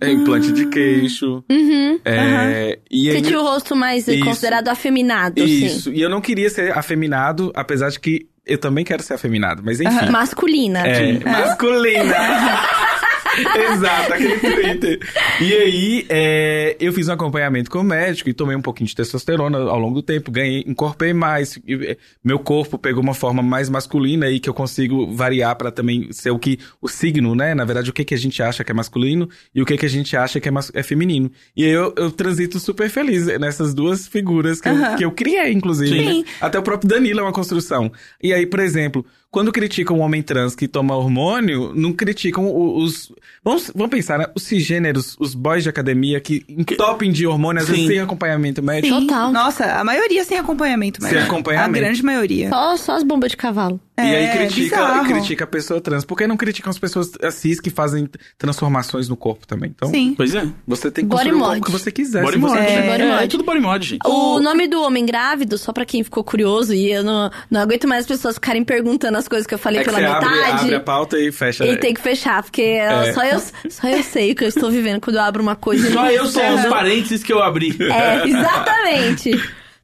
é, 0.00 0.10
implante 0.10 0.52
de 0.52 0.66
queixo. 0.66 1.44
Uhum. 1.50 2.00
é, 2.04 2.78
e 2.90 3.10
Você 3.10 3.16
aí, 3.16 3.22
tinha 3.22 3.38
o 3.38 3.42
rosto 3.42 3.74
mais 3.76 4.08
eh, 4.08 4.14
Isso. 4.14 4.24
considerado 4.24 4.68
afeminado, 4.68 5.42
assim. 5.42 5.66
Isso. 5.66 5.92
E 5.92 6.00
eu 6.00 6.08
não 6.08 6.20
queria 6.20 6.50
ser 6.50 6.76
afeminado, 6.76 7.52
apesar 7.54 7.90
de 7.90 8.00
que 8.00 8.26
eu 8.46 8.58
também 8.58 8.84
quero 8.84 9.02
ser 9.02 9.14
afeminado. 9.14 9.62
Mas 9.64 9.80
enfim. 9.80 10.10
Masculina. 10.10 10.86
É, 10.86 11.12
aqui. 11.12 11.24
masculina. 11.24 12.14
Exato, 13.72 14.12
aquele 14.12 14.38
Twitter. 14.38 15.00
E 15.40 15.52
aí, 15.52 16.06
é, 16.08 16.76
eu 16.80 16.92
fiz 16.92 17.08
um 17.08 17.12
acompanhamento 17.12 17.70
com 17.70 17.78
o 17.78 17.84
médico 17.84 18.28
e 18.28 18.32
tomei 18.32 18.56
um 18.56 18.62
pouquinho 18.62 18.88
de 18.88 18.94
testosterona 18.94 19.58
ao 19.58 19.78
longo 19.78 19.96
do 19.96 20.02
tempo, 20.02 20.30
ganhei, 20.30 20.64
encorpei 20.66 21.12
mais, 21.12 21.58
e, 21.66 21.74
é, 21.74 21.96
meu 22.22 22.38
corpo 22.38 22.78
pegou 22.78 23.02
uma 23.02 23.14
forma 23.14 23.42
mais 23.42 23.68
masculina 23.68 24.26
aí 24.26 24.40
que 24.40 24.48
eu 24.48 24.54
consigo 24.54 25.12
variar 25.14 25.56
para 25.56 25.70
também 25.70 26.12
ser 26.12 26.30
o 26.30 26.38
que 26.38 26.58
o 26.80 26.88
signo, 26.88 27.34
né? 27.34 27.54
Na 27.54 27.64
verdade, 27.64 27.90
o 27.90 27.92
que 27.92 28.04
que 28.04 28.14
a 28.14 28.18
gente 28.18 28.42
acha 28.42 28.64
que 28.64 28.70
é 28.70 28.74
masculino 28.74 29.28
e 29.54 29.62
o 29.62 29.66
que 29.66 29.76
que 29.76 29.86
a 29.86 29.90
gente 29.90 30.16
acha 30.16 30.40
que 30.40 30.48
é, 30.48 30.50
mas, 30.50 30.70
é 30.74 30.82
feminino. 30.82 31.30
E 31.56 31.64
aí 31.64 31.70
eu, 31.70 31.94
eu 31.96 32.10
transito 32.10 32.58
super 32.58 32.88
feliz 32.88 33.26
nessas 33.38 33.74
duas 33.74 34.06
figuras 34.06 34.60
que, 34.60 34.68
eu, 34.68 34.96
que 34.96 35.04
eu 35.04 35.12
criei, 35.12 35.52
inclusive. 35.52 35.98
Sim. 35.98 36.18
né? 36.22 36.24
Até 36.40 36.58
o 36.58 36.62
próprio 36.62 36.88
Danilo 36.88 37.20
é 37.20 37.22
uma 37.22 37.32
construção. 37.32 37.90
E 38.22 38.32
aí, 38.32 38.46
por 38.46 38.60
exemplo, 38.60 39.04
quando 39.30 39.52
criticam 39.52 39.98
um 39.98 40.00
homem 40.00 40.22
trans 40.22 40.54
que 40.54 40.66
toma 40.66 40.96
hormônio, 40.96 41.72
não 41.74 41.92
criticam 41.92 42.46
o- 42.46 42.78
os. 42.82 43.12
Vamos, 43.44 43.70
vamos 43.74 43.90
pensar, 43.90 44.18
né? 44.18 44.26
Os 44.34 44.42
cisgêneros, 44.42 45.16
os 45.20 45.34
boys 45.34 45.62
de 45.62 45.68
academia 45.68 46.20
que 46.20 46.44
entopem 46.48 47.12
de 47.12 47.26
hormônio, 47.26 47.60
às 47.62 47.68
vezes 47.68 47.82
Sim. 47.84 47.88
sem 47.88 48.00
acompanhamento 48.00 48.62
médico. 48.62 49.00
Total. 49.00 49.30
Nossa, 49.32 49.64
a 49.74 49.84
maioria 49.84 50.24
sem 50.24 50.38
acompanhamento, 50.38 51.00
mas 51.02 51.10
Sem 51.10 51.18
acompanhamento. 51.20 51.76
A 51.78 51.80
grande 51.80 52.02
maioria. 52.02 52.48
Só, 52.48 52.76
só 52.76 52.92
as 52.96 53.02
bombas 53.02 53.30
de 53.30 53.36
cavalo. 53.36 53.78
E 53.98 54.00
aí 54.00 54.14
É, 54.26 54.36
critica, 54.36 54.76
bizarro. 54.76 55.06
critica 55.08 55.44
a 55.44 55.46
pessoa 55.46 55.80
trans. 55.80 56.04
Por 56.04 56.16
que 56.16 56.24
não 56.26 56.36
criticam 56.36 56.70
as 56.70 56.78
pessoas 56.78 57.10
cis 57.32 57.58
que 57.60 57.68
fazem 57.68 58.08
transformações 58.38 59.08
no 59.08 59.16
corpo 59.16 59.44
também? 59.46 59.72
Então, 59.74 59.90
Sim. 59.90 60.14
Pois 60.16 60.34
é. 60.34 60.46
você 60.66 60.88
tem 60.90 61.04
que 61.04 61.08
Body 61.08 61.24
construir 61.30 61.34
o 61.34 61.38
mod. 61.38 61.50
corpo 61.60 61.66
que 61.66 61.72
você 61.72 61.90
quiser. 61.90 62.22
Body 62.22 62.34
se 62.36 62.40
você 62.40 62.54
mod. 62.54 62.66
quiser. 62.66 62.90
Body 62.90 63.02
É, 63.02 63.10
mod. 63.12 63.24
é 63.24 63.26
tudo 63.26 63.44
body 63.44 63.60
mod, 63.60 63.86
gente. 63.86 64.00
O 64.06 64.38
nome 64.40 64.68
do 64.68 64.80
homem 64.82 65.04
grávido, 65.04 65.58
só 65.58 65.72
pra 65.72 65.84
quem 65.84 66.04
ficou 66.04 66.22
curioso, 66.22 66.72
e 66.72 66.90
eu 66.92 67.02
não, 67.02 67.28
não 67.50 67.60
aguento 67.60 67.88
mais 67.88 68.02
as 68.02 68.06
pessoas 68.06 68.36
ficarem 68.36 68.62
perguntando 68.64 69.17
as 69.18 69.28
coisas 69.28 69.46
que 69.46 69.52
eu 69.54 69.58
falei 69.58 69.80
É 69.80 69.84
que 69.84 69.90
pela 69.90 69.98
você 70.00 70.06
abre, 70.06 70.28
metade. 70.30 70.60
abre 70.62 70.74
a 70.76 70.80
pauta 70.80 71.18
e 71.18 71.30
fecha. 71.32 71.66
E 71.66 71.76
tem 71.76 71.92
que 71.92 72.00
fechar, 72.00 72.42
porque 72.42 72.62
É. 72.62 73.12
só, 73.12 73.22
eu, 73.24 73.40
só 73.68 73.88
eu 73.88 74.02
sei 74.02 74.32
o 74.32 74.34
que 74.34 74.44
eu 74.44 74.48
estou 74.48 74.70
vivendo 74.70 75.00
quando 75.00 75.16
eu 75.16 75.22
abro 75.22 75.42
uma 75.42 75.56
coisa. 75.56 75.88
e 75.88 75.92
Só 75.92 76.10
eu 76.10 76.26
sei 76.26 76.48
os 76.54 76.64
parênteses 76.66 77.22
que 77.22 77.32
eu 77.32 77.42
abri. 77.42 77.76
É, 77.80 78.26
exatamente. 78.26 79.30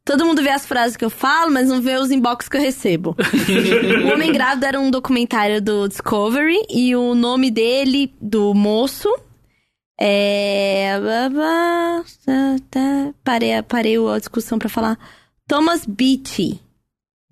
Todo 0.04 0.24
mundo 0.26 0.42
vê 0.42 0.50
as 0.50 0.66
frases 0.66 0.96
que 0.98 1.04
eu 1.04 1.08
falo, 1.08 1.50
mas 1.50 1.68
não 1.68 1.80
vê 1.80 1.96
os 1.96 2.10
inbox 2.10 2.46
que 2.48 2.56
eu 2.56 2.60
recebo. 2.60 3.16
o 4.04 4.12
Homem 4.12 4.30
Grávido 4.32 4.66
era 4.66 4.78
um 4.78 4.90
documentário 4.90 5.62
do 5.62 5.88
Discovery 5.88 6.58
e 6.68 6.94
o 6.94 7.14
nome 7.14 7.50
dele, 7.50 8.12
do 8.20 8.52
moço, 8.52 9.08
é. 9.98 10.92
Parei, 13.24 13.62
parei 13.62 13.96
a 13.96 14.18
discussão 14.18 14.58
pra 14.58 14.68
falar. 14.68 14.98
Thomas 15.48 15.84
Beatty. 15.86 16.60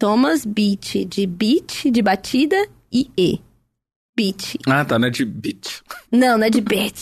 Thomas 0.03 0.45
Beatty, 0.45 1.05
de 1.05 1.25
beat, 1.29 1.89
de 1.89 2.03
batida 2.03 2.57
e 2.93 3.09
E. 3.17 3.39
Beatty. 4.17 4.59
Ah, 4.67 4.85
tá, 4.85 4.99
né? 4.99 5.11
De 5.11 5.25
beat. 5.25 5.81
Não, 6.11 6.37
não 6.37 6.45
é 6.45 6.51
de 6.51 6.61
beat. 6.61 6.97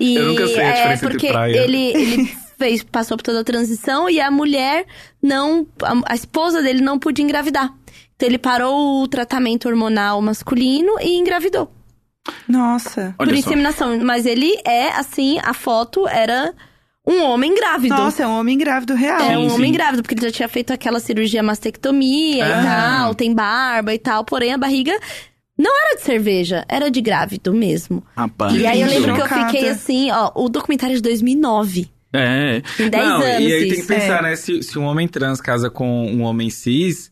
E 0.00 0.16
Eu 0.18 0.26
nunca 0.26 0.48
sei 0.48 0.58
a 0.58 0.64
é 0.64 0.72
diferença 0.72 1.04
entre 1.04 1.10
porque 1.10 1.28
praia. 1.28 1.56
ele, 1.56 1.78
ele 1.78 2.26
fez, 2.58 2.82
passou 2.82 3.16
por 3.16 3.22
toda 3.22 3.42
a 3.42 3.44
transição 3.44 4.10
e 4.10 4.20
a 4.20 4.32
mulher 4.32 4.84
não. 5.22 5.64
A, 5.80 6.12
a 6.12 6.14
esposa 6.16 6.60
dele 6.60 6.80
não 6.80 6.98
podia 6.98 7.24
engravidar. 7.24 7.72
Então 8.16 8.28
ele 8.28 8.38
parou 8.38 9.04
o 9.04 9.06
tratamento 9.06 9.68
hormonal 9.68 10.20
masculino 10.20 10.98
e 11.00 11.16
engravidou. 11.16 11.72
Nossa. 12.48 13.14
Olha 13.16 13.28
por 13.28 13.28
só. 13.28 13.34
inseminação. 13.46 14.00
Mas 14.00 14.26
ele 14.26 14.60
é, 14.66 14.88
assim, 14.88 15.38
a 15.40 15.54
foto 15.54 16.08
era 16.08 16.52
um 17.06 17.22
homem 17.22 17.54
grávido. 17.54 17.94
Nossa, 17.94 18.22
é 18.22 18.26
um 18.26 18.38
homem 18.38 18.56
grávido 18.56 18.94
real. 18.94 19.20
É 19.20 19.36
um 19.38 19.48
Sim, 19.48 19.54
homem 19.56 19.70
sim. 19.70 19.76
grávido, 19.76 20.02
porque 20.02 20.14
ele 20.14 20.22
já 20.26 20.30
tinha 20.32 20.48
feito 20.48 20.72
aquela 20.72 21.00
cirurgia 21.00 21.42
mastectomia 21.42 22.44
Ah. 22.44 22.48
e 22.60 22.64
tal, 22.64 23.14
tem 23.14 23.34
barba 23.34 23.94
e 23.94 23.98
tal, 23.98 24.24
porém 24.24 24.52
a 24.52 24.58
barriga 24.58 24.92
não 25.56 25.70
era 25.86 25.96
de 25.96 26.02
cerveja, 26.02 26.64
era 26.68 26.90
de 26.90 27.00
grávido 27.00 27.52
mesmo. 27.52 28.02
Rapaz. 28.16 28.54
E 28.54 28.66
aí 28.66 28.80
eu 28.80 28.88
lembro 28.88 29.14
que 29.14 29.20
eu 29.20 29.28
Chocada. 29.28 29.46
fiquei 29.50 29.68
assim, 29.68 30.10
ó, 30.10 30.30
o 30.34 30.48
documentário 30.48 30.94
é 30.94 30.96
de 30.96 31.02
2009. 31.02 31.88
É. 32.12 32.62
Tem 32.76 32.88
10 32.88 33.04
Não, 33.08 33.14
anos 33.16 33.26
e 33.40 33.52
aí 33.52 33.60
tem 33.60 33.68
que 33.70 33.74
isso. 33.78 33.86
pensar, 33.88 34.18
É. 34.20 34.22
né? 34.22 34.36
Se, 34.36 34.62
se 34.62 34.78
um 34.78 34.84
homem 34.84 35.06
trans 35.08 35.40
casa 35.40 35.68
com 35.68 36.06
um 36.06 36.22
homem 36.22 36.48
cis, 36.48 37.10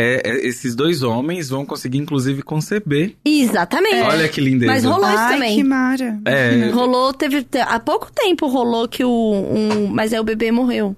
é, 0.00 0.22
é, 0.24 0.46
esses 0.46 0.74
dois 0.74 1.02
homens 1.02 1.48
vão 1.48 1.66
conseguir, 1.66 1.98
inclusive, 1.98 2.42
conceber. 2.42 3.14
Exatamente. 3.24 4.02
Olha 4.02 4.28
que 4.28 4.40
lindeza. 4.40 4.70
Mas 4.72 4.84
rolou 4.84 5.08
isso 5.08 5.18
Ai, 5.18 5.32
também. 5.34 5.56
que 5.56 5.64
mara. 5.64 6.18
É. 6.24 6.70
Rolou, 6.70 7.12
teve. 7.12 7.42
te- 7.42 7.58
Há 7.58 7.80
pouco 7.80 8.08
tempo 8.14 8.46
rolou 8.46 8.86
que 8.88 9.02
o. 9.04 9.10
Um, 9.10 9.86
mas 9.88 10.12
aí 10.12 10.20
o 10.20 10.24
bebê 10.24 10.52
morreu. 10.52 10.94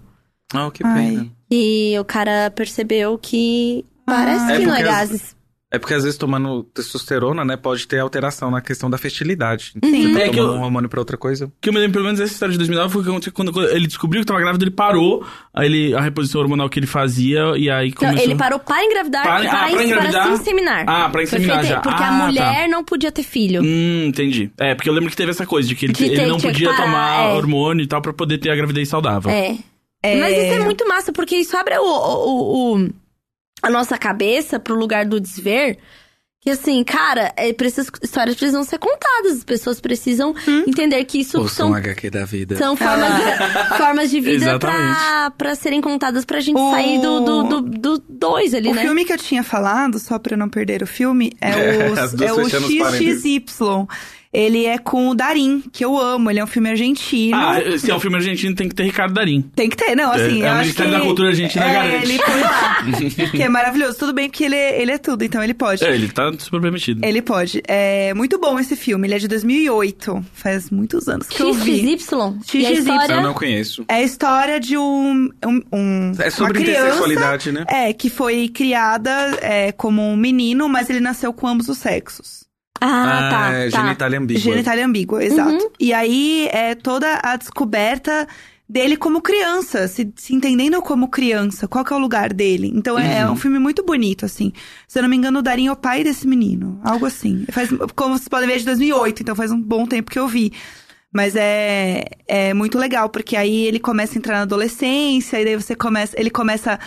Oh, 0.55 0.70
que 0.70 0.85
Ai. 0.85 0.94
pena. 1.10 1.27
E 1.51 1.97
o 1.98 2.05
cara 2.05 2.51
percebeu 2.55 3.16
que. 3.18 3.85
Parece 4.06 4.44
Ah. 4.44 4.56
que 4.56 4.62
É 4.62 4.66
não 4.66 4.74
é 4.74 4.77
porque 4.78 4.89
as- 4.90 5.10
gases. 5.10 5.36
É 5.72 5.78
porque 5.78 5.94
às 5.94 6.02
vezes 6.02 6.18
tomando 6.18 6.64
testosterona, 6.74 7.44
né, 7.44 7.56
pode 7.56 7.86
ter 7.86 8.01
alteração 8.01 8.51
na 8.51 8.60
questão 8.60 8.90
da 8.90 8.98
fertilidade. 8.98 9.72
Uhum. 9.82 9.90
Você 10.09 10.12
tá 10.14 10.20
É 10.24 10.28
que 10.28 10.40
eu- 10.40 10.47
um 10.52 10.62
hormônio 10.62 10.88
pra 10.90 10.98
outra 11.01 11.16
coisa. 11.16 11.51
Que 11.60 11.68
eu 11.68 11.72
me 11.72 11.78
lembro, 11.78 11.92
pelo 11.92 12.05
menos, 12.06 12.18
dessa 12.18 12.32
história 12.32 12.51
de 12.51 12.59
2009 12.59 12.92
foi 12.92 13.02
que 13.05 13.09
aconteceu 13.09 13.32
quando, 13.32 13.52
quando 13.52 13.68
ele 13.70 13.86
descobriu 13.86 14.20
que 14.22 14.26
tava 14.26 14.40
grávido, 14.40 14.64
ele 14.64 14.72
parou 14.72 15.24
aí 15.55 15.66
ele, 15.66 15.94
a 15.94 16.01
reposição 16.01 16.40
hormonal 16.40 16.68
que 16.68 16.80
ele 16.80 16.88
fazia 16.88 17.52
e 17.56 17.70
aí 17.70 17.88
Não, 17.90 17.94
começou... 17.94 18.22
ele 18.24 18.34
parou 18.34 18.59
para 18.59 18.84
engravidar, 18.84 19.22
Para- 19.22 19.36
para, 19.38 19.47
ah, 19.48 19.51
pra 19.66 19.70
para 19.70 19.84
engravidar? 19.84 20.26
se 20.26 20.32
inseminar. 20.42 20.84
Ah, 20.88 21.09
pra 21.09 21.22
inseminar 21.22 21.64
já. 21.64 21.80
Porque 21.80 22.02
Ah, 22.02 22.06
a 22.09 22.18
tá. 22.18 22.26
mulher 22.26 22.68
não 22.68 22.82
podia 22.84 23.12
ter 23.12 23.22
filho. 23.22 23.62
Hum, 23.62 24.06
entendi. 24.06 24.51
É, 24.59 24.74
porque 24.74 24.88
eu 24.88 24.92
lembro 24.92 25.09
que 25.09 25.16
teve 25.16 25.30
essa 25.30 25.47
coisa 25.47 25.68
de 25.68 25.76
que 25.76 25.86
ele, 25.86 25.92
De 25.92 26.05
ele 26.05 26.26
não 26.26 26.38
podia 26.40 26.68
parar, 26.70 26.82
tomar 26.82 27.22
é. 27.30 27.32
hormônio 27.34 27.84
e 27.84 27.86
tal 27.86 28.02
pra 28.02 28.12
poder 28.12 28.38
ter 28.38 28.51
a 28.51 28.56
gravidez 28.56 28.88
saudável. 28.88 29.30
É. 29.30 29.56
É. 30.02 30.16
Mas 30.18 30.32
isso 30.36 30.52
é 30.55 30.64
muito 30.64 30.88
massa, 30.88 31.12
porque 31.12 31.36
isso 31.36 31.56
abre 31.56 31.78
o, 31.78 31.82
o- 31.84 32.74
o- 32.76 32.90
a 33.62 33.70
nossa 33.70 33.96
cabeça 33.98 34.58
pro 34.60 34.74
lugar 34.74 35.04
do 35.06 35.20
desver. 35.20 35.78
Que 36.42 36.48
assim, 36.48 36.82
cara, 36.82 37.34
é, 37.36 37.54
essas 37.66 37.90
histórias 38.02 38.34
precisam 38.34 38.64
ser 38.64 38.78
contadas. 38.78 39.32
As 39.38 39.44
pessoas 39.44 39.78
precisam 39.78 40.34
Hum? 40.48 40.64
entender 40.66 41.04
que 41.04 41.20
isso 41.20 41.38
Ouça 41.38 41.64
um 41.64 41.68
são, 41.68 41.74
HQ 41.74 42.08
da 42.08 42.24
vida. 42.24 42.56
são 42.56 42.74
formas, 42.74 43.12
de, 43.14 43.76
formas 43.76 44.10
de 44.10 44.20
vida 44.22 44.58
pra, 44.58 45.30
pra 45.36 45.54
serem 45.54 45.82
contadas 45.82 46.24
pra 46.24 46.40
gente 46.40 46.56
O- 46.58 46.70
sair 46.70 46.98
do, 46.98 47.20
do, 47.20 47.42
do, 47.42 47.60
do 47.60 47.98
dois 48.08 48.54
ali, 48.54 48.70
O 48.70 48.74
né? 48.74 48.80
filme 48.80 49.04
que 49.04 49.12
eu 49.12 49.18
tinha 49.18 49.42
falado, 49.42 49.98
só 49.98 50.18
pra 50.18 50.34
não 50.34 50.48
perder 50.48 50.82
o 50.82 50.86
filme, 50.86 51.30
é 51.42 51.50
o, 51.50 51.60
é 52.24 52.32
o 52.32 52.36
parênteses. 52.80 53.22
XXY. 53.22 53.86
Ele 54.32 54.65
é 54.65 54.78
com 54.78 55.09
o 55.09 55.15
Darim, 55.15 55.61
que 55.73 55.85
eu 55.85 55.98
amo. 55.98 56.31
Ele 56.31 56.39
é 56.39 56.44
um 56.44 56.47
filme 56.47 56.69
argentino. 56.70 57.36
Ah, 57.36 57.57
se 57.77 57.90
é 57.90 57.94
um 57.94 57.98
filme 57.98 58.16
argentino, 58.16 58.55
tem 58.55 58.69
que 58.69 58.74
ter 58.77 58.85
Ricardo 58.85 59.12
Darim. 59.12 59.43
Tem 59.57 59.69
que 59.69 59.77
ter, 59.77 59.97
não, 59.97 60.12
assim, 60.12 60.43
É, 60.43 60.47
é 60.47 60.52
o 60.52 60.59
Ministério 60.59 60.93
que... 60.93 60.98
da 60.98 61.05
Cultura 61.05 61.28
Argentina 61.31 61.65
é, 61.65 61.73
garante. 61.73 62.05
ele 62.05 62.19
foi 62.19 62.40
lá. 62.40 62.85
que 63.32 63.43
é 63.43 63.48
maravilhoso. 63.48 63.98
Tudo 63.98 64.12
bem 64.12 64.28
porque 64.31 64.44
ele, 64.44 64.55
é- 64.55 64.81
ele 64.81 64.93
é 64.93 64.98
tudo, 64.98 65.24
então 65.24 65.43
ele 65.43 65.52
pode. 65.55 65.85
É, 65.85 65.93
ele 65.93 66.09
tá 66.09 66.32
super 66.39 66.61
permitido. 66.61 67.05
Ele 67.05 67.20
pode. 67.20 67.61
É 67.66 68.15
muito 68.15 68.39
bom 68.39 68.57
esse 68.61 68.77
filme. 68.77 69.09
Ele 69.09 69.15
é 69.15 69.19
de 69.19 69.27
2008. 69.27 70.24
Faz 70.32 70.70
muitos 70.70 71.09
anos 71.09 71.27
que 71.27 71.43
eu 71.43 71.52
vi. 71.52 71.81
XY. 71.98 72.15
E 72.55 72.66
a 72.66 72.70
XXY. 72.70 72.78
história... 72.78 73.15
Eu 73.15 73.23
não 73.23 73.35
conheço. 73.35 73.85
É 73.89 73.94
a 73.94 74.02
história 74.02 74.61
de 74.61 74.77
um... 74.78 75.28
um, 75.44 75.61
um- 75.73 76.12
É 76.20 76.31
sobre 76.31 76.61
intersexualidade, 76.62 77.51
né? 77.51 77.65
É, 77.69 77.93
que 77.93 78.09
foi 78.09 78.48
criada 78.48 79.11
é, 79.40 79.73
como 79.73 80.02
um 80.02 80.16
menino, 80.16 80.69
mas 80.69 80.89
ele 80.89 81.01
nasceu 81.01 81.32
com 81.32 81.48
ambos 81.48 81.69
os 81.69 81.78
sexos. 81.78 82.48
Ah, 82.81 83.28
tá, 83.31 83.52
é, 83.52 83.70
tá. 83.70 83.82
genitália 83.82 84.19
ambígua. 84.19 84.40
Genitália 84.43 84.86
ambígua, 84.86 85.24
exato. 85.24 85.70
E 85.78 85.93
aí 85.93 86.48
é 86.51 86.74
toda 86.74 87.20
a 87.23 87.36
descoberta 87.36 88.27
dele 88.69 88.97
como 88.97 89.20
criança, 89.20 89.89
se, 89.89 90.12
se 90.16 90.32
entendendo 90.35 90.81
como 90.81 91.09
criança, 91.09 91.66
qual 91.66 91.85
que 91.85 91.93
é 91.93 91.97
o 91.97 91.98
lugar 91.98 92.32
dele. 92.32 92.70
Então 92.74 92.97
é 92.98 93.27
Uhum. 93.27 93.32
um 93.32 93.36
filme 93.36 93.59
muito 93.59 93.82
bonito, 93.85 94.24
assim. 94.24 94.52
Se 94.86 94.98
eu 94.98 95.02
não 95.02 95.11
me 95.11 95.16
engano, 95.16 95.40
o 95.40 95.43
Darim 95.43 95.66
é 95.66 95.73
o 95.73 95.77
pai 95.77 96.05
desse 96.05 96.27
menino. 96.27 96.81
Algo 96.85 97.05
assim. 97.05 97.44
Faz, 97.51 97.69
como 97.97 98.16
vocês 98.16 98.28
podem 98.28 98.48
ver, 98.48 98.55
é 98.55 98.59
de 98.59 98.65
2008, 98.66 99.23
então 99.23 99.35
faz 99.35 99.51
um 99.51 99.61
bom 99.61 99.86
tempo 99.86 100.11
que 100.11 100.19
eu 100.19 100.28
vi. 100.28 100.52
Mas 101.12 101.35
é, 101.35 102.05
é 102.28 102.55
muito 102.55 102.78
legal, 102.78 103.09
porque 103.09 103.36
aí 103.36 103.66
ele 103.66 103.81
começa 103.81 104.16
a 104.16 104.19
entrar 104.19 104.36
na 104.36 104.43
adolescência, 104.43 105.40
e 105.40 105.44
daí 105.44 105.57
você 105.57 105.74
começa, 105.74 106.15
ele 106.19 106.31
começa 106.31 106.78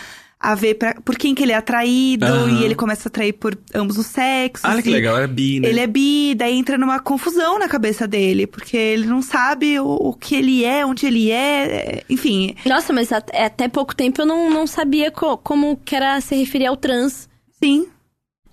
a 0.50 0.54
ver 0.54 0.74
pra, 0.74 0.94
por 1.04 1.16
quem 1.16 1.34
que 1.34 1.42
ele 1.42 1.52
é 1.52 1.56
atraído, 1.56 2.26
Aham. 2.26 2.60
e 2.60 2.64
ele 2.64 2.74
começa 2.74 3.08
a 3.08 3.10
atrair 3.10 3.32
por 3.32 3.58
ambos 3.74 3.96
os 3.98 4.06
sexos. 4.06 4.68
Olha 4.68 4.82
que 4.82 4.90
e- 4.90 4.92
legal, 4.92 5.18
é 5.18 5.26
bi, 5.26 5.60
né? 5.60 5.68
ele 5.68 5.80
é 5.80 5.86
bi, 5.86 6.34
daí 6.34 6.54
entra 6.56 6.76
numa 6.76 7.00
confusão 7.00 7.58
na 7.58 7.68
cabeça 7.68 8.06
dele, 8.06 8.46
porque 8.46 8.76
ele 8.76 9.06
não 9.06 9.22
sabe 9.22 9.78
o, 9.80 9.86
o 9.86 10.12
que 10.12 10.34
ele 10.34 10.64
é, 10.64 10.84
onde 10.84 11.06
ele 11.06 11.30
é, 11.30 11.64
é, 11.64 12.02
enfim. 12.10 12.54
Nossa, 12.66 12.92
mas 12.92 13.10
at- 13.12 13.34
até 13.34 13.68
pouco 13.68 13.94
tempo 13.96 14.20
eu 14.22 14.26
não, 14.26 14.50
não 14.50 14.66
sabia 14.66 15.10
co- 15.10 15.38
como 15.38 15.76
que 15.84 15.96
era 15.96 16.20
se 16.20 16.34
referir 16.34 16.66
ao 16.66 16.76
trans. 16.76 17.28
Sim. 17.62 17.86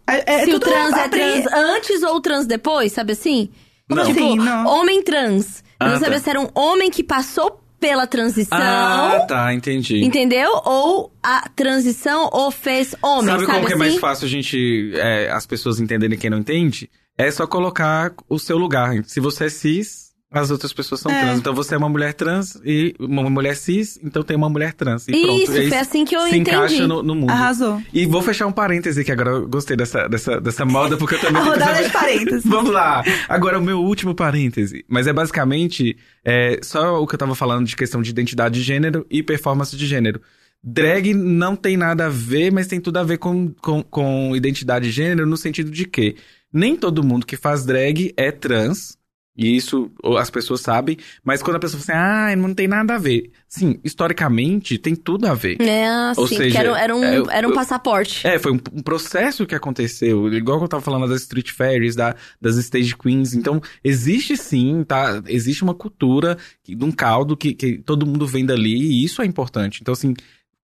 É, 0.08 0.34
é 0.42 0.46
se 0.46 0.54
o 0.54 0.60
trans 0.60 0.94
é 0.98 1.08
trans 1.08 1.46
antes 1.54 2.04
ou 2.04 2.20
trans 2.20 2.46
depois, 2.46 2.92
sabe 2.92 3.14
assim? 3.14 3.50
Como 3.88 4.02
Não. 4.02 4.08
Tipo, 4.08 4.20
assim? 4.26 4.36
Não. 4.38 4.66
homem 4.68 5.04
trans. 5.04 5.64
Eu 5.80 5.88
Ah, 5.88 5.90
não 5.92 6.00
sabia 6.00 6.18
tá. 6.18 6.24
se 6.24 6.30
era 6.30 6.40
um 6.40 6.48
homem 6.56 6.90
que 6.90 7.04
passou 7.04 7.60
pela 7.82 8.06
transição. 8.08 8.58
Ah, 8.58 9.26
tá, 9.28 9.54
entendi. 9.54 10.06
Entendeu? 10.06 10.50
Ou 10.64 11.12
a 11.22 11.50
transição 11.50 12.30
o 12.32 12.52
fez 12.52 12.96
homem, 13.02 13.26
Sabe, 13.26 13.46
sabe, 13.46 13.54
como 13.54 13.66
que 13.66 13.74
é 13.74 13.76
assim? 13.76 13.80
mais 13.80 13.98
fácil 13.98 14.28
a 14.28 14.30
gente, 14.30 14.92
é, 14.96 15.32
as 15.32 15.46
pessoas 15.48 15.80
entenderem 15.82 16.18
quem 16.18 16.30
não 16.30 16.38
entende? 16.38 16.90
É 17.18 17.30
só 17.32 17.46
colocar 17.48 18.14
o 18.30 18.38
seu 18.40 18.58
lugar. 18.58 19.04
Se 19.06 19.20
você 19.20 19.46
é 19.46 19.50
cis, 19.50 20.11
as 20.32 20.50
outras 20.50 20.72
pessoas 20.72 21.02
são 21.02 21.12
É. 21.12 21.20
trans. 21.22 21.40
Então 21.40 21.54
você 21.54 21.76
é 21.76 21.78
uma 21.78 21.90
mulher 21.90 22.14
trans 22.14 22.56
e 22.64 22.96
uma 22.98 23.30
mulher 23.30 23.56
cis, 23.56 24.00
então 24.02 24.24
tem 24.24 24.38
uma 24.38 24.50
mulher 24.50 24.72
trans. 24.74 25.08
E 25.08 25.12
pronto. 25.12 25.42
Isso, 25.44 25.52
aí 25.52 25.68
foi 25.70 25.78
assim 25.78 26.06
que 26.06 26.16
eu 26.16 26.22
se 26.22 26.28
entendi. 26.30 26.50
encaixa 26.52 26.88
no, 26.88 27.04
no 27.04 27.14
mundo. 27.14 27.30
Arrasou. 27.32 27.82
E 27.94 28.06
vou 28.06 28.22
fechar 28.22 28.48
um 28.48 28.52
parêntese 28.52 29.04
que 29.04 29.12
agora 29.12 29.32
eu 29.32 29.48
gostei 29.48 29.76
dessa, 29.76 30.08
dessa, 30.08 30.40
dessa 30.40 30.66
moda, 30.66 30.96
porque 30.96 31.16
eu 31.16 31.20
A 31.22 31.22
também 31.22 31.42
que 31.44 31.50
rodada 31.50 31.72
saber- 31.76 31.84
de 31.88 31.92
parênteses. 31.92 32.44
Vamos 32.50 32.72
lá. 32.72 33.04
Agora 33.28 33.60
o 33.60 33.62
meu 33.62 33.80
último 33.82 34.16
parêntese. 34.16 34.86
Mas 34.88 35.06
é 35.06 35.12
basicamente 35.12 35.98
é, 36.24 36.60
só 36.64 37.02
o 37.02 37.06
que 37.06 37.16
eu 37.16 37.20
tava 37.20 37.36
falando 37.36 37.66
de 37.68 37.76
questão 37.76 38.02
de 38.02 38.10
identidade 38.10 38.56
de 38.60 38.62
gênero 38.66 39.06
e 39.12 39.22
performance 39.22 39.76
de 39.76 39.86
gênero. 39.86 40.22
Drag 40.64 41.14
não 41.14 41.56
tem 41.56 41.76
nada 41.76 42.06
a 42.06 42.10
ver, 42.10 42.52
mas 42.52 42.68
tem 42.68 42.80
tudo 42.80 42.98
a 42.98 43.04
ver 43.04 43.18
com, 43.18 43.50
com, 43.62 43.82
com 43.82 44.36
identidade 44.36 44.86
de 44.86 44.92
gênero 44.92 45.26
no 45.26 45.36
sentido 45.36 45.72
de 45.72 45.86
que 45.86 46.16
nem 46.54 46.76
todo 46.76 47.04
mundo 47.04 47.26
que 47.26 47.36
faz 47.36 47.66
drag 47.66 48.14
é 48.16 48.32
trans. 48.32 48.96
E 49.42 49.56
isso 49.56 49.92
as 50.20 50.30
pessoas 50.30 50.62
sabem, 50.62 50.98
mas 51.24 51.42
quando 51.42 51.56
a 51.56 51.60
pessoa 51.60 51.82
fala 51.82 52.00
assim, 52.00 52.34
ah, 52.34 52.36
não 52.36 52.54
tem 52.54 52.68
nada 52.68 52.94
a 52.94 52.98
ver. 53.00 53.32
Sim, 53.48 53.80
historicamente 53.84 54.78
tem 54.78 54.96
tudo 54.96 55.26
a 55.26 55.34
ver. 55.34 55.60
É, 55.60 55.90
Ou 56.16 56.26
assim, 56.26 56.38
seja, 56.38 56.60
era, 56.60 56.80
era 56.80 56.96
um, 56.96 57.04
é, 57.04 57.38
era 57.38 57.48
um 57.48 57.54
passaporte. 57.54 58.26
É, 58.26 58.38
foi 58.38 58.52
um, 58.52 58.60
um 58.72 58.84
processo 58.84 59.46
que 59.48 59.56
aconteceu, 59.56 60.32
igual 60.32 60.60
que 60.60 60.66
eu 60.66 60.70
tava 60.70 60.84
falando 60.84 61.08
das 61.08 61.22
street 61.22 61.52
fairies, 61.52 61.96
da, 61.96 62.16
das 62.40 62.56
stage 62.58 62.96
queens. 62.96 63.34
Então, 63.34 63.60
existe 63.84 64.38
sim, 64.38 64.84
tá? 64.84 65.22
Existe 65.28 65.64
uma 65.64 65.74
cultura 65.74 66.38
de 66.64 66.86
um 66.86 66.92
caldo 66.92 67.36
que, 67.36 67.54
que 67.54 67.80
todo 67.80 68.06
mundo 68.06 68.28
vem 68.28 68.46
dali 68.46 68.76
e 68.76 69.04
isso 69.04 69.22
é 69.22 69.26
importante. 69.26 69.80
Então, 69.82 69.94
assim, 69.94 70.14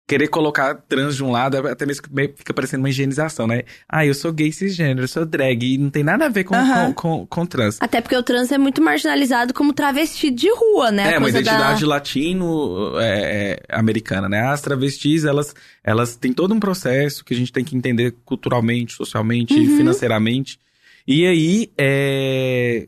querer 0.07 0.29
colocar 0.29 0.73
trans 0.88 1.17
de 1.17 1.23
um 1.23 1.31
lado, 1.31 1.57
até 1.67 1.85
mesmo 1.85 2.03
fica 2.38 2.53
parecendo 2.53 2.81
uma 2.81 2.89
higienização, 2.89 3.45
né? 3.45 3.63
Ah, 3.89 4.05
eu 4.05 4.13
sou 4.13 4.31
gay 4.31 4.53
cisgênero, 4.53 5.01
eu 5.03 5.07
sou 5.07 5.25
drag, 5.25 5.73
e 5.73 5.77
não 5.77 5.89
tem 5.89 6.01
nada 6.01 6.27
a 6.27 6.29
ver 6.29 6.45
com, 6.45 6.55
Aham. 6.55 6.93
com, 6.93 7.17
com, 7.19 7.27
com 7.27 7.45
trans. 7.45 7.77
Até 7.81 7.99
porque 7.99 8.15
o 8.15 8.23
trans 8.23 8.49
é 8.51 8.57
muito 8.57 8.81
marginalizado 8.81 9.53
como 9.53 9.73
travesti 9.73 10.31
de 10.31 10.49
rua, 10.49 10.91
né? 10.91 11.03
A 11.03 11.07
É, 11.11 11.17
uma 11.17 11.23
coisa 11.23 11.41
da- 11.41 11.51
identidade 11.51 11.85
latino-americana, 11.85 14.29
né? 14.29 14.41
As 14.47 14.61
travestis, 14.61 15.25
elas, 15.25 15.53
elas 15.84 16.15
têm 16.15 16.34
todo 16.34 16.53
um 16.53 16.59
processo 16.59 17.23
que 17.25 17.34
a 17.34 17.38
gente 17.38 17.51
tem 17.51 17.63
que 17.63 17.75
entender 17.75 18.13
culturalmente, 18.25 18.93
socialmente, 18.93 19.59
Uhum. 19.59 19.77
financeiramente. 19.77 20.59
E 21.07 21.25
aí, 21.25 21.71
é... 21.77 22.88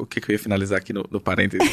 O 0.00 0.06
que, 0.06 0.20
que 0.20 0.30
eu 0.30 0.34
ia 0.34 0.38
finalizar 0.38 0.78
aqui 0.78 0.92
no, 0.92 1.04
no 1.10 1.20
parêntese? 1.20 1.62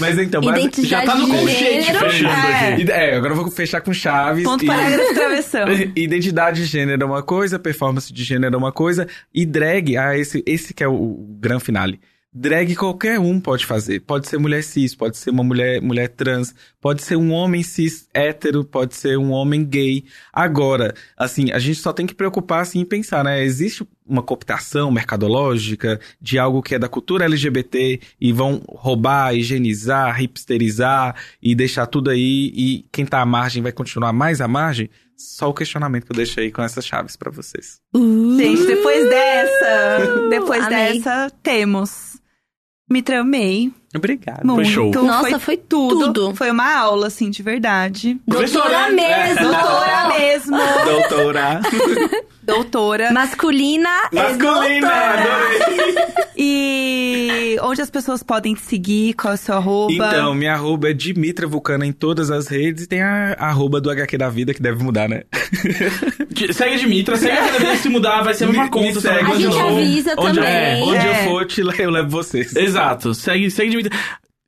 Mas 0.00 0.18
então, 0.18 0.42
mas- 0.42 0.72
Já 0.82 1.04
tá 1.04 1.14
no 1.14 1.28
colchete 1.28 1.82
gênero. 1.82 1.98
fechando 2.00 2.28
É. 2.34 2.72
aqui. 2.74 2.90
É, 2.90 3.16
agora 3.16 3.32
eu 3.32 3.36
vou 3.36 3.50
fechar 3.50 3.80
com 3.80 3.92
chaves. 3.92 4.44
Ponto 4.44 4.64
e- 4.64 4.66
parágrafo 4.66 5.14
travessão. 5.14 5.66
Identidade 5.94 6.60
de 6.62 6.66
gênero 6.66 7.02
é 7.02 7.06
uma 7.06 7.22
coisa, 7.22 7.58
performance 7.58 8.12
de 8.12 8.24
gênero 8.24 8.54
é 8.54 8.58
uma 8.58 8.72
coisa, 8.72 9.06
e 9.32 9.46
drag, 9.46 9.96
ah, 9.96 10.16
esse, 10.18 10.42
esse 10.46 10.74
que 10.74 10.82
é 10.82 10.88
o, 10.88 10.92
o 10.94 11.36
grande 11.40 11.64
finale. 11.64 12.00
Drag 12.34 12.74
qualquer 12.76 13.20
um 13.20 13.38
pode 13.38 13.66
fazer. 13.66 14.00
Pode 14.00 14.26
ser 14.26 14.38
mulher 14.38 14.62
cis, 14.64 14.94
pode 14.94 15.18
ser 15.18 15.28
uma 15.30 15.44
mulher, 15.44 15.82
mulher 15.82 16.08
trans, 16.08 16.54
pode 16.80 17.02
ser 17.02 17.16
um 17.16 17.30
homem 17.30 17.62
cis 17.62 18.08
hétero, 18.14 18.64
pode 18.64 18.94
ser 18.96 19.18
um 19.18 19.30
homem 19.32 19.62
gay. 19.62 20.04
Agora, 20.32 20.94
assim, 21.16 21.52
a 21.52 21.58
gente 21.58 21.78
só 21.78 21.92
tem 21.92 22.06
que 22.06 22.14
preocupar 22.14 22.62
assim 22.62 22.80
em 22.80 22.86
pensar, 22.86 23.22
né? 23.22 23.44
Existe 23.44 23.86
uma 24.06 24.22
cooptação 24.22 24.90
mercadológica 24.90 26.00
de 26.20 26.38
algo 26.38 26.62
que 26.62 26.74
é 26.74 26.78
da 26.78 26.88
cultura 26.88 27.24
LGBT 27.24 28.00
e 28.20 28.32
vão 28.32 28.62
roubar, 28.68 29.34
higienizar, 29.34 30.20
hipsterizar 30.22 31.14
e 31.42 31.54
deixar 31.54 31.86
tudo 31.86 32.10
aí 32.10 32.52
e 32.54 32.84
quem 32.92 33.06
tá 33.06 33.20
à 33.20 33.26
margem 33.26 33.62
vai 33.62 33.72
continuar 33.72 34.12
mais 34.12 34.40
à 34.40 34.48
margem? 34.48 34.90
Só 35.16 35.50
o 35.50 35.54
questionamento 35.54 36.06
que 36.06 36.12
eu 36.12 36.16
deixei 36.16 36.50
com 36.50 36.62
essas 36.62 36.84
chaves 36.84 37.16
pra 37.16 37.30
vocês. 37.30 37.80
Gente, 37.94 38.66
depois 38.66 39.08
dessa, 39.08 40.26
depois 40.30 40.64
Amei. 40.64 40.94
dessa, 40.94 41.30
temos. 41.42 42.20
Me 42.90 43.00
tramei 43.00 43.72
Obrigado. 43.94 44.44
muito. 44.44 44.68
show. 44.68 44.90
Nossa, 44.92 45.38
foi 45.38 45.56
tudo. 45.56 46.34
Foi 46.34 46.50
uma 46.50 46.76
aula, 46.76 47.06
assim, 47.06 47.30
de 47.30 47.42
verdade. 47.42 48.20
Doutora 48.26 48.90
né? 48.90 49.28
mesmo! 49.28 49.48
Doutora 49.48 50.08
mesmo. 50.18 50.56
Doutora. 50.84 51.60
Doutora. 52.54 53.10
Masculina 53.12 53.88
e 54.12 54.16
Masculina, 54.16 54.88
doutora. 54.88 56.12
E 56.36 57.56
onde 57.62 57.80
as 57.82 57.90
pessoas 57.90 58.22
podem 58.22 58.54
te 58.54 58.62
seguir? 58.62 59.14
Qual 59.14 59.32
é 59.32 59.34
o 59.34 59.38
seu 59.38 59.54
arroba? 59.56 59.92
Então, 59.92 60.34
minha 60.34 60.52
arroba 60.54 60.90
é 60.90 60.92
Dimitra 60.92 61.46
Vulcana 61.46 61.86
em 61.86 61.92
todas 61.92 62.30
as 62.30 62.48
redes 62.48 62.84
e 62.84 62.86
tem 62.88 63.02
a 63.02 63.34
arroba 63.38 63.80
do 63.80 63.90
HQ 63.90 64.16
da 64.18 64.28
vida 64.28 64.52
que 64.54 64.60
deve 64.62 64.82
mudar, 64.82 65.08
né? 65.08 65.22
Segue 66.52 66.74
a 66.74 66.78
Dimitra, 66.78 67.16
segue 67.16 67.36
a 67.36 67.58
vez 67.58 67.70
que 67.72 67.76
se 67.78 67.88
mudar, 67.88 68.22
vai 68.22 68.34
ser 68.34 68.44
a 68.44 68.46
mesma 68.48 68.64
Me- 68.64 68.70
conta. 68.70 68.86
me 68.86 69.00
segue. 69.00 69.30
A 69.30 69.34
de 69.36 69.42
gente 69.42 69.56
novo. 69.56 69.76
avisa 69.78 70.14
onde 70.18 70.34
também. 70.38 70.52
é, 70.52 70.80
onde 70.82 71.06
É. 71.06 71.20
eu 71.26 71.30
for, 71.30 71.46
te 71.46 71.60
eu 71.60 71.90
levo 71.90 72.08
vocês. 72.08 72.54
Exato, 72.56 73.14
segue, 73.14 73.50
segue 73.50 73.70
Dimitra. 73.70 73.96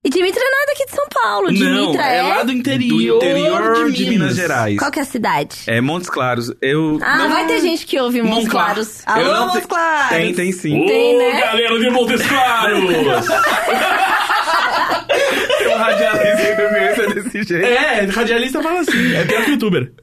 E 0.05 0.10
Dimitra 0.10 0.43
não 0.44 0.62
é 0.62 0.66
daqui 0.66 0.85
de 0.85 0.90
São 0.93 1.06
Paulo. 1.09 1.47
Não, 1.47 1.55
Dimitra 1.55 2.02
é 2.06 2.18
é... 2.18 2.22
lá 2.22 2.43
do 2.43 2.52
interior, 2.52 3.18
Do 3.20 3.26
interior 3.26 3.90
de, 3.90 4.02
Minas. 4.02 4.09
Minas 4.18 4.36
Gerais. 4.36 4.76
Qual 4.78 4.90
que 4.90 4.98
é 4.98 5.02
a 5.02 5.06
cidade? 5.06 5.56
É 5.66 5.81
Montes 5.81 6.10
Claros. 6.10 6.52
Eu. 6.60 6.98
Ah, 7.02 7.16
não- 7.18 7.31
vai 7.31 7.47
ter 7.47 7.60
gente 7.60 7.86
que 7.86 7.98
ouve 7.98 8.20
Montes. 8.20 8.48
Claros. 8.48 9.02
eu 9.06 9.12
Alô, 9.14 9.24
não 9.24 9.48
te- 9.48 9.55
Montes 9.55 9.66
Claros. 9.66 10.09
Tem, 10.10 10.35
tem 10.35 10.52
sim. 10.52 10.82
Ô, 10.85 10.86
Tem, 10.86 11.16
né? 11.16 11.40
galera 11.40 11.78
de 11.78 11.90
Montes 11.90 12.20
Claros! 12.28 12.81
Tem 15.59 15.68
um 15.74 15.78
radialista 15.78 17.06
que 17.06 17.14
desse 17.14 17.43
jeito. 17.44 17.55
é, 17.66 18.05
radialista 18.06 18.62
fala 18.62 18.81
assim, 18.81 19.14
é 19.14 19.24
pior 19.24 19.44
que 19.44 19.51
youtuber. 19.52 19.93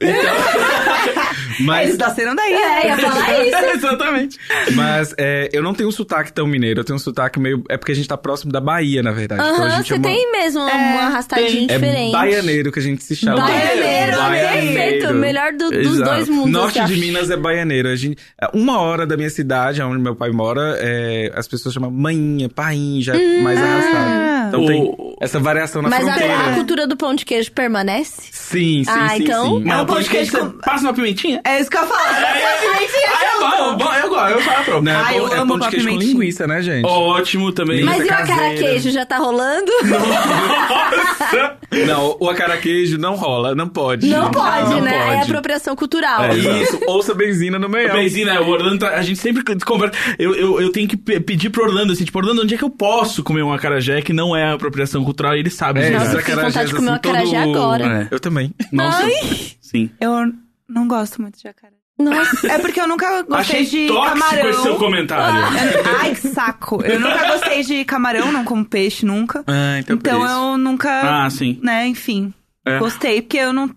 Mas, 1.60 1.86
Eles 1.88 1.98
nasceram 1.98 2.34
daí. 2.34 2.52
É, 2.52 2.86
ia 2.88 2.98
falar 2.98 3.44
isso. 3.44 3.56
Exatamente. 3.76 4.38
mas 4.74 5.14
é, 5.18 5.48
eu 5.52 5.62
não 5.62 5.74
tenho 5.74 5.88
um 5.88 5.92
sotaque 5.92 6.32
tão 6.32 6.46
mineiro. 6.46 6.80
Eu 6.80 6.84
tenho 6.84 6.96
um 6.96 7.00
sotaque 7.00 7.38
meio. 7.38 7.62
É 7.68 7.76
porque 7.76 7.92
a 7.92 7.94
gente 7.94 8.08
tá 8.08 8.16
próximo 8.16 8.52
da 8.52 8.60
Bahia, 8.60 9.02
na 9.02 9.12
verdade. 9.12 9.42
então 9.42 9.54
a 9.64 9.66
Aham, 9.66 9.76
gente 9.78 9.88
você 9.88 9.94
é 9.94 9.96
uma... 9.96 10.02
tem 10.08 10.32
mesmo 10.32 10.60
uma 10.60 10.70
arrastadinha 11.06 11.66
É 11.70 11.74
diferente. 11.78 12.12
baianeiro 12.12 12.72
que 12.72 12.78
a 12.78 12.82
gente 12.82 13.02
se 13.04 13.14
chama. 13.16 13.40
Baianeiro, 13.46 14.16
perfeito. 14.30 15.14
Melhor 15.14 15.52
do- 15.52 15.70
dos 15.70 15.94
Exato. 15.96 16.10
dois 16.10 16.28
mundos. 16.28 16.52
Norte 16.52 16.84
de. 16.84 16.96
Minas 16.96 17.30
é 17.30 17.36
baianeiro. 17.36 17.88
A 17.88 17.96
gente, 17.96 18.16
uma 18.52 18.80
hora 18.80 19.06
da 19.06 19.16
minha 19.16 19.30
cidade, 19.30 19.82
onde 19.82 20.00
meu 20.02 20.14
pai 20.14 20.30
mora, 20.30 20.76
é, 20.80 21.32
as 21.34 21.48
pessoas 21.48 21.74
chamam 21.74 21.90
mainha, 21.90 22.48
painha, 22.48 23.02
já 23.02 23.14
mais 23.42 23.58
arrastado. 23.60 24.48
Então 24.48 24.62
O- 24.64 24.66
tem 24.66 25.11
essa 25.22 25.38
variação 25.38 25.80
na 25.82 25.88
Mas 25.88 26.06
a, 26.06 26.10
fronteira. 26.12 26.36
a 26.50 26.54
cultura 26.54 26.86
do 26.86 26.96
pão 26.96 27.14
de 27.14 27.24
queijo 27.24 27.52
permanece? 27.52 28.22
Sim, 28.32 28.82
sim, 28.84 28.90
Ah, 28.90 29.08
sim, 29.10 29.22
então- 29.22 29.58
sim. 29.58 29.64
Mas 29.64 29.78
É 29.78 29.82
o 29.82 29.86
pão 29.86 30.00
de 30.00 30.08
queijo 30.10 30.32
com- 30.32 30.50
passa 30.58 30.84
uma 30.84 30.92
pimentinha? 30.92 31.40
É 31.44 31.60
isso 31.60 31.70
que 31.70 31.76
eu 31.76 31.86
falo. 31.86 32.00
Ah, 32.04 32.82
é 32.82 33.40
bom, 33.40 33.76
bom, 33.76 33.94
eu 33.94 34.08
gosto, 34.08 34.30
eu 34.32 34.40
falo 34.40 34.64
pronto. 34.64 34.84
Não, 34.84 35.06
é 35.08 35.18
eu 35.18 35.28
é 35.32 35.38
amo 35.38 35.58
pão 35.58 35.68
de 35.68 35.68
queijo 35.76 35.88
com 35.88 35.96
linguiça, 35.96 36.46
né, 36.46 36.60
gente? 36.62 36.84
Ótimo 36.86 37.52
também. 37.52 37.84
Mas 37.84 38.00
e 38.02 38.04
o 38.04 38.08
caseira. 38.08 38.40
acara 38.40 38.54
queijo 38.56 38.90
já 38.90 39.06
tá 39.06 39.18
rolando? 39.18 39.70
Nossa! 39.84 41.56
Não, 41.86 42.16
o 42.20 42.28
acaraquejo 42.28 42.98
não 42.98 43.14
rola, 43.14 43.54
não 43.54 43.68
pode. 43.68 44.06
Não 44.06 44.30
pode, 44.30 44.70
Não 44.70 44.80
né? 44.80 44.94
É 44.96 45.06
pode. 45.16 45.22
apropriação 45.30 45.74
cultural. 45.74 46.24
É 46.24 46.34
isso, 46.36 46.78
ouça 46.86 47.14
benzina 47.14 47.58
no 47.58 47.68
meio. 47.68 47.92
Benzina, 47.92 48.40
o 48.42 48.48
Orlando, 48.50 48.80
tá- 48.80 48.90
a 48.90 49.02
gente 49.02 49.18
sempre 49.18 49.42
conversa. 49.64 49.94
Eu, 50.18 50.34
eu, 50.34 50.60
eu 50.60 50.70
tenho 50.70 50.86
que 50.88 50.96
pe- 50.96 51.20
pedir 51.20 51.50
pro 51.50 51.64
Orlando, 51.64 51.92
assim, 51.92 52.04
tipo, 52.04 52.18
Orlando, 52.18 52.42
onde 52.42 52.54
é 52.54 52.58
que 52.58 52.64
eu 52.64 52.70
posso 52.70 53.22
comer 53.22 53.42
um 53.42 53.52
acarajé 53.52 54.02
que 54.02 54.12
não 54.12 54.36
é 54.36 54.52
apropriação 54.52 55.02
cultural? 55.04 55.11
E 55.36 55.38
ele 55.40 55.50
sabe 55.50 55.80
É, 55.80 55.90
disso, 55.90 55.98
Nossa, 55.98 56.12
eu 56.14 56.18
fiquei 56.20 56.34
com 56.34 56.40
vontade 56.42 56.68
de 56.68 56.74
comer 56.74 56.88
um 56.90 56.92
assim, 56.94 56.98
acarajé 56.98 57.44
todo- 57.44 57.58
agora. 57.58 57.84
É. 58.02 58.08
Eu 58.14 58.20
também. 58.20 58.54
Nossa, 58.72 59.06
sim. 59.60 59.90
Eu 60.00 60.32
não 60.68 60.88
gosto 60.88 61.20
muito 61.22 61.38
de 61.38 61.48
acarajé. 61.48 61.76
Nossa. 61.98 62.46
É 62.50 62.58
porque 62.58 62.80
eu 62.80 62.88
nunca 62.88 63.22
gostei 63.22 63.60
Achei 63.60 63.64
de 63.66 63.86
tóxico 63.86 64.18
camarão. 64.18 64.50
esse 64.50 64.62
seu 64.62 64.76
comentário. 64.76 65.38
Eu- 65.58 65.98
Ai, 66.00 66.14
que 66.14 66.28
saco. 66.28 66.82
Eu 66.82 66.98
nunca 66.98 67.26
gostei 67.28 67.62
de 67.62 67.84
camarão, 67.84 68.32
não 68.32 68.44
como 68.44 68.64
peixe 68.64 69.04
nunca. 69.06 69.44
Ah, 69.46 69.78
então, 69.78 69.96
Então 69.96 70.18
por 70.20 70.26
isso. 70.26 70.34
eu 70.34 70.58
nunca, 70.58 71.24
Ah, 71.24 71.30
sim. 71.30 71.60
né, 71.62 71.86
enfim, 71.86 72.32
É. 72.66 72.78
gostei. 72.78 73.22
Porque 73.22 73.36
eu 73.36 73.52
não... 73.52 73.70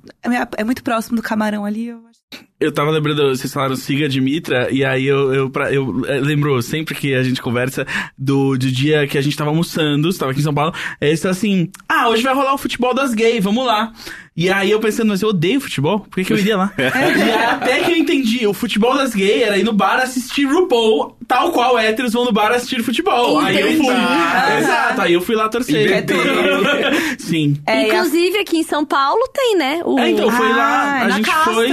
É 0.58 0.64
muito 0.64 0.82
próximo 0.84 1.18
do 1.18 1.22
camarão 1.22 1.66
ali, 1.66 1.88
eu 1.88 1.98
acho. 2.10 2.15
Eu 2.58 2.72
tava 2.72 2.90
lembrando, 2.90 3.36
vocês 3.36 3.52
falaram 3.54 3.76
siga 3.76 4.08
Dimitra, 4.08 4.70
e 4.72 4.84
aí 4.86 5.06
eu, 5.06 5.34
eu, 5.34 5.50
pra- 5.50 5.74
eu, 5.74 6.04
eh, 6.08 6.22
lembro 6.22 6.62
sempre 6.62 6.96
que 6.96 7.14
a 7.14 7.22
gente 7.22 7.42
conversa 7.42 7.86
do, 8.18 8.58
do 8.58 8.72
dia 8.72 9.06
que 9.08 9.18
a 9.18 9.22
gente 9.22 9.36
tava 9.36 9.50
almoçando, 9.50 10.10
você 10.10 10.18
tava 10.18 10.32
aqui 10.32 10.40
em 10.40 10.44
São 10.44 10.54
Paulo, 10.54 10.74
aí 11.02 11.10
você 11.18 11.24
fala 11.24 11.32
assim, 11.34 11.70
ah, 11.90 12.08
hoje 12.08 12.24
vai 12.24 12.34
rolar 12.34 12.54
o 12.54 12.58
futebol 12.58 12.94
das 12.94 13.14
gays, 13.14 13.44
vamos 13.44 13.66
lá. 13.66 13.92
E 14.38 14.50
aí 14.50 14.72
eu 14.72 14.80
pensando, 14.80 15.10
mas 15.10 15.22
eu 15.22 15.30
odeio 15.30 15.60
futebol, 15.60 16.00
por 16.00 16.12
que, 16.16 16.24
que 16.24 16.32
eu 16.32 16.38
iria 16.38 16.56
lá? 16.56 16.72
e 16.80 16.82
aí 16.82 17.34
até 17.46 17.80
que 17.82 17.92
eu 17.92 17.98
entendi, 17.98 18.48
o 18.48 18.54
futebol 18.54 18.96
das 18.96 19.14
gays 19.14 19.42
era 19.44 19.58
ir 19.58 19.64
no 19.64 19.74
bar 19.74 19.98
assistir 20.00 20.46
RuPaul, 20.46 21.18
tal 21.28 21.52
qual 21.52 21.78
héteros 21.78 22.14
vão 22.14 22.24
no 22.24 22.32
bar 22.32 22.54
assistir 22.54 22.82
futebol. 22.84 23.38
Aí 23.40 23.60
eu 23.60 23.68
fui, 23.74 23.94
Entendi. 23.94 24.14
exato, 24.60 25.02
aí 25.02 25.14
eu 25.14 25.20
fui 25.22 25.36
lá 25.36 25.50
torcer. 25.50 26.06
Beber. 26.06 27.20
Sim. 27.20 27.58
É, 27.68 27.74
a- 27.74 27.88
Inclusive, 27.88 28.38
aqui 28.38 28.58
em 28.60 28.64
São 28.64 28.86
Paulo 28.86 29.22
tem, 29.34 29.58
né? 29.58 29.82
O 29.84 30.00
É, 30.00 30.10
então, 30.12 30.32
foi 30.32 30.48
lá, 30.50 31.02
Ah, 31.02 31.06
a 31.06 31.10
gente 31.10 31.26
Castro. 31.30 31.54
foi... 31.54 31.70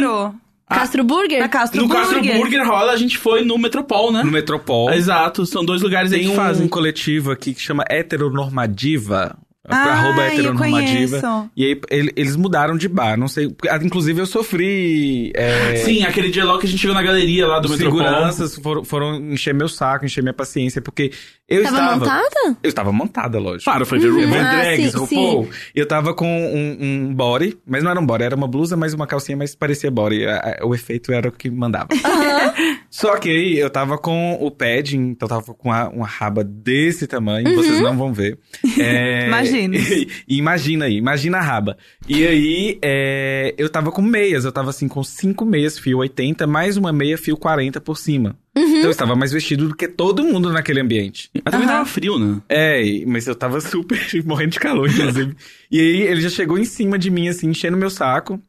Castro 0.75 1.05
Burger? 1.05 1.41
Na 1.41 1.49
Castro 1.49 1.81
No 1.81 1.89
Burger. 1.89 2.07
Castro 2.07 2.39
Burger 2.41 2.67
rola, 2.69 2.93
a 2.93 2.97
gente 2.97 3.19
foi 3.19 3.45
no 3.45 3.57
Metropol, 3.59 4.13
né? 4.13 4.23
No 4.23 4.31
Metropol. 4.31 4.91
Exato, 4.93 5.45
são 5.47 5.65
dois 5.65 5.83
lugares 5.83 6.13
aí 6.13 6.21
Tem 6.21 6.29
que 6.29 6.33
um, 6.33 6.37
fazem. 6.37 6.67
um 6.67 6.69
coletivo 6.69 7.31
aqui 7.31 7.55
que 7.55 7.61
chama 7.61 7.85
Heteronormativa. 7.89 9.37
Ah, 9.69 9.93
arroba 9.93 10.23
eu 10.23 10.33
heteronormativa. 10.33 11.21
conheço. 11.21 11.51
E 11.57 11.65
aí 11.65 11.81
ele- 11.91 12.13
eles 12.17 12.35
mudaram 12.35 12.77
de 12.77 12.89
bar, 12.89 13.17
não 13.17 13.29
sei. 13.29 13.49
Inclusive 13.83 14.21
eu 14.21 14.27
sofri. 14.27 15.31
é, 15.37 15.77
Sim, 15.77 16.03
aquele 16.03 16.31
dia 16.31 16.45
logo 16.45 16.59
que 16.59 16.67
a 16.67 16.69
gente 16.69 16.81
chegou 16.81 16.95
na 16.95 17.03
galeria 17.03 17.47
lá 17.47 17.61
do 17.61 17.69
seguranças 17.77 18.57
foram, 18.57 18.85
foram 18.85 19.15
encher 19.33 19.55
meu 19.55 19.69
saco, 19.69 20.05
encher 20.05 20.21
minha 20.21 20.33
paciência, 20.35 20.83
porque 20.83 21.13
eu 21.49 21.63
Tava 21.63 21.77
estava. 21.77 21.97
montada? 21.97 22.57
Eu 22.63 22.69
estava 22.69 22.93
montada, 22.93 23.39
lógico. 23.39 23.65
Claro, 23.65 23.87
foi 23.87 24.01
ver 24.01 24.09
Uhum. 24.11 24.35
Ah, 24.35 24.51
drags, 24.63 24.91
sim, 24.93 24.99
RuPaul. 24.99 25.49
E 25.77 25.79
eu 25.79 25.87
tava 25.87 26.13
com 26.13 26.27
um, 26.27 26.79
um 27.09 27.15
body, 27.15 27.57
mas 27.65 27.85
não 27.85 27.91
era 27.93 28.01
um 28.01 28.07
body, 28.07 28.25
era 28.25 28.35
uma 28.35 28.49
blusa, 28.49 28.77
mas 28.77 28.93
uma 28.95 29.07
calcinha, 29.07 29.37
mas 29.37 29.55
parecia 29.55 29.91
body. 29.93 30.27
A- 30.27 30.57
a- 30.61 30.67
O 30.67 30.75
efeito 30.75 31.13
era 31.13 31.29
o 31.29 31.33
que 31.33 31.49
mandava. 31.51 31.87
Só 32.91 33.17
que 33.17 33.29
aí 33.31 33.59
eu 33.59 33.71
tava 33.71 33.97
com 33.97 34.37
o 34.41 34.51
pad, 34.51 34.97
então 34.97 35.27
eu 35.27 35.29
tava 35.29 35.55
com 35.55 35.69
uma, 35.69 35.89
uma 35.89 36.07
raba 36.07 36.43
desse 36.45 37.07
tamanho, 37.07 37.55
vocês 37.55 37.81
não 37.81 37.97
vão 37.97 38.13
ver. 38.13 38.39
É, 38.79 39.27
Imagino. 39.29 39.52
E 39.57 40.09
imagina 40.39 40.87
aí, 40.87 40.97
imagina 40.97 41.39
a 41.39 41.43
raba. 41.43 41.77
E 42.09 42.27
aí 42.27 42.79
é, 42.83 43.55
eu 43.57 43.69
tava 43.69 43.91
com 43.91 44.03
meias, 44.03 44.45
eu 44.45 44.53
tava 44.53 44.71
assim 44.71 44.89
com 44.89 45.03
cinco 45.03 45.45
meias 45.45 45.79
fio 45.79 45.99
80, 45.99 46.47
mais 46.47 46.77
uma 46.77 46.93
meia 46.93 47.17
fio 47.19 47.37
40 47.37 47.81
por 47.81 47.97
cima. 47.97 48.37
Então 48.55 48.83
eu 48.83 48.91
estava 48.91 49.17
mais 49.17 49.33
vestido 49.33 49.69
do 49.69 49.75
que 49.75 49.89
todo 49.89 50.25
mundo 50.25 50.53
naquele 50.53 50.81
ambiente. 50.81 51.31
Mas 51.45 51.53
também 51.53 51.67
tava 51.67 51.87
frio, 51.87 52.19
né? 52.19 52.41
É, 52.49 52.83
mas 53.07 53.27
eu 53.27 53.35
tava 53.35 53.61
super 53.63 53.99
morrendo 54.25 54.51
de 54.51 54.61
calor, 54.61 54.91
inclusive. 54.91 55.35
e 55.71 55.81
aí 55.81 56.03
ele 56.03 56.21
já 56.21 56.29
chegou 56.29 56.59
em 56.59 56.65
cima 56.65 56.99
de 56.99 57.11
mim, 57.11 57.29
assim, 57.29 57.49
enchendo 57.49 57.77
meu 57.77 57.91
saco. 57.91 58.41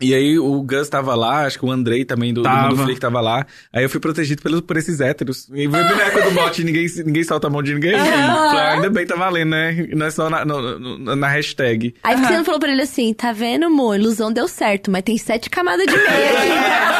E 0.00 0.14
aí 0.14 0.38
o 0.38 0.62
Gus 0.62 0.88
tava 0.88 1.14
lá, 1.14 1.44
acho 1.46 1.58
que 1.58 1.64
o 1.66 1.70
Andrei 1.70 2.04
também 2.04 2.32
do, 2.32 2.40
do 2.40 2.44
Tava. 2.44 2.68
Mundo 2.70 2.84
Freak 2.84 2.98
tava 3.00 3.20
lá. 3.20 3.46
Aí 3.72 3.82
eu 3.84 3.90
fui 3.90 4.00
protegido 4.00 4.40
pelos, 4.42 4.60
por 4.62 4.76
esses 4.76 5.00
héteros. 5.00 5.46
E 5.52 5.68
foi 5.68 5.82
bem 5.84 5.96
na 5.96 6.02
época 6.04 6.22
do 6.22 6.30
bot, 6.32 6.64
ninguém, 6.64 6.86
ninguém 7.04 7.22
solta 7.24 7.48
a 7.48 7.50
mão 7.50 7.62
de 7.62 7.74
ninguém. 7.74 7.94
Ah, 7.94 8.72
ainda 8.72 8.88
bem, 8.88 9.06
tá 9.06 9.14
valendo, 9.16 9.50
né? 9.50 9.88
Não 9.94 10.06
é 10.06 10.10
só 10.10 10.30
na, 10.30 10.44
no- 10.44 10.78
no- 10.78 11.16
na 11.16 11.28
hashtag. 11.28 11.94
Aí 12.02 12.16
você 12.16 12.36
não 12.36 12.44
falou 12.44 12.58
pra 12.60 12.72
ele 12.72 12.82
assim, 12.82 13.12
tá 13.12 13.32
vendo, 13.32 13.66
amor? 13.66 13.96
Ilusão 13.96 14.32
deu 14.32 14.48
certo, 14.48 14.90
mas 14.90 15.02
tem 15.02 15.18
sete 15.18 15.50
camadas 15.50 15.86
de 15.86 15.92
meia. 15.96 16.99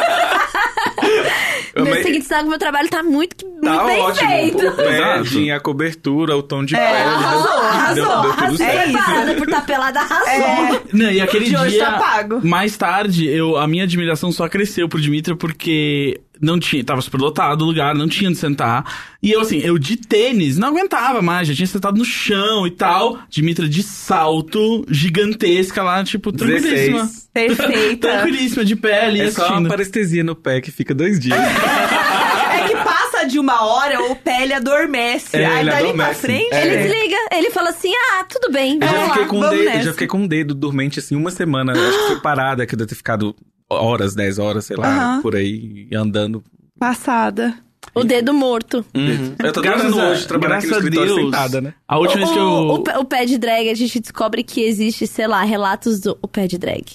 No 1.75 1.85
Mas- 1.89 2.03
seguinte, 2.03 2.25
sabe 2.25 2.43
que 2.43 2.49
meu 2.49 2.59
trabalho 2.59 2.89
tá 2.89 3.01
muito, 3.01 3.45
muito 3.47 3.61
Tá 3.63 3.85
bem 3.85 3.99
ótimo. 4.01 4.29
feito. 4.29 4.67
O 4.67 4.75
padding, 4.75 5.51
a 5.51 5.59
cobertura, 5.59 6.35
o 6.35 6.43
tom 6.43 6.65
de 6.65 6.75
pele. 6.75 6.85
arrasou, 6.85 7.43
deu- 7.43 7.61
arrasou, 7.61 7.95
deu, 7.95 8.05
deu 8.05 8.21
tudo 8.21 8.31
arrasou. 8.41 8.57
certo. 8.57 8.77
É 8.77 8.85
isso. 8.87 8.93
Preparada 8.97 9.33
por 9.35 9.47
estar 9.47 9.65
pelada, 9.65 9.99
arrasou. 10.01 10.27
É, 10.27 10.81
Não, 10.91 11.11
e 11.11 11.21
aquele 11.21 11.45
De 11.45 11.55
hoje 11.55 11.69
dia, 11.75 11.85
tá 11.85 11.97
pago. 11.97 12.45
mais 12.45 12.75
tarde, 12.75 13.27
eu, 13.27 13.57
a 13.57 13.67
minha 13.67 13.83
admiração 13.85 14.31
só 14.31 14.49
cresceu 14.49 14.89
pro 14.89 14.99
Dimitra 14.99 15.35
porque 15.35 16.19
não 16.41 16.59
tinha, 16.59 16.83
tava 16.83 17.01
super 17.01 17.19
lotado 17.19 17.61
o 17.61 17.65
lugar, 17.65 17.93
não 17.95 18.07
tinha 18.07 18.29
onde 18.29 18.39
sentar. 18.39 18.83
E 19.21 19.31
eu, 19.31 19.41
assim, 19.41 19.59
eu 19.59 19.77
de 19.77 19.95
tênis, 19.95 20.57
não 20.57 20.69
aguentava 20.69 21.21
mais, 21.21 21.47
já 21.47 21.53
tinha 21.53 21.67
sentado 21.67 21.97
no 21.97 22.05
chão 22.05 22.65
e 22.65 22.71
tal. 22.71 23.19
Dimitra 23.29 23.67
de 23.69 23.83
salto, 23.83 24.85
gigantesca 24.89 25.83
lá, 25.83 26.03
tipo, 26.03 26.31
tranquilíssima. 26.31 27.03
16. 27.03 27.27
perfeita. 27.57 28.07
Tranquilíssima, 28.11 28.65
de 28.65 28.75
pé 28.75 29.05
ali, 29.05 29.21
É 29.21 29.31
só 29.31 29.41
assistindo. 29.43 29.59
uma 29.65 29.69
parestesia 29.69 30.23
no 30.23 30.35
pé 30.35 30.59
que 30.61 30.71
fica 30.71 30.93
dois 30.93 31.19
dias. 31.19 31.37
É 31.39 32.67
que 32.67 32.75
passa 32.75 33.25
de 33.27 33.39
uma 33.39 33.63
hora, 33.63 34.01
o 34.11 34.15
pé 34.15 34.43
ele 34.43 34.53
adormece. 34.53 35.37
É, 35.37 35.45
Aí 35.45 35.59
ele 35.61 35.69
dali 35.71 35.93
pra 35.93 36.13
frente. 36.13 36.53
É. 36.53 36.65
Ele 36.67 36.77
desliga, 36.89 37.15
ele 37.31 37.51
fala 37.51 37.69
assim, 37.69 37.91
ah, 37.93 38.23
tudo 38.25 38.51
bem, 38.51 38.77
Eu 38.81 38.87
já 38.87 38.91
vamos 38.93 39.07
fiquei 39.09 39.21
lá. 39.23 39.27
com 39.29 39.37
o 39.37 39.39
vamos 39.39 39.55
dedo, 39.57 39.63
eu 39.67 39.71
nessa. 39.73 39.83
já 39.85 39.91
fiquei 39.93 40.07
com 40.07 40.23
o 40.23 40.27
dedo 40.27 40.53
dormente 40.55 40.99
assim 40.99 41.15
uma 41.15 41.31
semana. 41.31 41.73
Acho 41.73 41.99
que 41.99 42.07
foi 42.07 42.19
parada, 42.21 42.65
que 42.65 42.73
eu 42.73 42.77
devo 42.77 42.89
ter 42.89 42.95
ficado 42.95 43.35
horas, 43.73 44.13
10 44.15 44.39
horas, 44.39 44.65
sei 44.65 44.77
lá, 44.77 45.19
por 45.21 45.35
aí, 45.35 45.87
andando. 45.93 46.43
Passada. 46.79 47.53
O 47.93 48.03
dedo 48.03 48.33
morto. 48.33 48.85
Eu 49.43 49.51
tô 49.51 49.59
Graças 49.61 49.97
a- 49.97 50.09
hoje, 50.11 50.27
trabalhando 50.27 50.59
aqui 50.59 50.67
no 50.67 50.75
escritório 50.77 51.15
Deus. 51.15 51.25
sentada, 51.25 51.59
né? 51.61 51.73
A 51.87 51.97
última 51.97 52.19
vez 52.19 52.31
que 52.31 52.37
eu... 52.37 52.43
O, 52.43 52.73
o, 52.75 52.83
pé- 52.83 52.97
o 52.99 53.05
pé 53.05 53.25
de 53.25 53.37
drag, 53.37 53.69
a 53.69 53.73
gente 53.75 53.99
descobre 53.99 54.43
que 54.43 54.61
existe, 54.61 55.05
sei 55.07 55.27
lá, 55.27 55.43
relatos 55.43 55.99
do 55.99 56.17
o 56.21 56.27
pé 56.27 56.47
de 56.47 56.57
drag. 56.57 56.85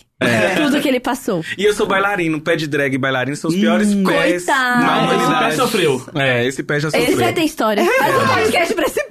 Tudo 0.57 0.81
que 0.81 0.89
ele 0.89 1.01
passou. 1.01 1.45
E 1.59 1.65
eu 1.65 1.75
sou 1.75 1.87
bailarino, 1.87 2.41
pé 2.41 2.57
de 2.57 2.67
drag 2.67 2.95
e 2.95 2.99
bailarino 2.99 3.37
são 3.37 3.51
os 3.51 3.57
piores 3.57 3.93
pés 3.95 4.45
coitado. 4.47 4.81
na 4.81 4.87
Não, 4.87 5.05
esse 5.07 5.15
humanidade. 5.17 5.45
pé 5.45 5.57
sofreu. 5.57 6.03
É, 6.15 6.47
esse 6.47 6.63
pé 6.63 6.81
já 6.81 6.91
sofreu. 6.91 7.09
Esse 7.09 7.17
pé 7.19 7.33
tem 7.33 7.45
história. 7.45 7.85
Faz 7.99 8.17
um 8.17 8.29
podcast 8.29 8.75
pra 8.75 8.87
esse 8.87 9.06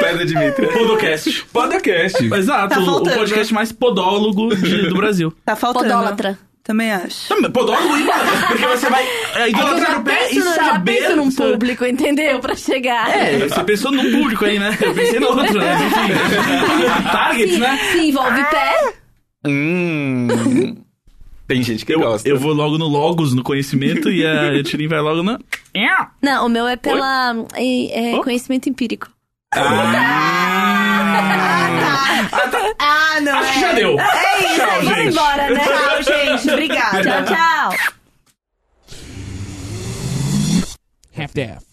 pé 0.00 0.14
da 0.16 0.24
Dimitri. 0.24 0.66
Podcast. 0.68 1.44
Podcast. 1.52 2.24
Exato, 2.34 2.74
Tá 2.74 2.80
o 2.80 2.84
faltando. 2.86 3.16
podcast 3.16 3.54
mais 3.54 3.72
podólogo 3.72 4.54
de- 4.54 4.88
do 4.88 4.94
Brasil. 4.94 5.32
Tá 5.44 5.56
faltando. 5.56 5.86
Podólatra. 5.86 6.38
Também 6.62 6.92
acho. 6.92 7.28
Podólogo, 7.50 7.96
hein? 7.96 8.06
Porque 8.48 8.66
você 8.66 8.88
vai 8.90 9.02
é, 9.02 9.40
É 9.40 9.44
eu 9.44 9.48
idolatrar 9.48 9.90
já 9.92 9.98
o 9.98 10.02
pé 10.04 10.32
e 10.32 10.38
no, 10.38 10.44
já 10.44 10.64
saber... 10.72 10.92
penso 11.00 11.16
num 11.16 11.30
público, 11.32 11.84
entendeu? 11.86 12.38
Pra 12.38 12.54
chegar. 12.54 13.10
É, 13.16 13.38
você 13.48 13.64
pensou 13.64 13.90
num 13.90 14.10
público 14.12 14.44
aí, 14.44 14.58
né? 14.58 14.76
Eu 14.80 14.94
pensei 14.94 15.18
no 15.18 15.28
outro, 15.28 15.58
né? 15.58 15.74
Enfim. 15.86 17.02
Targets, 17.10 17.54
se, 17.54 17.58
né? 17.60 17.78
se 17.92 17.98
envolve 18.08 18.44
pé. 18.44 18.94
Hum. 19.46 20.28
Tem 21.48 21.62
gente 21.62 21.84
que 21.84 21.92
Eu, 21.94 22.00
gosta. 22.00 22.28
eu 22.28 22.38
vou 22.38 22.52
logo 22.52 22.78
no 22.78 22.86
Logos, 22.86 23.34
no 23.34 23.42
conhecimento, 23.42 24.08
e 24.08 24.24
a 24.24 24.62
Tirin 24.62 24.86
vai 24.86 25.00
logo 25.00 25.22
no... 25.22 25.36
Não, 26.22 26.46
o 26.46 26.48
meu 26.48 26.68
é 26.68 26.76
pela 26.76 27.34
é, 27.54 28.12
é 28.12 28.16
Oh. 28.16 28.22
conhecimento 28.22 28.68
empírico. 28.68 29.08
Ah, 32.78 33.20
não. 33.20 33.38
Acho 33.38 33.52
que 33.52 33.58
é. 33.58 33.60
já 33.60 33.72
deu. 33.72 33.98
É 33.98 34.38
isso. 34.38 34.54
Tchau, 34.56 34.70
é 34.70 34.78
isso. 34.78 34.84
gente. 34.84 34.94
Vamos 34.94 35.16
embora, 35.16 35.50
né? 35.50 35.60
Tchau, 35.64 36.02
gente. 36.38 36.50
Obrigada. 36.50 37.02
tchau, 37.02 37.24
tchau. 37.24 37.72
half-daff. 41.16 41.69